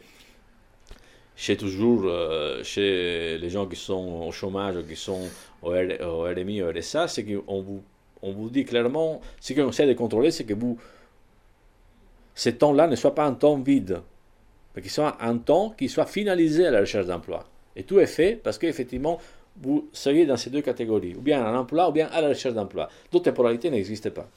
chez 1.35 1.57
toujours, 1.57 2.03
euh, 2.05 2.63
chez 2.63 3.37
les 3.37 3.49
gens 3.49 3.67
qui 3.67 3.75
sont 3.75 4.23
au 4.27 4.31
chômage, 4.31 4.75
qui 4.87 4.95
sont 4.95 5.27
au, 5.61 5.69
RMI, 5.69 6.61
au 6.61 6.71
RSA, 6.71 7.07
c'est 7.07 7.23
qu'on 7.23 7.61
vous, 7.61 7.83
on 8.21 8.31
vous 8.31 8.49
dit 8.49 8.65
clairement, 8.65 9.21
ce 9.39 9.53
qu'on 9.53 9.69
essaie 9.69 9.87
de 9.87 9.93
contrôler, 9.93 10.31
c'est 10.31 10.45
que 10.45 10.53
vous, 10.53 10.77
ce 12.35 12.49
temps-là 12.49 12.87
ne 12.87 12.95
soit 12.95 13.15
pas 13.15 13.25
un 13.25 13.33
temps 13.33 13.57
vide, 13.57 14.01
mais 14.75 14.81
qu'il 14.81 14.91
soit 14.91 15.17
un 15.21 15.37
temps 15.37 15.71
qui 15.71 15.89
soit 15.89 16.05
finalisé 16.05 16.65
à 16.67 16.71
la 16.71 16.81
recherche 16.81 17.05
d'emploi. 17.05 17.45
Et 17.75 17.83
tout 17.83 17.99
est 17.99 18.07
fait 18.07 18.39
parce 18.43 18.57
qu'effectivement, 18.57 19.19
vous 19.61 19.89
seriez 19.91 20.25
dans 20.25 20.37
ces 20.37 20.49
deux 20.49 20.61
catégories, 20.61 21.15
ou 21.15 21.21
bien 21.21 21.43
à 21.43 21.51
l'emploi, 21.51 21.89
ou 21.89 21.91
bien 21.91 22.07
à 22.07 22.21
la 22.21 22.29
recherche 22.29 22.53
d'emploi. 22.53 22.89
D'autres 23.11 23.25
temporalités 23.25 23.69
n'existent 23.69 24.11
pas. 24.11 24.27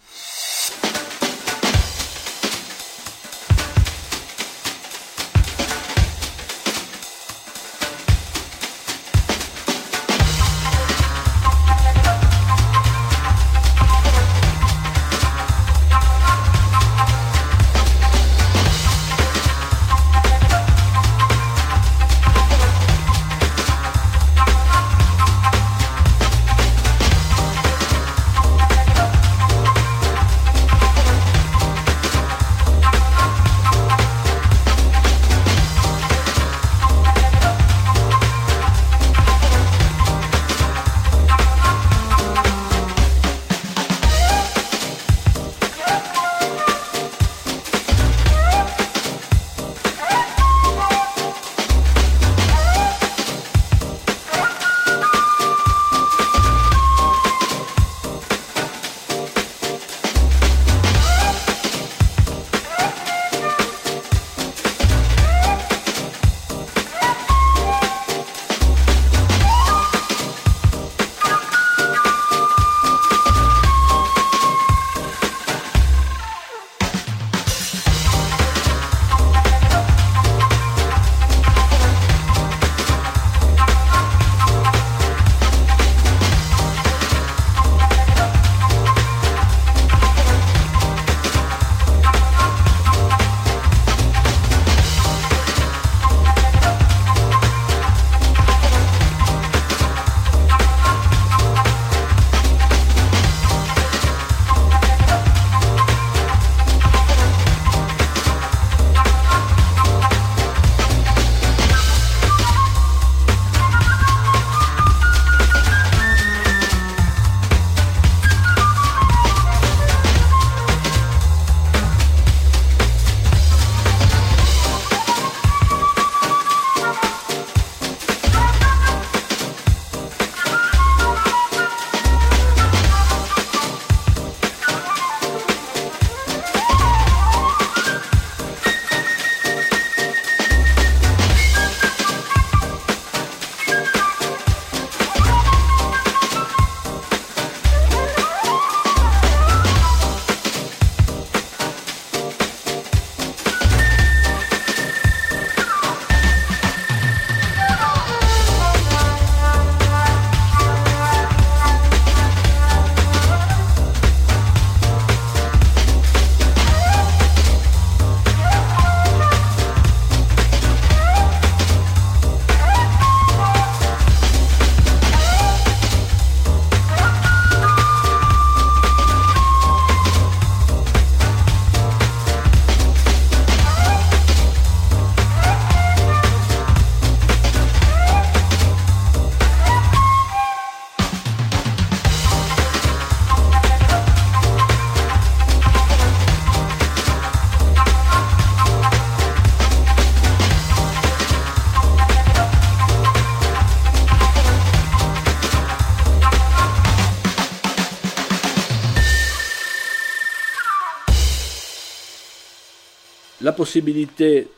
Possibilité 213.60 214.48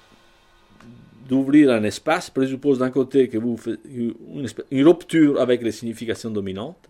d'ouvrir 1.28 1.72
un 1.72 1.82
espace 1.82 2.30
présuppose 2.30 2.78
d'un 2.78 2.90
côté 2.90 3.28
que 3.28 3.36
vous 3.36 3.56
faites 3.56 3.80
une, 3.84 4.86
rupture 4.86 5.40
avec 5.40 5.60
les 5.62 5.72
significations 5.72 6.30
dominantes, 6.30 6.84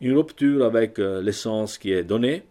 une 0.00 0.16
rupture 0.16 0.64
avec 0.64 0.98
euh, 0.98 1.20
l'essence 1.20 1.76
qui 1.76 1.92
est 1.92 2.02
donnée, 2.02 2.44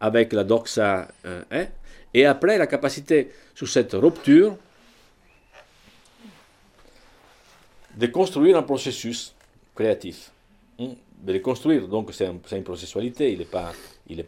avec 0.00 0.34
la 0.34 0.44
doxa 0.44 1.08
euh, 1.24 1.42
hein, 1.50 1.66
et 2.12 2.26
après 2.26 2.58
la 2.58 2.66
capacité 2.66 3.30
sur 3.54 3.68
cette 3.68 3.94
rupture 3.94 4.58
de 7.96 8.06
construire 8.08 8.58
un 8.58 8.64
processus 8.64 9.34
créatif. 9.74 10.30
Hein, 10.78 10.90
de 11.22 11.32
le 11.32 11.38
construire, 11.38 11.88
donc 11.88 12.12
c'est 12.12 12.26
une 12.26 12.64
processualité, 12.64 13.32
il 13.32 13.38
n'est 13.38 13.44
pas 13.46 13.72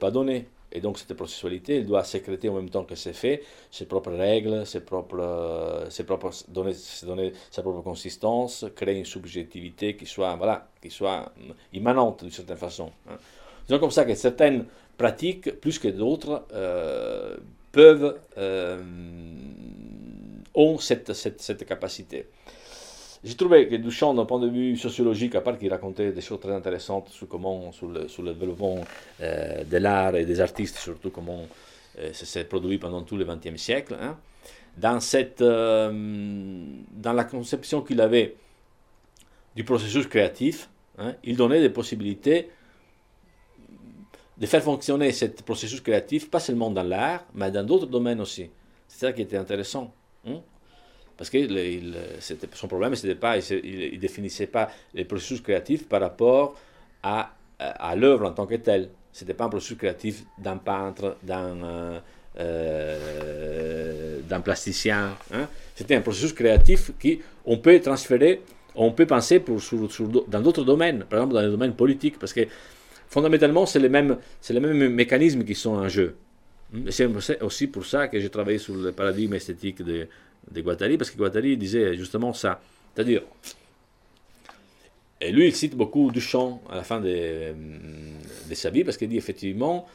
pas 0.00 0.10
donné. 0.10 0.46
Et 0.74 0.80
donc 0.80 0.98
cette 0.98 1.14
processualité, 1.14 1.76
elle 1.76 1.86
doit 1.86 2.02
sécréter 2.02 2.48
en 2.48 2.54
même 2.54 2.68
temps 2.68 2.84
que 2.84 2.96
c'est 2.96 3.12
fait 3.12 3.42
ses 3.70 3.86
propres 3.86 4.10
règles, 4.10 4.66
ses 4.66 4.80
propres, 4.80 5.86
ses 5.88 6.02
propres 6.04 6.30
donner, 6.48 6.74
donner 7.04 7.32
sa 7.50 7.62
propre 7.62 7.80
consistance, 7.80 8.66
créer 8.74 8.98
une 8.98 9.04
subjectivité 9.04 9.96
qui 9.96 10.04
soit, 10.04 10.34
voilà, 10.34 10.68
qui 10.82 10.90
soit 10.90 11.32
immanente 11.72 12.24
d'une 12.24 12.32
certaine 12.32 12.56
façon. 12.56 12.90
Hein. 13.08 13.16
Disons 13.68 13.78
comme 13.78 13.92
ça 13.92 14.04
que 14.04 14.14
certaines 14.16 14.66
pratiques, 14.98 15.60
plus 15.60 15.78
que 15.78 15.88
d'autres, 15.88 16.44
euh, 16.52 17.36
peuvent, 17.72 18.18
euh, 18.36 18.82
ont 20.54 20.78
cette, 20.78 21.12
cette, 21.12 21.40
cette 21.40 21.64
capacité. 21.64 22.26
J'ai 23.24 23.36
trouvé 23.36 23.66
que 23.68 23.76
Duchamp, 23.76 24.12
d'un 24.12 24.26
point 24.26 24.38
de 24.38 24.48
vue 24.48 24.76
sociologique, 24.76 25.34
à 25.34 25.40
part 25.40 25.58
qu'il 25.58 25.70
racontait 25.72 26.12
des 26.12 26.20
choses 26.20 26.40
très 26.40 26.52
intéressantes 26.52 27.08
sur 27.08 27.26
comment, 27.26 27.72
sur 27.72 27.88
le, 27.88 28.34
développement 28.34 28.84
euh, 29.22 29.64
de 29.64 29.78
l'art 29.78 30.14
et 30.14 30.26
des 30.26 30.42
artistes, 30.42 30.76
surtout 30.76 31.08
comment 31.08 31.40
euh, 31.98 32.12
ça 32.12 32.26
s'est 32.26 32.44
produit 32.44 32.76
pendant 32.76 33.00
tout 33.00 33.16
le 33.16 33.24
XXe 33.24 33.56
siècle, 33.56 33.96
hein, 33.98 34.18
dans, 34.76 35.00
cette, 35.00 35.40
euh, 35.40 35.90
dans 36.92 37.14
la 37.14 37.24
conception 37.24 37.80
qu'il 37.80 38.02
avait 38.02 38.36
du 39.56 39.64
processus 39.64 40.06
créatif, 40.06 40.68
hein, 40.98 41.14
il 41.24 41.38
donnait 41.38 41.62
des 41.62 41.70
possibilités 41.70 42.50
de 44.36 44.44
faire 44.44 44.62
fonctionner 44.62 45.12
ce 45.12 45.24
processus 45.24 45.80
créatif, 45.80 46.30
pas 46.30 46.40
seulement 46.40 46.70
dans 46.70 46.82
l'art, 46.82 47.24
mais 47.32 47.50
dans 47.50 47.64
d'autres 47.64 47.86
domaines 47.86 48.20
aussi. 48.20 48.50
C'est 48.86 49.06
ça 49.06 49.12
qui 49.14 49.22
était 49.22 49.38
intéressant. 49.38 49.94
Parce 51.16 51.30
que 51.30 51.38
son 52.54 52.68
problème, 52.68 52.94
c'était 52.94 53.14
pas, 53.14 53.38
il 53.38 53.94
ne 53.94 53.98
définissait 53.98 54.48
pas 54.48 54.70
les 54.94 55.04
processus 55.04 55.40
créatifs 55.40 55.88
par 55.88 56.00
rapport 56.00 56.56
à, 57.02 57.30
l'œuvre 57.96 58.26
en 58.26 58.32
tant 58.32 58.46
que 58.46 58.56
telle. 58.56 58.90
Ce 59.12 59.24
n'était 59.24 59.34
pas 59.34 59.44
un 59.44 59.48
processus 59.48 59.78
créatif 59.78 60.24
d'un 60.38 60.56
peintre, 60.56 61.16
d'un 61.22 61.62
euh, 61.62 62.00
euh 62.40 64.38
plasticien. 64.44 65.16
Hein. 65.32 65.46
C'était 65.76 65.94
un 65.94 66.00
processus 66.00 66.32
créatif 66.32 66.90
qui 66.98 67.20
on 67.44 67.58
peut 67.58 67.78
transférer, 67.80 68.42
on 68.74 68.90
peut 68.90 69.06
penser 69.06 69.40
dans 70.28 70.40
d'autres 70.40 70.64
domaines, 70.64 71.04
par 71.04 71.20
exemple 71.20 71.34
dans 71.34 71.40
les 71.42 71.50
domaines 71.50 71.74
politiques, 71.74 72.18
parce 72.18 72.32
que 72.32 72.40
fondamentalement, 73.08 73.64
c'est 73.66 73.78
les 73.78 73.88
mêmes, 73.88 74.16
les 74.50 74.60
mêmes 74.60 74.88
mécanismes 74.88 75.44
qui 75.44 75.54
sont 75.54 75.76
en 75.76 75.88
jeu. 75.88 76.16
C'est 76.90 77.08
aussi 77.40 77.68
pour 77.68 77.86
ça 77.86 78.08
que 78.08 78.18
j'ai 78.18 78.30
travaillé 78.30 78.58
sur 78.58 78.74
le 78.74 78.90
paradigme 78.90 79.34
esthétique 79.34 79.80
de, 79.82 80.08
de 80.50 80.60
Guattari, 80.60 80.98
parce 80.98 81.10
que 81.10 81.16
Guattari 81.16 81.56
disait 81.56 81.96
justement 81.96 82.32
ça. 82.32 82.60
C'est-à-dire, 82.94 83.22
et 85.20 85.32
lui, 85.32 85.46
il 85.46 85.54
cite 85.54 85.74
beaucoup 85.74 86.10
Duchamp 86.10 86.60
à 86.68 86.76
la 86.76 86.82
fin 86.82 87.00
de, 87.00 87.08
euh, 87.08 87.52
de 88.48 88.54
sa 88.54 88.70
vie, 88.70 88.84
parce 88.84 88.96
qu'il 88.96 89.08
dit 89.08 89.16
effectivement, 89.16 89.86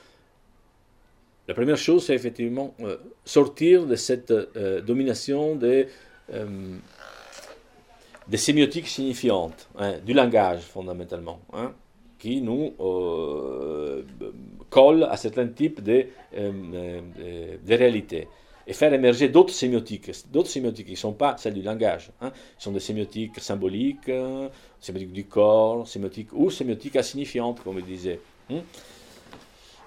la 1.48 1.54
première 1.54 1.78
chose, 1.78 2.06
c'est 2.06 2.16
effectivement 2.16 2.74
euh, 2.80 2.98
sortir 3.26 3.86
de 3.86 3.96
cette 3.96 4.32
euh, 4.32 4.82
domination 4.82 5.56
des, 5.56 5.88
sémiotiques 8.36 8.88
signifiantes, 8.88 9.68
hein, 9.78 10.00
du 10.00 10.14
langage 10.14 10.62
fondamentalement, 10.62 11.40
hein, 11.54 11.74
qui 12.18 12.42
nous 12.42 12.74
colle 14.70 15.04
à 15.04 15.16
certains 15.16 15.48
types 15.48 15.82
de, 15.82 16.06
de 16.36 17.74
réalités 17.74 18.28
et 18.70 18.74
faire 18.74 18.94
émerger 18.94 19.30
d'autres 19.30 19.52
sémiotiques, 19.52 20.12
d'autres 20.32 20.50
sémiotiques 20.50 20.86
qui 20.86 20.92
ne 20.92 20.98
sont 20.98 21.14
pas 21.14 21.36
celles 21.38 21.56
du 21.56 21.64
langage. 21.64 22.12
Hein. 22.22 22.32
Ce 22.60 22.66
sont 22.66 22.72
des 22.72 22.80
sémiotiques 22.80 23.40
symboliques, 23.40 24.08
euh, 24.10 24.48
sémiotiques 24.80 25.12
du 25.12 25.26
corps, 25.26 25.88
sémiotiques 25.88 26.32
ou 26.34 26.52
sémiotiques 26.52 26.96
insignifiantes, 26.96 27.64
comme 27.64 27.80
je 27.80 27.86
disais. 27.86 28.20
Hein. 28.52 28.60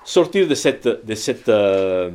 Sortir 0.05 0.49
de, 0.49 0.57
cette, 0.57 0.89
de, 0.89 1.15
cette, 1.15 1.49
euh, 1.49 2.11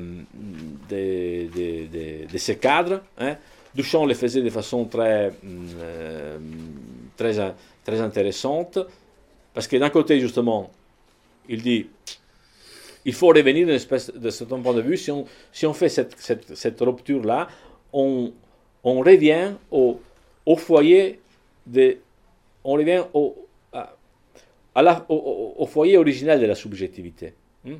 de, 0.89 2.37
ces 2.37 2.57
cadres. 2.57 3.01
Hein. 3.17 3.37
Duchamp 3.73 4.05
le 4.05 4.13
faisait 4.13 4.41
de 4.41 4.49
façon 4.49 4.83
très, 4.83 5.31
euh, 5.79 6.37
très, 7.15 7.55
très 7.85 8.01
intéressante, 8.01 8.77
parce 9.53 9.67
que 9.69 9.77
d'un 9.77 9.89
côté, 9.89 10.19
justement, 10.19 10.69
il 11.47 11.61
dit 11.61 11.87
il 13.07 13.13
faut 13.13 13.27
revenir 13.27 13.65
de 13.65 13.77
ce 14.29 14.43
point 14.43 14.73
de 14.73 14.81
vue. 14.81 14.97
Si 14.97 15.09
on, 15.11 15.25
si 15.53 15.65
on 15.65 15.73
fait 15.73 15.87
cette, 15.87 16.13
cette, 16.19 16.55
cette 16.55 16.79
rupture-là, 16.81 17.47
on, 17.93 18.33
on, 18.83 18.99
revient 18.99 19.53
au, 19.71 20.01
au, 20.45 20.57
foyer 20.57 21.21
de, 21.65 21.99
on 22.65 22.73
revient 22.73 23.05
au, 23.13 23.47
à, 23.71 23.93
la, 24.75 25.05
au, 25.07 25.53
au, 25.57 25.65
foyer 25.65 25.97
original 25.97 26.41
de 26.41 26.45
la 26.45 26.55
subjectivité. 26.55 27.33
Hmm? 27.63 27.77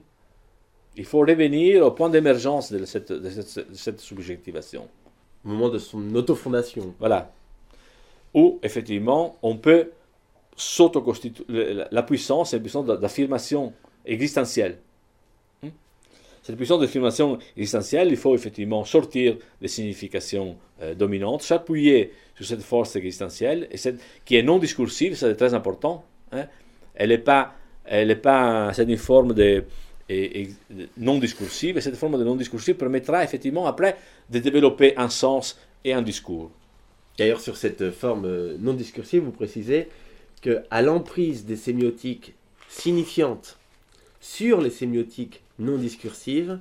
Il 0.96 1.04
faut 1.04 1.20
revenir 1.20 1.86
au 1.86 1.92
point 1.92 2.10
d'émergence 2.10 2.72
de 2.72 2.86
cette, 2.86 3.12
de 3.12 3.30
cette, 3.30 3.70
de 3.70 3.76
cette 3.76 4.00
subjectivation. 4.00 4.88
Au 5.44 5.50
moment 5.50 5.68
de 5.68 5.78
son 5.78 6.16
autofondation. 6.16 6.96
Voilà. 7.00 7.34
Où, 8.34 8.60
effectivement, 8.64 9.36
on 9.42 9.58
peut 9.58 9.92
s'autoconstituer. 10.56 11.84
La 11.92 12.04
puissance, 12.04 12.52
c'est 12.52 12.58
une 12.58 12.64
puissance 12.64 12.86
d'affirmation 12.86 13.74
existentielle. 14.06 14.78
Cette 16.48 16.56
puissance 16.56 16.80
d'affirmation 16.80 17.40
existentielle, 17.58 18.08
il 18.10 18.16
faut 18.16 18.34
effectivement 18.34 18.86
sortir 18.86 19.36
des 19.60 19.68
significations 19.68 20.56
euh, 20.82 20.96
dominantes, 20.96 21.42
s'appuyer 21.42 22.14
sur 22.38 22.46
cette 22.46 22.62
force 22.62 22.96
existentielle, 22.96 23.68
et 23.70 23.76
cette, 23.76 24.00
qui 24.24 24.38
est 24.38 24.44
non 24.44 24.58
discursive, 24.58 25.18
c'est 25.18 25.36
très 25.36 25.54
important. 25.54 26.06
Hein. 26.32 26.46
Elle 26.96 27.10
n'est 27.10 27.18
pas, 27.18 27.54
elle 27.84 28.12
est 28.12 28.16
pas 28.16 28.72
cette 28.72 28.96
forme 28.96 29.34
de, 29.34 29.66
non 30.96 31.20
discursive, 31.20 31.80
et 31.80 31.82
cette 31.82 31.98
forme 31.98 32.18
de 32.18 32.24
non 32.24 32.38
discursive 32.38 32.76
permettra 32.76 33.26
effectivement 33.26 33.66
après 33.66 33.98
de 34.30 34.40
développer 34.40 34.96
un 34.96 35.10
sens 35.10 35.60
et 35.84 35.92
un 35.92 36.02
discours. 36.02 36.50
D'ailleurs, 37.18 37.42
sur 37.42 37.58
cette 37.58 37.92
forme 37.92 38.24
euh, 38.24 38.56
non 38.58 38.74
discursive, 38.74 39.22
vous 39.22 39.32
précisez 39.32 39.90
qu'à 40.40 40.82
l'emprise 40.82 41.44
des 41.44 41.58
sémiotiques 41.58 42.36
signifiantes 42.70 43.60
sur 44.22 44.62
les 44.62 44.70
sémiotiques 44.70 45.42
non 45.60 45.78
discursive 45.78 46.60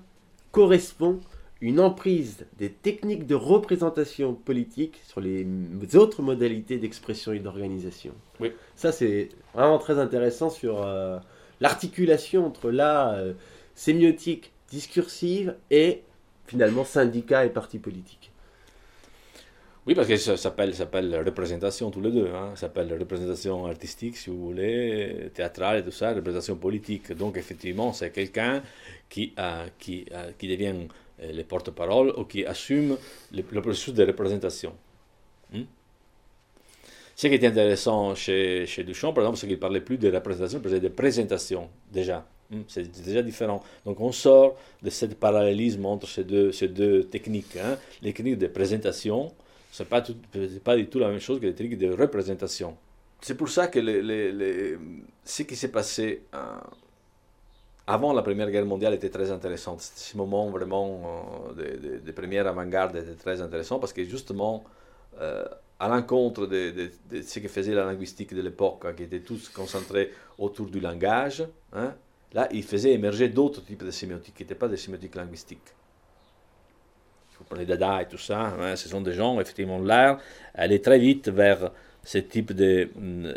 correspond 0.52 1.20
une 1.60 1.80
emprise 1.80 2.46
des 2.58 2.70
techniques 2.70 3.26
de 3.26 3.34
représentation 3.34 4.34
politique 4.34 5.00
sur 5.06 5.20
les 5.20 5.46
autres 5.94 6.22
modalités 6.22 6.78
d'expression 6.78 7.32
et 7.32 7.38
d'organisation. 7.38 8.12
Oui. 8.40 8.52
Ça, 8.74 8.92
c'est 8.92 9.30
vraiment 9.54 9.78
très 9.78 9.98
intéressant 9.98 10.50
sur 10.50 10.82
euh, 10.82 11.18
l'articulation 11.60 12.46
entre 12.46 12.70
la 12.70 13.14
euh, 13.14 13.32
sémiotique 13.74 14.52
discursive 14.70 15.54
et 15.70 16.02
finalement 16.46 16.84
syndicat 16.84 17.46
et 17.46 17.50
parti 17.50 17.78
politique. 17.78 18.32
Oui, 19.86 19.94
parce 19.94 20.08
que 20.08 20.16
ça 20.16 20.36
s'appelle, 20.36 20.74
représentation 21.24 21.92
tous 21.92 22.00
les 22.00 22.10
deux. 22.10 22.28
Hein. 22.34 22.50
Ça 22.54 22.62
s'appelle 22.62 22.92
représentation 22.98 23.66
artistique, 23.66 24.16
si 24.16 24.30
vous 24.30 24.44
voulez, 24.46 25.30
théâtrale 25.32 25.78
et 25.78 25.84
tout 25.84 25.92
ça, 25.92 26.12
représentation 26.12 26.56
politique. 26.56 27.12
Donc, 27.12 27.36
effectivement, 27.36 27.92
c'est 27.92 28.10
quelqu'un 28.10 28.62
qui, 29.08 29.32
qui, 29.78 30.06
qui 30.38 30.48
devient 30.48 30.74
euh, 31.22 31.32
le 31.32 31.44
porte-parole 31.44 32.12
ou 32.16 32.24
qui 32.24 32.44
assume 32.44 32.96
le, 33.32 33.42
processus 33.42 33.94
de 33.94 34.04
représentation. 34.04 34.72
Hmm? 35.52 35.62
Ce 37.14 37.28
qui 37.28 37.34
est 37.34 37.44
intéressant 37.44 38.14
chez, 38.16 38.66
chez 38.66 38.82
Duchamp, 38.82 39.12
par 39.12 39.22
exemple, 39.22 39.38
c'est 39.38 39.46
qu'il 39.46 39.56
ne 39.56 39.60
parlait 39.60 39.80
plus 39.80 39.98
de 39.98 40.12
représentation, 40.12 40.58
il 40.58 40.62
parlait 40.62 40.80
de 40.80 40.88
présentation, 40.88 41.70
déjà. 41.92 42.26
Hmm? 42.50 42.62
C'est 42.66 42.90
déjà 43.04 43.22
différent. 43.22 43.62
Donc 43.84 44.00
on 44.00 44.10
sort 44.10 44.58
de 44.82 44.90
ce 44.90 45.06
parallélisme 45.06 45.86
entre 45.86 46.08
ces 46.08 46.24
deux, 46.24 46.50
ces 46.50 46.68
deux 46.68 47.04
techniques. 47.04 47.56
Hein. 47.56 47.78
Les 48.02 48.12
techniques 48.12 48.38
de 48.38 48.48
présentation, 48.48 49.32
ce 49.76 49.82
n'est 49.82 49.88
pas, 49.90 50.02
pas 50.64 50.74
du 50.74 50.86
tout 50.86 50.98
la 50.98 51.08
même 51.08 51.20
chose 51.20 51.38
que 51.38 51.44
les 51.44 51.54
techniques 51.54 51.78
de 51.78 51.92
représentation. 51.92 52.78
C'est 53.20 53.34
pour 53.34 53.50
ça 53.50 53.66
que 53.68 53.78
les, 53.78 54.00
les, 54.32 54.78
ce 55.22 55.42
qui 55.42 55.54
s'est 55.54 55.70
passé 55.70 56.22
euh, 56.34 56.38
avant 57.86 58.14
la 58.14 58.22
Première 58.22 58.50
Guerre 58.50 58.64
mondiale 58.64 58.94
était 58.94 59.10
très 59.10 59.30
intéressant. 59.30 59.76
Ce 59.78 60.16
moment 60.16 60.48
vraiment 60.48 61.52
euh, 61.58 62.00
de, 62.02 62.12
première 62.12 62.46
avant-garde 62.46 62.96
était 62.96 63.16
très 63.16 63.42
intéressant 63.42 63.78
parce 63.78 63.92
que 63.92 64.02
justement, 64.02 64.64
euh, 65.20 65.44
à 65.78 65.88
l'encontre 65.88 66.46
de, 66.46 66.90
ce 67.22 67.38
que 67.38 67.48
faisait 67.48 67.74
la 67.74 67.84
linguistique 67.84 68.34
de 68.34 68.40
l'époque, 68.40 68.82
hein, 68.86 68.94
qui 68.96 69.02
était 69.02 69.20
tous 69.20 69.50
concentrés 69.50 70.10
autour 70.38 70.68
du 70.68 70.80
langage, 70.80 71.46
hein, 71.74 71.92
là, 72.32 72.48
il 72.50 72.62
faisait 72.62 72.92
émerger 72.92 73.28
d'autres 73.28 73.62
types 73.62 73.84
de 73.84 73.90
sémiotiques 73.90 74.36
qui 74.36 74.42
n'étaient 74.42 74.54
pas 74.54 74.68
des 74.68 74.78
sémiotiques 74.78 75.16
linguistiques 75.16 75.74
vous 77.38 77.44
prenez 77.44 77.66
Dada 77.66 78.02
et 78.02 78.06
tout 78.06 78.18
ça, 78.18 78.56
ce 78.76 78.88
sont 78.88 79.00
des 79.00 79.12
gens, 79.12 79.40
effectivement, 79.40 79.78
l'art 79.78 80.18
est 80.54 80.84
très 80.84 80.98
vite 80.98 81.28
vers 81.28 81.70
ce 82.06 82.18
type 82.18 82.52
de, 82.52 82.88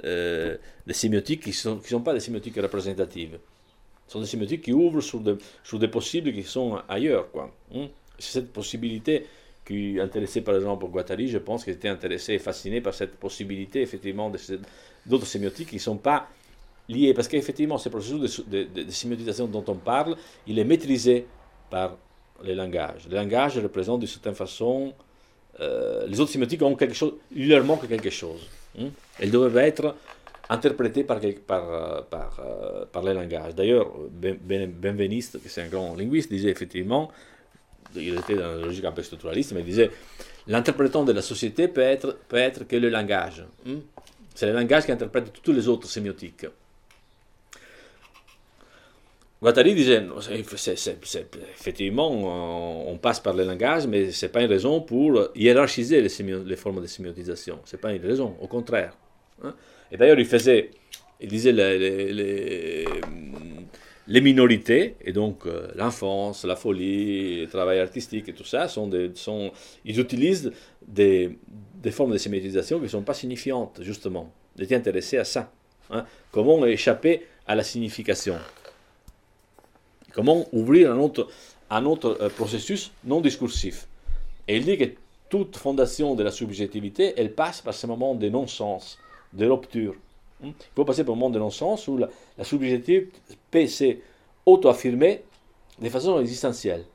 euh, 0.05 0.55
de 0.85 0.93
sémiotiques 0.93 1.41
qui 1.41 1.49
ne 1.49 1.55
sont, 1.55 1.77
qui 1.77 1.89
sont 1.89 2.01
pas 2.01 2.13
des 2.13 2.19
sémiotiques 2.19 2.55
représentatives. 2.57 3.39
Ce 4.05 4.13
sont 4.13 4.21
des 4.21 4.27
sémiotiques 4.27 4.61
qui 4.61 4.73
ouvrent 4.73 5.01
sur, 5.01 5.21
sur 5.63 5.80
des 5.80 5.88
possibles 5.88 6.31
qui 6.31 6.43
sont 6.43 6.80
ailleurs. 6.88 7.31
Quoi. 7.31 7.51
Hein. 7.73 7.88
C'est 8.19 8.34
cette 8.34 8.53
possibilité 8.53 9.26
qui 9.65 9.99
intéressait 9.99 10.41
par 10.41 10.55
exemple 10.55 10.85
Guattari, 10.85 11.27
je 11.27 11.39
pense 11.39 11.63
qu'il 11.63 11.73
était 11.73 11.89
intéressé 11.89 12.34
et 12.34 12.39
fasciné 12.39 12.80
par 12.80 12.93
cette 12.93 13.15
possibilité 13.15 13.81
effectivement 13.81 14.31
d'autres 15.05 15.26
sémiotiques 15.27 15.69
qui 15.69 15.76
ne 15.76 15.81
sont 15.81 15.97
pas 15.97 16.27
lié, 16.88 17.13
parce 17.13 17.27
qu'effectivement, 17.27 17.77
ce 17.77 17.89
processus 17.89 18.43
de, 18.47 18.63
de, 18.63 18.84
de, 18.84 18.91
sémiotisation 18.91 19.47
dont 19.47 19.63
on 19.67 19.76
parle, 19.76 20.15
il 20.47 20.57
est 20.57 20.63
maîtrisé 20.63 21.26
par 21.69 21.97
les 22.44 22.56
langages. 22.56 23.07
Les 23.10 23.16
langages 23.16 23.57
représentent 23.57 23.99
d'une 23.99 24.07
certaine 24.07 24.36
façon, 24.36 24.94
euh, 25.60 26.06
les 26.07 26.20
autres 26.20 26.32
sémiotiques 26.32 26.61
ont 26.61 26.76
quelque 26.76 26.95
chose, 26.95 27.14
il 27.36 27.49
leur 27.49 27.64
manque 27.64 27.88
quelque 27.88 28.10
chose. 28.10 28.48
Hein. 28.80 28.90
Elles 29.20 29.32
doivent 29.32 29.57
être 29.57 29.95
interprétées 30.49 31.03
par, 31.03 31.20
par, 31.45 32.06
par, 32.06 32.41
par 32.91 33.03
les 33.03 33.14
langages. 33.14 33.53
D'ailleurs, 33.56 33.91
ben, 34.11 34.38
ben, 34.41 34.72
Benveniste, 34.72 35.41
qui 35.41 35.49
c'est 35.49 35.61
un 35.61 35.68
grand 35.68 35.95
linguiste, 35.95 36.32
disait 36.32 36.49
effectivement, 36.49 37.11
il 37.95 38.18
était 38.18 38.36
dans 38.36 38.52
la 38.52 38.57
logique 38.57 38.86
un 38.86 38.91
peu 38.91 39.03
structuraliste, 39.03 39.53
mais 39.53 39.61
il 39.61 39.66
disait, 39.66 39.91
l'interprétant 40.48 41.03
de 41.03 41.11
la 41.11 41.22
société 41.22 41.68
peut 41.68 41.82
être, 41.82 42.18
peut 42.28 42.38
être 42.38 42.68
que 42.68 42.76
le 42.76 42.90
langage. 42.90 43.45
Hein. 43.68 43.80
C'est 44.36 44.48
le 44.48 44.53
langage 44.53 44.86
qui 44.86 44.91
interprète 44.91 45.34
toutes 45.34 45.56
les 45.56 45.68
autres 45.68 45.88
sémiotiques. 45.88 46.45
Guattari 49.41 49.74
disait, 49.74 50.03
effectivement, 51.57 52.11
on 52.91 52.98
passe 52.98 53.22
par 53.22 53.34
le 53.34 53.45
langage, 53.45 53.88
mais 53.88 54.11
ce 54.11 54.26
n'est 54.26 54.32
pas 54.32 54.41
une 54.41 54.49
raison 54.49 54.82
pour 54.82 55.30
hiérarchiser 55.34 56.02
les, 56.02 56.10
les 56.45 56.56
formes 56.57 56.82
de 56.82 56.88
sémiotisation. 56.88 57.60
Ce 57.64 57.76
n'est 57.76 57.80
pas 57.80 57.94
une 57.94 58.06
raison, 58.06 58.36
au 58.41 58.48
contraire. 58.48 58.98
Hein. 59.41 59.56
Et 59.91 59.98
d'ailleurs, 59.98 60.20
il 60.20 60.26
faisait, 60.26 60.72
il 61.22 61.30
disait 61.30 61.53
les, 61.53 61.80
les, 61.80 62.14
les, 62.14 62.86
les 64.10 64.22
minorités, 64.22 64.95
et 65.02 65.14
donc 65.14 65.45
euh, 65.45 65.68
l'enfance, 65.76 66.44
la 66.44 66.56
folie, 66.56 67.41
le 67.41 67.48
travail 67.48 67.80
artistique 67.80 68.28
et 68.28 68.34
tout 68.34 68.44
ça, 68.44 68.68
sont 68.68 68.90
ils 69.86 69.99
utilisent 69.99 70.52
des, 70.86 71.38
formes 71.91 72.11
de 72.11 72.18
sémiotisation 72.18 72.78
qui 72.78 72.84
ne 72.86 72.90
sont 72.90 73.03
pas 73.03 73.14
signifiantes, 73.14 73.80
justement. 73.84 74.34
Ils 74.57 74.64
étaient 74.64 74.76
intéressés 74.76 75.18
à 75.18 75.24
ça. 75.24 75.52
Hein. 75.91 76.06
Comment 76.32 76.66
échapper 76.66 77.22
à 77.48 77.56
la 77.56 77.64
signification? 77.64 78.36
Comment 80.14 80.45
ouvrir 80.52 80.91
un 80.91 80.98
autre, 80.99 81.27
un 81.69 81.86
autre 81.86 82.18
euh, 82.22 82.30
processus 82.30 82.91
non 83.03 83.22
discursif 83.22 83.88
Et 84.48 84.57
il 84.57 84.65
dit 84.65 84.77
que 84.77 84.86
toute 85.30 85.57
fondation 85.57 86.15
de 86.15 86.23
la 86.23 86.31
subjectivité, 86.31 87.14
elle 87.18 87.34
passe 87.34 87.61
par 87.61 87.73
ce 87.73 87.86
moment 87.86 88.15
de 88.15 88.30
non-sens, 88.30 88.98
de 89.34 89.45
rupture. 89.45 89.94
Hmm? 90.41 90.48
Il 90.48 90.76
faut 90.76 90.86
passer 90.86 91.03
par 91.03 91.14
un 91.14 91.18
moment 91.18 91.30
de 91.30 91.40
non-sens 91.40 91.88
où 91.88 91.98
la, 91.98 92.10
subjectivité 92.44 93.10
peut 93.52 93.68
s'auto-affirmer 93.68 95.22
de 95.80 95.90
façon 95.90 96.19
existentielle. 96.19 96.86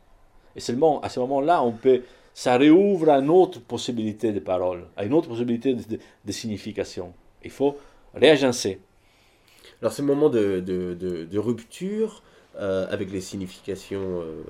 Et 0.56 0.60
seulement 0.60 1.00
à 1.00 1.08
ce 1.08 1.20
moment-là, 1.20 1.62
on 1.62 1.72
peut, 1.72 2.02
ça 2.32 2.56
réouvre 2.56 3.10
à 3.10 3.18
une 3.18 3.30
autre 3.30 3.60
possibilité 3.60 4.32
de 4.32 4.40
parole, 4.40 4.86
à 4.96 5.04
une 5.04 5.12
autre 5.12 5.28
possibilité 5.28 5.74
de, 5.74 6.32
signification. 6.32 7.12
Il 7.44 7.50
faut 7.50 7.76
réagencer. 8.14 8.80
Alors 9.80 9.92
ce 9.92 10.02
moment 10.02 10.30
de 10.30 11.38
rupture, 11.38 12.22
euh, 12.60 12.86
avec 12.88 13.10
les 13.10 13.20
significations 13.20 14.22
euh, 14.22 14.44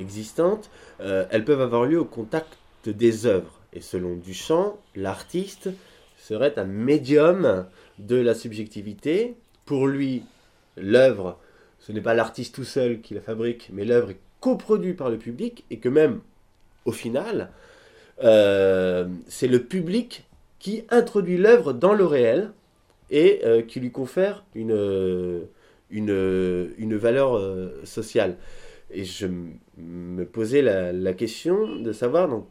existantes, 0.00 0.70
euh, 1.00 1.24
elles 1.30 1.44
peuvent 1.44 1.60
avoir 1.60 1.84
lieu 1.84 2.00
au 2.00 2.04
contact 2.04 2.58
des 2.84 3.26
œuvres. 3.26 3.60
Et 3.72 3.80
selon 3.80 4.16
Duchamp, 4.16 4.76
l'artiste 4.96 5.70
serait 6.18 6.58
un 6.58 6.64
médium 6.64 7.66
de 8.00 8.16
la 8.16 8.34
subjectivité. 8.34 9.36
Pour 9.66 9.86
lui, 9.86 10.24
l'œuvre, 10.76 11.38
ce 11.78 11.92
n'est 11.92 12.00
pas 12.00 12.14
l'artiste 12.14 12.56
tout 12.56 12.64
seul 12.64 13.00
qui 13.00 13.14
la 13.14 13.20
fabrique, 13.20 13.70
mais 13.72 13.84
l'œuvre 13.84 14.10
est 14.10 14.20
coproduite 14.40 14.96
par 14.96 15.10
le 15.10 15.16
public 15.16 15.64
et 15.70 15.78
que 15.78 15.88
même, 15.88 16.22
au 16.86 16.92
final, 16.92 17.50
c'est 18.18 19.48
le 19.48 19.58
public 19.60 20.24
qui 20.58 20.84
introduit 20.90 21.36
l'œuvre 21.36 21.72
dans 21.72 21.94
le 21.94 22.04
réel 22.04 22.50
et 23.10 23.64
qui 23.68 23.80
lui 23.80 23.90
confère 23.92 24.44
une, 24.54 25.46
une, 25.94 26.74
une 26.76 26.96
valeur 26.96 27.36
euh, 27.36 27.80
sociale. 27.84 28.36
Et 28.90 29.04
je 29.04 29.26
me 29.78 30.24
posais 30.24 30.60
la, 30.60 31.12
question 31.14 31.76
de 31.76 31.92
savoir 31.92 32.28
dans 32.28 32.46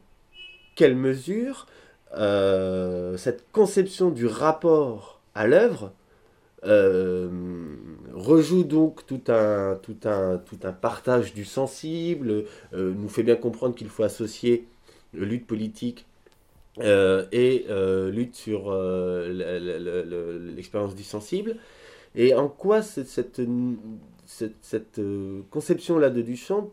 quelle 0.75 0.95
mesure 0.95 1.67
euh, 2.17 3.17
cette 3.17 3.45
conception 3.51 4.09
du 4.09 4.25
rapport 4.25 5.21
à 5.35 5.45
l'œuvre 5.45 5.93
euh, 6.65 7.29
rejoue 8.13 8.63
donc 8.63 9.05
tout 9.05 9.21
un, 9.27 9.77
tout, 9.81 9.97
un, 10.05 10.37
tout 10.37 10.59
un 10.63 10.71
partage 10.71 11.33
du 11.33 11.43
sensible, 11.43 12.45
nous 12.71 13.09
fait 13.09 13.23
bien 13.23 13.35
comprendre 13.35 13.75
qu'il 13.75 13.89
faut 13.89 14.03
associer 14.03 14.65
lutte 15.13 15.45
politique 15.45 16.05
et 16.81 17.65
lutte 18.11 18.35
sur 18.35 18.71
l'expérience 20.55 20.95
du 20.95 21.03
sensible. 21.03 21.57
Et 22.15 22.33
en 22.35 22.47
quoi 22.47 22.81
cette, 22.81 23.07
cette, 23.07 23.41
cette, 24.25 24.55
cette 24.61 25.01
conception-là 25.49 26.09
de 26.09 26.21
Duchamp 26.21 26.69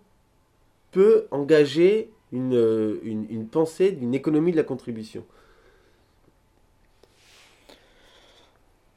peut 0.91 1.27
engager 1.31 2.11
une, 2.33 2.99
une, 3.03 3.27
une 3.31 3.47
pensée 3.47 3.93
d'une 3.93 4.15
économie 4.15 4.53
de 4.53 4.57
la 4.57 4.65
contribution? 4.65 5.25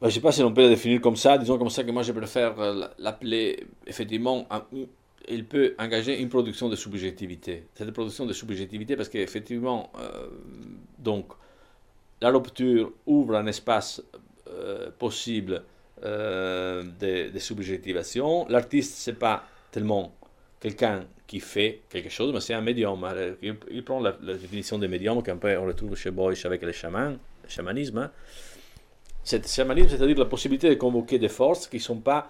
Je 0.02 0.08
ne 0.08 0.12
sais 0.12 0.20
pas 0.20 0.34
si 0.34 0.44
on 0.44 0.54
peut 0.54 0.64
la 0.64 0.68
définir 0.68 1.00
comme 1.00 1.16
ça, 1.16 1.38
disons 1.38 1.58
comme 1.58 1.70
ça 1.70 1.82
que 1.82 1.92
moi 1.92 2.04
je 2.04 2.12
préfère 2.12 2.56
l'appeler 2.98 3.66
effectivement, 3.88 4.46
il 5.30 5.46
peut 5.46 5.76
engager 5.80 6.20
une 6.20 6.28
production 6.28 6.68
de 6.68 6.76
subjectivité. 6.76 7.68
Cette 7.74 7.92
production 7.92 8.26
de 8.26 8.34
subjectivité 8.34 8.98
parce 8.98 9.08
qu'effectivement, 9.08 9.90
euh, 9.98 10.28
donc, 11.00 11.28
la 12.20 12.32
rupture 12.32 12.92
ouvre 13.06 13.36
un 13.36 13.48
espace 13.48 14.04
euh, 14.50 14.90
possible 15.00 15.64
euh, 16.06 16.84
de, 17.00 17.30
de, 17.32 17.40
subjectivation. 17.40 18.46
L'artiste, 18.50 18.98
ce 18.98 19.12
n'est 19.12 19.18
pas 19.18 19.46
tellement 19.72 20.14
quelqu'un 20.60 21.06
qui 21.28 21.40
fait 21.40 21.82
quelque 21.90 22.10
chose, 22.10 22.34
mais 22.34 22.42
c'est 22.42 22.54
un 22.54 22.62
médium. 22.62 23.08
Il, 23.42 23.56
il 23.72 23.84
prend 23.84 24.00
la, 24.00 24.12
définition 24.14 24.78
de 24.78 24.88
médium 24.88 25.24
qu'on 25.24 25.66
retrouve 25.66 25.96
chez 25.96 26.12
Boyce 26.12 26.46
avec 26.46 26.62
les 26.64 26.74
chamans, 26.74 27.12
le 27.44 27.50
chamanisme. 27.50 28.10
Cet 29.24 29.48
chamanisme, 29.48 29.90
c'est-à-dire 29.90 30.18
la 30.18 30.26
possibilité 30.26 30.70
de 30.70 30.76
convoquer 30.76 31.18
des 31.18 31.30
forces 31.30 31.68
qui 31.68 31.78
ne 31.78 31.82
sont 31.82 32.00
pas 32.00 32.30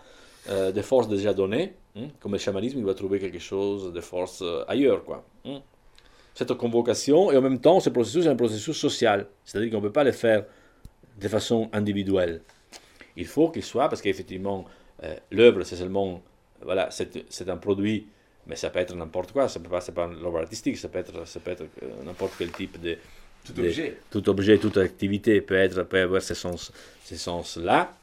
euh, 0.49 0.71
des 0.71 0.83
forces 0.83 1.07
déjà 1.07 1.33
données, 1.33 1.73
hein, 1.95 2.09
comme 2.19 2.33
le 2.33 2.37
chamanisme, 2.37 2.77
il 2.77 2.85
va 2.85 2.93
trouver 2.93 3.19
quelque 3.19 3.39
chose 3.39 3.93
de 3.93 4.01
force 4.01 4.41
euh, 4.41 4.63
ailleurs. 4.67 5.03
Quoi, 5.03 5.25
hein. 5.45 5.61
Cette 6.35 6.53
convocation, 6.53 7.31
et 7.31 7.37
en 7.37 7.41
même 7.41 7.59
temps, 7.59 7.79
ce 7.79 7.89
processus 7.89 8.25
est 8.25 8.29
un 8.29 8.35
processus 8.35 8.77
social, 8.77 9.27
c'est-à-dire 9.45 9.71
qu'on 9.71 9.77
ne 9.77 9.83
peut 9.83 9.91
pas 9.91 10.03
le 10.03 10.11
faire 10.11 10.45
de 11.19 11.27
façon 11.27 11.69
individuelle. 11.71 12.41
Il 13.15 13.27
faut 13.27 13.49
qu'il 13.49 13.63
soit, 13.63 13.89
parce 13.89 14.01
qu'effectivement, 14.01 14.65
euh, 15.03 15.15
l'œuvre, 15.31 15.63
c'est 15.63 15.75
seulement, 15.75 16.21
voilà, 16.61 16.89
c'est 16.91 17.49
un 17.49 17.57
produit, 17.57 18.07
mais 18.47 18.55
ça 18.55 18.69
peut 18.69 18.79
être 18.79 18.95
n'importe 18.95 19.31
quoi, 19.31 19.47
ça 19.47 19.59
peut 19.59 19.69
pas, 19.69 19.81
c'est 19.81 19.93
pas 19.93 20.07
l'œuvre 20.07 20.39
artistique, 20.39 20.77
ça 20.77 20.89
peut 20.89 20.99
être, 20.99 21.27
ça 21.27 21.39
peut 21.39 21.51
être 21.51 21.63
n'importe 22.03 22.33
quel 22.37 22.51
type 22.51 22.81
de, 22.81 22.97
tout 23.43 23.59
objet. 23.59 23.97
Tout 24.09 24.29
objet, 24.29 24.57
toute 24.57 24.77
activité 24.77 25.41
peut, 25.41 25.55
être, 25.55 25.83
peut 25.83 25.99
avoir 25.99 26.21
ce 26.21 26.33
sens, 26.33 26.71
ces 27.03 27.17
sens-là. 27.17 27.93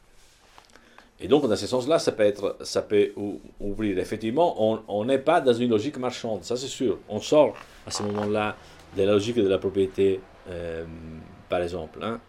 Et 1.19 1.27
donc, 1.27 1.47
dans 1.47 1.55
ce 1.55 1.67
sens-là, 1.67 1.99
ça 1.99 2.11
peut, 2.11 2.23
être, 2.23 2.57
ça 2.61 2.81
peut 2.81 3.11
ouvrir. 3.59 3.99
Effectivement, 3.99 4.83
on 4.87 5.05
n'est 5.05 5.19
pas 5.19 5.39
dans 5.39 5.53
une 5.53 5.69
logique 5.69 5.97
marchande, 5.97 6.43
ça 6.43 6.57
c'est 6.57 6.67
sûr. 6.67 6.97
On 7.09 7.19
sort 7.19 7.55
à 7.85 7.91
ce 7.91 8.01
moment-là 8.03 8.55
de 8.95 9.03
la 9.03 9.13
logique 9.13 9.35
de 9.35 9.47
la 9.47 9.57
propriété, 9.57 10.19
euh, 10.49 10.83
par 11.47 11.61
exemple. 11.61 11.99
Hein. 12.01 12.19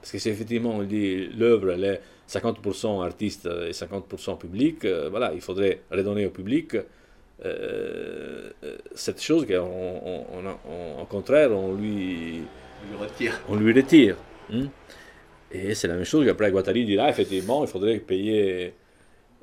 Parce 0.00 0.12
que 0.12 0.18
si 0.18 0.28
effectivement 0.28 0.70
on 0.70 0.82
dit 0.82 1.28
l'œuvre, 1.28 1.70
elle 1.70 1.84
est 1.84 2.00
50% 2.28 3.04
artiste 3.04 3.46
et 3.46 3.72
50% 3.72 4.38
public, 4.38 4.84
euh, 4.84 5.08
voilà, 5.10 5.32
il 5.34 5.40
faudrait 5.40 5.80
redonner 5.90 6.26
au 6.26 6.30
public 6.30 6.76
euh, 7.44 8.50
cette 8.94 9.20
chose 9.20 9.46
qu'au 9.46 11.06
contraire, 11.08 11.50
on 11.52 11.74
lui, 11.74 12.42
lui 12.88 12.96
retire. 12.98 13.40
On 13.48 13.56
lui 13.56 13.72
retire. 13.72 14.16
Hein? 14.52 14.68
Et 15.50 15.74
c'est 15.74 15.88
la 15.88 15.94
même 15.94 16.04
chose 16.04 16.26
qu'après 16.26 16.50
Guattari 16.50 16.84
dira 16.84 17.08
effectivement, 17.08 17.64
il 17.64 17.68
faudrait 17.68 17.98
payer 17.98 18.74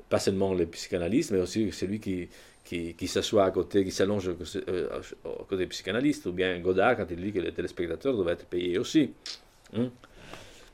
pas 0.08 0.18
seulement 0.18 0.52
les 0.52 0.66
psychanalystes, 0.66 1.30
mais 1.30 1.40
aussi 1.40 1.72
celui 1.72 2.00
qui, 2.00 2.28
qui, 2.64 2.94
qui 2.94 3.08
s'assoit 3.08 3.44
à 3.44 3.50
côté, 3.50 3.84
qui 3.84 3.90
s'allonge 3.90 4.30
euh, 4.68 4.88
à 5.24 5.44
côté 5.48 5.56
des 5.56 5.66
psychanalystes, 5.66 6.26
ou 6.26 6.32
bien 6.32 6.58
Godard 6.58 6.96
quand 6.96 7.06
il 7.10 7.16
dit 7.16 7.32
que 7.32 7.40
les 7.40 7.52
téléspectateurs 7.52 8.14
doivent 8.14 8.28
être 8.28 8.46
payés 8.46 8.78
aussi. 8.78 9.12
Hein? 9.74 9.88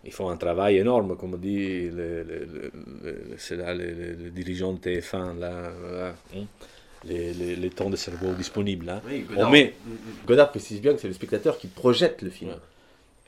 Ils 0.04 0.12
font 0.12 0.30
un 0.30 0.36
travail 0.36 0.78
énorme, 0.78 1.16
comme 1.16 1.38
dit 1.38 1.88
le, 1.90 2.22
le, 2.22 2.70
le, 3.02 3.56
là, 3.56 3.74
le, 3.74 4.30
dirigeant 4.30 4.72
de 4.72 4.78
TF1, 4.78 5.38
là, 5.38 5.70
là 5.92 6.14
hein? 6.36 6.44
les, 7.04 7.32
les, 7.34 7.56
les, 7.56 7.70
temps 7.70 7.90
de 7.90 7.96
cerveau 7.96 8.32
disponibles. 8.32 8.88
Hein. 8.88 9.02
Oui, 9.06 9.22
Godard, 9.28 9.48
on 9.48 9.52
met... 9.52 9.74
Godard 10.26 10.50
précise 10.50 10.80
bien 10.80 10.94
que 10.94 11.00
c'est 11.00 11.08
le 11.08 11.14
spectateur 11.14 11.58
qui 11.58 11.66
projette 11.66 12.22
le 12.22 12.30
film. 12.30 12.50
Ouais. 12.50 12.56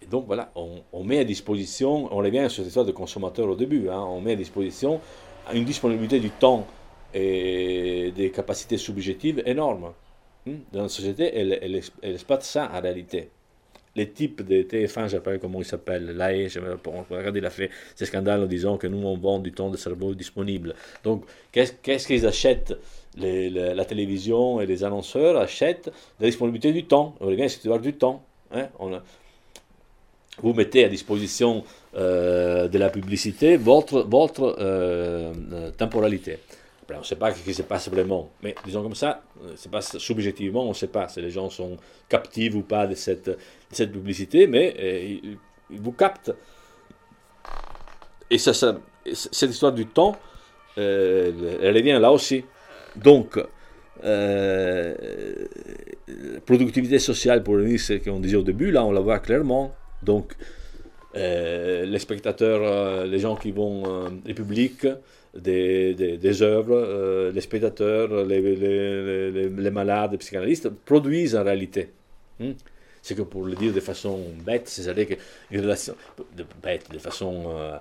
Et 0.03 0.07
donc 0.07 0.27
voilà, 0.27 0.51
on, 0.55 0.83
on, 0.93 1.05
met 1.05 1.19
à 1.19 1.25
disposition, 1.25 2.09
on 2.13 2.19
revient 2.19 2.47
sur 2.49 2.63
cette 2.63 2.69
histoire 2.69 2.87
de 2.87 2.93
consommateur 2.93 3.49
au 3.49 3.57
début, 3.57 3.89
hein, 3.89 4.01
on 4.01 4.21
met 4.21 4.33
à 4.33 4.37
disposition 4.37 5.01
une 5.53 5.65
disponibilité 5.65 6.21
du 6.21 6.31
temps 6.31 6.67
et 7.13 8.13
des 8.15 8.31
capacités 8.31 8.79
subjectives 8.79 9.43
énormes. 9.45 9.93
Dans 10.73 10.83
la 10.83 10.89
société, 10.89 11.31
elle, 11.35 11.59
elle, 11.61 11.83
elle 12.03 12.15
exploite 12.15 12.43
ça 12.43 12.71
en 12.73 12.81
réalité. 12.81 13.29
Les 13.97 14.09
types 14.11 14.43
de 14.43 14.63
TF1, 14.63 14.95
je 14.95 15.01
ne 15.01 15.09
sais 15.09 15.21
pas 15.21 15.39
comment 15.39 15.61
il 15.61 15.65
s'appelle, 15.65 16.17
l'AE, 16.17 16.49
regardez, 17.11 17.41
il 17.41 17.47
a 17.47 17.51
fait 17.51 17.71
ces 17.95 18.07
scandales 18.07 18.43
en 18.43 18.47
disant 18.47 18.77
que 18.77 18.87
nous, 18.87 19.05
on 19.07 19.17
vend 19.17 19.39
du 19.39 19.53
temps 19.53 19.71
de 19.71 19.77
cerveau 19.77 20.15
disponible. 20.15 20.75
Donc, 21.03 21.25
qu'est-ce 21.53 22.07
qu'ils 22.07 22.27
achètent? 22.27 22.75
La 23.17 23.85
télévision 23.85 24.61
et 24.61 24.67
les 24.67 24.85
annonceurs 24.85 25.37
achètent 25.37 25.91
la 26.21 26.27
disponibilité 26.27 26.73
du 26.73 26.85
temps. 26.85 27.17
On 27.21 27.37
c'est 27.49 27.81
du 27.81 27.95
temps. 27.95 28.23
Hein. 28.53 28.69
vous 30.43 30.55
mettez 30.55 30.85
à 30.85 30.89
disposition 30.89 31.65
euh, 31.97 32.69
de 32.69 32.79
la 32.79 32.89
publicité 32.89 33.57
votre, 33.57 34.03
votre 34.03 34.57
euh, 34.59 35.33
euh, 35.53 35.71
on 36.97 37.01
ne 37.01 37.05
sait 37.05 37.17
pas 37.17 37.35
ce 37.35 37.43
qui 37.43 37.55
se 37.55 37.63
passe 37.63 37.89
vraiment. 37.89 38.31
Mais 38.43 38.55
disons 38.65 38.83
comme 38.83 38.95
ça, 38.95 39.23
c'est 39.57 39.71
pas 39.71 39.81
subjectivement, 39.81 40.65
on 40.65 40.71
ne 40.71 40.75
sait 40.75 40.89
pas 40.89 41.09
si 41.09 41.21
les 41.21 41.31
gens 41.31 41.51
sont 41.51 41.77
captifs 42.09 42.55
ou 42.55 42.63
pas 42.63 42.87
de 42.87 42.95
cette, 42.95 43.37
publicité, 43.93 44.47
mais 44.47 44.75
euh, 44.79 45.37
ils, 45.71 45.81
vous 45.81 45.93
captent. 45.93 46.33
Et 48.31 48.39
cette 48.39 49.51
histoire 49.51 49.73
du 49.73 49.87
temps, 49.87 50.17
euh, 50.79 51.59
elle 51.63 51.77
revient 51.77 51.99
là 52.01 52.13
aussi. 52.13 52.45
Donc, 52.97 53.39
euh, 54.05 54.95
productivité 56.47 56.99
sociale, 56.99 57.43
pour 57.43 57.55
revenir 57.55 57.79
ce 57.79 57.95
qu'on 57.95 58.21
disait 58.21 58.37
au 58.37 58.43
début, 58.43 58.71
là 58.71 58.85
on 58.85 58.93
la 58.93 59.01
voit 59.01 59.19
clairement. 59.19 59.75
Donc, 60.03 60.35
les 61.15 61.99
spectateurs, 61.99 63.05
les 63.05 63.19
gens 63.19 63.35
qui 63.35 63.51
vont, 63.51 64.21
les 64.25 64.35
publics, 64.35 64.87
des, 65.35 66.43
œuvres, 66.43 66.75
euh, 66.77 67.33
les 67.33 67.41
spectateurs, 67.41 68.25
les, 68.25 69.71
malades, 69.71 70.13
les 70.13 70.19
psychanalystes 70.19 70.69
produisent 70.69 71.37
en 71.37 71.45
réalité. 71.45 71.91
Hmm? 72.39 72.53
C'est 73.03 73.15
que 73.15 73.23
pour 73.23 73.45
le 73.45 73.55
dire 73.55 73.73
de 73.73 73.81
façon 73.81 74.19
bête, 74.45 74.69
c'est-à-dire 74.69 75.07
qu'une 75.07 75.61
relation, 75.61 75.95
de, 76.37 76.99
façon, 76.99 77.45
euh, 77.49 77.79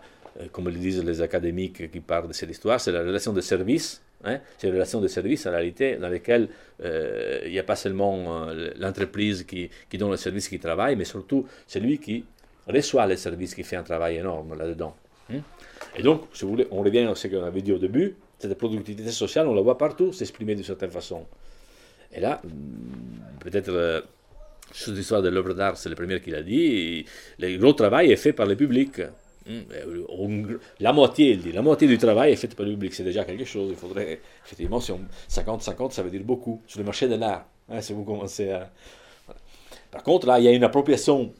comme 0.51 0.69
le 0.69 0.76
disent 0.76 1.03
les 1.03 1.21
académiques 1.21 1.91
qui 1.91 1.99
parlent 1.99 2.27
de 2.27 2.34
cette 2.34 2.49
histoire, 2.49 2.80
c'est 2.80 2.91
la 2.91 3.01
relation 3.01 3.34
de 3.34 3.41
service. 3.41 4.01
Hein? 4.23 4.39
C'est 4.57 4.67
une 4.67 4.73
relation 4.73 5.01
de 5.01 5.07
service 5.07 5.45
en 5.45 5.51
réalité 5.51 5.97
dans 5.97 6.09
laquelle 6.09 6.47
euh, 6.84 7.41
il 7.45 7.51
n'y 7.51 7.59
a 7.59 7.63
pas 7.63 7.76
seulement 7.76 8.47
l'entreprise 8.77 9.43
qui, 9.43 9.69
qui 9.89 9.97
donne 9.97 10.11
le 10.11 10.17
service 10.17 10.47
qui 10.47 10.59
travaille, 10.59 10.95
mais 10.95 11.05
surtout 11.05 11.45
celui 11.67 11.97
qui 11.97 12.23
reçoit 12.67 13.07
le 13.07 13.17
service 13.17 13.55
qui 13.55 13.63
fait 13.63 13.76
un 13.76 13.84
travail 13.84 14.17
énorme 14.17 14.57
là-dedans. 14.57 14.95
Hmm? 15.30 15.39
Et 15.95 16.03
donc, 16.03 16.24
si 16.34 16.45
vous 16.45 16.52
voulez, 16.52 16.68
on 16.72 16.82
revient 16.82 16.99
à 16.99 17.16
ce 17.16 17.28
qu'on 17.28 17.44
avait 17.44 17.61
dit 17.61 17.72
au 17.72 17.78
début, 17.78 18.16
cette 18.38 18.57
productivité 18.57 19.10
sociale, 19.11 19.48
on 19.48 19.53
la 19.53 19.61
voit 19.61 19.78
partout 19.78 20.14
s'exprimer 20.14 20.56
d'une 20.56 20.64
certaine 20.64 20.91
façon. 20.91 21.26
Et 22.14 22.20
là, 22.20 22.41
hmm, 22.44 23.40
peut-être, 23.40 23.70
euh, 23.70 24.02
sur 24.72 24.94
l'histoire 24.94 25.22
de 25.22 25.30
l'œuvre 25.30 25.53
d'art, 25.53 25.78
c'est 25.78 25.90
le 25.90 25.95
premier 25.95 26.22
qui 26.22 26.32
l'a 26.32 26.41
dit, 26.41 27.06
le 27.40 27.57
gros 27.57 27.74
travail 27.74 28.11
est 28.11 28.18
fait 28.18 28.34
par 28.34 28.45
le 28.45 28.56
public. 28.56 29.02
Hmm, 29.45 29.61
la 30.80 30.94
moitié, 30.94 31.32
il 31.32 31.41
dit, 31.41 31.52
la 31.52 31.61
moitié 31.61 31.88
du 31.88 31.98
travail 31.98 32.34
est 32.34 32.36
fait 32.36 32.53
par 32.56 32.66
le 32.66 32.74
public, 32.74 32.94
c'est 32.94 33.03
déjà 33.03 33.24
quelque 33.26 33.45
chose. 33.45 33.70
Il 33.72 33.76
faudrait, 33.76 34.20
effectivement, 34.45 34.80
si 34.80 34.91
on 34.91 35.02
50-50, 35.30 35.91
ça 35.91 36.03
veut 36.03 36.11
dire 36.11 36.24
beaucoup 36.24 36.61
sur 36.68 36.80
le 36.80 36.86
marché 36.86 37.07
de 37.07 37.16
l'art. 37.16 37.45
Hein, 37.70 37.82
si 37.82 37.94
vous 37.94 38.03
commencez 38.03 38.52
à. 38.52 38.72
Par 39.91 40.03
contre, 40.03 40.28
là, 40.28 40.40
il 40.40 40.45
y 40.45 40.48
a 40.48 40.52
une 40.52 40.64
appropriation 40.64 41.34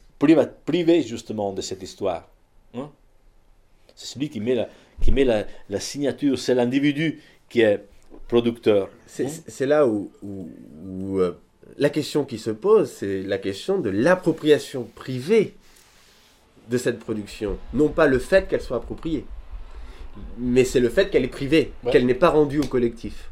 privée, 0.66 1.04
justement, 1.04 1.54
de 1.54 1.62
cette 1.62 1.84
histoire. 1.84 2.28
Hein. 2.74 2.90
C'est 4.00 4.14
celui 4.14 4.30
qui 4.30 4.40
met 4.40 4.56
la, 4.56 4.70
qui 5.02 5.12
met 5.12 5.26
la, 5.26 5.46
la 5.70 5.82
signature, 5.82 6.40
c'est 6.40 6.56
l'individu 6.56 7.22
qui 7.50 7.60
est 7.60 7.84
producteur. 8.30 8.90
C'est 9.06 9.26
hein? 9.26 9.66
là 9.66 9.86
où, 9.86 10.10
où, 10.24 11.20
euh, 11.20 11.38
la 11.78 11.90
question 11.90 12.24
qui 12.24 12.38
se 12.38 12.50
pose, 12.50 12.90
c'est 12.90 13.24
la 13.24 13.38
question 13.38 13.78
de 13.78 13.90
l'appropriation 13.90 14.88
privée 14.96 15.54
de 16.70 16.78
cette 16.78 17.00
production. 17.00 17.58
Non 17.74 17.90
pas 17.90 18.08
le 18.08 18.20
fait 18.20 18.48
qu'elle 18.48 18.62
soit 18.62 18.78
appropriée, 18.78 19.26
mais 20.38 20.64
c'est 20.64 20.80
le 20.80 20.88
fait 20.88 21.10
qu'elle 21.10 21.26
est 21.26 21.28
privée, 21.28 21.74
qu'elle 21.92 22.06
n'est 22.06 22.14
pas 22.14 22.30
rendue 22.30 22.60
au 22.60 22.68
collectif. 22.68 23.30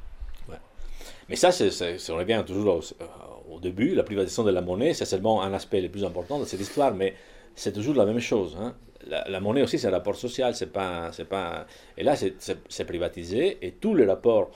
Mais 1.30 1.38
ça, 1.38 1.54
c'est, 1.54 1.72
on 2.12 2.18
revient 2.18 2.44
toujours 2.46 2.76
au, 2.76 2.82
euh, 3.02 3.56
au, 3.56 3.60
début, 3.62 3.96
la 3.96 4.04
privatisation 4.04 4.44
de 4.44 4.52
la 4.52 4.62
monnaie, 4.62 4.94
c'est 4.94 5.06
seulement 5.06 5.42
un 5.44 5.54
aspect 5.54 5.80
le 5.80 5.90
plus 5.90 6.04
important 6.04 6.40
de 6.40 6.46
cette 6.46 6.60
histoire, 6.60 6.94
mais 6.94 7.16
c'est 7.56 7.72
toujours 7.72 7.96
la 7.96 8.06
même 8.06 8.20
chose. 8.20 8.58
Hein 8.60 8.76
la, 9.10 9.40
monnaie 9.40 9.64
aussi, 9.64 9.80
c'est 9.80 9.88
un 9.88 9.92
rapport 9.92 10.16
social, 10.16 10.56
c'est 10.56 10.72
pas, 10.72 11.12
c'est 11.12 11.28
pas, 11.28 11.66
et 11.98 12.04
là, 12.04 12.16
c'est 12.16 12.86
privatisé, 12.86 13.58
et 13.62 13.72
tous 13.72 13.96
les 13.96 14.06
rapports 14.06 14.52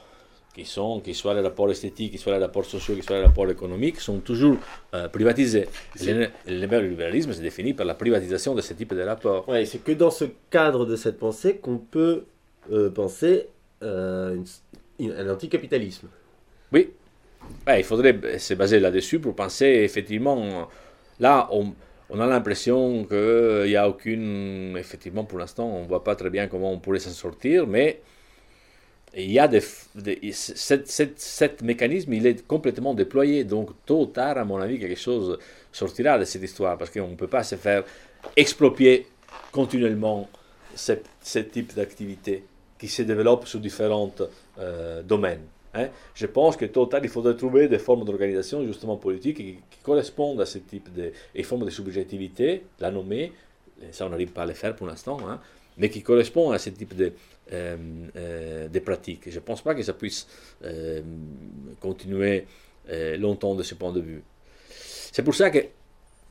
qui 0.54 0.66
sont, 0.66 1.00
qu'ils 1.00 1.16
soient 1.16 1.34
les 1.34 1.42
rapports 1.42 1.70
esthétiques, 1.72 2.12
qu'ils 2.12 2.20
soient 2.20 2.38
les 2.38 2.44
rapports 2.44 2.66
sociaux, 2.66 2.94
qu'ils 2.94 3.04
soient 3.04 3.18
les 3.18 3.26
rapports 3.26 3.50
économiques, 3.50 4.00
sont 4.00 4.20
toujours 4.20 4.58
euh, 4.94 5.08
privatisés. 5.08 5.68
Le, 6.02 6.30
libéralisme 6.46 7.32
se 7.32 7.42
définit 7.42 7.74
par 7.74 7.86
la 7.86 7.94
privatisation 7.94 8.54
de 8.54 8.62
ce 8.62 8.74
type 8.74 8.94
de 8.94 9.02
rapports. 9.02 9.48
Ouais, 9.48 9.66
c'est 9.66 9.80
que 9.80 9.94
dans 9.94 10.12
ce 10.12 10.26
cadre 10.50 10.86
de 10.86 10.96
cette 10.96 11.18
pensée 11.20 11.58
qu'on 11.58 11.78
peut 11.78 12.26
euh, 12.72 12.90
penser 12.90 13.48
euh, 13.82 14.38
un 15.00 15.30
anticapitalisme. 15.30 16.10
Oui, 16.74 16.92
il 17.68 17.84
faudrait 17.84 18.38
se 18.38 18.54
baser 18.54 18.80
là-dessus 18.80 19.20
pour 19.20 19.36
penser 19.36 19.66
effectivement. 19.66 20.68
Là, 21.20 21.48
on, 21.52 21.74
on 22.12 22.20
a 22.20 22.28
l'impression 22.28 23.06
qu'il 23.06 23.66
n'y 23.68 23.76
a 23.76 23.88
aucune, 23.88 24.76
effectivement 24.78 25.24
pour 25.24 25.40
l'instant, 25.40 25.66
on 25.66 25.84
ne 25.84 25.88
voit 25.88 26.04
pas 26.04 26.16
très 26.16 26.30
bien 26.30 26.48
comment 26.48 26.72
on 26.72 26.80
pourrait 26.80 27.00
s'en 27.00 27.12
sortir, 27.12 27.66
mais 27.68 28.02
il 29.16 29.32
y 29.32 29.40
a 29.40 29.48
des, 29.48 29.62
cet, 30.32 31.62
mécanisme, 31.62 32.14
il 32.14 32.26
est 32.28 32.46
complètement 32.46 32.94
déployé, 32.94 33.44
donc 33.44 33.72
tôt 33.86 34.02
ou 34.02 34.06
tard, 34.06 34.38
à 34.38 34.46
mon 34.46 34.58
avis, 34.58 34.80
quelque 34.80 35.00
chose 35.00 35.38
sortira 35.72 36.18
de 36.18 36.26
cette 36.26 36.44
histoire, 36.44 36.78
parce 36.78 36.92
qu'on 36.92 37.08
ne 37.10 37.16
peut 37.16 37.28
pas 37.28 37.44
se 37.44 37.56
faire 37.56 37.84
exproprier 38.36 39.08
continuellement 39.52 40.30
ce, 40.76 41.40
type 41.40 41.74
d'activité 41.76 42.44
qui 42.78 42.88
se 42.88 43.04
développe 43.04 43.48
sur 43.48 43.60
différents 43.60 44.14
euh, 44.60 45.02
domaines. 45.02 45.44
Hein. 45.74 45.88
Je 46.14 46.26
pense 46.26 46.58
que 46.58 46.66
total, 46.66 47.02
il 47.04 47.10
faudrait 47.10 47.36
trouver 47.36 47.68
des 47.68 47.80
formes 47.80 48.04
d'organisation 48.04 48.66
justement 48.66 48.98
politique 48.98 49.38
qui, 49.38 49.60
correspondent 49.84 50.42
à 50.42 50.46
ce 50.46 50.60
type 50.60 50.94
de 50.94 51.12
et 51.34 51.44
formes 51.44 51.66
de 51.66 51.70
subjectivité, 51.72 52.64
la 52.80 52.92
nommer, 52.92 53.34
ça 53.92 54.06
on 54.06 54.10
n'arrive 54.10 54.32
pas 54.32 54.44
à 54.44 54.46
le 54.46 54.54
faire 54.54 54.76
pour 54.76 54.86
l'instant, 54.86 55.18
hein, 55.28 55.40
mais 55.78 55.90
qui 55.90 56.04
correspondent 56.04 56.54
à 56.54 56.60
ce 56.60 56.70
type 56.70 56.96
de, 56.96 57.14
euh, 57.52 57.78
euh, 58.16 58.68
de 58.68 58.80
pratiques. 58.80 59.30
Je 59.30 59.36
ne 59.36 59.40
pense 59.40 59.62
pas 59.62 59.74
que 59.74 59.82
ça 59.84 59.94
puisse 59.94 60.28
euh, 60.64 61.02
continuer 61.80 62.46
longtemps 63.18 63.56
de 63.56 63.64
ce 63.64 63.76
point 63.76 63.92
de 63.92 64.02
vue. 64.02 64.22
C'est 64.70 65.24
pour 65.24 65.34
ça 65.34 65.50
que, 65.50 65.60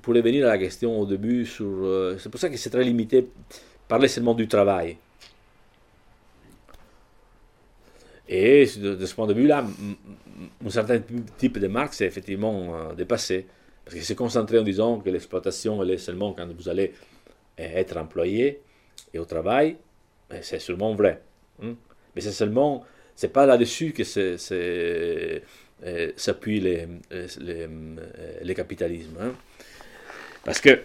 pour 0.03 0.15
revenir 0.15 0.47
à 0.47 0.51
la 0.51 0.59
question 0.59 1.01
au 1.01 1.07
début, 1.07 1.47
c'est 1.47 2.29
pour 2.29 2.39
ça 2.39 2.51
que 2.51 2.57
c'est 2.57 2.71
très 2.71 2.85
limité, 2.85 3.29
parler 3.89 4.09
seulement 4.09 4.35
du 4.35 4.47
travail. 4.47 4.99
Et 8.33 8.65
de, 8.79 9.05
ce 9.05 9.15
point 9.15 9.27
de 9.27 9.35
vue-là, 9.35 9.67
un 10.65 10.71
certain 10.71 11.03
type 11.37 11.59
de 11.59 11.67
marque 11.67 11.95
s'est 11.95 12.07
effectivement 12.07 12.77
euh, 12.77 12.95
dépassé. 12.95 13.47
Parce 13.85 13.97
qu'il 13.97 14.05
s'est 14.05 14.15
concentré 14.15 14.57
en 14.57 14.63
disant 14.63 15.01
que 15.01 15.11
l'exploitation, 15.11 15.83
elle 15.83 15.91
est 15.91 15.99
seulement 15.99 16.33
quand 16.33 16.47
vous 16.47 16.69
allez 16.69 16.93
être 17.59 17.97
employé 17.97 18.61
et 19.13 19.19
au 19.19 19.25
travail. 19.25 19.77
C'est 20.43 20.61
sûrement 20.61 20.95
vrai. 20.95 21.21
Hein. 21.61 21.75
Mais 22.15 22.21
c'est 22.21 22.31
seulement, 22.31 22.85
c'est 23.17 23.33
pas 23.33 23.47
là-dessus 23.47 23.93
que 23.93 24.05
euh, 25.83 26.13
s'appuie 26.15 26.61
les, 26.61 26.87
les, 27.41 27.67
les, 28.43 28.55
capitalismes. 28.55 29.17
Hein. 29.21 29.33
Parce 30.45 30.61
que 30.61 30.79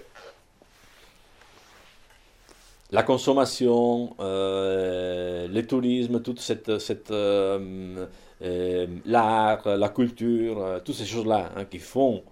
la 2.92 3.04
consommation, 3.04 4.16
euh, 4.20 5.48
le 5.48 5.66
tourisme, 5.66 6.22
toute 6.22 6.40
cette, 6.40 6.78
cette 6.80 7.12
euh, 7.12 8.06
euh, 8.42 8.88
l'art, 9.06 9.68
la 9.68 9.90
culture, 9.90 10.82
toutes 10.84 10.96
ces 10.96 11.06
choses-là 11.06 11.52
hein, 11.56 11.66
qui 11.66 11.80
font, 11.80 12.24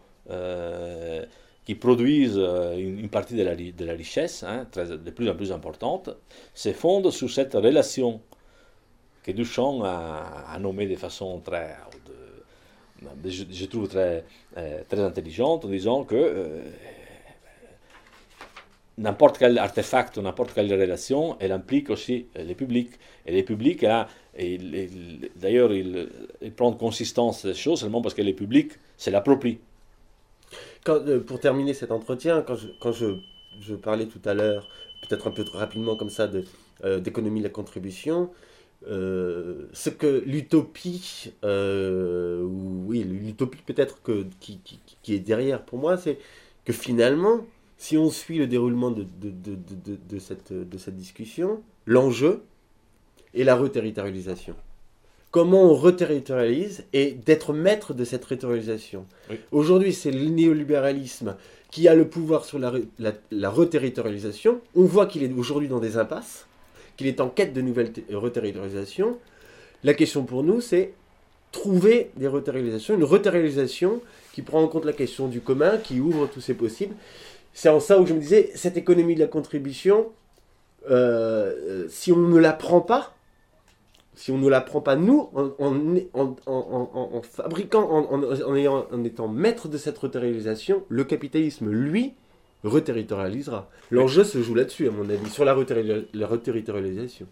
qui 1.66 1.76
produisent 1.76 2.42
une, 2.78 3.10
partie 3.10 3.36
de 3.36 3.44
la, 3.44 3.56
de 3.56 3.86
la 3.86 3.94
richesse, 3.94 4.44
hein, 4.44 4.68
de 4.76 5.12
plus 5.12 5.30
en 5.30 5.36
plus 5.36 5.52
importante, 5.52 6.10
se 6.54 6.72
fondent 6.72 7.12
sur 7.12 7.30
cette 7.30 7.54
relation 7.54 8.22
que 9.24 9.32
Duchamp 9.32 9.82
a, 9.84 10.58
nommée 10.60 10.88
de 10.88 10.96
façon 10.96 11.40
très, 11.40 11.76
trouve 13.70 13.88
très, 13.88 14.24
très 14.88 15.00
intelligente, 15.00 15.66
en 15.66 15.70
disant 15.70 16.04
que 16.04 16.62
n'importe 18.98 19.38
quel 19.38 19.58
artefact 19.58 20.18
ou 20.18 20.22
n'importe 20.22 20.54
quelle 20.54 20.72
relation, 20.72 21.38
elle 21.40 21.52
implique 21.52 21.90
aussi 21.90 22.28
euh, 22.38 22.44
les 22.44 22.56
publics. 22.56 22.92
Et 23.26 23.32
les 23.32 23.44
publics, 23.44 23.82
d'ailleurs, 25.36 25.74
ils, 25.74 26.10
prennent 26.56 26.78
consistance 26.78 27.46
des 27.46 27.54
choses 27.54 27.80
seulement 27.82 28.02
parce 28.02 28.14
que 28.16 28.22
les 28.22 28.34
publics 28.34 28.74
c'est 28.98 29.12
l'approprie. 29.12 29.60
Euh, 30.90 31.20
pour 31.22 31.40
terminer 31.40 31.74
cet 31.74 31.92
entretien, 31.92 32.44
quand 32.44 32.92
je, 32.92 33.76
parlais 33.76 34.06
tout 34.06 34.22
à 34.26 34.34
l'heure, 34.34 34.68
peut-être 35.08 35.28
un 35.28 35.32
peu 35.32 35.44
trop 35.44 35.58
rapidement 35.58 35.96
comme 35.96 36.10
ça, 36.10 36.30
euh, 36.84 37.00
d'économie 37.00 37.40
de 37.40 37.46
la 37.46 37.50
contribution, 37.50 38.30
ce 38.86 39.90
que 39.90 40.24
l'utopie, 40.26 41.32
oui, 41.42 43.04
l'utopie 43.04 43.62
peut-être 43.66 44.00
qui, 44.42 44.60
est 45.08 45.20
derrière 45.20 45.64
pour 45.64 45.80
moi, 45.80 45.96
c'est 45.96 46.18
que 46.66 46.74
finalement, 46.74 47.46
si 47.78 47.98
on 47.98 48.10
suit 48.10 48.38
le 48.38 48.48
déroulement 48.48 48.92
de, 48.92 49.04
de, 49.04 49.30
de, 49.30 49.56
de, 49.56 49.98
de 50.10 50.20
cette, 50.78 50.96
discussion, 50.96 51.62
l'enjeu 51.86 52.42
est 53.34 53.44
la 53.44 53.56
reterritorialisation. 53.56 54.56
Comment 55.32 55.64
on 55.64 55.74
reterritorialise 55.74 56.86
et 56.94 57.12
d'être 57.12 57.54
maître 57.54 57.94
de 57.96 58.06
cette 58.06 58.24
reterritorialisation. 58.24 59.06
Oui. 59.30 59.38
Aujourd'hui, 59.52 59.92
c'est 59.92 60.12
le 60.12 60.26
néolibéralisme 60.30 61.36
qui 61.72 61.88
a 61.88 61.96
le 61.96 62.08
pouvoir 62.08 62.46
sur 62.46 62.60
la, 62.60 62.72
la, 63.00 63.14
la 63.32 63.50
reterritorialisation. 63.50 64.62
On 64.76 64.84
voit 64.84 65.08
qu'il 65.08 65.24
est 65.24 65.34
aujourd'hui 65.34 65.68
dans 65.68 65.80
des 65.80 65.98
impasses, 65.98 66.46
qu'il 66.98 67.08
est 67.08 67.20
en 67.20 67.30
quête 67.30 67.52
de 67.54 67.62
nouvelles 67.62 67.92
té- 67.92 68.06
reterritorialisations. 68.14 69.18
La 69.84 69.96
question 69.96 70.24
pour 70.24 70.44
nous, 70.44 70.62
c'est 70.62 70.94
trouver 71.52 72.12
des 72.16 72.28
reterritorialisations, 72.28 72.96
une 72.96 73.04
reterritorialisation 73.04 74.02
qui 74.34 74.44
prend 74.44 74.62
en 74.62 74.68
compte 74.68 74.86
la 74.86 74.94
question 74.94 75.28
du 75.28 75.42
commun, 75.42 75.78
qui 75.78 76.00
ouvre 76.00 76.28
tous 76.28 76.42
ces 76.42 76.54
possibles. 76.54 76.94
C'est 77.54 77.70
en 77.70 77.80
ça 77.80 78.00
où 78.00 78.06
je 78.06 78.14
me 78.14 78.20
disais, 78.20 78.52
cette 78.56 78.78
économie 78.78 79.16
de 79.16 79.20
la 79.20 79.28
contribution, 79.28 80.12
euh, 80.90 81.54
euh, 81.84 81.86
si 81.90 82.12
on 82.12 82.18
ne 82.18 82.40
la 82.40 82.52
prend 82.54 82.82
pas, 82.82 83.16
si 84.16 84.32
on 84.32 84.38
ne 84.38 84.50
la 84.50 84.62
prend 84.62 84.82
pas 84.82 84.96
nous, 84.96 85.30
en, 85.34 85.52
en, 85.60 86.36
en, 86.46 86.90
en- 86.94 87.22
fabriquant, 87.22 88.10
ayant- 88.56 88.86
en 88.92 89.04
étant 89.04 89.28
maître 89.28 89.68
de 89.68 89.78
cette 89.78 89.98
reterritorialisation, 89.98 90.84
le 90.90 91.04
capitalisme, 91.04 91.70
lui, 91.70 92.14
reterritorialisera. 92.64 93.70
L'enjeu 93.92 94.24
se 94.24 94.42
joue 94.42 94.56
là-dessus, 94.56 94.88
à 94.88 94.92
mon 94.92 95.10
avis, 95.10 95.30
sur 95.30 95.46
la 95.46 95.54
reterritorialisation. 95.54 97.28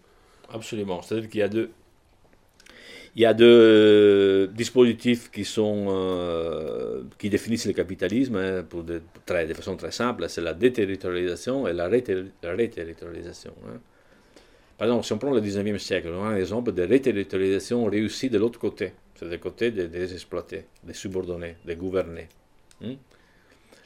Absolument. 0.52 1.02
C'est-à-dire 1.02 1.28
qu'il 1.30 1.40
y 1.40 1.42
a 1.42 1.48
deux, 1.48 1.70
il 3.16 3.22
y 3.22 3.26
a 3.26 3.34
deux 3.34 3.44
euh, 3.46 4.46
dispositifs 4.48 5.30
qui 5.30 5.44
sont 5.44 5.86
euh, 5.88 7.02
qui 7.18 7.28
définissent 7.30 7.66
le 7.66 7.72
capitalisme 7.74 8.36
hein, 8.36 8.64
pour 8.68 8.82
de, 8.84 9.02
très, 9.26 9.46
de 9.46 9.54
façon 9.54 9.76
très 9.76 9.92
simple. 9.92 10.24
C'est 10.28 10.40
la 10.40 10.54
déterritorialisation 10.54 11.68
et 11.68 11.72
la 11.74 11.88
réter- 11.88 12.24
la 12.42 12.52
réterritorialisation. 12.52 13.52
hein. 13.68 13.78
Par 14.78 14.88
exemple, 14.88 15.04
si 15.06 15.12
on 15.12 15.18
prend 15.18 15.30
le 15.32 15.40
19e 15.40 15.78
siècle, 15.78 16.08
on 16.12 16.24
a 16.24 16.28
un 16.28 16.36
exemple 16.36 16.72
de 16.72 16.82
réterritorialisation 16.82 17.84
réussie 17.86 18.30
de 18.30 18.38
l'autre 18.38 18.58
côté. 18.58 18.94
C'est 19.14 19.28
du 19.28 19.38
côté 19.38 19.70
des, 19.70 19.88
des 19.88 20.12
exploités, 20.14 20.64
des 20.82 20.94
subordonnés, 20.94 21.56
des 21.64 21.76
gouvernés. 21.76 22.28
hein. 22.84 22.94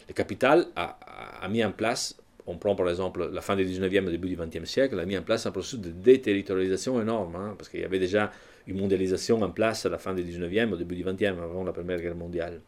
Le 0.09 0.15
capital 0.15 0.67
a 0.77 1.49
mis 1.49 1.65
en 1.65 1.73
place 1.73 2.17
on 2.47 2.57
prend 2.57 2.75
par 2.77 2.89
exemple 2.89 3.29
la 3.33 3.41
fin 3.41 3.57
du 3.57 3.65
19e 3.65 4.07
et 4.09 4.11
début 4.11 4.29
du 4.29 4.37
20e 4.37 4.65
siècle, 4.65 4.99
a 4.99 5.05
mis 5.05 5.19
en 5.19 5.23
place 5.23 5.47
un 5.47 5.51
processus 5.51 5.81
de 5.81 5.91
déterritorialisation 5.91 7.01
énorme, 7.01 7.35
hein, 7.37 7.55
parce 7.59 7.69
qu'il 7.69 7.81
y 7.81 7.85
avait 7.85 7.99
déjà 7.99 8.31
une 8.67 8.79
mondialisation 8.79 9.41
en 9.43 9.51
place 9.51 9.87
à 9.87 9.89
la 9.89 9.99
fin 9.99 10.15
du 10.15 10.23
19e, 10.23 10.73
au 10.73 10.77
début 10.77 10.95
du 10.97 11.05
20e, 11.05 11.43
avant 11.43 11.65
la 11.65 11.73
Première 11.73 12.01
Guerre 12.01 12.17
mondiale. 12.17 12.61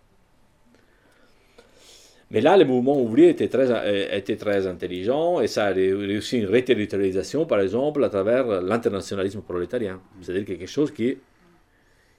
Mais 2.30 2.42
là, 2.42 2.56
le 2.58 2.64
mouvement 2.66 3.00
ouvrier 3.00 3.30
était 3.30 3.48
très, 3.48 3.70
euh, 3.70 4.16
était 4.16 4.36
très 4.36 4.66
intelligent 4.66 5.40
et 5.40 5.46
ça 5.46 5.66
a 5.66 5.72
ré- 5.72 5.94
réussi 5.94 6.38
une 6.38 6.46
réterritorialisation, 6.46 7.46
par 7.46 7.60
exemple, 7.60 8.04
à 8.04 8.10
travers 8.10 8.60
l'internationalisme 8.60 9.40
prolétarien. 9.40 10.00
C'est-à-dire 10.20 10.44
quelque 10.44 10.66
chose 10.66 10.90
qui, 10.92 11.16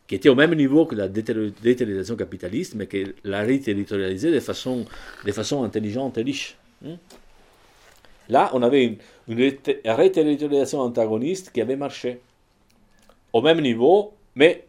était 0.09 0.29
au 0.29 0.33
même 0.35 0.55
niveau 0.55 0.87
que 0.87 0.95
la 0.95 1.07
déterri- 1.07 1.53
déterritorialisation 1.61 2.15
capitaliste, 2.15 2.73
mais 2.73 2.87
qui 2.87 3.05
l'a 3.23 3.41
réterritorialisé 3.41 4.31
de 4.31 4.39
façon, 4.39 4.85
de 5.23 5.31
façon 5.31 5.63
intelligente 5.63 6.17
et 6.17 6.23
riche. 6.23 6.57
Là, 8.29 8.51
on 8.53 8.61
avait 8.61 8.85
une, 8.85 8.97
une 9.27 9.39
antagoniste 10.73 11.51
qui 11.51 11.61
avait 11.61 11.75
marché. 11.75 12.19
Au 13.33 13.41
même 13.41 13.61
niveau, 13.61 14.13
mais 14.35 14.65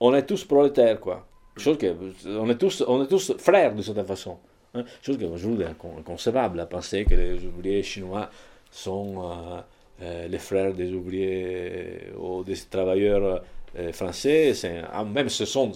on 0.00 0.14
est 0.14 0.24
tous 0.26 0.44
prolétaires, 0.44 1.00
quoi. 1.00 1.26
Chose 1.56 1.76
que, 1.78 1.94
on, 2.26 2.48
est 2.48 2.56
tous, 2.56 3.34
frères, 3.38 3.74
d'une 3.74 3.82
certaine 3.82 4.06
façon. 4.06 4.38
hein. 4.74 4.84
Chose 5.02 5.18
qui 5.18 5.24
aujourd'hui 5.24 5.64
est 5.64 5.68
incon- 5.68 5.98
inconcevable, 5.98 6.60
à 6.60 6.66
penser 6.66 7.04
que 7.04 7.14
les 7.14 7.44
ouvriers 7.44 7.82
chinois 7.82 8.30
sont 8.70 9.22
euh, 9.22 9.60
euh, 10.02 10.28
les 10.28 10.38
frères 10.38 10.72
des 10.72 10.92
ouvriers 10.92 12.08
ou 12.18 12.42
des 12.42 12.56
travailleurs 12.56 13.42
euh, 13.78 13.92
français. 13.92 14.52
Ah, 14.92 15.04
même 15.04 15.28
ce 15.28 15.44
sont, 15.44 15.72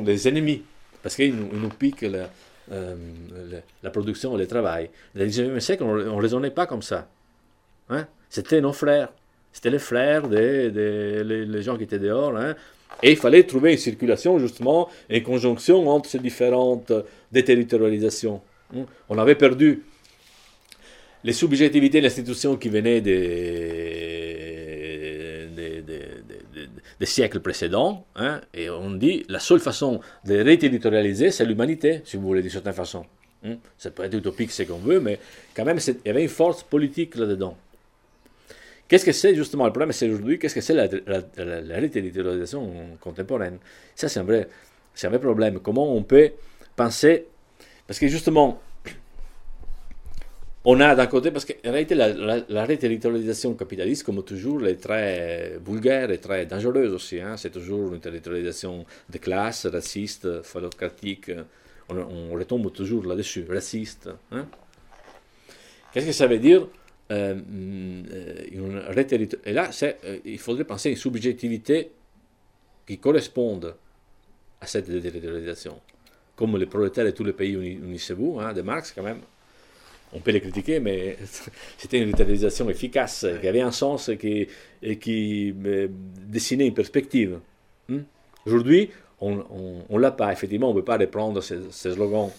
des 0.00 0.28
ennemis, 0.28 0.62
parce 1.02 1.16
qu'ils 1.16 1.34
nous, 1.34 1.68
piquent 1.68 2.06
euh, 2.72 2.94
la 3.82 3.90
production 3.90 4.36
et 4.36 4.38
le 4.38 4.46
travail. 4.46 4.90
Dans 5.14 5.22
le 5.24 5.28
19e 5.30 5.60
siècle, 5.60 5.82
on 5.82 5.94
ne 5.94 6.22
raisonnait 6.22 6.50
pas 6.50 6.66
comme 6.66 6.82
ça. 6.82 7.08
Hein? 7.88 8.06
C'était 8.28 8.60
nos 8.60 8.72
frères. 8.72 9.08
C'était 9.52 9.70
les 9.70 9.78
frères 9.80 10.28
des, 10.28 10.70
des 10.70 11.24
les, 11.24 11.62
gens 11.62 11.76
qui 11.76 11.84
étaient 11.84 11.98
dehors. 11.98 12.36
hein. 12.36 12.54
Et 13.02 13.10
il 13.12 13.16
fallait 13.16 13.42
trouver 13.44 13.72
une 13.72 13.78
circulation, 13.78 14.38
justement, 14.38 14.88
une 15.08 15.22
conjonction 15.22 15.88
entre 15.88 16.08
ces 16.08 16.18
différentes 16.18 16.92
déterritorialisations. 17.32 18.40
hein. 18.76 18.84
On 19.08 19.18
avait 19.18 19.34
perdu 19.34 19.82
les 21.24 21.32
subjectivités 21.32 21.98
de 21.98 22.04
l'institution 22.04 22.56
qui 22.56 22.68
venaient 22.68 23.00
des, 23.00 23.99
des- 27.00 27.06
siècles 27.06 27.40
précédents, 27.40 28.04
hein, 28.14 28.40
et 28.54 28.70
on 28.70 28.90
dit 28.92 29.24
la 29.28 29.40
seule 29.40 29.60
façon 29.60 30.00
de 30.24 30.36
réterritorialiser, 30.36 31.30
c'est 31.30 31.44
l'humanité, 31.44 32.02
si 32.04 32.16
vous 32.16 32.22
voulez, 32.26 32.42
d'une 32.42 32.50
certaine 32.50 32.74
façon. 32.74 33.04
hein. 33.44 33.56
Ça 33.78 33.90
peut 33.90 34.04
être 34.04 34.14
utopique, 34.14 34.52
ce 34.52 34.62
qu'on 34.64 34.78
veut, 34.78 35.00
mais 35.00 35.18
quand 35.54 35.64
même, 35.64 35.78
il 35.86 35.96
y 36.06 36.10
avait 36.10 36.22
une 36.22 36.28
force 36.28 36.62
politique 36.62 37.16
là-dedans. 37.16 37.56
Qu'est-ce 38.88 39.04
que 39.04 39.12
c'est 39.12 39.34
justement 39.34 39.66
le 39.66 39.70
problème 39.72 39.92
C'est 39.92 40.08
aujourd'hui, 40.08 40.38
qu'est-ce 40.38 40.54
que 40.54 40.60
c'est 40.60 40.74
la, 40.74 40.88
la, 41.06 41.76
réterritorialisation 41.76 42.72
contemporaine? 43.00 43.58
Ça, 43.94 44.08
c'est 44.08 44.18
un, 44.18 44.22
un 44.24 45.08
vrai 45.08 45.18
problème. 45.20 45.60
Comment 45.60 45.94
on 45.94 46.02
peut 46.02 46.30
penser 46.74 47.26
Parce 47.86 48.00
que 48.00 48.08
justement, 48.08 48.60
on 50.64 50.78
a 50.80 50.94
d'un 50.94 51.06
côté, 51.06 51.30
parce 51.30 51.46
qu'en 51.46 51.70
réalité, 51.70 51.94
la, 51.94 52.12
la, 52.12 52.40
la 52.48 52.64
réterritorialisation 52.66 53.54
capitaliste, 53.54 54.04
comme 54.04 54.22
toujours, 54.22 54.66
est 54.66 54.76
très 54.76 55.58
vulgaire 55.64 56.10
et 56.10 56.18
très 56.18 56.44
dangereuse 56.46 56.92
aussi. 56.92 57.18
hein. 57.20 57.36
C'est 57.38 57.50
toujours 57.50 57.94
une 57.94 58.00
territorialisation 58.00 58.84
de 59.08 59.18
classe, 59.18 59.66
raciste, 59.66 60.42
phallocratique. 60.42 61.30
On, 61.88 61.96
on 61.96 62.32
retombe 62.34 62.70
toujours 62.72 63.06
là-dessus, 63.06 63.46
raciste. 63.48 64.10
hein. 64.32 64.46
Qu'est-ce 65.92 66.06
que 66.06 66.12
ça 66.12 66.26
veut 66.26 66.38
dire? 66.38 66.68
Euh, 67.10 67.34
mm, 67.34 68.04
euh, 68.12 68.44
une 68.52 69.38
Et 69.46 69.52
là, 69.52 69.70
euh, 69.82 70.18
il 70.24 70.38
faudrait 70.38 70.64
penser 70.64 70.90
à 70.90 70.92
une 70.92 70.98
subjectivité 70.98 71.90
qui 72.86 72.98
corresponde 72.98 73.74
à 74.60 74.66
cette 74.66 74.88
déterritorialisation. 74.90 75.80
Comme 76.36 76.56
les 76.58 76.66
prolétaires 76.66 77.06
de 77.06 77.10
tous 77.12 77.24
les 77.24 77.32
pays 77.32 77.54
uni- 77.54 77.80
unissez-vous, 77.82 78.38
hein, 78.40 78.52
de 78.52 78.62
Marx 78.62 78.92
quand 78.92 79.02
même. 79.02 79.20
On 80.12 80.20
peut 80.20 80.32
les 80.32 80.40
critiquer, 80.40 80.80
mais 80.80 81.16
c'était 81.78 81.98
une 81.98 82.06
déterritorialisation 82.06 82.68
efficace, 82.68 83.26
qui 83.40 83.48
avait 83.48 83.60
un 83.60 83.70
sens 83.70 84.08
et 84.08 84.16
qui, 84.16 85.54
euh, 85.64 85.88
dessinait 86.26 86.66
une 86.66 86.74
perspective. 86.74 87.38
Hmm? 87.88 88.00
Aujourd'hui, 88.46 88.90
on 89.20 89.44
ne 89.88 89.98
l'a 89.98 90.10
pas. 90.10 90.32
Effectivement, 90.32 90.70
on 90.70 90.74
ne 90.74 90.80
peut 90.80 90.84
pas 90.84 90.96
reprendre 90.96 91.42
ces, 91.42 91.70
slogans 91.70 92.30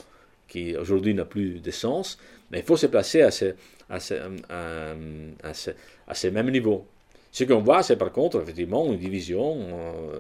qui 0.48 0.76
aujourd'hui 0.76 1.14
n'a 1.14 1.26
plus 1.26 1.62
de 1.62 1.72
sens, 1.72 2.18
mais 2.50 2.60
il 2.60 2.66
faut 2.66 2.76
se 2.76 2.88
placer 2.88 3.22
à 3.22 3.30
à 3.90 4.00
ce 6.14 6.28
même 6.28 6.50
niveau. 6.50 6.86
Ce 7.32 7.46
qu'on 7.46 7.60
voit, 7.62 7.82
c'est 7.82 7.96
par 7.96 8.12
contre, 8.12 8.42
effectivement, 8.42 8.86
une 8.92 8.98
division, 9.00 9.58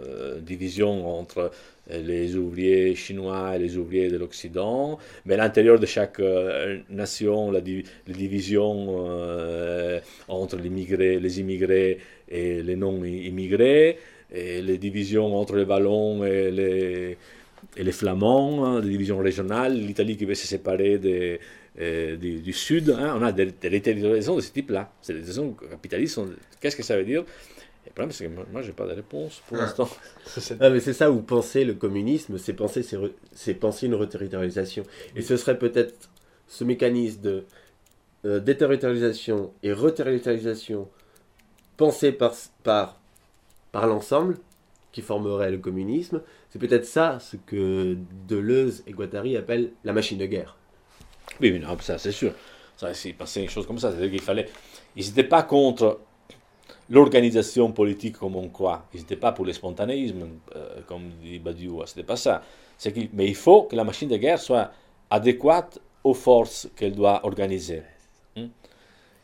euh, 0.07 0.39
division 0.39 1.07
entre 1.19 1.51
les 1.89 2.37
ouvriers 2.37 2.95
chinois 2.95 3.55
et 3.55 3.59
les 3.59 3.75
ouvriers 3.75 4.07
de 4.09 4.17
l'Occident, 4.17 4.97
mais 5.25 5.33
à 5.33 5.37
l'intérieur 5.37 5.77
de 5.77 5.85
chaque 5.85 6.19
euh, 6.21 6.79
nation, 6.89 7.51
la, 7.51 7.59
di- 7.59 7.83
la 8.07 8.13
division 8.13 9.05
euh, 9.09 9.99
entre 10.29 10.55
les 10.55 10.67
immigrés, 10.67 11.19
les 11.19 11.39
et 12.29 12.63
les 12.63 12.75
non-immigrés, 12.77 13.97
et 14.33 14.61
les 14.61 14.77
divisions 14.77 15.35
entre 15.35 15.57
les 15.57 15.65
Wallons 15.65 16.23
et 16.23 16.49
les, 16.49 17.17
les 17.77 17.91
Flamands, 17.91 18.65
hein, 18.65 18.79
des 18.79 18.89
divisions 18.89 19.17
régionales, 19.19 19.77
l'Italie 19.77 20.17
qui 20.17 20.25
veut 20.25 20.35
se 20.35 20.47
séparer 20.47 20.97
des, 20.97 21.39
euh, 21.79 22.15
du, 22.17 22.41
du 22.41 22.53
Sud, 22.53 22.89
hein, 22.89 23.15
on 23.17 23.21
a 23.23 23.31
des, 23.31 23.45
des 23.47 23.81
territorialisations 23.81 24.35
de 24.35 24.41
ce 24.41 24.51
type-là. 24.51 24.91
Ces 25.01 25.13
territorialisations 25.13 25.55
capitalistes, 25.69 26.19
qu'est-ce 26.59 26.75
que 26.75 26.83
ça 26.83 26.97
veut 26.97 27.05
dire? 27.05 27.23
Le 27.85 27.91
problème, 27.93 28.11
c'est 28.11 28.25
que 28.25 28.29
moi, 28.29 28.45
moi 28.51 28.61
je 28.61 28.67
n'ai 28.67 28.73
pas 28.73 28.85
de 28.85 28.93
réponse 28.93 29.41
pour 29.47 29.57
Ah. 29.57 29.61
l'instant. 29.61 29.89
Ah, 30.59 30.69
mais 30.69 30.79
c'est 30.79 30.93
ça 30.93 31.11
où 31.11 31.21
penser 31.21 31.65
le 31.65 31.73
communisme, 31.73 32.37
c'est 32.37 32.53
penser, 32.53 32.83
c'est 32.83 32.97
re- 32.97 33.11
c'est 33.33 33.53
penser 33.55 33.87
une 33.87 33.95
reterritorialisation. 33.95 34.83
Et 35.15 35.21
ce 35.21 35.35
serait 35.37 35.57
peut-être 35.57 36.09
ce 36.47 36.63
mécanisme 36.63 37.21
de 37.21 37.43
euh, 38.25 38.39
déterritorialisation 38.39 39.51
et 39.63 39.73
reterritorialisation 39.73 40.87
pensé 41.77 42.11
par, 42.11 42.33
par, 42.63 42.99
par 43.71 43.87
l'ensemble 43.87 44.37
qui 44.91 45.01
formerait 45.01 45.49
le 45.51 45.57
communisme. 45.57 46.21
C'est 46.49 46.59
peut-être 46.59 46.85
ça 46.85 47.17
ce 47.19 47.37
que 47.37 47.97
Deleuze 48.27 48.83
et 48.85 48.91
Guattari 48.91 49.37
appellent 49.37 49.71
la 49.83 49.93
machine 49.93 50.17
de 50.17 50.25
guerre. 50.25 50.57
Oui, 51.41 51.59
non, 51.59 51.77
ça 51.79 51.97
c'est 51.97 52.11
sûr. 52.11 52.33
Ça, 52.77 52.93
c'est 52.93 53.13
passé 53.13 53.41
une 53.41 53.49
chose 53.49 53.67
comme 53.67 53.77
ça. 53.79 53.91
C'est-à-dire 53.91 54.09
qu'il 54.11 54.21
fallait. 54.21 54.47
Ils 54.95 55.05
n'étaient 55.05 55.23
pas 55.23 55.43
contre 55.43 55.99
l'organisation 56.89 57.71
politique 57.71 58.17
comme 58.17 58.35
on 58.35 58.49
croit. 58.49 58.85
Ils 58.93 59.01
n'étaient 59.01 59.15
pas 59.15 59.31
pour 59.31 59.45
le 59.45 59.53
spontanéisme, 59.53 60.27
euh, 60.55 60.81
comme 60.87 61.09
dit 61.21 61.39
Badiou. 61.39 61.81
C'était 61.85 62.03
pas 62.03 62.15
ça. 62.15 62.41
Qu'il- 62.79 63.09
Mais 63.13 63.27
il 63.27 63.35
faut 63.35 63.63
que 63.63 63.75
la 63.75 63.83
machine 63.83 64.09
de 64.09 64.17
guerre 64.17 64.39
soit 64.39 64.71
adéquate 65.09 65.79
aux 66.03 66.13
forces 66.15 66.69
qu'elle 66.75 66.93
doit 66.95 67.23
organiser. 67.25 67.83
Hmm. 68.35 68.47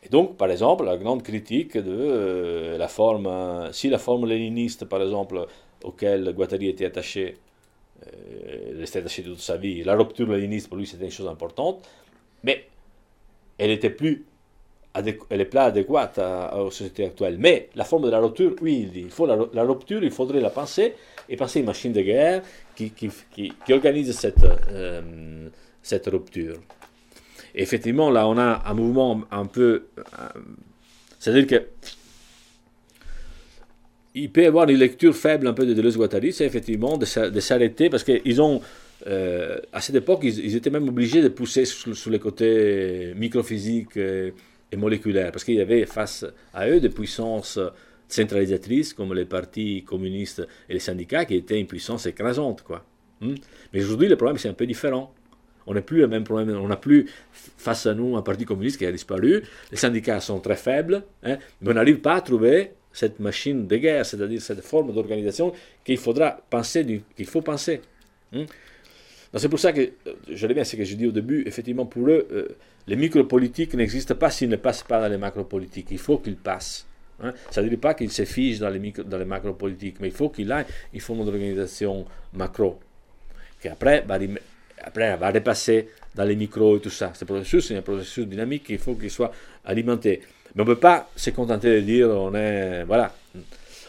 Et 0.04 0.08
donc, 0.08 0.36
par 0.36 0.50
exemple, 0.50 0.84
la 0.84 0.96
grande 0.96 1.22
critique 1.24 1.76
de 1.76 1.82
euh, 1.90 2.78
la 2.78 2.86
forme, 2.88 3.28
si 3.72 3.88
la 3.90 3.98
forme 3.98 4.26
léniniste, 4.26 4.84
par 4.84 5.02
exemple, 5.02 5.46
auquel 5.82 6.32
Guattari 6.32 6.68
était 6.68 6.84
attaché, 6.84 7.36
euh, 8.06 8.78
restait 8.78 9.00
attaché 9.00 9.22
toute 9.24 9.40
sa 9.40 9.56
vie, 9.56 9.82
la 9.82 9.96
rupture 9.96 10.28
léniniste 10.28 10.68
pour 10.68 10.76
lui 10.78 10.86
c'était 10.86 11.04
une 11.06 11.10
chose 11.10 11.26
importante, 11.26 11.84
mais 12.42 12.66
elle 13.58 13.70
était 13.70 13.90
plus 13.90 14.24
elle 15.30 15.40
est 15.40 15.44
pas 15.44 15.64
adéquate 15.64 16.18
aux 16.56 16.70
sociétés 16.70 17.06
actuelles. 17.06 17.36
Mais 17.38 17.68
la 17.74 17.84
forme 17.84 18.04
de 18.04 18.10
la 18.10 18.18
rupture, 18.18 18.54
oui, 18.60 18.90
il 18.94 19.10
faut 19.10 19.26
la, 19.26 19.62
rupture, 19.64 20.02
il 20.02 20.10
faudrait 20.10 20.40
la 20.40 20.50
penser 20.50 20.94
et 21.28 21.36
penser 21.36 21.60
une 21.60 21.66
machine 21.66 21.92
de 21.92 22.00
guerre 22.00 22.42
qui, 22.74 22.90
qui, 22.90 23.10
qui, 23.32 23.72
organise 23.72 24.12
cette, 24.16 24.44
euh, 24.70 25.48
cette 25.82 26.06
rupture. 26.06 26.56
effectivement, 27.54 28.10
là, 28.10 28.26
on 28.28 28.38
a 28.38 28.62
un 28.66 28.74
mouvement 28.74 29.22
un 29.30 29.46
peu. 29.46 29.86
Euh, 29.98 30.02
c'est-à-dire 31.18 31.46
que. 31.46 31.66
Il 34.14 34.32
peut 34.32 34.42
y 34.42 34.46
avoir 34.46 34.68
une 34.68 34.78
lecture 34.78 35.14
faible 35.14 35.46
un 35.46 35.52
peu 35.52 35.64
de 35.64 35.74
Deleuze-Guattari, 35.74 36.32
c'est 36.32 36.44
effectivement 36.44 36.96
de, 36.96 37.04
s'arrêter 37.04 37.88
parce 37.88 38.02
qu'ils 38.02 38.42
ont. 38.42 38.60
Euh, 39.06 39.58
à 39.72 39.80
cette 39.80 39.96
époque, 39.96 40.20
ils, 40.24 40.56
étaient 40.56 40.70
même 40.70 40.88
obligés 40.88 41.22
de 41.22 41.28
pousser 41.28 41.64
sur, 41.64 42.10
les 42.10 42.18
côtés 42.18 43.12
microphysiques 43.16 43.96
et 43.96 44.76
moléculaire, 44.76 45.32
parce 45.32 45.44
qu'il 45.44 45.54
y 45.54 45.60
avait 45.60 45.86
face 45.86 46.26
à 46.52 46.68
eux 46.68 46.80
des 46.80 46.88
puissances 46.88 47.58
centralisatrices 48.08 48.94
comme 48.94 49.14
les 49.14 49.26
partis 49.26 49.84
communistes 49.84 50.46
et 50.68 50.72
les 50.72 50.78
syndicats 50.78 51.24
qui 51.24 51.36
étaient 51.36 51.60
une 51.60 51.66
puissance 51.66 52.06
écrasante. 52.06 52.62
Quoi. 52.62 52.84
Hmm? 53.20 53.34
Mais 53.72 53.82
aujourd'hui, 53.82 54.08
le 54.08 54.16
problème, 54.16 54.38
c'est 54.38 54.48
un 54.48 54.54
peu 54.54 54.66
différent. 54.66 55.12
On 55.66 55.74
n'a 55.74 55.82
plus 55.82 55.98
le 55.98 56.08
même 56.08 56.24
problème. 56.24 56.56
On 56.56 56.68
n'a 56.68 56.76
plus 56.76 57.10
face 57.30 57.86
à 57.86 57.94
nous 57.94 58.16
un 58.16 58.22
parti 58.22 58.46
communiste 58.46 58.78
qui 58.78 58.86
a 58.86 58.92
disparu. 58.92 59.42
Les 59.70 59.76
syndicats 59.76 60.20
sont 60.20 60.40
très 60.40 60.56
faibles, 60.56 61.04
hein, 61.22 61.36
mais 61.60 61.70
on 61.70 61.74
n'arrive 61.74 61.98
pas 61.98 62.14
à 62.14 62.20
trouver 62.22 62.72
cette 62.90 63.20
machine 63.20 63.66
de 63.66 63.76
guerre, 63.76 64.06
c'est-à-dire 64.06 64.40
cette 64.40 64.62
forme 64.62 64.92
d'organisation 64.92 65.52
qu'il 65.84 65.98
faudra 65.98 66.40
penser, 66.48 67.02
qu'il 67.14 67.26
faut 67.26 67.42
penser. 67.42 67.82
Hmm? 68.32 68.44
C'est 69.34 69.48
pour 69.48 69.60
ça 69.60 69.72
que, 69.72 69.80
euh, 69.80 70.14
je 70.30 70.46
reviens 70.46 70.62
à 70.62 70.64
ce 70.64 70.76
que 70.76 70.84
je 70.84 70.94
dis 70.94 71.06
au 71.06 71.12
début, 71.12 71.42
effectivement, 71.46 71.84
pour 71.84 72.08
eux, 72.08 72.26
euh, 72.32 72.48
les 72.86 72.96
micropolitiques 72.96 73.74
n'existent 73.74 74.14
pas 74.14 74.30
s'ils 74.30 74.48
ne 74.48 74.56
passent 74.56 74.82
pas 74.82 75.00
dans 75.00 75.08
les 75.08 75.18
macropolitiques. 75.18 75.88
Il 75.90 75.98
faut 75.98 76.18
qu'ils 76.18 76.36
passent. 76.36 76.86
Hein. 77.22 77.34
Ça 77.50 77.62
ne 77.62 77.68
veut 77.68 77.76
pas 77.76 77.92
qu'ils 77.92 78.10
se 78.10 78.24
figent 78.24 78.60
dans 78.60 78.70
les, 78.70 78.78
micro, 78.78 79.02
dans 79.02 79.18
les 79.18 79.26
macropolitiques, 79.26 79.96
mais 80.00 80.08
il 80.08 80.14
faut 80.14 80.30
qu'il 80.30 80.50
ait 80.50 80.64
une 80.94 81.00
forme 81.00 81.24
d'organisation 81.24 82.06
macro, 82.32 82.78
qui 83.60 83.68
après 83.68 84.00
va, 84.02 84.18
après 84.82 85.16
va 85.16 85.30
repasser 85.30 85.88
dans 86.14 86.24
les 86.24 86.36
micros 86.36 86.78
et 86.78 86.80
tout 86.80 86.90
ça. 86.90 87.12
Ce 87.14 87.26
processus, 87.26 87.68
c'est 87.68 87.76
un 87.76 87.82
processus 87.82 88.26
dynamique, 88.26 88.64
il 88.70 88.78
faut 88.78 88.94
qu'il 88.94 89.10
soit 89.10 89.32
alimenté. 89.64 90.22
Mais 90.54 90.62
on 90.62 90.64
ne 90.64 90.72
peut 90.72 90.80
pas 90.80 91.10
se 91.14 91.28
contenter 91.30 91.74
de 91.76 91.80
dire 91.80 92.08
on 92.08 92.34
est, 92.34 92.84
voilà, 92.84 93.14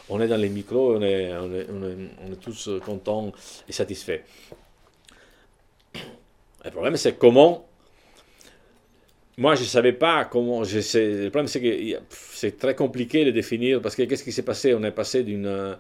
on 0.10 0.20
est 0.20 0.28
dans 0.28 0.36
les 0.36 0.50
micros, 0.50 0.98
on 0.98 1.02
est, 1.02 1.32
on 1.34 2.34
est 2.34 2.36
tous 2.42 2.70
contents 2.84 3.32
et 3.70 3.72
satisfaits. 3.72 4.22
Le 6.66 6.72
problème, 6.72 6.98
c'est 6.98 7.18
comment. 7.18 7.66
Moi, 9.38 9.56
je 9.56 9.62
ne 9.62 9.68
savais 9.68 9.94
pas 9.94 10.26
comment. 10.26 10.64
Je 10.66 10.82
sais, 10.82 11.08
le 11.08 11.30
problème, 11.30 11.48
c'est 11.48 11.62
que 11.62 12.00
c'est 12.10 12.58
très 12.58 12.76
compliqué 12.76 13.24
de 13.24 13.32
définir 13.32 13.82
parce 13.82 13.96
que 13.96 14.04
qu'est-ce 14.04 14.24
qui 14.24 14.34
s'est 14.34 14.44
passé? 14.44 14.74
On 14.74 14.84
est 14.84 14.92
passé 14.92 15.24
d'une. 15.24 15.46
Euh, 15.46 15.76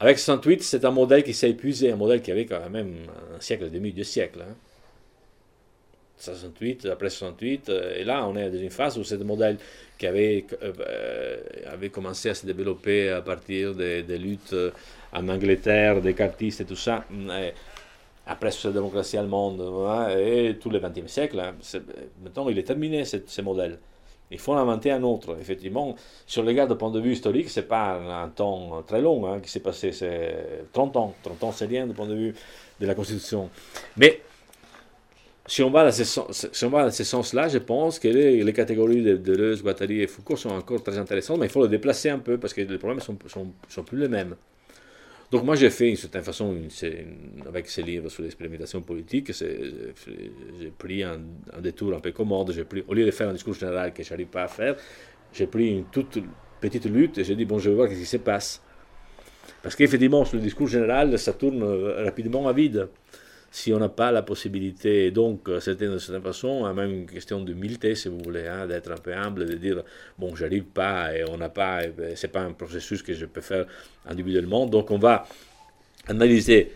avec 0.00 0.18
68, 0.18 0.62
c'est 0.62 0.84
un 0.84 0.90
modèle 0.90 1.24
qui 1.24 1.32
s'est 1.32 1.50
épuisé, 1.50 1.90
un 1.90 1.96
modèle 1.96 2.20
qui 2.20 2.30
avait 2.30 2.44
quand 2.44 2.68
même 2.70 2.94
un 3.36 3.40
siècle 3.40 3.70
demi, 3.70 3.92
deux 3.92 4.04
siècles. 4.04 4.44
68, 6.18 6.84
hein. 6.86 6.90
après 6.92 7.10
68, 7.10 7.68
euh, 7.68 7.96
et 7.96 8.04
là 8.04 8.26
on 8.26 8.36
est 8.36 8.50
dans 8.50 8.58
une 8.58 8.70
phase 8.70 8.98
où 8.98 9.04
ce 9.04 9.14
modèle 9.14 9.56
qui 9.98 10.06
avait, 10.06 10.44
euh, 10.62 11.36
avait 11.66 11.90
commencé 11.90 12.28
à 12.28 12.34
se 12.34 12.44
développer 12.44 13.08
à 13.08 13.22
partir 13.22 13.74
des, 13.74 14.02
des 14.02 14.18
luttes 14.18 14.54
en 15.12 15.28
Angleterre, 15.28 16.00
des 16.00 16.14
cartistes 16.14 16.60
et 16.60 16.64
tout 16.64 16.76
ça, 16.76 17.04
après 18.28 18.50
la 18.62 18.70
démocratie 18.70 19.16
allemande 19.16 19.60
hein, 19.60 20.10
et 20.10 20.56
tout 20.60 20.68
le 20.68 20.78
XXe 20.78 21.10
siècle, 21.10 21.40
hein, 21.40 21.54
maintenant 22.22 22.48
il 22.50 22.58
est 22.58 22.62
terminé 22.62 23.04
ce, 23.04 23.40
modèle. 23.40 23.78
Il 24.30 24.38
faut 24.38 24.52
en 24.52 24.58
inventer 24.58 24.90
un 24.90 25.02
autre. 25.02 25.38
Effectivement, 25.40 25.96
sur 26.26 26.42
le 26.42 26.48
regard 26.48 26.68
de 26.68 26.74
point 26.74 26.90
de 26.90 27.00
vue 27.00 27.12
historique, 27.12 27.48
ce 27.48 27.60
n'est 27.60 27.66
pas 27.66 27.94
un 27.94 28.28
temps 28.28 28.82
très 28.86 29.00
long 29.00 29.26
hein, 29.26 29.40
qui 29.40 29.50
s'est 29.50 29.60
passé, 29.60 29.92
c'est 29.92 30.66
30 30.74 30.96
ans. 30.98 31.14
30 31.22 31.44
ans, 31.44 31.52
c'est 31.52 31.64
rien 31.64 31.86
du 31.86 31.94
point 31.94 32.06
de 32.06 32.14
vue 32.14 32.34
de 32.78 32.86
la 32.86 32.94
Constitution. 32.94 33.48
Mais 33.96 34.20
si 35.46 35.62
on 35.62 35.70
va 35.70 35.84
dans 35.84 35.92
ce, 35.92 36.04
si 36.04 36.64
on 36.66 36.90
ce 36.90 37.04
sens-là, 37.04 37.48
je 37.48 37.56
pense 37.56 37.98
que 37.98 38.08
les, 38.08 38.52
catégories 38.52 39.02
de 39.02 39.16
Deleuze, 39.16 39.62
Guattari 39.62 40.02
et 40.02 40.06
Foucault 40.06 40.36
sont 40.36 40.50
encore 40.50 40.82
très 40.82 40.98
intéressantes, 40.98 41.38
mais 41.38 41.46
il 41.46 41.50
faut 41.50 41.62
les 41.62 41.70
déplacer 41.70 42.10
un 42.10 42.18
peu 42.18 42.36
parce 42.36 42.52
que 42.52 42.60
les 42.60 42.76
problèmes 42.76 42.98
ne 42.98 43.28
sont 43.70 43.82
plus 43.82 43.98
les 43.98 44.08
mêmes. 44.08 44.36
Donc 45.30 45.44
moi 45.44 45.56
j'ai 45.56 45.68
fait 45.68 45.86
d'une 45.86 45.96
certaine 45.96 46.22
façon, 46.22 46.56
avec 47.46 47.68
ces 47.68 47.82
livres 47.82 48.08
sur 48.08 48.22
l'expérimentation 48.22 48.80
politique, 48.80 49.30
j'ai 49.32 50.72
pris 50.78 51.02
un, 51.02 51.20
détour 51.60 51.94
un 51.94 52.00
peu 52.00 52.12
commode, 52.12 52.62
pris, 52.64 52.82
au 52.88 52.94
lieu 52.94 53.04
de 53.04 53.10
faire 53.10 53.28
un 53.28 53.34
discours 53.34 53.54
général 53.54 53.92
que 53.92 54.02
je 54.02 54.10
n'arrive 54.10 54.28
pas 54.28 54.44
à 54.44 54.48
faire, 54.48 54.76
j'ai 55.32 55.46
pris 55.46 55.68
une 55.68 55.84
toute 55.84 56.18
petite 56.60 56.86
lutte 56.86 57.18
et 57.18 57.24
j'ai 57.24 57.36
dit, 57.36 57.44
bon, 57.44 57.58
je 57.58 57.68
vais 57.68 57.76
voir 57.76 57.90
ce 57.90 57.94
qui 57.94 58.06
se 58.06 58.16
passe. 58.16 58.62
Parce 59.62 59.76
qu'effectivement, 59.76 60.24
sur 60.24 60.36
le 60.36 60.42
discours 60.42 60.66
général, 60.66 61.18
ça 61.18 61.34
tourne 61.34 61.62
rapidement 61.62 62.48
à 62.48 62.52
vide 62.54 62.88
si 63.58 63.72
on 63.72 63.78
n'a 63.80 63.88
pas 63.88 64.12
la 64.12 64.22
possibilité, 64.22 65.10
donc 65.10 65.48
euh, 65.48 65.58
c'était 65.58 65.88
de 65.88 65.98
certaine 65.98 66.22
façon 66.22 66.64
hein, 66.64 66.72
même 66.72 66.92
une 66.92 67.06
question 67.06 67.40
d'humilité, 67.40 67.96
si 67.96 68.08
vous 68.08 68.18
voulez, 68.18 68.46
hein, 68.46 68.68
d'être 68.68 68.90
un 68.92 68.96
peu 68.96 69.12
humble, 69.12 69.46
de 69.46 69.54
dire 69.54 69.82
bon, 70.16 70.36
j'arrive 70.36 70.64
pas 70.64 71.16
et 71.16 71.24
on 71.28 71.36
n'a 71.36 71.48
pas, 71.48 71.86
ben, 71.88 72.14
c'est 72.14 72.28
pas 72.28 72.42
un 72.42 72.52
processus 72.52 73.02
que 73.02 73.14
je 73.14 73.26
peux 73.26 73.40
faire 73.40 73.66
individuellement, 74.06 74.64
donc 74.66 74.92
on 74.92 74.98
va 74.98 75.26
analyser, 76.06 76.70